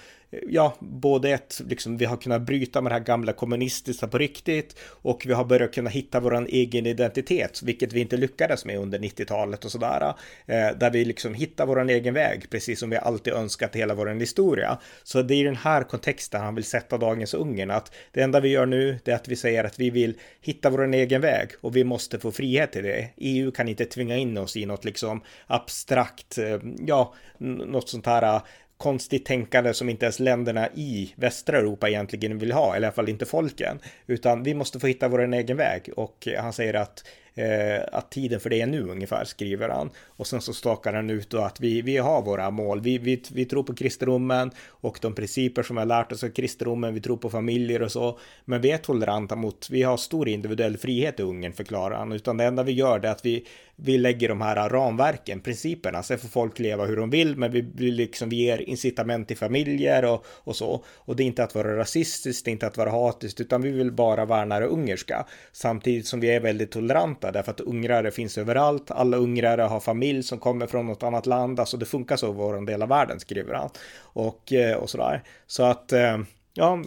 ja, 0.49 0.77
både 0.79 1.31
ett, 1.31 1.61
liksom, 1.69 1.97
vi 1.97 2.05
har 2.05 2.17
kunnat 2.17 2.43
bryta 2.43 2.81
med 2.81 2.93
det 2.93 2.95
här 2.95 3.05
gamla 3.05 3.33
kommunistiska 3.33 4.09
på 4.09 4.19
riktigt 4.19 4.79
och 4.85 5.23
vi 5.27 5.33
har 5.33 5.45
börjat 5.45 5.75
kunna 5.75 5.91
hitta 5.91 6.21
vår 6.21 6.47
egen 6.49 6.87
identitet, 6.87 7.63
vilket 7.63 7.93
vi 7.93 8.01
inte 8.01 8.17
lyckades 8.17 8.65
med 8.65 8.79
under 8.79 8.99
90-talet 8.99 9.65
och 9.65 9.71
sådär. 9.71 10.15
Eh, 10.47 10.69
där 10.79 10.91
vi 10.91 11.05
liksom 11.05 11.35
hittar 11.35 11.67
vår 11.67 11.91
egen 11.91 12.15
väg, 12.15 12.51
precis 12.51 12.81
som 12.81 12.91
vi 12.91 12.97
alltid 12.97 13.33
önskat 13.33 13.77
hela 13.77 13.95
vår 13.95 14.07
historia. 14.07 14.79
Så 15.03 15.23
det 15.23 15.35
är 15.35 15.41
i 15.41 15.43
den 15.43 15.57
här 15.57 15.83
kontexten 15.83 16.41
han 16.41 16.55
vill 16.55 16.65
sätta 16.65 16.99
dagens 16.99 17.35
Ungern, 17.35 17.71
att 17.71 17.93
det 18.13 18.23
enda 18.23 18.41
vi 18.41 18.49
gör 18.49 18.67
nu, 18.67 18.99
det 19.05 19.11
är 19.11 19.17
att 19.17 19.29
vi 19.29 19.37
säger 19.37 19.65
att 19.65 19.81
vi 19.81 19.91
vill 19.91 20.10
hitta 20.41 20.71
vår 20.71 20.95
egen 20.95 21.21
väg 21.21 21.49
och 21.61 21.77
vi 21.77 21.85
måste 21.85 22.19
få 22.19 22.33
frihet 22.33 22.73
till 22.73 22.83
det. 22.83 23.09
EU 23.17 23.51
kan 23.51 23.69
inte 23.69 23.85
tvinga 23.85 24.17
in 24.17 24.39
oss 24.39 24.57
i 24.57 24.67
något 24.67 24.85
liksom 24.85 25.21
abstrakt, 25.47 26.39
eh, 26.39 26.59
ja, 26.87 27.15
något 27.39 27.89
sånt 27.89 28.07
här 28.07 28.23
eh, 28.23 28.43
konstigt 28.77 29.25
tänkande 29.25 29.75
som 29.75 29.89
inte 29.89 30.07
ens 30.07 30.21
länderna 30.21 30.69
i 30.75 31.15
västra 31.17 31.59
Europa 31.59 31.89
egentligen 31.89 32.39
vill 32.39 32.53
ha, 32.53 32.77
eller 32.77 32.87
i 32.87 32.89
alla 32.89 32.95
fall 32.95 33.09
inte 33.09 33.27
folken, 33.27 33.79
utan 34.07 34.43
vi 34.43 34.55
måste 34.55 34.81
få 34.81 34.87
hitta 34.87 35.09
vår 35.09 35.35
egen 35.35 35.57
väg 35.57 35.91
och 35.97 36.29
han 36.39 36.53
säger 36.53 36.75
att 36.75 37.05
eh, 37.35 37.83
att 37.93 38.11
tiden 38.11 38.41
för 38.41 38.51
det 38.51 38.61
är 38.61 38.67
nu 38.67 38.83
ungefär, 38.83 39.25
skriver 39.25 39.69
han. 39.69 39.91
Och 40.07 40.27
sen 40.27 40.41
så 40.41 40.53
stakar 40.53 40.93
han 40.93 41.11
ut 41.11 41.31
då 41.31 41.39
att 41.39 41.61
vi, 41.61 41.83
vi 41.83 41.97
har 41.97 42.23
våra 42.23 42.51
mål. 42.51 42.81
Vi, 42.81 42.99
vi, 42.99 43.23
vi 43.33 43.45
tror 43.45 43.63
på 43.63 43.75
kristendomen 43.75 44.51
och 44.69 44.99
de 45.03 45.15
principer 45.15 45.63
som 45.63 45.77
vi 45.77 45.81
har 45.81 45.87
lärt 45.87 46.13
oss 46.13 46.25
av 46.25 46.29
kristendomen. 46.29 46.95
Vi 46.95 47.01
tror 47.01 47.17
på 47.17 47.31
familjer 47.31 47.83
och 47.83 47.93
så. 47.93 48.19
Men 48.45 48.61
vi 48.61 48.71
är 48.71 48.79
toleranta 48.79 49.37
mot, 49.37 49.69
vi 49.71 49.83
har 49.83 49.97
stor 49.97 50.29
individuell 50.29 50.77
frihet 50.77 51.21
i 51.21 51.23
Ungern, 51.23 51.53
förklarar 51.53 51.99
han. 51.99 52.13
Utan 52.13 52.37
det 52.37 52.45
enda 52.45 52.63
vi 52.63 52.73
gör 52.73 52.99
det 52.99 53.09
är 53.09 53.13
att 53.13 53.27
vi, 53.27 53.47
vi 53.77 53.99
lägger 53.99 54.29
de 54.29 54.41
här 54.41 54.69
ramverken, 54.69 55.41
principerna. 55.41 56.03
Sen 56.03 56.19
får 56.19 56.29
folk 56.29 56.59
leva 56.59 56.85
hur 56.85 56.97
de 56.97 57.11
vill, 57.11 57.37
men 57.37 57.53
vi, 57.53 57.71
vi, 57.75 57.91
liksom, 57.91 58.29
vi 58.29 58.37
ger 58.37 58.59
incitament 58.59 59.29
till 59.29 59.37
familjer 59.37 60.05
och, 60.05 60.25
och 60.27 60.57
så. 60.57 60.85
Och 60.97 61.17
det 61.17 61.23
är 61.23 61.27
inte 61.27 61.45
att 61.45 61.55
vara 61.55 61.77
rasistiskt, 61.77 62.45
det 62.45 62.51
är 62.51 62.53
inte 62.53 62.67
att 62.67 62.77
vara 62.77 62.91
hatiskt, 62.91 63.41
utan 63.41 63.63
vi 63.63 63.71
vill 63.71 63.93
bara 63.93 64.25
värna 64.25 64.61
det 64.61 64.67
ungerska. 64.67 65.27
Samtidigt 65.53 66.07
som 66.07 66.21
vi 66.21 66.31
är 66.31 66.41
väldigt 66.41 66.71
toleranta, 66.71 67.20
därför 67.21 67.51
att 67.51 67.61
ungrare 67.61 68.11
finns 68.11 68.39
överallt. 68.39 68.91
Alla 68.91 69.17
ungrare 69.17 69.63
har 69.63 69.81
familj 69.81 70.23
som 70.23 70.39
kommer 70.39 70.67
från 70.67 70.87
något 70.87 71.03
annat 71.03 71.27
land, 71.27 71.61
alltså 71.61 71.77
det 71.77 71.87
funkar 71.87 72.17
så 72.17 72.29
i 72.31 72.33
vår 72.33 72.67
del 72.67 72.83
av 72.83 72.89
världen, 72.89 73.21
skriver 73.21 73.55
han. 73.55 73.71
Och, 74.01 74.53
eh, 74.53 74.77
och 74.77 74.91
sådär. 74.91 75.23
Så 75.47 75.63
att 75.63 75.93
eh, 75.93 76.19
Ja, 76.55 76.83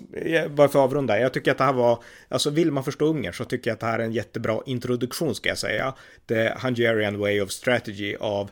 bara 0.49 0.67
för 0.67 0.79
att 0.79 0.85
avrunda. 0.85 1.19
Jag 1.19 1.33
tycker 1.33 1.51
att 1.51 1.57
det 1.57 1.63
här 1.63 1.73
var, 1.73 2.03
alltså 2.29 2.49
vill 2.49 2.71
man 2.71 2.83
förstå 2.83 3.05
Ungern 3.05 3.33
så 3.33 3.45
tycker 3.45 3.69
jag 3.69 3.73
att 3.75 3.79
det 3.79 3.85
här 3.85 3.99
är 3.99 4.03
en 4.03 4.11
jättebra 4.11 4.59
introduktion 4.65 5.35
ska 5.35 5.49
jag 5.49 5.57
säga. 5.57 5.93
The 6.27 6.49
Hungarian 6.49 7.19
Way 7.19 7.41
of 7.41 7.51
Strategy 7.51 8.15
av 8.15 8.51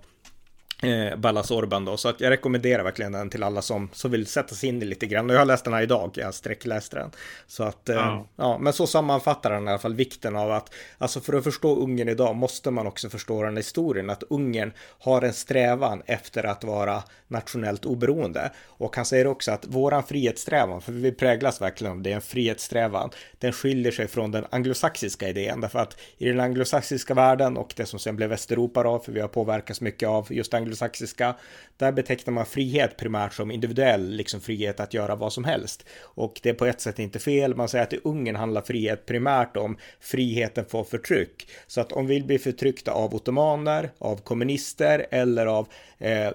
eh, 0.82 1.18
Ballas 1.18 1.52
Orban 1.52 1.86
då. 1.86 1.98
Så 1.98 2.10
att 2.10 2.22
jag 2.22 2.30
rekommenderar 2.30 2.84
verkligen 2.84 3.12
den 3.12 3.30
till 3.30 3.44
alla 3.44 3.62
som, 3.62 3.90
som 3.94 4.12
vill 4.12 4.28
sätta 4.28 4.56
sig 4.56 4.70
in 4.70 4.82
i 4.82 4.86
lite 4.86 5.06
grann. 5.06 5.30
Och 5.30 5.36
jag 5.36 5.40
har 5.40 5.46
läst 5.46 5.66
den 5.66 5.74
här 5.74 5.82
idag, 5.82 6.12
jag 6.16 6.34
sträckläste 6.34 6.96
den. 6.96 7.12
Så 7.48 7.64
att, 7.64 7.90
eh, 7.90 7.96
ja. 7.96 8.28
ja. 8.36 8.58
men 8.58 8.74
så 8.74 8.88
sammanfattar 8.88 9.52
den 9.52 9.68
i 9.68 9.70
alla 9.70 9.80
fall 9.80 9.96
vikten 9.96 10.36
av 10.36 10.52
att, 10.52 10.74
alltså 10.98 11.22
för 11.22 11.34
att 11.34 11.44
förstå 11.44 11.76
Ungern 11.76 12.10
idag 12.10 12.36
måste 12.36 12.72
man 12.72 12.88
också 12.88 13.10
förstå 13.10 13.44
den 13.44 13.58
historien, 13.58 14.10
att 14.10 14.24
Ungern 14.30 14.74
har 15.00 15.22
en 15.22 15.34
strävan 15.34 16.02
efter 16.06 16.46
att 16.46 16.64
vara 16.64 17.04
nationellt 17.28 17.86
oberoende. 17.86 18.52
Och 18.68 18.96
han 18.96 19.06
säger 19.06 19.28
också 19.28 19.52
att 19.52 19.66
våran 19.66 20.04
frihetssträvan, 20.04 20.82
för 20.82 20.92
vi 20.92 21.12
präglas 21.12 21.62
verkligen 21.62 21.94
av 21.94 22.02
det, 22.02 22.12
en 22.12 22.22
frihetssträvan, 22.22 23.10
den 23.40 23.54
skiljer 23.54 23.92
sig 23.92 24.08
från 24.08 24.32
den 24.32 24.46
anglosaxiska 24.50 25.30
idén, 25.30 25.62
därför 25.62 25.80
att 25.80 25.98
i 26.18 26.28
den 26.28 26.40
anglosaxiska 26.40 27.14
världen 27.14 27.58
och 27.58 27.74
det 27.76 27.86
som 27.86 28.00
sen 28.00 28.16
blev 28.16 28.30
Västeuropa 28.30 28.84
då, 28.84 29.00
för 29.00 29.12
vi 29.12 29.20
har 29.20 29.28
påverkats 29.28 29.82
mycket 29.82 30.10
av 30.10 30.28
just 30.30 30.54
anglosaxiska 30.54 30.71
anglosaxiska, 30.72 31.36
där 31.78 31.92
betecknar 31.92 32.34
man 32.34 32.46
frihet 32.46 32.98
primärt 32.98 33.34
som 33.34 33.52
individuell 33.52 34.10
liksom 34.10 34.42
frihet 34.42 34.80
att 34.80 34.94
göra 34.94 35.16
vad 35.16 35.34
som 35.34 35.44
helst. 35.44 35.86
Och 36.16 36.40
det 36.44 36.50
är 36.50 36.54
på 36.54 36.66
ett 36.66 36.82
sätt 36.82 37.00
inte 37.00 37.20
fel. 37.20 37.56
Man 37.56 37.70
säger 37.70 37.84
att 37.84 37.94
i 37.94 38.00
Ungern 38.04 38.36
handlar 38.36 38.62
frihet 38.62 39.06
primärt 39.06 39.58
om 39.58 39.78
friheten 40.00 40.66
för 40.66 40.84
förtryck. 40.84 41.50
Så 41.68 41.82
att 41.82 41.92
om 41.92 42.08
vi 42.08 42.22
blir 42.22 42.40
förtryckta 42.40 42.92
av 42.92 43.16
ottomaner, 43.16 43.92
av 44.00 44.18
kommunister 44.18 45.06
eller 45.12 45.46
av 45.46 45.68
eh, 46.00 46.32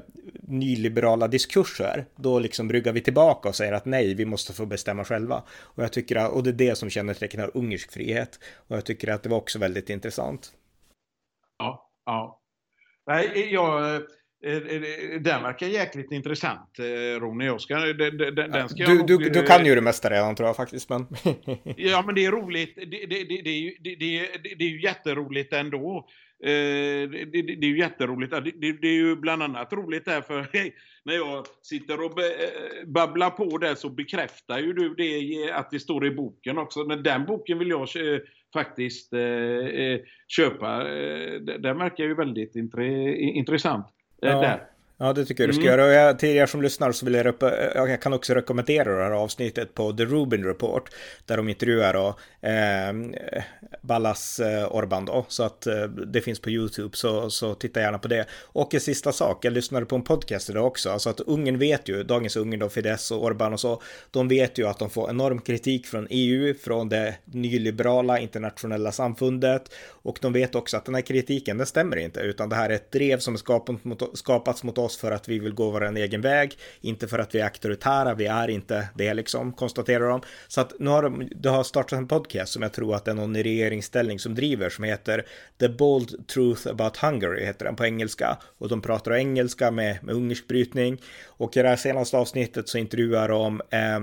nyliberala 0.49 1.29
diskurser, 1.29 2.07
då 2.17 2.39
liksom 2.39 2.73
ryggar 2.73 2.93
vi 2.93 3.01
tillbaka 3.01 3.49
och 3.49 3.55
säger 3.55 3.73
att 3.73 3.87
nej, 3.87 4.15
vi 4.15 4.25
måste 4.25 4.53
få 4.53 4.67
bestämma 4.67 5.05
själva. 5.05 5.43
Och 5.77 5.83
jag 5.83 5.93
tycker 5.93 6.17
att, 6.17 6.33
och 6.33 6.43
det 6.43 6.51
är 6.51 6.69
det 6.69 6.77
som 6.77 6.91
kännetecknar 6.91 7.51
ungersk 7.55 7.93
frihet. 7.93 8.41
Och 8.69 8.77
jag 8.77 8.85
tycker 8.85 9.09
att 9.13 9.23
det 9.23 9.29
var 9.29 9.39
också 9.39 9.59
väldigt 9.59 9.91
intressant. 9.91 10.53
Ja, 11.59 11.91
ja. 12.07 12.41
Nej, 13.07 13.53
jag, 13.53 13.95
eh, 13.95 14.01
den 15.21 15.43
verkar 15.43 15.67
jäkligt 15.67 16.13
intressant, 16.13 16.79
eh, 16.79 17.21
Ronny. 17.21 17.45
Jag 17.45 17.61
ska, 17.61 17.79
den, 17.79 18.17
den 18.35 18.69
ska 18.69 18.85
du, 18.85 19.03
du, 19.03 19.17
du 19.31 19.43
kan 19.43 19.67
ju 19.67 19.75
det 19.75 19.81
mesta 19.81 20.11
redan 20.11 20.35
tror 20.35 20.49
jag 20.49 20.57
faktiskt. 20.57 20.91
Men... 20.91 21.07
ja, 21.77 22.03
men 22.07 22.15
det 22.15 22.25
är 22.25 22.31
roligt. 22.31 22.75
Det, 22.77 22.85
det, 22.85 23.07
det, 23.07 23.43
det, 23.43 23.51
är, 23.51 23.61
ju, 23.61 23.75
det, 23.81 23.95
det 24.59 24.65
är 24.65 24.69
ju 24.69 24.83
jätteroligt 24.83 25.53
ändå. 25.53 26.09
Det, 26.41 27.07
det, 27.07 27.43
det 27.43 27.67
är 27.67 27.71
ju 27.71 27.79
jätteroligt. 27.79 28.31
Det, 28.31 28.73
det, 28.73 28.89
är 28.89 28.95
ju 28.95 29.17
bland 29.17 29.43
annat 29.43 29.73
roligt 29.73 30.05
därför 30.05 30.47
när 31.05 31.15
jag 31.15 31.47
sitter 31.63 32.05
och 32.05 32.13
babblar 32.87 33.31
på 33.31 33.59
det 33.59 33.77
så 33.77 33.91
bekräftar 33.91 34.59
ju 34.59 34.73
du 34.73 34.95
det 34.95 35.53
att 35.53 35.71
det 35.71 35.81
står 35.81 36.07
i 36.07 36.11
boken 36.11 36.59
också. 36.59 36.85
Men 36.85 37.03
den 37.03 37.25
boken 37.25 37.59
vill 37.59 37.69
jag 37.69 37.89
faktiskt 38.53 39.13
köpa. 40.29 40.85
Den 41.59 41.79
verkar 41.79 42.05
ju 42.05 42.15
väldigt 42.15 42.57
intressant. 43.35 43.96
Ja. 44.21 44.41
Där. 44.41 44.76
Ja, 44.99 45.13
det 45.13 45.25
tycker 45.25 45.43
jag 45.43 45.49
du 45.51 45.55
ska 45.55 45.63
mm. 45.63 45.79
göra. 45.79 45.87
Och 45.87 45.93
jag, 45.93 46.19
till 46.19 46.29
er 46.29 46.47
som 46.47 46.63
lyssnar 46.63 46.93
så 46.93 47.07
vill 47.07 47.15
jag, 47.15 47.35
jag 47.75 48.03
kan 48.03 48.13
också 48.13 48.35
rekommendera 48.35 48.97
det 48.97 49.05
här 49.05 49.11
avsnittet 49.11 49.75
på 49.75 49.93
The 49.93 50.05
Rubin 50.05 50.45
Report, 50.45 50.91
där 51.25 51.37
de 51.37 51.49
intervjuar 51.49 51.93
då, 51.93 52.09
eh, 52.49 53.19
Ballas 53.83 54.41
eh, 54.41 54.75
Orban 54.75 55.05
då, 55.05 55.25
så 55.29 55.43
att 55.43 55.67
eh, 55.67 55.83
det 55.85 56.21
finns 56.21 56.41
på 56.41 56.51
YouTube, 56.51 56.97
så, 56.97 57.31
så 57.31 57.55
titta 57.55 57.81
gärna 57.81 57.99
på 57.99 58.09
det. 58.09 58.27
Och 58.43 58.75
en 58.75 58.81
sista 58.81 59.13
sak, 59.13 59.45
jag 59.45 59.53
lyssnade 59.53 59.87
på 59.87 59.97
en 59.97 60.03
podcast 60.03 60.51
idag 60.51 60.67
också, 60.67 60.91
alltså 60.91 61.11
att 61.11 61.21
Ungern 61.21 61.59
vet 61.59 61.89
ju, 61.89 62.03
dagens 62.03 62.37
Ungern 62.37 62.61
då, 62.61 62.69
Fidesz 62.69 63.11
och 63.11 63.25
Orban 63.25 63.53
och 63.53 63.61
så, 63.61 63.83
de 64.11 64.29
vet 64.29 64.59
ju 64.59 64.67
att 64.69 64.79
de 64.79 64.91
får 64.91 65.11
enorm 65.11 65.41
kritik 65.41 65.87
från 65.87 66.07
EU, 66.11 66.55
från 66.55 66.89
det 66.89 67.15
nyliberala 67.25 68.19
internationella 68.19 68.93
samfundet, 68.93 69.75
och 69.89 70.19
de 70.23 70.33
vet 70.33 70.55
också 70.55 70.77
att 70.77 70.85
den 70.85 70.95
här 70.95 71.03
kritiken, 71.03 71.59
den 71.59 71.67
stämmer 71.67 71.97
inte, 71.97 72.21
utan 72.21 72.49
det 72.49 72.57
här 72.57 72.71
är 72.71 72.75
ett 72.75 72.93
drev 72.93 73.19
som 73.19 73.35
är 73.35 73.39
skapat 73.39 73.85
mot, 73.85 74.19
skapats 74.19 74.63
mot 74.63 74.79
oss 74.79 74.86
för 74.95 75.13
att 75.13 75.29
vi 75.29 75.39
vill 75.39 75.55
gå 75.55 75.71
vår 75.71 75.97
egen 75.97 76.21
väg, 76.21 76.59
inte 76.81 77.09
för 77.09 77.19
att 77.19 77.35
vi 77.35 77.41
är 77.41 77.45
auktoritära, 77.45 78.15
vi 78.15 78.27
är 78.27 78.49
inte 78.49 78.89
det 78.95 79.15
liksom, 79.15 79.53
konstaterar 79.53 80.09
de. 80.09 80.21
Så 80.49 80.61
att 80.61 80.73
nu 80.79 80.91
har 80.91 81.03
de, 81.03 81.29
det 81.37 81.49
har 81.49 81.65
startat 81.65 81.99
en 81.99 82.09
podcast 82.09 82.53
som 82.53 82.63
jag 82.63 82.73
tror 82.73 82.95
att 82.95 83.05
det 83.05 83.11
är 83.11 83.15
någon 83.15 83.37
i 83.37 83.43
regeringsställning 83.43 84.19
som 84.19 84.35
driver, 84.35 84.71
som 84.71 84.85
heter 84.85 85.27
The 85.61 85.69
Bold 85.69 86.29
Truth 86.29 86.69
About 86.69 86.97
Hungary, 86.97 87.45
heter 87.45 87.65
den 87.65 87.77
på 87.77 87.85
engelska. 87.85 88.39
Och 88.59 88.69
de 88.69 88.83
pratar 88.83 89.13
engelska 89.13 89.71
med, 89.71 90.05
med 90.05 90.15
ungersk 90.15 90.49
brytning. 90.49 91.03
Och 91.27 91.57
i 91.57 91.63
det 91.63 91.69
här 91.69 91.77
senaste 91.77 92.17
avsnittet 92.17 92.69
så 92.69 92.79
intervjuar 92.79 93.29
de 93.29 93.63
eh, 93.71 94.01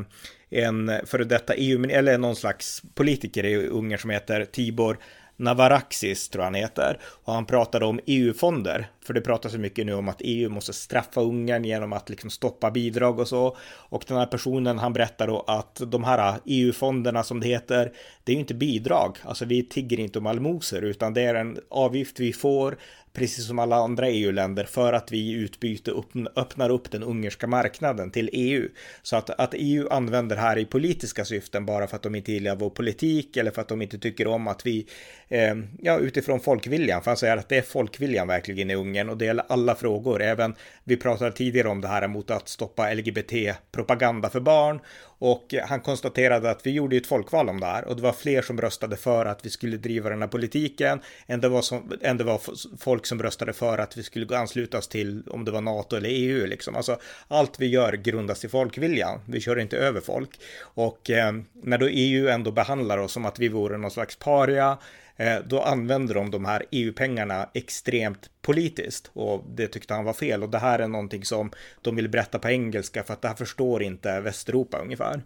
en 0.50 0.92
före 1.06 1.24
detta 1.24 1.54
EU, 1.54 1.86
eller 1.90 2.18
någon 2.18 2.36
slags 2.36 2.82
politiker 2.94 3.46
i 3.46 3.68
Ungern 3.68 4.00
som 4.00 4.10
heter 4.10 4.46
Tibor 4.46 4.98
Navaraxis 5.38 6.30
tror 6.30 6.44
han 6.44 6.56
heter. 6.56 7.00
Och 7.24 7.34
han 7.34 7.46
pratade 7.46 7.86
om 7.86 8.00
EU-fonder. 8.06 8.88
För 9.06 9.14
det 9.14 9.22
pratas 9.22 9.52
så 9.52 9.58
mycket 9.58 9.86
nu 9.86 9.94
om 9.94 10.10
att 10.10 10.22
EU 10.22 10.50
måste 10.50 10.74
straffa 10.74 11.22
Ungern 11.22 11.66
genom 11.66 11.94
att 11.94 12.10
liksom 12.10 12.30
stoppa 12.30 12.72
bidrag 12.72 13.20
och 13.20 13.28
så. 13.28 13.58
Och 13.66 14.04
den 14.08 14.18
här 14.18 14.26
personen 14.26 14.80
han 14.80 14.94
berättar 14.94 15.28
då 15.28 15.44
att 15.48 15.82
de 15.88 16.04
här 16.04 16.40
EU-fonderna 16.46 17.24
som 17.24 17.40
det 17.40 17.48
heter, 17.48 17.92
det 18.24 18.32
är 18.32 18.34
ju 18.34 18.40
inte 18.40 18.54
bidrag. 18.54 19.18
Alltså 19.24 19.46
vi 19.46 19.64
tigger 19.64 20.00
inte 20.00 20.20
om 20.20 20.26
allmosor 20.26 20.84
utan 20.84 21.14
det 21.14 21.22
är 21.22 21.36
en 21.36 21.60
avgift 21.70 22.20
vi 22.20 22.34
får 22.34 22.78
precis 23.14 23.48
som 23.48 23.60
alla 23.60 23.76
andra 23.76 24.10
EU-länder, 24.10 24.64
för 24.64 24.94
att 24.94 25.12
vi 25.12 25.18
i 25.18 25.32
utbyte 25.32 25.92
öppnar 26.36 26.70
upp 26.70 26.92
den 26.92 27.04
ungerska 27.04 27.48
marknaden 27.48 28.12
till 28.12 28.30
EU. 28.34 28.70
Så 29.02 29.16
att, 29.16 29.30
att 29.30 29.54
EU 29.54 29.88
använder 29.90 30.36
här 30.36 30.58
i 30.58 30.66
politiska 30.66 31.26
syften 31.26 31.66
bara 31.66 31.88
för 31.88 31.96
att 31.96 32.04
de 32.04 32.16
inte 32.16 32.32
gillar 32.32 32.56
vår 32.56 32.70
politik 32.70 33.38
eller 33.38 33.52
för 33.52 33.62
att 33.62 33.68
de 33.68 33.82
inte 33.82 33.98
tycker 33.98 34.28
om 34.28 34.48
att 34.48 34.66
vi, 34.66 34.88
eh, 35.28 35.56
ja, 35.80 36.00
utifrån 36.00 36.40
folkviljan, 36.40 37.04
för 37.04 37.12
han 37.12 37.18
säger 37.18 37.38
att 37.38 37.50
det 37.50 37.58
är 37.58 37.62
folkviljan 37.62 38.28
verkligen 38.28 38.72
i 38.72 38.76
Ungern 38.76 39.10
och 39.10 39.18
det 39.18 39.26
gäller 39.26 39.46
alla 39.50 39.76
frågor, 39.76 40.22
även 40.22 40.56
vi 40.84 40.98
pratade 40.98 41.32
tidigare 41.32 41.68
om 41.68 41.82
det 41.82 41.88
här 41.88 42.08
mot 42.08 42.32
att 42.32 42.50
stoppa 42.50 42.94
LGBT-propaganda 42.94 44.30
för 44.30 44.40
barn 44.40 44.80
och 45.24 45.54
han 45.68 45.82
konstaterade 45.82 46.52
att 46.52 46.66
vi 46.66 46.72
gjorde 46.72 46.98
ett 46.98 47.08
folkval 47.08 47.50
om 47.50 47.60
det 47.60 47.66
här 47.66 47.86
och 47.86 47.96
det 47.96 48.02
var 48.02 48.12
fler 48.12 48.42
som 48.42 48.62
röstade 48.62 48.98
för 48.98 49.26
att 49.26 49.46
vi 49.46 49.50
skulle 49.50 49.78
driva 49.78 50.10
den 50.10 50.22
här 50.22 50.28
politiken 50.28 51.00
än 51.28 51.42
det 51.42 51.50
var, 51.50 51.62
som, 51.62 51.92
än 52.02 52.18
det 52.18 52.24
var 52.24 52.42
folk 52.78 53.06
som 53.06 53.24
röstade 53.24 53.54
för 53.54 53.78
att 53.78 53.98
vi 53.98 54.04
skulle 54.04 54.38
ansluta 54.38 54.78
oss 54.78 54.88
till 54.88 55.24
om 55.28 55.46
det 55.46 55.52
var 55.52 55.62
NATO 55.62 55.96
eller 55.96 56.10
EU 56.10 56.46
liksom. 56.46 56.76
Alltså 56.76 57.00
allt 57.28 57.60
vi 57.60 57.68
gör 57.68 57.94
grundas 57.94 58.46
i 58.46 58.50
folkviljan. 58.50 59.20
Vi 59.26 59.42
kör 59.42 59.60
inte 59.60 59.78
över 59.78 60.02
folk 60.02 60.40
och 60.62 61.10
eh, 61.10 61.34
när 61.54 61.78
då 61.78 61.88
EU 61.88 62.28
ändå 62.28 62.52
behandlar 62.52 62.98
oss 62.98 63.12
som 63.12 63.26
att 63.26 63.40
vi 63.40 63.48
vore 63.48 63.78
någon 63.78 63.92
slags 63.92 64.16
paria 64.16 64.78
Eh, 65.18 65.40
då 65.46 65.62
använder 65.62 66.14
de 66.14 66.32
de 66.32 66.46
här 66.46 66.64
EU-pengarna 66.72 67.50
extremt 67.54 68.30
politiskt 68.42 69.12
och 69.14 69.46
det 69.56 69.68
tyckte 69.68 69.94
han 69.94 70.06
var 70.06 70.14
fel 70.14 70.44
och 70.44 70.50
det 70.50 70.60
här 70.60 70.80
är 70.80 70.88
någonting 70.88 71.26
som 71.26 71.52
de 71.82 71.96
vill 71.96 72.10
berätta 72.10 72.40
på 72.40 72.50
engelska 72.50 73.04
för 73.04 73.14
att 73.14 73.22
det 73.22 73.28
här 73.28 73.36
förstår 73.36 73.84
inte 73.84 74.22
Västeuropa 74.22 74.78
ungefär. 74.78 75.22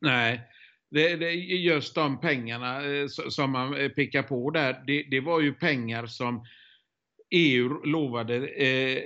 Nej, 0.00 0.40
det, 0.90 1.16
det, 1.16 1.32
just 1.34 1.94
de 1.94 2.20
pengarna 2.20 2.84
eh, 2.84 3.06
som 3.08 3.50
man 3.50 3.76
eh, 3.76 3.88
pickar 3.88 4.22
på 4.22 4.50
där, 4.50 4.82
det, 4.86 5.02
det 5.10 5.20
var 5.20 5.40
ju 5.40 5.52
pengar 5.52 6.06
som 6.06 6.46
EU 7.30 7.84
lovade 7.84 8.48
eh, 8.48 9.02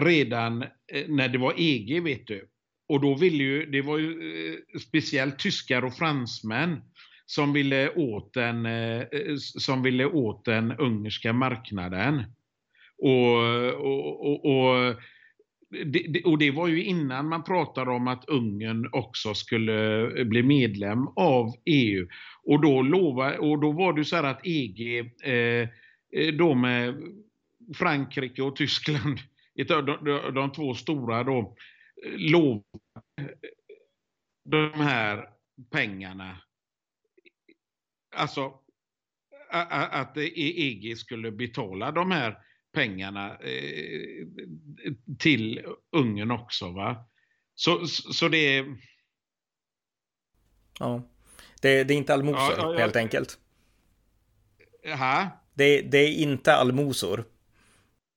redan 0.00 0.64
när 1.08 1.28
det 1.28 1.38
var 1.38 1.54
EG, 1.56 2.02
vet 2.02 2.26
du. 2.26 2.48
Och 2.88 3.00
då 3.00 3.14
ville 3.14 3.44
ju, 3.44 3.66
det 3.66 3.82
var 3.82 3.98
ju 3.98 4.10
eh, 4.52 4.78
speciellt 4.78 5.38
tyskar 5.38 5.84
och 5.84 5.94
fransmän 5.94 6.80
som 7.26 7.52
ville 7.52 7.90
åt 7.94 8.34
den, 8.34 8.66
eh, 8.66 9.06
som 9.36 9.82
ville 9.82 10.04
åt 10.06 10.44
den 10.44 10.72
ungerska 10.72 11.32
marknaden. 11.32 12.22
Och, 12.98 13.38
och, 13.74 14.26
och, 14.26 14.44
och 14.44 14.94
det, 15.72 16.24
och 16.24 16.38
det 16.38 16.50
var 16.50 16.68
ju 16.68 16.84
innan 16.84 17.28
man 17.28 17.44
pratade 17.44 17.90
om 17.90 18.08
att 18.08 18.28
Ungern 18.28 18.88
också 18.92 19.34
skulle 19.34 20.02
eh, 20.18 20.24
bli 20.24 20.42
medlem 20.42 21.08
av 21.16 21.54
EU. 21.64 22.08
Och 22.42 22.62
då, 22.62 22.82
lova, 22.82 23.38
och 23.38 23.60
då 23.60 23.72
var 23.72 23.92
det 23.92 24.04
så 24.04 24.16
här 24.16 24.24
att 24.24 24.46
EG, 24.46 24.98
eh, 25.22 25.68
eh, 26.12 26.34
då 26.38 26.54
med 26.54 26.94
Frankrike 27.74 28.42
och 28.42 28.56
Tyskland, 28.56 29.18
de, 29.54 29.98
de, 30.04 30.34
de 30.34 30.52
två 30.52 30.74
stora 30.74 31.24
då, 31.24 31.56
lovade 32.16 32.62
de 34.44 34.70
här 34.74 35.28
pengarna. 35.70 36.36
Alltså 38.12 38.54
att 39.90 40.16
EG 40.16 40.98
skulle 40.98 41.30
betala 41.30 41.92
de 41.92 42.10
här 42.10 42.38
pengarna 42.72 43.38
eh, 43.38 44.26
till 45.18 45.66
Ungern 45.92 46.30
också. 46.30 46.70
Va? 46.70 47.04
Så, 47.54 47.86
så 47.86 48.28
det 48.28 48.56
är... 48.56 48.76
Ja, 50.78 51.02
det, 51.60 51.84
det 51.84 51.94
är 51.94 51.98
inte 51.98 52.14
allmosor 52.14 52.54
ja, 52.58 52.72
ja, 52.72 52.78
helt 52.78 52.96
enkelt. 52.96 53.38
Jaha? 54.82 55.30
Det, 55.54 55.80
det 55.82 55.98
är 55.98 56.12
inte 56.12 56.54
allmosor. 56.54 57.24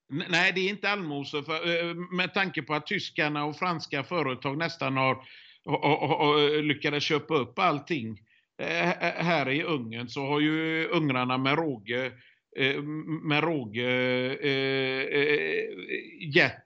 Nej, 0.08 0.52
det 0.56 0.62
är 0.62 0.70
inte 0.70 0.90
allmosor. 0.90 1.42
För, 1.42 1.90
eh, 1.90 1.96
med 1.96 2.34
tanke 2.34 2.62
på 2.62 2.74
att 2.74 2.88
tyskarna 2.88 3.46
och 3.46 3.58
franska 3.58 4.04
företag 4.04 4.58
nästan 4.58 4.98
har, 4.98 5.28
har, 5.66 6.08
har 6.08 6.62
lyckades 6.62 7.04
köpa 7.04 7.36
upp 7.36 7.60
allting 7.60 8.25
Eh, 8.58 8.90
eh, 8.90 9.26
här 9.26 9.50
i 9.50 9.64
Ungern 9.64 10.08
så 10.08 10.26
har 10.26 10.40
ju 10.40 10.88
ungrarna 10.88 11.38
med 11.38 11.58
råge, 11.58 12.12
eh, 12.58 12.82
med 13.24 13.44
råge 13.44 13.90
gett 16.34 16.66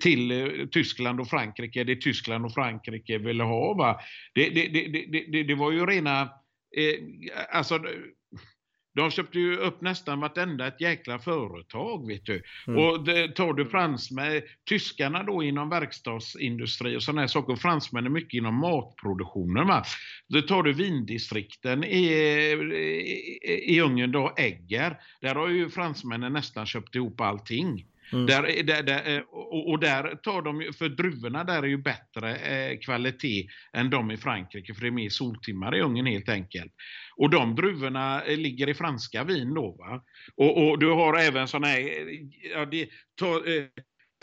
till 0.00 0.68
Tyskland 0.72 1.20
och 1.20 1.28
Frankrike, 1.28 1.84
det 1.84 1.96
Tyskland 1.96 2.44
och 2.44 2.54
Frankrike 2.54 3.18
ville 3.18 3.42
ha. 3.42 3.74
Va? 3.74 4.00
Det, 4.34 4.48
det, 4.48 4.66
det, 4.66 5.26
det, 5.32 5.42
det 5.42 5.54
var 5.54 5.72
ju 5.72 5.86
rena, 5.86 6.30
alltså 7.48 7.84
de 8.94 9.10
köpte 9.10 9.38
ju 9.38 9.56
upp 9.56 9.80
nästan 9.80 10.20
vartenda 10.20 10.66
ett 10.66 10.80
jäkla 10.80 11.18
företag, 11.18 12.06
vet 12.06 12.26
du. 12.26 12.42
Mm. 12.66 12.84
Och 12.84 13.04
det, 13.04 13.28
tar 13.28 13.52
du 13.52 13.66
fransmän, 13.66 14.42
tyskarna 14.68 15.22
då 15.22 15.42
inom 15.42 15.68
verkstadsindustri 15.68 16.96
och 16.96 17.02
sådana 17.02 17.20
här 17.20 17.28
saker, 17.28 17.56
fransmän 17.56 18.06
är 18.06 18.10
mycket 18.10 18.38
inom 18.38 18.54
matproduktionen. 18.54 19.66
Va? 19.66 19.84
Då 20.28 20.42
tar 20.42 20.62
du 20.62 20.72
vindistrikten 20.72 21.84
i, 21.84 22.06
i, 23.44 23.74
i 23.74 23.80
Ungern 23.80 24.12
då, 24.12 24.34
Egger, 24.36 24.96
där 25.20 25.34
har 25.34 25.48
ju 25.48 25.70
fransmännen 25.70 26.32
nästan 26.32 26.66
köpt 26.66 26.94
ihop 26.94 27.20
allting. 27.20 27.84
Mm. 28.12 28.26
Där, 28.26 28.62
där, 28.62 28.82
där, 28.82 29.16
eh, 29.16 29.22
och, 29.30 29.70
och, 29.70 29.80
där 29.80 30.16
tar 30.22 30.42
de, 30.42 30.72
för 30.78 30.88
druvorna 30.88 31.44
där 31.44 31.62
är 31.62 31.66
ju 31.66 31.78
bättre 31.78 32.36
eh, 32.36 32.78
kvalitet 32.78 33.48
än 33.72 33.90
de 33.90 34.10
i 34.10 34.16
Frankrike, 34.16 34.74
för 34.74 34.80
det 34.80 34.86
är 34.86 34.90
mer 34.90 35.08
soltimmar 35.08 35.76
i 35.76 35.80
ugnen 35.80 36.06
helt 36.06 36.28
enkelt. 36.28 36.72
Och 37.16 37.30
de 37.30 37.54
druvorna 37.54 38.22
eh, 38.22 38.38
ligger 38.38 38.68
i 38.68 38.74
franska 38.74 39.24
vin 39.24 39.54
då. 39.54 39.76
Va? 39.78 40.04
Och, 40.36 40.68
och 40.68 40.78
du 40.78 40.88
har 40.90 41.18
även 41.18 41.48
sådana 41.48 41.66
här, 41.66 42.06
ja, 42.52 42.64
det, 42.64 42.88
ta, 43.14 43.36
eh, 43.36 43.64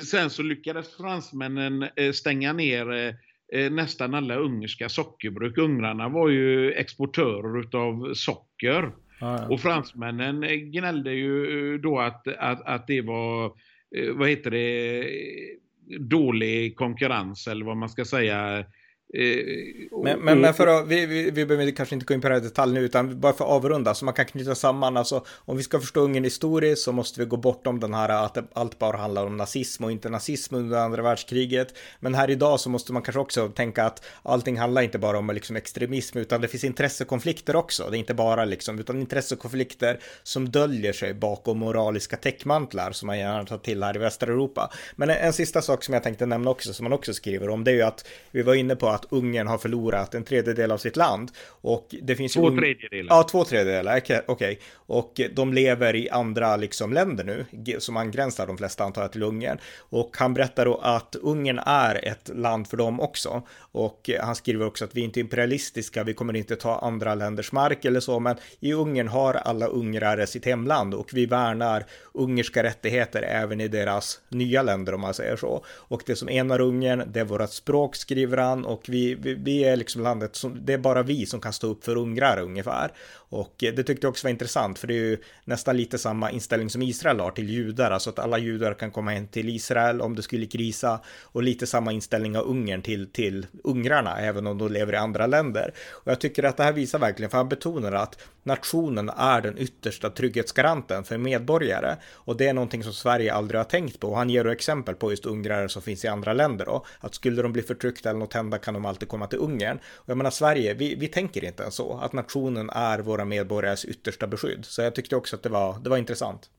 sen 0.04 0.30
så 0.30 0.44
lyckades 0.44 0.98
fransmännen 0.98 1.88
eh, 1.96 2.12
stänga 2.12 2.54
ner 2.54 3.28
nästan 3.70 4.14
alla 4.14 4.36
ungerska 4.36 4.90
sockerbruk. 4.90 5.58
Ungrarna 5.58 6.10
var 6.10 6.30
ju 6.30 6.72
exportörer 6.72 7.60
utav 7.60 8.14
socker. 8.14 8.92
Ah, 9.20 9.38
ja. 9.38 9.48
Och 9.48 9.62
fransmännen 9.62 10.42
gnällde 10.72 11.14
ju 11.14 11.78
då 11.78 12.00
att, 12.00 12.28
att, 12.28 12.62
att 12.66 12.88
det 12.88 13.02
var 13.02 13.54
Eh, 13.96 14.12
vad 14.14 14.30
heter 14.30 14.52
det, 14.52 15.00
eh, 15.00 16.00
dålig 16.00 16.76
konkurrens 16.76 17.48
eller 17.48 17.66
vad 17.66 17.78
man 17.78 17.90
ska 17.90 18.06
säga. 18.06 18.60
Eh, 18.60 18.66
men, 19.14 20.20
men, 20.20 20.42
men, 20.42 20.54
för 20.54 20.68
att, 20.68 20.88
vi, 20.88 21.06
vi, 21.06 21.32
vi 21.32 21.46
behöver 21.46 21.72
kanske 21.72 21.96
inte 21.96 22.06
gå 22.06 22.14
in 22.14 22.22
på 22.22 22.28
det 22.28 22.34
här 22.34 22.42
detalj 22.42 22.74
nu, 22.74 22.80
utan 22.80 23.20
bara 23.20 23.34
för 23.34 23.46
att 23.46 23.52
avrunda, 23.52 23.94
så 23.94 24.06
man 24.06 24.14
kan 24.14 24.26
knyta 24.26 24.56
samman, 24.56 24.98
alltså 24.98 25.26
om 25.36 25.58
vi 25.58 25.64
ska 25.64 25.80
förstå 25.80 26.02
Ungern 26.02 26.24
historiskt 26.24 26.82
så 26.82 26.92
måste 26.92 27.20
vi 27.20 27.26
gå 27.26 27.38
bortom 27.38 27.80
den 27.80 27.94
här 27.94 28.10
att 28.10 28.38
allt 28.54 28.80
bara 28.80 28.98
handlar 28.98 29.26
om 29.26 29.38
nazism 29.38 29.84
och 29.84 29.92
inte 29.92 30.10
nazism 30.10 30.56
under 30.56 30.78
andra 30.78 31.02
världskriget. 31.02 31.74
Men 32.00 32.16
här 32.16 32.30
idag 32.30 32.60
så 32.60 32.70
måste 32.70 32.94
man 32.94 33.02
kanske 33.02 33.20
också 33.20 33.50
tänka 33.50 33.84
att 33.84 34.06
allting 34.24 34.58
handlar 34.58 34.82
inte 34.82 35.00
bara 35.00 35.18
om 35.18 35.30
liksom 35.30 35.56
extremism, 35.56 36.18
utan 36.18 36.42
det 36.42 36.48
finns 36.48 36.64
intressekonflikter 36.64 37.56
också. 37.56 37.90
Det 37.90 37.98
är 37.98 38.00
inte 38.00 38.14
bara 38.14 38.46
liksom, 38.46 38.80
utan 38.80 39.00
intressekonflikter 39.00 40.00
som 40.24 40.50
döljer 40.50 40.94
sig 40.94 41.14
bakom 41.14 41.60
moraliska 41.60 42.18
täckmantlar 42.18 42.92
som 42.92 43.08
man 43.08 43.20
gärna 43.20 43.46
tar 43.46 43.58
till 43.58 43.84
här 43.84 43.96
i 43.96 44.00
västra 44.00 44.32
Europa. 44.32 44.72
Men 44.96 45.10
en, 45.10 45.18
en 45.18 45.34
sista 45.34 45.62
sak 45.62 45.84
som 45.84 45.94
jag 45.94 46.04
tänkte 46.04 46.26
nämna 46.26 46.50
också, 46.50 46.74
som 46.74 46.84
man 46.84 46.94
också 46.94 47.14
skriver 47.14 47.50
om, 47.50 47.64
det 47.64 47.72
är 47.72 47.76
ju 47.76 47.82
att 47.82 48.08
vi 48.32 48.42
var 48.42 48.54
inne 48.54 48.76
på 48.76 48.97
att 48.98 49.06
Ungern 49.10 49.48
har 49.48 49.58
förlorat 49.58 50.16
en 50.16 50.24
tredjedel 50.24 50.72
av 50.72 50.78
sitt 50.78 50.96
land. 50.96 51.32
Och 51.48 51.96
det 52.02 52.16
finns 52.16 52.34
två 52.34 52.52
ju... 52.52 52.58
tredjedelar. 52.58 53.16
Ja, 53.16 53.24
två 53.24 53.44
tredjedelar, 53.44 53.98
okej. 53.98 54.24
Okay. 54.28 54.58
Och 54.74 55.22
de 55.36 55.54
lever 55.54 55.96
i 55.96 56.10
andra 56.10 56.56
liksom 56.56 56.94
länder 56.94 57.24
nu, 57.24 57.46
som 57.80 57.98
angränsar 57.98 58.48
de 58.48 58.58
flesta 58.58 58.84
antar 58.84 59.02
jag 59.02 59.12
till 59.12 59.24
Ungern. 59.24 59.58
Och 59.78 60.18
han 60.18 60.34
berättar 60.34 60.66
då 60.66 60.76
att 60.76 61.16
Ungern 61.16 61.60
är 61.66 62.08
ett 62.08 62.30
land 62.34 62.68
för 62.68 62.78
dem 62.78 63.00
också. 63.00 63.42
Och 63.58 64.10
han 64.22 64.36
skriver 64.36 64.66
också 64.66 64.86
att 64.86 64.96
vi 64.96 65.02
är 65.02 65.06
inte 65.06 65.20
imperialistiska, 65.20 66.04
vi 66.04 66.14
kommer 66.14 66.36
inte 66.36 66.56
ta 66.56 66.80
andra 66.80 67.16
länders 67.16 67.52
mark 67.52 67.86
eller 67.86 68.00
så, 68.00 68.20
men 68.20 68.36
i 68.60 68.74
Ungern 68.74 69.08
har 69.08 69.34
alla 69.34 69.68
ungrare 69.68 70.28
sitt 70.28 70.46
hemland 70.46 70.94
och 70.94 71.10
vi 71.14 71.26
värnar 71.26 71.86
ungerska 72.14 72.64
rättigheter 72.64 73.22
även 73.22 73.62
i 73.62 73.68
deras 73.68 74.20
nya 74.30 74.64
länder 74.64 74.94
om 74.94 75.02
man 75.02 75.14
säger 75.14 75.36
så. 75.36 75.66
Och 75.68 76.02
det 76.06 76.16
som 76.16 76.30
enar 76.30 76.62
Ungern, 76.62 77.04
det 77.12 77.20
är 77.20 77.26
vårt 77.26 77.50
språk 77.50 77.96
skriver 77.96 78.38
han 78.38 78.66
och 78.66 78.87
vi, 78.90 79.16
vi, 79.16 79.34
vi 79.34 79.64
är 79.64 79.76
liksom 79.76 80.04
landet 80.04 80.36
som, 80.36 80.66
det 80.66 80.74
är 80.74 80.78
bara 80.78 81.04
vi 81.04 81.26
som 81.26 81.42
kan 81.42 81.54
stå 81.54 81.68
upp 81.68 81.84
för 81.84 81.96
ungrar 81.96 82.40
ungefär. 82.40 82.92
Och 83.30 83.64
eh, 83.64 83.74
det 83.74 83.84
tyckte 83.84 84.06
jag 84.06 84.12
också 84.12 84.28
var 84.28 84.32
intressant, 84.32 84.80
för 84.80 84.88
det 84.88 84.94
är 84.94 85.04
ju 85.10 85.18
nästan 85.46 85.78
lite 85.78 85.98
samma 85.98 86.32
inställning 86.32 86.70
som 86.70 86.82
Israel 86.82 87.20
har 87.20 87.32
till 87.32 87.50
judar, 87.50 87.92
alltså 87.92 88.10
att 88.10 88.20
alla 88.20 88.38
judar 88.38 88.74
kan 88.74 88.92
komma 88.92 89.12
hem 89.12 89.28
till 89.28 89.50
Israel 89.50 90.02
om 90.02 90.16
det 90.16 90.22
skulle 90.22 90.46
krisa, 90.46 91.00
och 91.24 91.44
lite 91.44 91.68
samma 91.68 91.92
inställning 91.92 92.38
av 92.38 92.44
Ungern 92.44 92.82
till, 92.82 93.12
till 93.12 93.46
ungrarna, 93.64 94.20
även 94.20 94.48
om 94.48 94.58
de 94.58 94.72
lever 94.72 94.94
i 94.94 94.98
andra 94.98 95.28
länder. 95.28 95.74
Och 95.92 96.12
jag 96.12 96.20
tycker 96.20 96.44
att 96.44 96.58
det 96.58 96.64
här 96.64 96.74
visar 96.74 97.00
verkligen, 97.00 97.30
för 97.30 97.38
han 97.38 97.50
betonar 97.50 97.92
att 97.92 98.20
nationen 98.44 99.10
är 99.10 99.42
den 99.42 99.58
yttersta 99.58 100.10
trygghetsgaranten 100.10 101.04
för 101.04 101.18
medborgare, 101.18 101.96
och 102.14 102.38
det 102.38 102.48
är 102.48 102.54
någonting 102.54 102.84
som 102.84 102.94
Sverige 102.94 103.34
aldrig 103.34 103.60
har 103.60 103.66
tänkt 103.66 104.00
på. 104.00 104.08
Och 104.08 104.18
han 104.18 104.30
ger 104.30 104.44
då 104.44 104.50
exempel 104.50 104.96
på 104.96 105.12
just 105.12 105.26
ungrare 105.26 105.70
som 105.70 105.82
finns 105.82 106.06
i 106.06 106.08
andra 106.08 106.34
länder 106.34 106.66
då, 106.66 106.86
att 107.00 107.16
skulle 107.16 107.42
de 107.42 107.54
bli 107.54 107.62
förtryckta 107.62 108.10
eller 108.10 108.20
något 108.20 108.34
hända 108.34 108.58
kan 108.58 108.74
de 108.74 108.86
alltid 108.86 109.08
komma 109.08 109.28
till 109.28 109.40
Ungern. 109.40 109.80
Och 109.96 110.10
jag 110.10 110.18
menar 110.18 110.32
Sverige, 110.32 110.74
vi, 110.74 110.96
vi 110.96 111.08
tänker 111.08 111.46
inte 111.46 111.64
ens 111.64 111.76
så, 111.76 112.00
att 112.04 112.14
nationen 112.14 112.70
är 112.70 113.00
vår 113.00 113.17
våra 113.18 113.26
medborgares 113.26 113.86
yttersta 113.86 114.28
beskydd. 114.28 114.66
Så 114.66 114.82
jag 114.82 114.96
tyckte 114.96 115.16
också 115.16 115.36
att 115.36 115.44
det 115.44 115.50
var, 115.50 115.80
det 115.80 115.90
var 115.90 115.98
intressant. 115.98 116.50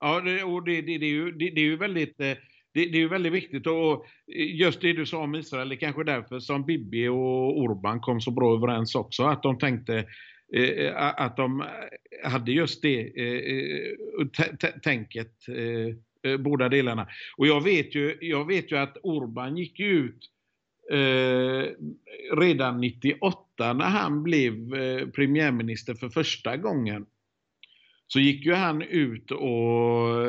Ja, 0.00 0.20
det, 0.20 0.42
och 0.42 0.64
det, 0.64 0.82
det, 0.82 0.98
det, 0.98 1.06
är 1.06 1.10
ju, 1.10 1.32
det, 1.32 1.50
det 1.50 1.60
är 1.60 1.64
ju 1.64 1.76
väldigt 1.76 2.20
eh, 2.20 2.36
det, 2.72 2.86
det, 2.86 2.98
är 2.98 3.02
ju 3.02 3.08
väldigt 3.08 3.32
viktigt 3.32 3.66
och 3.66 4.06
just 4.36 4.80
det 4.80 4.92
du 4.92 5.06
sa 5.06 5.18
om 5.18 5.34
Israel, 5.34 5.68
det 5.68 5.74
är 5.74 5.80
kanske 5.80 6.04
därför 6.04 6.40
som 6.40 6.66
Bibi 6.66 7.08
och 7.08 7.58
Orban 7.58 8.00
kom 8.00 8.20
så 8.20 8.30
bra 8.30 8.56
överens 8.56 8.94
också, 8.94 9.22
att 9.22 9.42
de 9.42 9.58
tänkte 9.58 10.04
eh, 10.56 10.96
att 10.96 11.36
de 11.36 11.64
hade 12.24 12.52
just 12.52 12.82
det 12.82 13.00
eh, 13.00 13.54
eh 14.20 14.70
tänket, 14.82 15.48
eh, 15.48 16.32
eh, 16.32 16.38
båda 16.38 16.68
delarna. 16.68 17.08
Och 17.36 17.46
jag 17.46 17.64
vet 17.64 17.94
ju, 17.94 18.18
jag 18.20 18.46
vet 18.46 18.72
ju 18.72 18.76
att 18.76 18.96
Orban 19.02 19.56
gick 19.56 19.80
ut 19.80 20.18
eh, 20.90 21.66
redan 22.36 22.80
98 22.80 23.72
när 23.72 23.84
han 23.84 24.22
blev 24.22 24.74
eh, 24.74 25.06
premiärminister 25.08 25.94
för 25.94 26.08
första 26.08 26.56
gången. 26.56 27.06
Så 28.06 28.20
gick 28.20 28.46
ju 28.46 28.54
han 28.54 28.82
ut 28.82 29.30
och, 29.30 30.26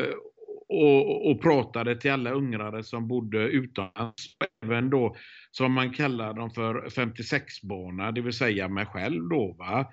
och, 0.69 1.31
och 1.31 1.41
pratade 1.41 1.95
till 1.95 2.11
alla 2.11 2.31
ungrare 2.31 2.83
som 2.83 3.07
bodde 3.07 3.37
utomlands. 3.37 4.35
även 4.65 4.89
då 4.89 5.15
som 5.51 5.73
man 5.73 5.93
kallar 5.93 6.33
dem 6.33 6.51
för 6.51 6.89
56-barna, 6.89 8.11
det 8.11 8.21
vill 8.21 8.33
säga 8.33 8.67
mig 8.67 8.85
själv 8.85 9.29
då. 9.29 9.55
Va? 9.59 9.91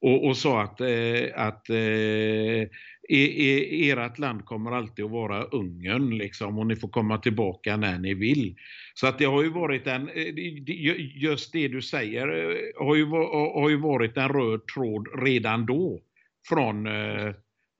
Och, 0.00 0.26
och 0.26 0.36
sa 0.36 0.62
att, 0.62 0.80
eh, 0.80 1.24
att 1.34 1.70
eh, 1.70 2.68
ert 3.10 4.18
land 4.18 4.44
kommer 4.44 4.72
alltid 4.72 5.04
att 5.04 5.10
vara 5.10 5.44
Ungern 5.44 6.18
liksom, 6.18 6.58
och 6.58 6.66
ni 6.66 6.76
får 6.76 6.88
komma 6.88 7.18
tillbaka 7.18 7.76
när 7.76 7.98
ni 7.98 8.14
vill. 8.14 8.56
Så 8.94 9.06
att 9.06 9.18
det 9.18 9.24
har 9.24 9.42
ju 9.42 9.50
varit 9.50 9.86
en, 9.86 10.08
eh, 10.08 11.22
just 11.22 11.52
det 11.52 11.68
du 11.68 11.82
säger, 11.82 12.28
eh, 12.28 12.86
har 12.86 12.94
ju, 12.96 13.06
har 13.54 13.68
ju 13.68 13.76
varit 13.76 14.16
en 14.16 14.28
röd 14.28 14.66
tråd 14.74 15.08
redan 15.22 15.66
då 15.66 16.00
från 16.48 16.86
eh, 16.86 17.26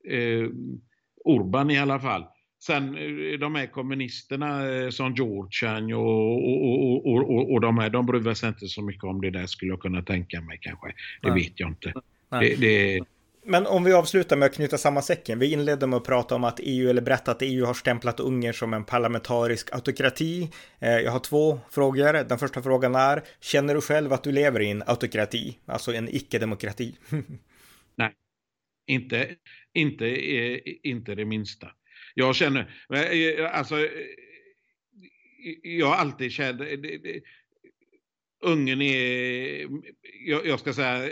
eh, 0.09 0.49
Orban 1.25 1.71
i 1.71 1.79
alla 1.79 2.01
fall. 2.01 2.25
Sen 2.63 2.97
eh, 2.97 3.39
de 3.39 3.55
här 3.55 3.67
kommunisterna 3.67 4.63
som 4.91 5.15
Georgian 5.15 5.93
och, 5.93 6.51
och, 6.51 7.07
och, 7.07 7.31
och, 7.31 7.53
och 7.53 7.61
de 7.61 7.79
här, 7.79 7.91
de 7.91 8.07
bryr 8.07 8.35
sig 8.35 8.49
inte 8.49 8.67
så 8.67 8.83
mycket 8.83 9.05
om 9.05 9.21
det 9.21 9.31
där 9.31 9.47
skulle 9.47 9.73
jag 9.73 9.81
kunna 9.81 10.03
tänka 10.03 10.41
mig 10.41 10.59
kanske. 10.61 10.87
Det 11.23 11.29
Nej. 11.31 11.43
vet 11.43 11.61
jag 11.61 11.71
inte. 11.71 11.93
Det, 12.31 12.61
det, 12.61 13.01
men 13.51 13.67
om 13.67 13.85
vi 13.85 13.93
avslutar 13.93 14.37
med 14.37 14.47
att 14.47 14.55
knyta 14.55 14.79
samman 14.79 15.03
säcken. 15.03 15.39
Vi 15.39 15.53
inledde 15.53 15.87
med 15.87 15.97
att 15.97 16.05
prata 16.05 16.35
om 16.35 16.45
att 16.45 16.61
EU, 16.63 16.91
eller 16.91 17.03
berätta 17.03 17.31
att 17.31 17.43
EU 17.43 17.65
har 17.65 17.75
stämplat 17.75 18.21
Ungern 18.21 18.55
som 18.55 18.75
en 18.75 18.85
parlamentarisk 18.85 19.73
autokrati. 19.73 20.51
Eh, 20.79 20.91
jag 20.91 21.13
har 21.13 21.19
två 21.19 21.61
frågor. 21.71 22.25
Den 22.25 22.39
första 22.39 22.63
frågan 22.63 22.95
är, 22.95 23.23
känner 23.41 23.75
du 23.75 23.81
själv 23.81 24.13
att 24.13 24.25
du 24.25 24.33
lever 24.33 24.61
i 24.61 24.71
en 24.71 24.83
autokrati? 24.87 25.59
Alltså 25.67 25.95
en 25.95 26.09
icke-demokrati? 26.09 26.97
Nej, 27.95 28.13
inte, 28.87 29.37
inte, 29.73 30.07
eh, 30.07 30.61
inte 30.83 31.15
det 31.15 31.25
minsta. 31.25 31.69
Jag 32.15 32.37
känner, 32.37 32.61
eh, 32.95 33.59
alltså, 33.59 33.89
jag 35.63 35.87
har 35.87 35.97
alltid 35.97 36.33
känt, 36.33 36.61
Ungern 38.43 38.83
är, 38.83 39.69
jag 40.45 40.61
ska 40.61 40.73
säga, 40.73 41.11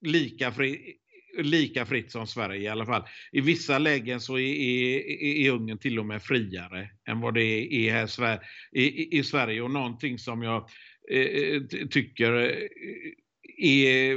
lika, 0.00 0.52
fri, 0.52 0.96
lika 1.38 1.86
fritt 1.86 2.10
som 2.10 2.26
Sverige 2.26 2.62
i 2.62 2.68
alla 2.68 2.86
fall. 2.86 3.02
I 3.32 3.40
vissa 3.40 3.78
lägen 3.78 4.20
så 4.20 4.38
är, 4.38 4.54
är, 4.54 5.22
är 5.22 5.50
Ungern 5.50 5.78
till 5.78 5.98
och 5.98 6.06
med 6.06 6.22
friare 6.22 6.90
än 7.08 7.20
vad 7.20 7.34
det 7.34 7.74
är 7.74 7.92
här 7.92 8.40
i, 8.72 9.18
i 9.18 9.24
Sverige. 9.24 9.62
Och 9.62 9.70
någonting 9.70 10.18
som 10.18 10.42
jag 10.42 10.68
eh, 11.10 11.62
tycker 11.90 12.32
eh, 12.32 12.56
är, 13.56 14.12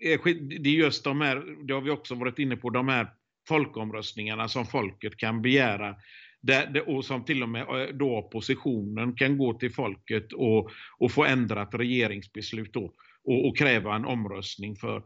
är, 0.00 0.58
det 0.60 0.70
är 0.70 0.74
just 0.74 1.04
de 1.04 1.20
här, 1.20 1.66
det 1.66 1.74
har 1.74 1.80
vi 1.80 1.90
också 1.90 2.14
varit 2.14 2.38
inne 2.38 2.56
på, 2.56 2.70
de 2.70 2.88
här 2.88 3.08
folkomröstningarna 3.48 4.48
som 4.48 4.66
folket 4.66 5.16
kan 5.16 5.42
begära 5.42 5.96
där, 6.40 6.88
och 6.88 7.04
som 7.04 7.24
till 7.24 7.42
och 7.42 7.48
med 7.48 7.62
eh, 7.62 7.94
då 7.94 8.16
oppositionen 8.16 9.14
kan 9.14 9.38
gå 9.38 9.54
till 9.54 9.72
folket 9.72 10.32
och, 10.32 10.70
och 10.98 11.12
få 11.12 11.24
ändrat 11.24 11.74
regeringsbeslut 11.74 12.72
då 12.72 12.94
och, 13.24 13.48
och 13.48 13.56
kräva 13.56 13.96
en 13.96 14.04
omröstning 14.04 14.76
för. 14.76 15.02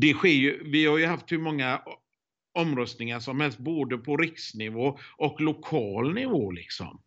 Det 0.00 0.14
sker 0.14 0.28
ju, 0.28 0.70
vi 0.70 0.86
har 0.86 0.98
ju 0.98 1.06
haft 1.06 1.32
hur 1.32 1.38
många 1.38 1.82
omröstningar 2.54 3.20
som 3.20 3.40
helst, 3.40 3.58
både 3.58 3.98
på 3.98 4.16
riksnivå 4.16 4.98
och 5.16 5.40
lokal 5.40 6.14
nivå 6.14 6.50
liksom. 6.50 7.02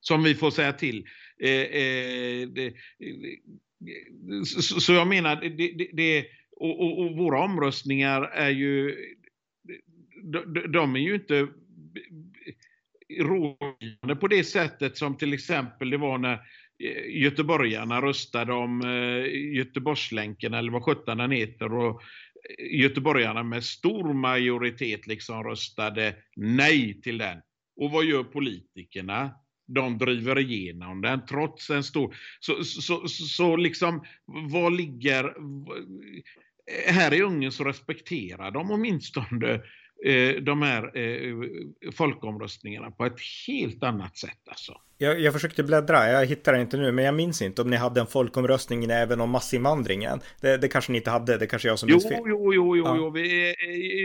Som 0.00 0.22
vi 0.22 0.34
får 0.34 0.50
säga 0.50 0.72
till. 0.72 1.06
Eh, 1.42 1.50
eh, 1.50 2.48
det, 2.48 2.74
så, 4.44 4.80
så, 4.80 4.92
jag 4.92 5.08
menar, 5.08 5.36
det, 5.36 5.90
det 5.92 6.26
och, 6.56 6.80
och, 6.80 6.98
och, 6.98 7.16
våra 7.16 7.44
omröstningar 7.44 8.22
är 8.22 8.50
ju, 8.50 8.96
de, 10.22 10.72
de 10.72 10.96
är 10.96 11.00
ju 11.00 11.14
inte 11.14 11.48
rådgivande 13.18 14.16
på 14.20 14.28
det 14.28 14.44
sättet 14.44 14.96
som 14.96 15.16
till 15.16 15.32
exempel 15.32 15.90
det 15.90 15.96
var 15.96 16.18
när 16.18 16.40
göteborgarna 17.08 18.00
röstade 18.00 18.52
om 18.52 18.80
eh, 18.80 19.56
Göteborgslänken 19.56 20.54
eller 20.54 20.72
vad 20.72 20.82
sjutton 20.82 21.18
den 21.18 21.30
heter. 21.30 21.74
Och 21.74 22.02
eh, 22.58 22.80
göteborgarna 22.80 23.42
med 23.42 23.64
stor 23.64 24.14
majoritet 24.14 25.06
liksom 25.06 25.44
röstade 25.44 26.16
nej 26.36 27.00
till 27.00 27.18
den. 27.18 27.38
Och 27.76 27.90
vad 27.90 28.04
gör 28.04 28.24
politikerna? 28.24 29.30
De 29.66 29.98
driver 29.98 30.38
igenom 30.38 31.00
den 31.00 31.26
trots 31.26 31.70
en 31.70 31.84
stor... 31.84 32.16
Så, 32.40 32.64
så, 32.64 33.08
så, 33.08 33.08
så 33.08 33.56
liksom, 33.56 34.04
vad 34.50 34.76
ligger... 34.76 35.34
Här 36.86 37.14
i 37.14 37.22
Ungern 37.22 37.52
så 37.52 37.64
respekterar 37.64 38.50
de 38.50 38.70
åtminstone 38.70 39.46
Eh, 39.46 39.60
de 40.42 40.62
här 40.62 40.98
eh, 40.98 41.34
folkomröstningarna 41.92 42.90
på 42.90 43.06
ett 43.06 43.16
helt 43.46 43.82
annat 43.82 44.16
sätt. 44.16 44.48
Alltså. 44.48 44.80
Jag, 44.98 45.20
jag 45.20 45.32
försökte 45.32 45.62
bläddra, 45.62 46.10
jag 46.10 46.26
hittar 46.26 46.52
det 46.52 46.60
inte 46.60 46.76
nu, 46.76 46.92
men 46.92 47.04
jag 47.04 47.14
minns 47.14 47.42
inte 47.42 47.62
om 47.62 47.70
ni 47.70 47.76
hade 47.76 48.00
en 48.00 48.06
folkomröstning 48.06 48.84
även 48.84 49.20
om 49.20 49.30
massinvandringen. 49.30 50.20
Det, 50.40 50.56
det 50.56 50.68
kanske 50.68 50.92
ni 50.92 50.98
inte 50.98 51.10
hade, 51.10 51.36
det 51.38 51.46
kanske 51.46 51.68
jag 51.68 51.78
som 51.78 51.90
minns 51.90 52.08
fel. 52.08 52.22
Jo, 52.26 52.26
jo, 52.26 52.54
jo, 52.54 52.76
jo, 52.76 52.84
ja. 52.84 52.96
jo, 52.96 53.10
vi, 53.10 53.54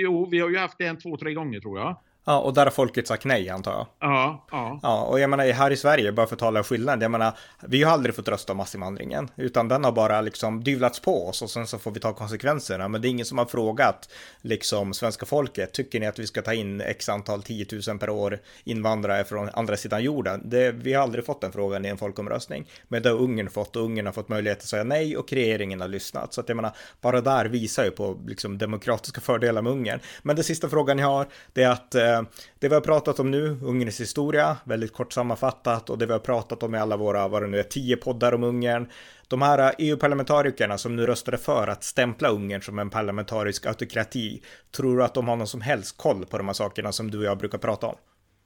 jo, 0.01 0.27
vi 0.31 0.39
har 0.39 0.49
ju 0.49 0.57
haft 0.57 0.77
det 0.77 0.85
en, 0.85 0.97
två, 0.97 1.17
tre 1.17 1.33
gånger 1.33 1.59
tror 1.59 1.79
jag. 1.79 1.97
Ja, 2.27 2.39
och 2.39 2.53
där 2.53 2.65
har 2.65 2.71
folket 2.71 3.07
sagt 3.07 3.25
nej 3.25 3.49
antar 3.49 3.71
jag. 3.71 3.87
Ja, 3.99 4.45
ja. 4.51 4.79
Ja, 4.83 5.01
och 5.01 5.19
jag 5.19 5.29
menar 5.29 5.51
här 5.51 5.71
i 5.71 5.77
Sverige, 5.77 6.11
bara 6.11 6.27
för 6.27 6.35
att 6.35 6.39
tala 6.39 6.63
skillnad, 6.63 7.03
jag 7.03 7.11
menar, 7.11 7.37
vi 7.67 7.83
har 7.83 7.91
aldrig 7.91 8.15
fått 8.15 8.27
rösta 8.27 8.53
om 8.53 8.57
massinvandringen, 8.57 9.29
utan 9.35 9.67
den 9.67 9.83
har 9.83 9.91
bara 9.91 10.21
liksom 10.21 10.63
dyvlats 10.63 10.99
på 10.99 11.27
oss 11.27 11.41
och 11.41 11.49
sen 11.49 11.67
så 11.67 11.79
får 11.79 11.91
vi 11.91 11.99
ta 11.99 12.13
konsekvenserna. 12.13 12.87
Men 12.87 13.01
det 13.01 13.07
är 13.07 13.09
ingen 13.09 13.25
som 13.25 13.37
har 13.37 13.45
frågat 13.45 14.09
liksom 14.41 14.93
svenska 14.93 15.25
folket, 15.25 15.73
tycker 15.73 15.99
ni 15.99 16.07
att 16.07 16.19
vi 16.19 16.27
ska 16.27 16.41
ta 16.41 16.53
in 16.53 16.81
x 16.81 17.09
antal 17.09 17.43
10 17.43 17.65
000 17.87 17.99
per 17.99 18.09
år 18.09 18.39
invandrare 18.63 19.23
från 19.23 19.49
andra 19.53 19.77
sidan 19.77 20.03
jorden? 20.03 20.41
Det, 20.45 20.71
vi 20.71 20.93
har 20.93 21.03
aldrig 21.03 21.25
fått 21.25 21.41
den 21.41 21.51
frågan 21.51 21.85
i 21.85 21.89
en 21.89 21.97
folkomröstning. 21.97 22.69
Men 22.87 23.01
det 23.01 23.09
har 23.09 23.17
Ungern 23.17 23.49
fått 23.49 23.75
och 23.75 23.83
Ungern 23.83 24.05
har 24.05 24.13
fått 24.13 24.29
möjlighet 24.29 24.57
att 24.57 24.65
säga 24.65 24.83
nej 24.83 25.17
och 25.17 25.33
regeringen 25.33 25.81
har 25.81 25.87
lyssnat. 25.87 26.33
Så 26.33 26.41
att 26.41 26.49
jag 26.49 26.55
menar, 26.55 26.71
bara 27.01 27.21
där 27.21 27.45
visar 27.45 27.85
ju 27.85 27.91
på 27.91 28.19
liksom 28.27 28.57
demokratiska 28.57 29.21
fördelar 29.21 29.61
med 29.61 29.71
Ungern. 29.71 29.99
Men 30.23 30.35
den 30.35 30.45
sista 30.45 30.69
frågan 30.69 30.99
jag 30.99 31.07
har, 31.07 31.27
det 31.53 31.63
är 31.63 31.69
att 31.69 31.95
eh, 31.95 32.14
det 32.59 32.67
vi 32.67 32.73
har 32.73 32.81
pratat 32.81 33.19
om 33.19 33.31
nu, 33.31 33.57
Ungerns 33.61 34.01
historia, 34.01 34.57
väldigt 34.63 34.93
kort 34.93 35.13
sammanfattat 35.13 35.89
och 35.89 35.97
det 35.97 36.05
vi 36.05 36.11
har 36.11 36.19
pratat 36.19 36.63
om 36.63 36.75
i 36.75 36.77
alla 36.77 36.97
våra, 36.97 37.27
vad 37.27 37.41
det 37.43 37.47
nu 37.47 37.59
är, 37.59 37.63
tio 37.63 37.97
poddar 37.97 38.33
om 38.33 38.43
Ungern. 38.43 38.89
De 39.27 39.41
här 39.41 39.73
EU-parlamentarikerna 39.77 40.77
som 40.77 40.95
nu 40.95 41.05
röstade 41.05 41.37
för 41.37 41.67
att 41.67 41.83
stämpla 41.83 42.29
Ungern 42.29 42.61
som 42.61 42.79
en 42.79 42.89
parlamentarisk 42.89 43.65
autokrati, 43.65 44.41
tror 44.75 44.97
du 44.97 45.03
att 45.03 45.13
de 45.13 45.27
har 45.27 45.35
någon 45.35 45.47
som 45.47 45.61
helst 45.61 45.97
koll 45.97 46.25
på 46.25 46.37
de 46.37 46.47
här 46.47 46.53
sakerna 46.53 46.91
som 46.91 47.11
du 47.11 47.17
och 47.17 47.23
jag 47.23 47.37
brukar 47.37 47.57
prata 47.57 47.87
om? 47.87 47.95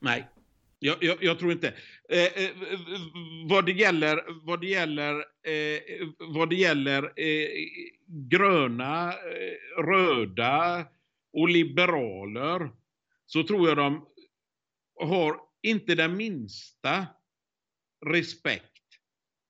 Nej, 0.02 0.28
jag, 0.80 0.98
jag, 1.00 1.18
jag, 1.24 1.40
tror 1.40 1.52
inte. 1.52 1.74
Eh, 2.10 2.44
eh, 2.44 2.50
vad 3.50 3.66
det 3.66 3.72
gäller, 3.72 4.24
vad 4.46 4.62
det 4.62 4.68
gäller, 4.68 5.14
eh, 5.16 6.08
vad 6.20 6.50
det 6.50 6.56
gäller 6.56 7.04
eh, 7.04 7.50
gröna, 8.30 9.08
eh, 9.08 9.84
röda 9.84 10.86
och 11.34 11.50
liberaler 11.50 12.70
så 13.32 13.44
tror 13.44 13.68
jag 13.68 13.78
de 13.78 14.06
har 15.00 15.36
inte 15.62 15.96
den 15.96 16.18
minsta 16.18 17.08
respekt 18.06 18.66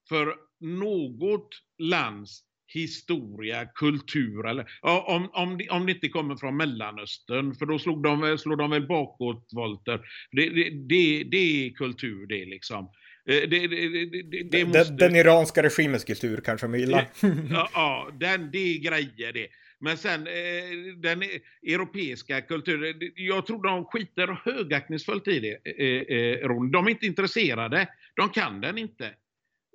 för 0.10 0.36
något 0.60 1.50
lands 1.78 2.44
historia, 2.74 3.66
kultur 3.66 4.48
eller 4.48 4.72
ja, 4.82 5.06
om, 5.08 5.30
om, 5.34 5.58
det, 5.58 5.70
om 5.70 5.86
det 5.86 5.92
inte 5.92 6.10
kommer 6.10 6.36
från 6.36 6.58
Mellanöstern 6.58 7.56
för 7.56 7.66
då 7.66 7.80
slog 7.80 8.04
de, 8.04 8.38
slog 8.38 8.58
de 8.58 8.70
väl 8.70 8.88
bakåtvolter. 8.88 10.02
Det, 10.32 10.50
det, 10.50 10.70
det, 10.70 11.24
det 11.24 11.38
är 11.38 11.70
kultur 11.70 12.28
det 12.28 12.46
liksom. 12.46 12.86
Eh, 13.30 13.50
det, 13.50 13.68
det, 13.68 14.44
det, 14.52 14.66
måste... 14.66 14.84
den, 14.84 14.98
den, 14.98 15.16
iranska 15.16 15.64
regimens 15.64 16.04
kultur 16.04 16.42
kanske 16.46 16.68
de 16.68 16.80
gillar. 16.80 17.10
ja, 17.50 17.70
ja 17.74 18.10
den, 18.20 18.52
det 18.52 18.58
är 18.58 18.80
grejer 18.80 19.34
det. 19.34 19.48
Men 19.80 19.98
sen 19.98 20.28
eh, 20.28 20.94
den 20.98 21.24
europeiska 21.64 22.42
kulturen, 22.42 23.02
eh, 23.02 23.10
jag 23.16 23.46
tror 23.46 23.64
de 23.64 23.86
skiter 23.86 24.42
högaktningsfullt 24.46 25.28
i 25.28 25.40
det, 25.40 25.58
eh, 25.66 26.18
eh, 26.18 26.52
eh 26.52 26.70
De 26.72 26.86
är 26.86 26.90
inte 26.90 27.06
intresserade, 27.06 27.88
de 28.16 28.30
kan 28.30 28.62
den 28.62 28.78
inte. 28.78 29.14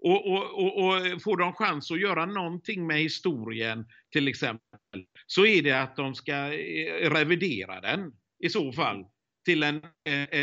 Och, 0.03 0.33
och, 0.33 0.65
och, 0.65 0.85
och, 0.85 1.23
får 1.23 1.37
de 1.37 1.53
chans 1.53 1.91
att 1.91 2.01
göra 2.01 2.27
någonting 2.27 2.87
med 2.87 2.99
historien 2.99 3.87
till 4.13 4.29
exempel, 4.29 5.05
så 5.27 5.47
är 5.47 5.63
det 5.63 5.83
att 5.83 5.97
de 5.97 6.15
ska 6.15 6.35
eh, 6.35 7.11
revidera 7.11 7.81
den 7.81 8.13
i 8.45 8.49
så 8.49 8.73
fall 8.73 9.05
till 9.45 9.63
en, 9.63 9.83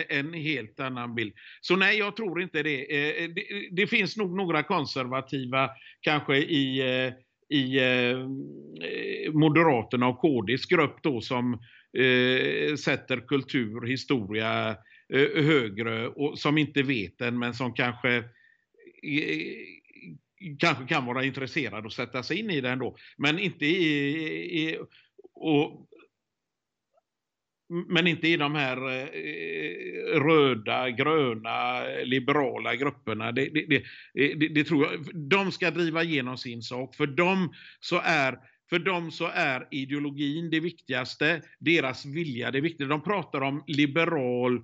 en 0.09 0.33
helt 0.33 0.79
annan 0.79 1.15
bild. 1.15 1.33
Så 1.61 1.75
nej, 1.75 1.97
jag 1.97 2.15
tror 2.15 2.41
inte 2.41 2.63
det. 2.63 2.85
Det, 3.27 3.69
det 3.71 3.87
finns 3.87 4.17
nog 4.17 4.37
några 4.37 4.63
konservativa 4.63 5.69
kanske 6.01 6.37
i 6.37 6.81
i 7.51 7.77
eh, 7.77 8.19
eh, 8.87 9.33
Moderaterna 9.33 10.07
och 10.07 10.19
KDs 10.19 10.65
grupp 10.65 11.03
då 11.03 11.21
som 11.21 11.53
eh, 11.97 12.75
sätter 12.75 13.27
kultur, 13.27 13.87
historia 13.87 14.69
eh, 15.13 15.43
högre 15.43 16.07
och 16.07 16.39
som 16.39 16.57
inte 16.57 16.83
vet 16.83 17.17
den 17.17 17.39
men 17.39 17.53
som 17.53 17.73
kanske 17.73 18.15
eh, 18.17 18.23
kanske 20.59 20.85
kan 20.85 21.05
vara 21.05 21.23
intresserad 21.23 21.85
och 21.85 21.93
sätta 21.93 22.23
sig 22.23 22.39
in 22.39 22.49
i 22.49 22.61
den 22.61 22.79
då. 22.79 22.95
Men 23.17 23.39
inte 23.39 23.65
i, 23.65 24.69
i 24.69 24.79
och 25.33 25.87
men 27.87 28.07
inte 28.07 28.27
i 28.27 28.37
de 28.37 28.55
här 28.55 28.89
eh, 28.89 29.03
eh, 29.03 30.19
röda, 30.23 30.89
gröna, 30.89 31.83
liberala 32.03 32.75
grupperna. 32.75 33.31
Det, 33.31 33.49
det, 33.49 33.75
eh, 33.75 34.37
det, 34.37 34.47
det, 34.47 34.63
tror 34.63 34.85
jag. 34.85 35.15
De 35.29 35.51
ska 35.51 35.71
driva 35.71 36.03
igenom 36.03 36.37
sin 36.37 36.61
sak. 36.61 36.95
För 36.95 37.07
dem 37.07 37.53
så 37.79 38.01
är 38.03 38.39
för 38.69 38.79
dem 38.79 39.11
så 39.11 39.27
är 39.33 39.67
ideologin 39.71 40.49
det 40.49 40.59
viktigaste, 40.59 41.41
deras 41.59 42.05
vilja 42.05 42.51
det 42.51 42.61
viktigaste. 42.61 42.93
De 42.93 43.03
pratar 43.03 43.41
om 43.41 43.63
liberal 43.67 44.61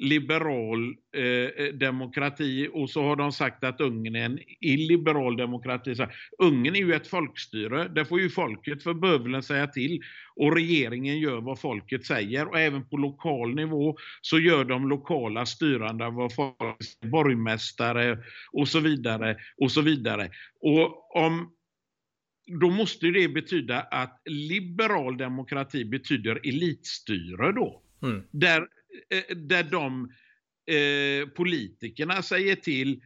liberal 0.00 0.96
eh, 1.16 1.64
eh, 1.64 1.72
demokrati 1.74 2.68
och 2.72 2.90
så 2.90 3.02
har 3.02 3.16
de 3.16 3.32
sagt 3.32 3.64
att 3.64 3.80
Ungern 3.80 4.16
är 4.16 4.24
en 4.24 4.38
illiberal 4.60 5.36
demokrati. 5.36 5.94
Så, 5.94 6.06
Ungern 6.38 6.76
är 6.76 6.80
ju 6.80 6.94
ett 6.94 7.06
folkstyre, 7.06 7.88
där 7.88 8.04
får 8.04 8.20
ju 8.20 8.30
folket 8.30 8.82
för 8.82 8.94
bövelen 8.94 9.42
säga 9.42 9.66
till 9.66 10.00
och 10.36 10.54
regeringen 10.54 11.18
gör 11.18 11.40
vad 11.40 11.60
folket 11.60 12.06
säger 12.06 12.48
och 12.48 12.60
även 12.60 12.88
på 12.88 12.96
lokal 12.96 13.54
nivå 13.54 13.96
så 14.20 14.38
gör 14.38 14.64
de 14.64 14.88
lokala 14.88 15.46
styrande 15.46 16.10
vad 16.10 16.34
folk, 16.34 16.76
borgmästare 17.12 18.18
och 18.52 18.68
så 18.68 18.80
vidare 18.80 19.36
och 19.56 19.72
så 19.72 19.80
vidare. 19.80 20.30
Och 20.60 21.16
om 21.16 21.52
då 22.60 22.70
måste 22.70 23.06
det 23.06 23.28
betyda 23.28 23.80
att 23.80 24.22
liberal 24.24 25.16
demokrati 25.16 25.84
betyder 25.84 26.40
elitstyre 26.44 27.52
då. 27.52 27.82
Mm. 28.02 28.22
Där 28.30 28.66
där 29.36 29.62
de 29.62 30.12
eh, 30.66 31.28
politikerna 31.28 32.22
säger 32.22 32.56
till 32.56 33.02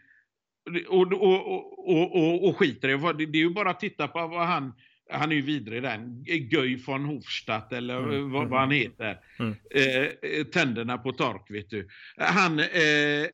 och, 0.89 1.12
och, 1.12 2.16
och, 2.16 2.48
och, 2.48 2.56
skiter 2.56 2.89
i 2.89 3.27
det. 3.27 3.39
är 3.39 3.43
ju 3.43 3.51
bara 3.51 3.70
att 3.70 3.81
titta 3.81 4.09
på 4.09 4.27
vad 4.27 4.47
han 4.47 4.73
han 5.11 5.32
är 5.32 5.36
ju 5.36 5.43
vidrig 5.43 5.82
den, 5.82 6.24
Göj 6.24 6.77
von 6.77 7.05
Hofstadt 7.05 7.73
eller 7.73 7.98
mm, 7.98 8.31
vad, 8.31 8.48
vad, 8.48 8.61
han 8.61 8.73
mm. 8.73 8.82
heter. 8.82 9.20
Mm. 9.39 9.55
Eh, 9.70 10.44
tänderna 10.44 10.98
på 10.98 11.12
tork 11.12 11.51
vet 11.51 11.70
du. 11.70 11.89
Han, 12.16 12.59
eh, 12.59 13.27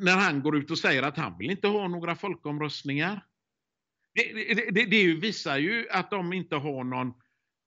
när 0.00 0.16
han 0.16 0.42
går 0.42 0.56
ut 0.56 0.70
och 0.70 0.78
säger 0.78 1.02
att 1.02 1.16
han 1.16 1.38
vill 1.38 1.50
inte 1.50 1.68
ha 1.68 1.88
några 1.88 2.16
folkomröstningar. 2.16 3.24
Det, 4.14 4.54
det, 4.54 4.70
det, 4.70 4.84
det 4.84 5.14
visar 5.14 5.58
ju 5.58 5.86
att 5.90 6.10
de 6.10 6.32
inte 6.32 6.56
har 6.56 6.84
någon 6.84 7.12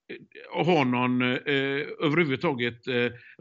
Eh, 0.10 0.66
ha 0.66 0.84
någon 0.84 1.22
eh, 1.22 2.06
överhuvudtaget 2.06 2.88
eh, 2.88 2.94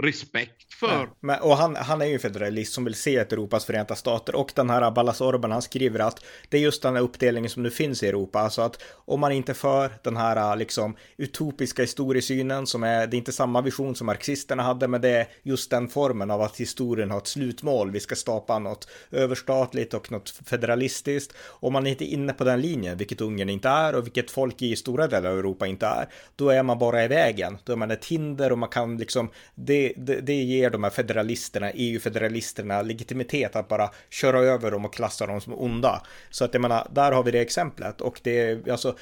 respekt 0.03 0.75
för. 0.75 0.87
Ja, 0.89 1.07
men, 1.21 1.41
och 1.41 1.57
han, 1.57 1.77
han 1.77 2.03
är 2.03 2.07
ju 2.07 2.15
en 2.15 2.21
federalist 2.21 2.73
som 2.73 2.85
vill 2.85 2.95
se 2.95 3.17
ett 3.17 3.33
Europas 3.33 3.65
förenta 3.65 3.95
stater 3.95 4.35
och 4.35 4.53
den 4.55 4.71
här 4.71 4.91
Ballas 4.91 5.21
Orban 5.21 5.53
han 5.53 5.63
skriver 5.63 6.01
att 6.01 6.25
det 6.49 6.57
är 6.57 6.61
just 6.61 6.83
den 6.83 6.97
här 6.97 7.03
uppdelningen 7.03 7.51
som 7.51 7.63
nu 7.63 7.71
finns 7.71 8.03
i 8.03 8.09
Europa, 8.09 8.39
alltså 8.39 8.63
att 8.63 8.83
om 8.95 9.21
man 9.21 9.33
inte 9.33 9.55
för 9.55 9.91
den 10.03 10.17
här 10.17 10.53
eh, 10.53 10.57
liksom 10.57 10.97
utopiska 11.17 11.83
historiesynen 11.83 12.67
som 12.67 12.83
är, 12.83 13.07
det 13.07 13.17
är 13.17 13.19
inte 13.19 13.33
samma 13.33 13.61
vision 13.61 13.95
som 13.95 14.07
marxisterna 14.07 14.63
hade, 14.63 14.89
men 14.89 15.01
det 15.01 15.09
är 15.09 15.27
just 15.43 15.71
den 15.71 15.89
formen 15.89 16.31
av 16.31 16.43
att 16.43 16.57
historien 16.57 17.11
har 17.11 17.19
ett 17.19 17.27
slutmål, 17.27 17.91
vi 17.91 18.01
ska 18.01 18.15
skapa 18.15 18.59
något 18.59 18.89
överstatligt 19.11 19.95
och 19.95 20.13
något 20.13 20.31
federalistiskt. 20.31 21.37
Om 21.47 21.73
man 21.73 21.87
inte 21.87 22.05
är 22.05 22.13
inne 22.13 22.33
på 22.33 22.45
den 22.45 22.61
linjen, 22.61 22.99
vilket 22.99 23.21
Ungern 23.21 23.49
inte 23.49 23.69
är 23.69 23.95
och 23.95 24.07
vilket 24.07 24.31
folk 24.31 24.63
i 24.63 24.77
stora 24.77 25.07
delar 25.07 25.31
av 25.31 25.39
Europa 25.39 25.67
inte 25.67 25.87
är, 25.87 26.09
då 26.37 26.51
är 26.51 26.58
är 26.59 26.63
man 26.63 26.79
bara 26.79 27.05
i 27.05 27.09
vägen. 27.09 27.59
Då 27.65 27.73
är 27.73 27.77
man 27.77 27.91
ett 27.91 28.05
hinder 28.05 28.53
och 28.53 28.59
man 28.59 28.69
kan 28.69 28.97
liksom, 28.97 29.31
det, 29.55 29.93
det, 29.97 30.21
det 30.21 30.35
ger 30.35 30.71
de 30.71 30.85
här 30.85 30.91
federalisterna, 30.91 31.71
EU-federalisterna 31.71 32.83
legitimitet 32.83 33.57
att 33.57 33.69
bara 33.69 33.91
köra 34.11 34.39
över 34.39 34.71
dem 34.71 34.85
och 34.85 34.95
klassa 34.95 35.27
dem 35.27 35.41
som 35.41 35.55
onda. 35.55 36.03
Så 36.31 36.45
att 36.45 36.55
jag 36.55 36.61
menar, 36.61 36.89
där 36.91 37.13
har 37.13 37.23
vi 37.23 37.31
det 37.31 37.41
exemplet 37.41 38.01
och 38.01 38.21
det 38.23 38.41
är 38.41 38.71
alltså 38.71 38.97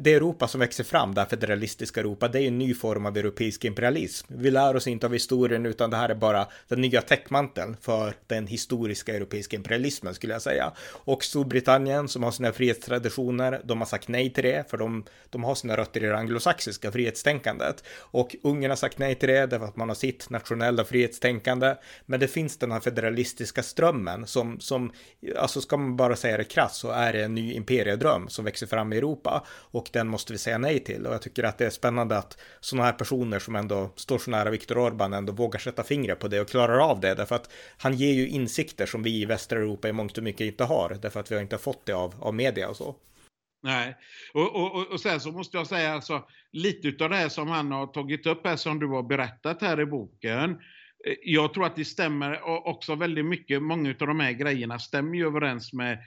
det 0.00 0.14
Europa 0.14 0.48
som 0.48 0.60
växer 0.60 0.84
fram, 0.84 1.14
det 1.14 1.20
här 1.20 1.28
federalistiska 1.28 2.00
Europa, 2.00 2.28
det 2.28 2.42
är 2.42 2.48
en 2.48 2.58
ny 2.58 2.74
form 2.74 3.06
av 3.06 3.16
europeisk 3.16 3.64
imperialism. 3.64 4.26
Vi 4.28 4.50
lär 4.50 4.76
oss 4.76 4.86
inte 4.86 5.06
av 5.06 5.12
historien, 5.12 5.66
utan 5.66 5.90
det 5.90 5.96
här 5.96 6.08
är 6.08 6.14
bara 6.14 6.46
den 6.68 6.80
nya 6.80 7.02
täckmanteln 7.02 7.76
för 7.80 8.14
den 8.26 8.46
historiska 8.46 9.16
europeiska 9.16 9.56
imperialismen, 9.56 10.14
skulle 10.14 10.32
jag 10.32 10.42
säga. 10.42 10.72
Och 10.86 11.24
Storbritannien, 11.24 12.08
som 12.08 12.22
har 12.22 12.30
sina 12.30 12.52
frihetstraditioner, 12.52 13.60
de 13.64 13.78
har 13.78 13.86
sagt 13.86 14.08
nej 14.08 14.32
till 14.32 14.44
det, 14.44 14.70
för 14.70 14.76
de, 14.76 15.04
de 15.30 15.44
har 15.44 15.54
sina 15.54 15.76
rötter 15.76 16.04
i 16.04 16.06
det 16.06 16.18
anglosaxiska 16.18 16.92
frihetstänkandet. 16.92 17.84
Och 17.98 18.36
Ungern 18.42 18.70
har 18.70 18.76
sagt 18.76 18.98
nej 18.98 19.14
till 19.14 19.28
det, 19.28 19.46
därför 19.46 19.66
att 19.66 19.76
man 19.76 19.88
har 19.88 19.94
sitt 19.94 20.30
nationella 20.30 20.84
frihetstänkande. 20.84 21.74
Men 22.06 22.20
det 22.20 22.28
finns 22.28 22.56
den 22.56 22.72
här 22.72 22.80
federalistiska 22.80 23.62
strömmen 23.62 24.26
som, 24.26 24.60
som 24.60 24.92
alltså 25.36 25.60
ska 25.60 25.76
man 25.76 25.96
bara 25.96 26.16
säga 26.16 26.36
det 26.36 26.44
krass, 26.44 26.76
så 26.76 26.90
är 26.90 27.12
det 27.12 27.24
en 27.24 27.34
ny 27.34 27.54
imperiedröm 27.54 28.28
som 28.28 28.44
växer 28.44 28.66
fram 28.66 28.92
i 28.92 28.96
Europa 28.96 29.46
och 29.50 29.90
den 29.92 30.08
måste 30.08 30.32
vi 30.32 30.38
säga 30.38 30.58
nej 30.58 30.84
till. 30.84 31.06
Och 31.06 31.14
jag 31.14 31.22
tycker 31.22 31.44
att 31.44 31.58
det 31.58 31.66
är 31.66 31.70
spännande 31.70 32.18
att 32.18 32.38
sådana 32.60 32.86
här 32.86 32.92
personer 32.92 33.38
som 33.38 33.56
ändå 33.56 33.90
står 33.96 34.18
så 34.18 34.30
nära 34.30 34.50
Viktor 34.50 34.76
Orbán 34.76 35.16
ändå 35.16 35.32
vågar 35.32 35.58
sätta 35.58 35.82
fingret 35.82 36.18
på 36.18 36.28
det 36.28 36.40
och 36.40 36.48
klarar 36.48 36.90
av 36.90 37.00
det. 37.00 37.14
Därför 37.14 37.34
att 37.34 37.52
han 37.76 37.94
ger 37.94 38.12
ju 38.12 38.28
insikter 38.28 38.86
som 38.86 39.02
vi 39.02 39.22
i 39.22 39.24
västra 39.24 39.58
Europa 39.58 39.88
i 39.88 39.92
mångt 39.92 40.18
och 40.18 40.24
mycket 40.24 40.40
inte 40.40 40.64
har. 40.64 40.98
Därför 41.02 41.20
att 41.20 41.30
vi 41.30 41.34
har 41.34 41.42
inte 41.42 41.58
fått 41.58 41.86
det 41.86 41.92
av, 41.92 42.14
av 42.20 42.34
media 42.34 42.68
och 42.68 42.76
så. 42.76 42.96
Nej, 43.62 43.96
och, 44.34 44.56
och, 44.56 44.92
och 44.92 45.00
sen 45.00 45.20
så 45.20 45.32
måste 45.32 45.56
jag 45.56 45.66
säga 45.66 45.92
alltså 45.92 46.24
lite 46.52 47.04
av 47.04 47.10
det 47.10 47.16
här 47.16 47.28
som 47.28 47.48
han 47.48 47.72
har 47.72 47.86
tagit 47.86 48.26
upp 48.26 48.46
här 48.46 48.56
som 48.56 48.78
du 48.78 48.86
har 48.86 49.02
berättat 49.02 49.62
här 49.62 49.80
i 49.80 49.86
boken. 49.86 50.50
Eh, 51.06 51.14
jag 51.22 51.54
tror 51.54 51.66
att 51.66 51.76
det 51.76 51.84
stämmer 51.84 52.42
också 52.68 52.94
väldigt 52.94 53.26
mycket, 53.26 53.62
många 53.62 53.90
av 54.00 54.06
de 54.06 54.20
här 54.20 54.32
grejerna 54.32 54.78
stämmer 54.78 55.16
ju 55.16 55.26
överens 55.26 55.72
med 55.72 55.98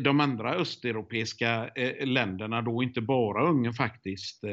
de 0.00 0.20
andra 0.20 0.54
östeuropeiska 0.54 1.70
eh, 1.74 2.06
länderna 2.06 2.62
då, 2.62 2.82
inte 2.82 3.00
bara 3.00 3.48
Ungern 3.48 3.74
faktiskt. 3.74 4.44
Eh, 4.44 4.50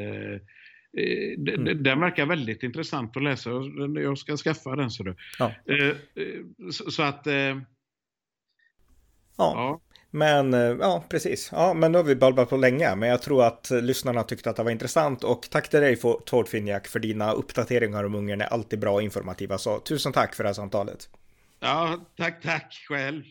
mm. 1.47 1.83
Den 1.83 1.99
verkar 1.99 2.25
väldigt 2.25 2.63
intressant 2.63 3.17
att 3.17 3.23
läsa. 3.23 3.49
Jag 3.95 4.17
ska 4.17 4.37
skaffa 4.37 4.75
den. 4.75 4.91
Så, 4.91 5.15
ja. 5.39 5.51
så 6.89 7.03
att... 7.03 7.21
Ja. 7.25 7.61
ja. 9.37 9.81
Men 10.13 10.53
ja, 10.53 11.03
precis. 11.09 11.49
Ja, 11.51 11.73
men 11.73 11.91
nu 11.91 11.97
har 11.97 12.05
vi 12.05 12.15
balbat 12.15 12.49
på 12.49 12.57
länge, 12.57 12.95
men 12.95 13.09
jag 13.09 13.21
tror 13.21 13.43
att 13.43 13.69
lyssnarna 13.71 14.23
tyckte 14.23 14.49
att 14.49 14.55
det 14.55 14.63
var 14.63 14.71
intressant 14.71 15.23
och 15.23 15.47
tack 15.49 15.69
till 15.69 15.79
dig 15.79 15.97
Tord 16.25 16.47
Finjak 16.47 16.87
för 16.87 16.99
dina 16.99 17.31
uppdateringar 17.31 18.03
om 18.03 18.15
Ungern 18.15 18.41
är 18.41 18.45
alltid 18.45 18.79
bra 18.79 18.93
och 18.93 19.01
informativa. 19.01 19.57
Så 19.57 19.79
tusen 19.79 20.13
tack 20.13 20.35
för 20.35 20.43
det 20.43 20.49
här 20.49 20.53
samtalet. 20.53 21.09
Ja, 21.59 21.99
tack, 22.17 22.41
tack 22.41 22.85
själv. 22.87 23.23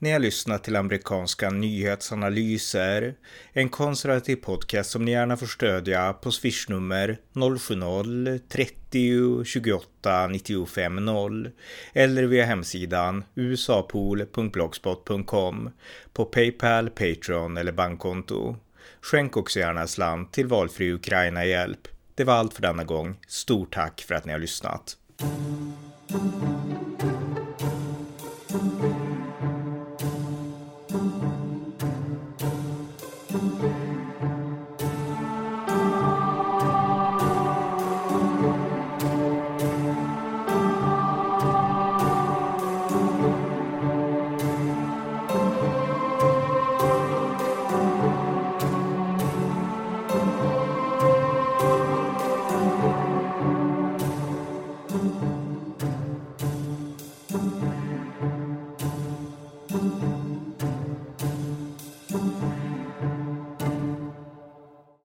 Ni 0.00 0.12
har 0.12 0.18
lyssnat 0.18 0.64
till 0.64 0.76
amerikanska 0.76 1.50
nyhetsanalyser, 1.50 3.14
en 3.52 3.68
konservativ 3.68 4.36
podcast 4.36 4.90
som 4.90 5.04
ni 5.04 5.10
gärna 5.10 5.36
får 5.36 5.46
stödja 5.46 6.12
på 6.12 6.30
swishnummer 6.30 7.18
070-30 7.32 9.44
28 9.44 10.26
95 10.26 10.96
0 10.96 11.50
eller 11.92 12.22
via 12.22 12.44
hemsidan 12.44 13.24
usapool.blogspot.com 13.34 15.70
på 16.12 16.24
Paypal, 16.24 16.90
Patreon 16.90 17.56
eller 17.56 17.72
bankkonto. 17.72 18.56
Skänk 19.00 19.36
också 19.36 19.58
gärna 19.58 19.86
slant 19.86 20.32
till 20.32 20.46
valfri 20.46 20.92
Ukraina-hjälp. 20.92 21.88
Det 22.14 22.24
var 22.24 22.34
allt 22.34 22.54
för 22.54 22.62
denna 22.62 22.84
gång. 22.84 23.16
Stort 23.28 23.74
tack 23.74 24.00
för 24.00 24.14
att 24.14 24.24
ni 24.24 24.32
har 24.32 24.38
lyssnat. 24.38 24.96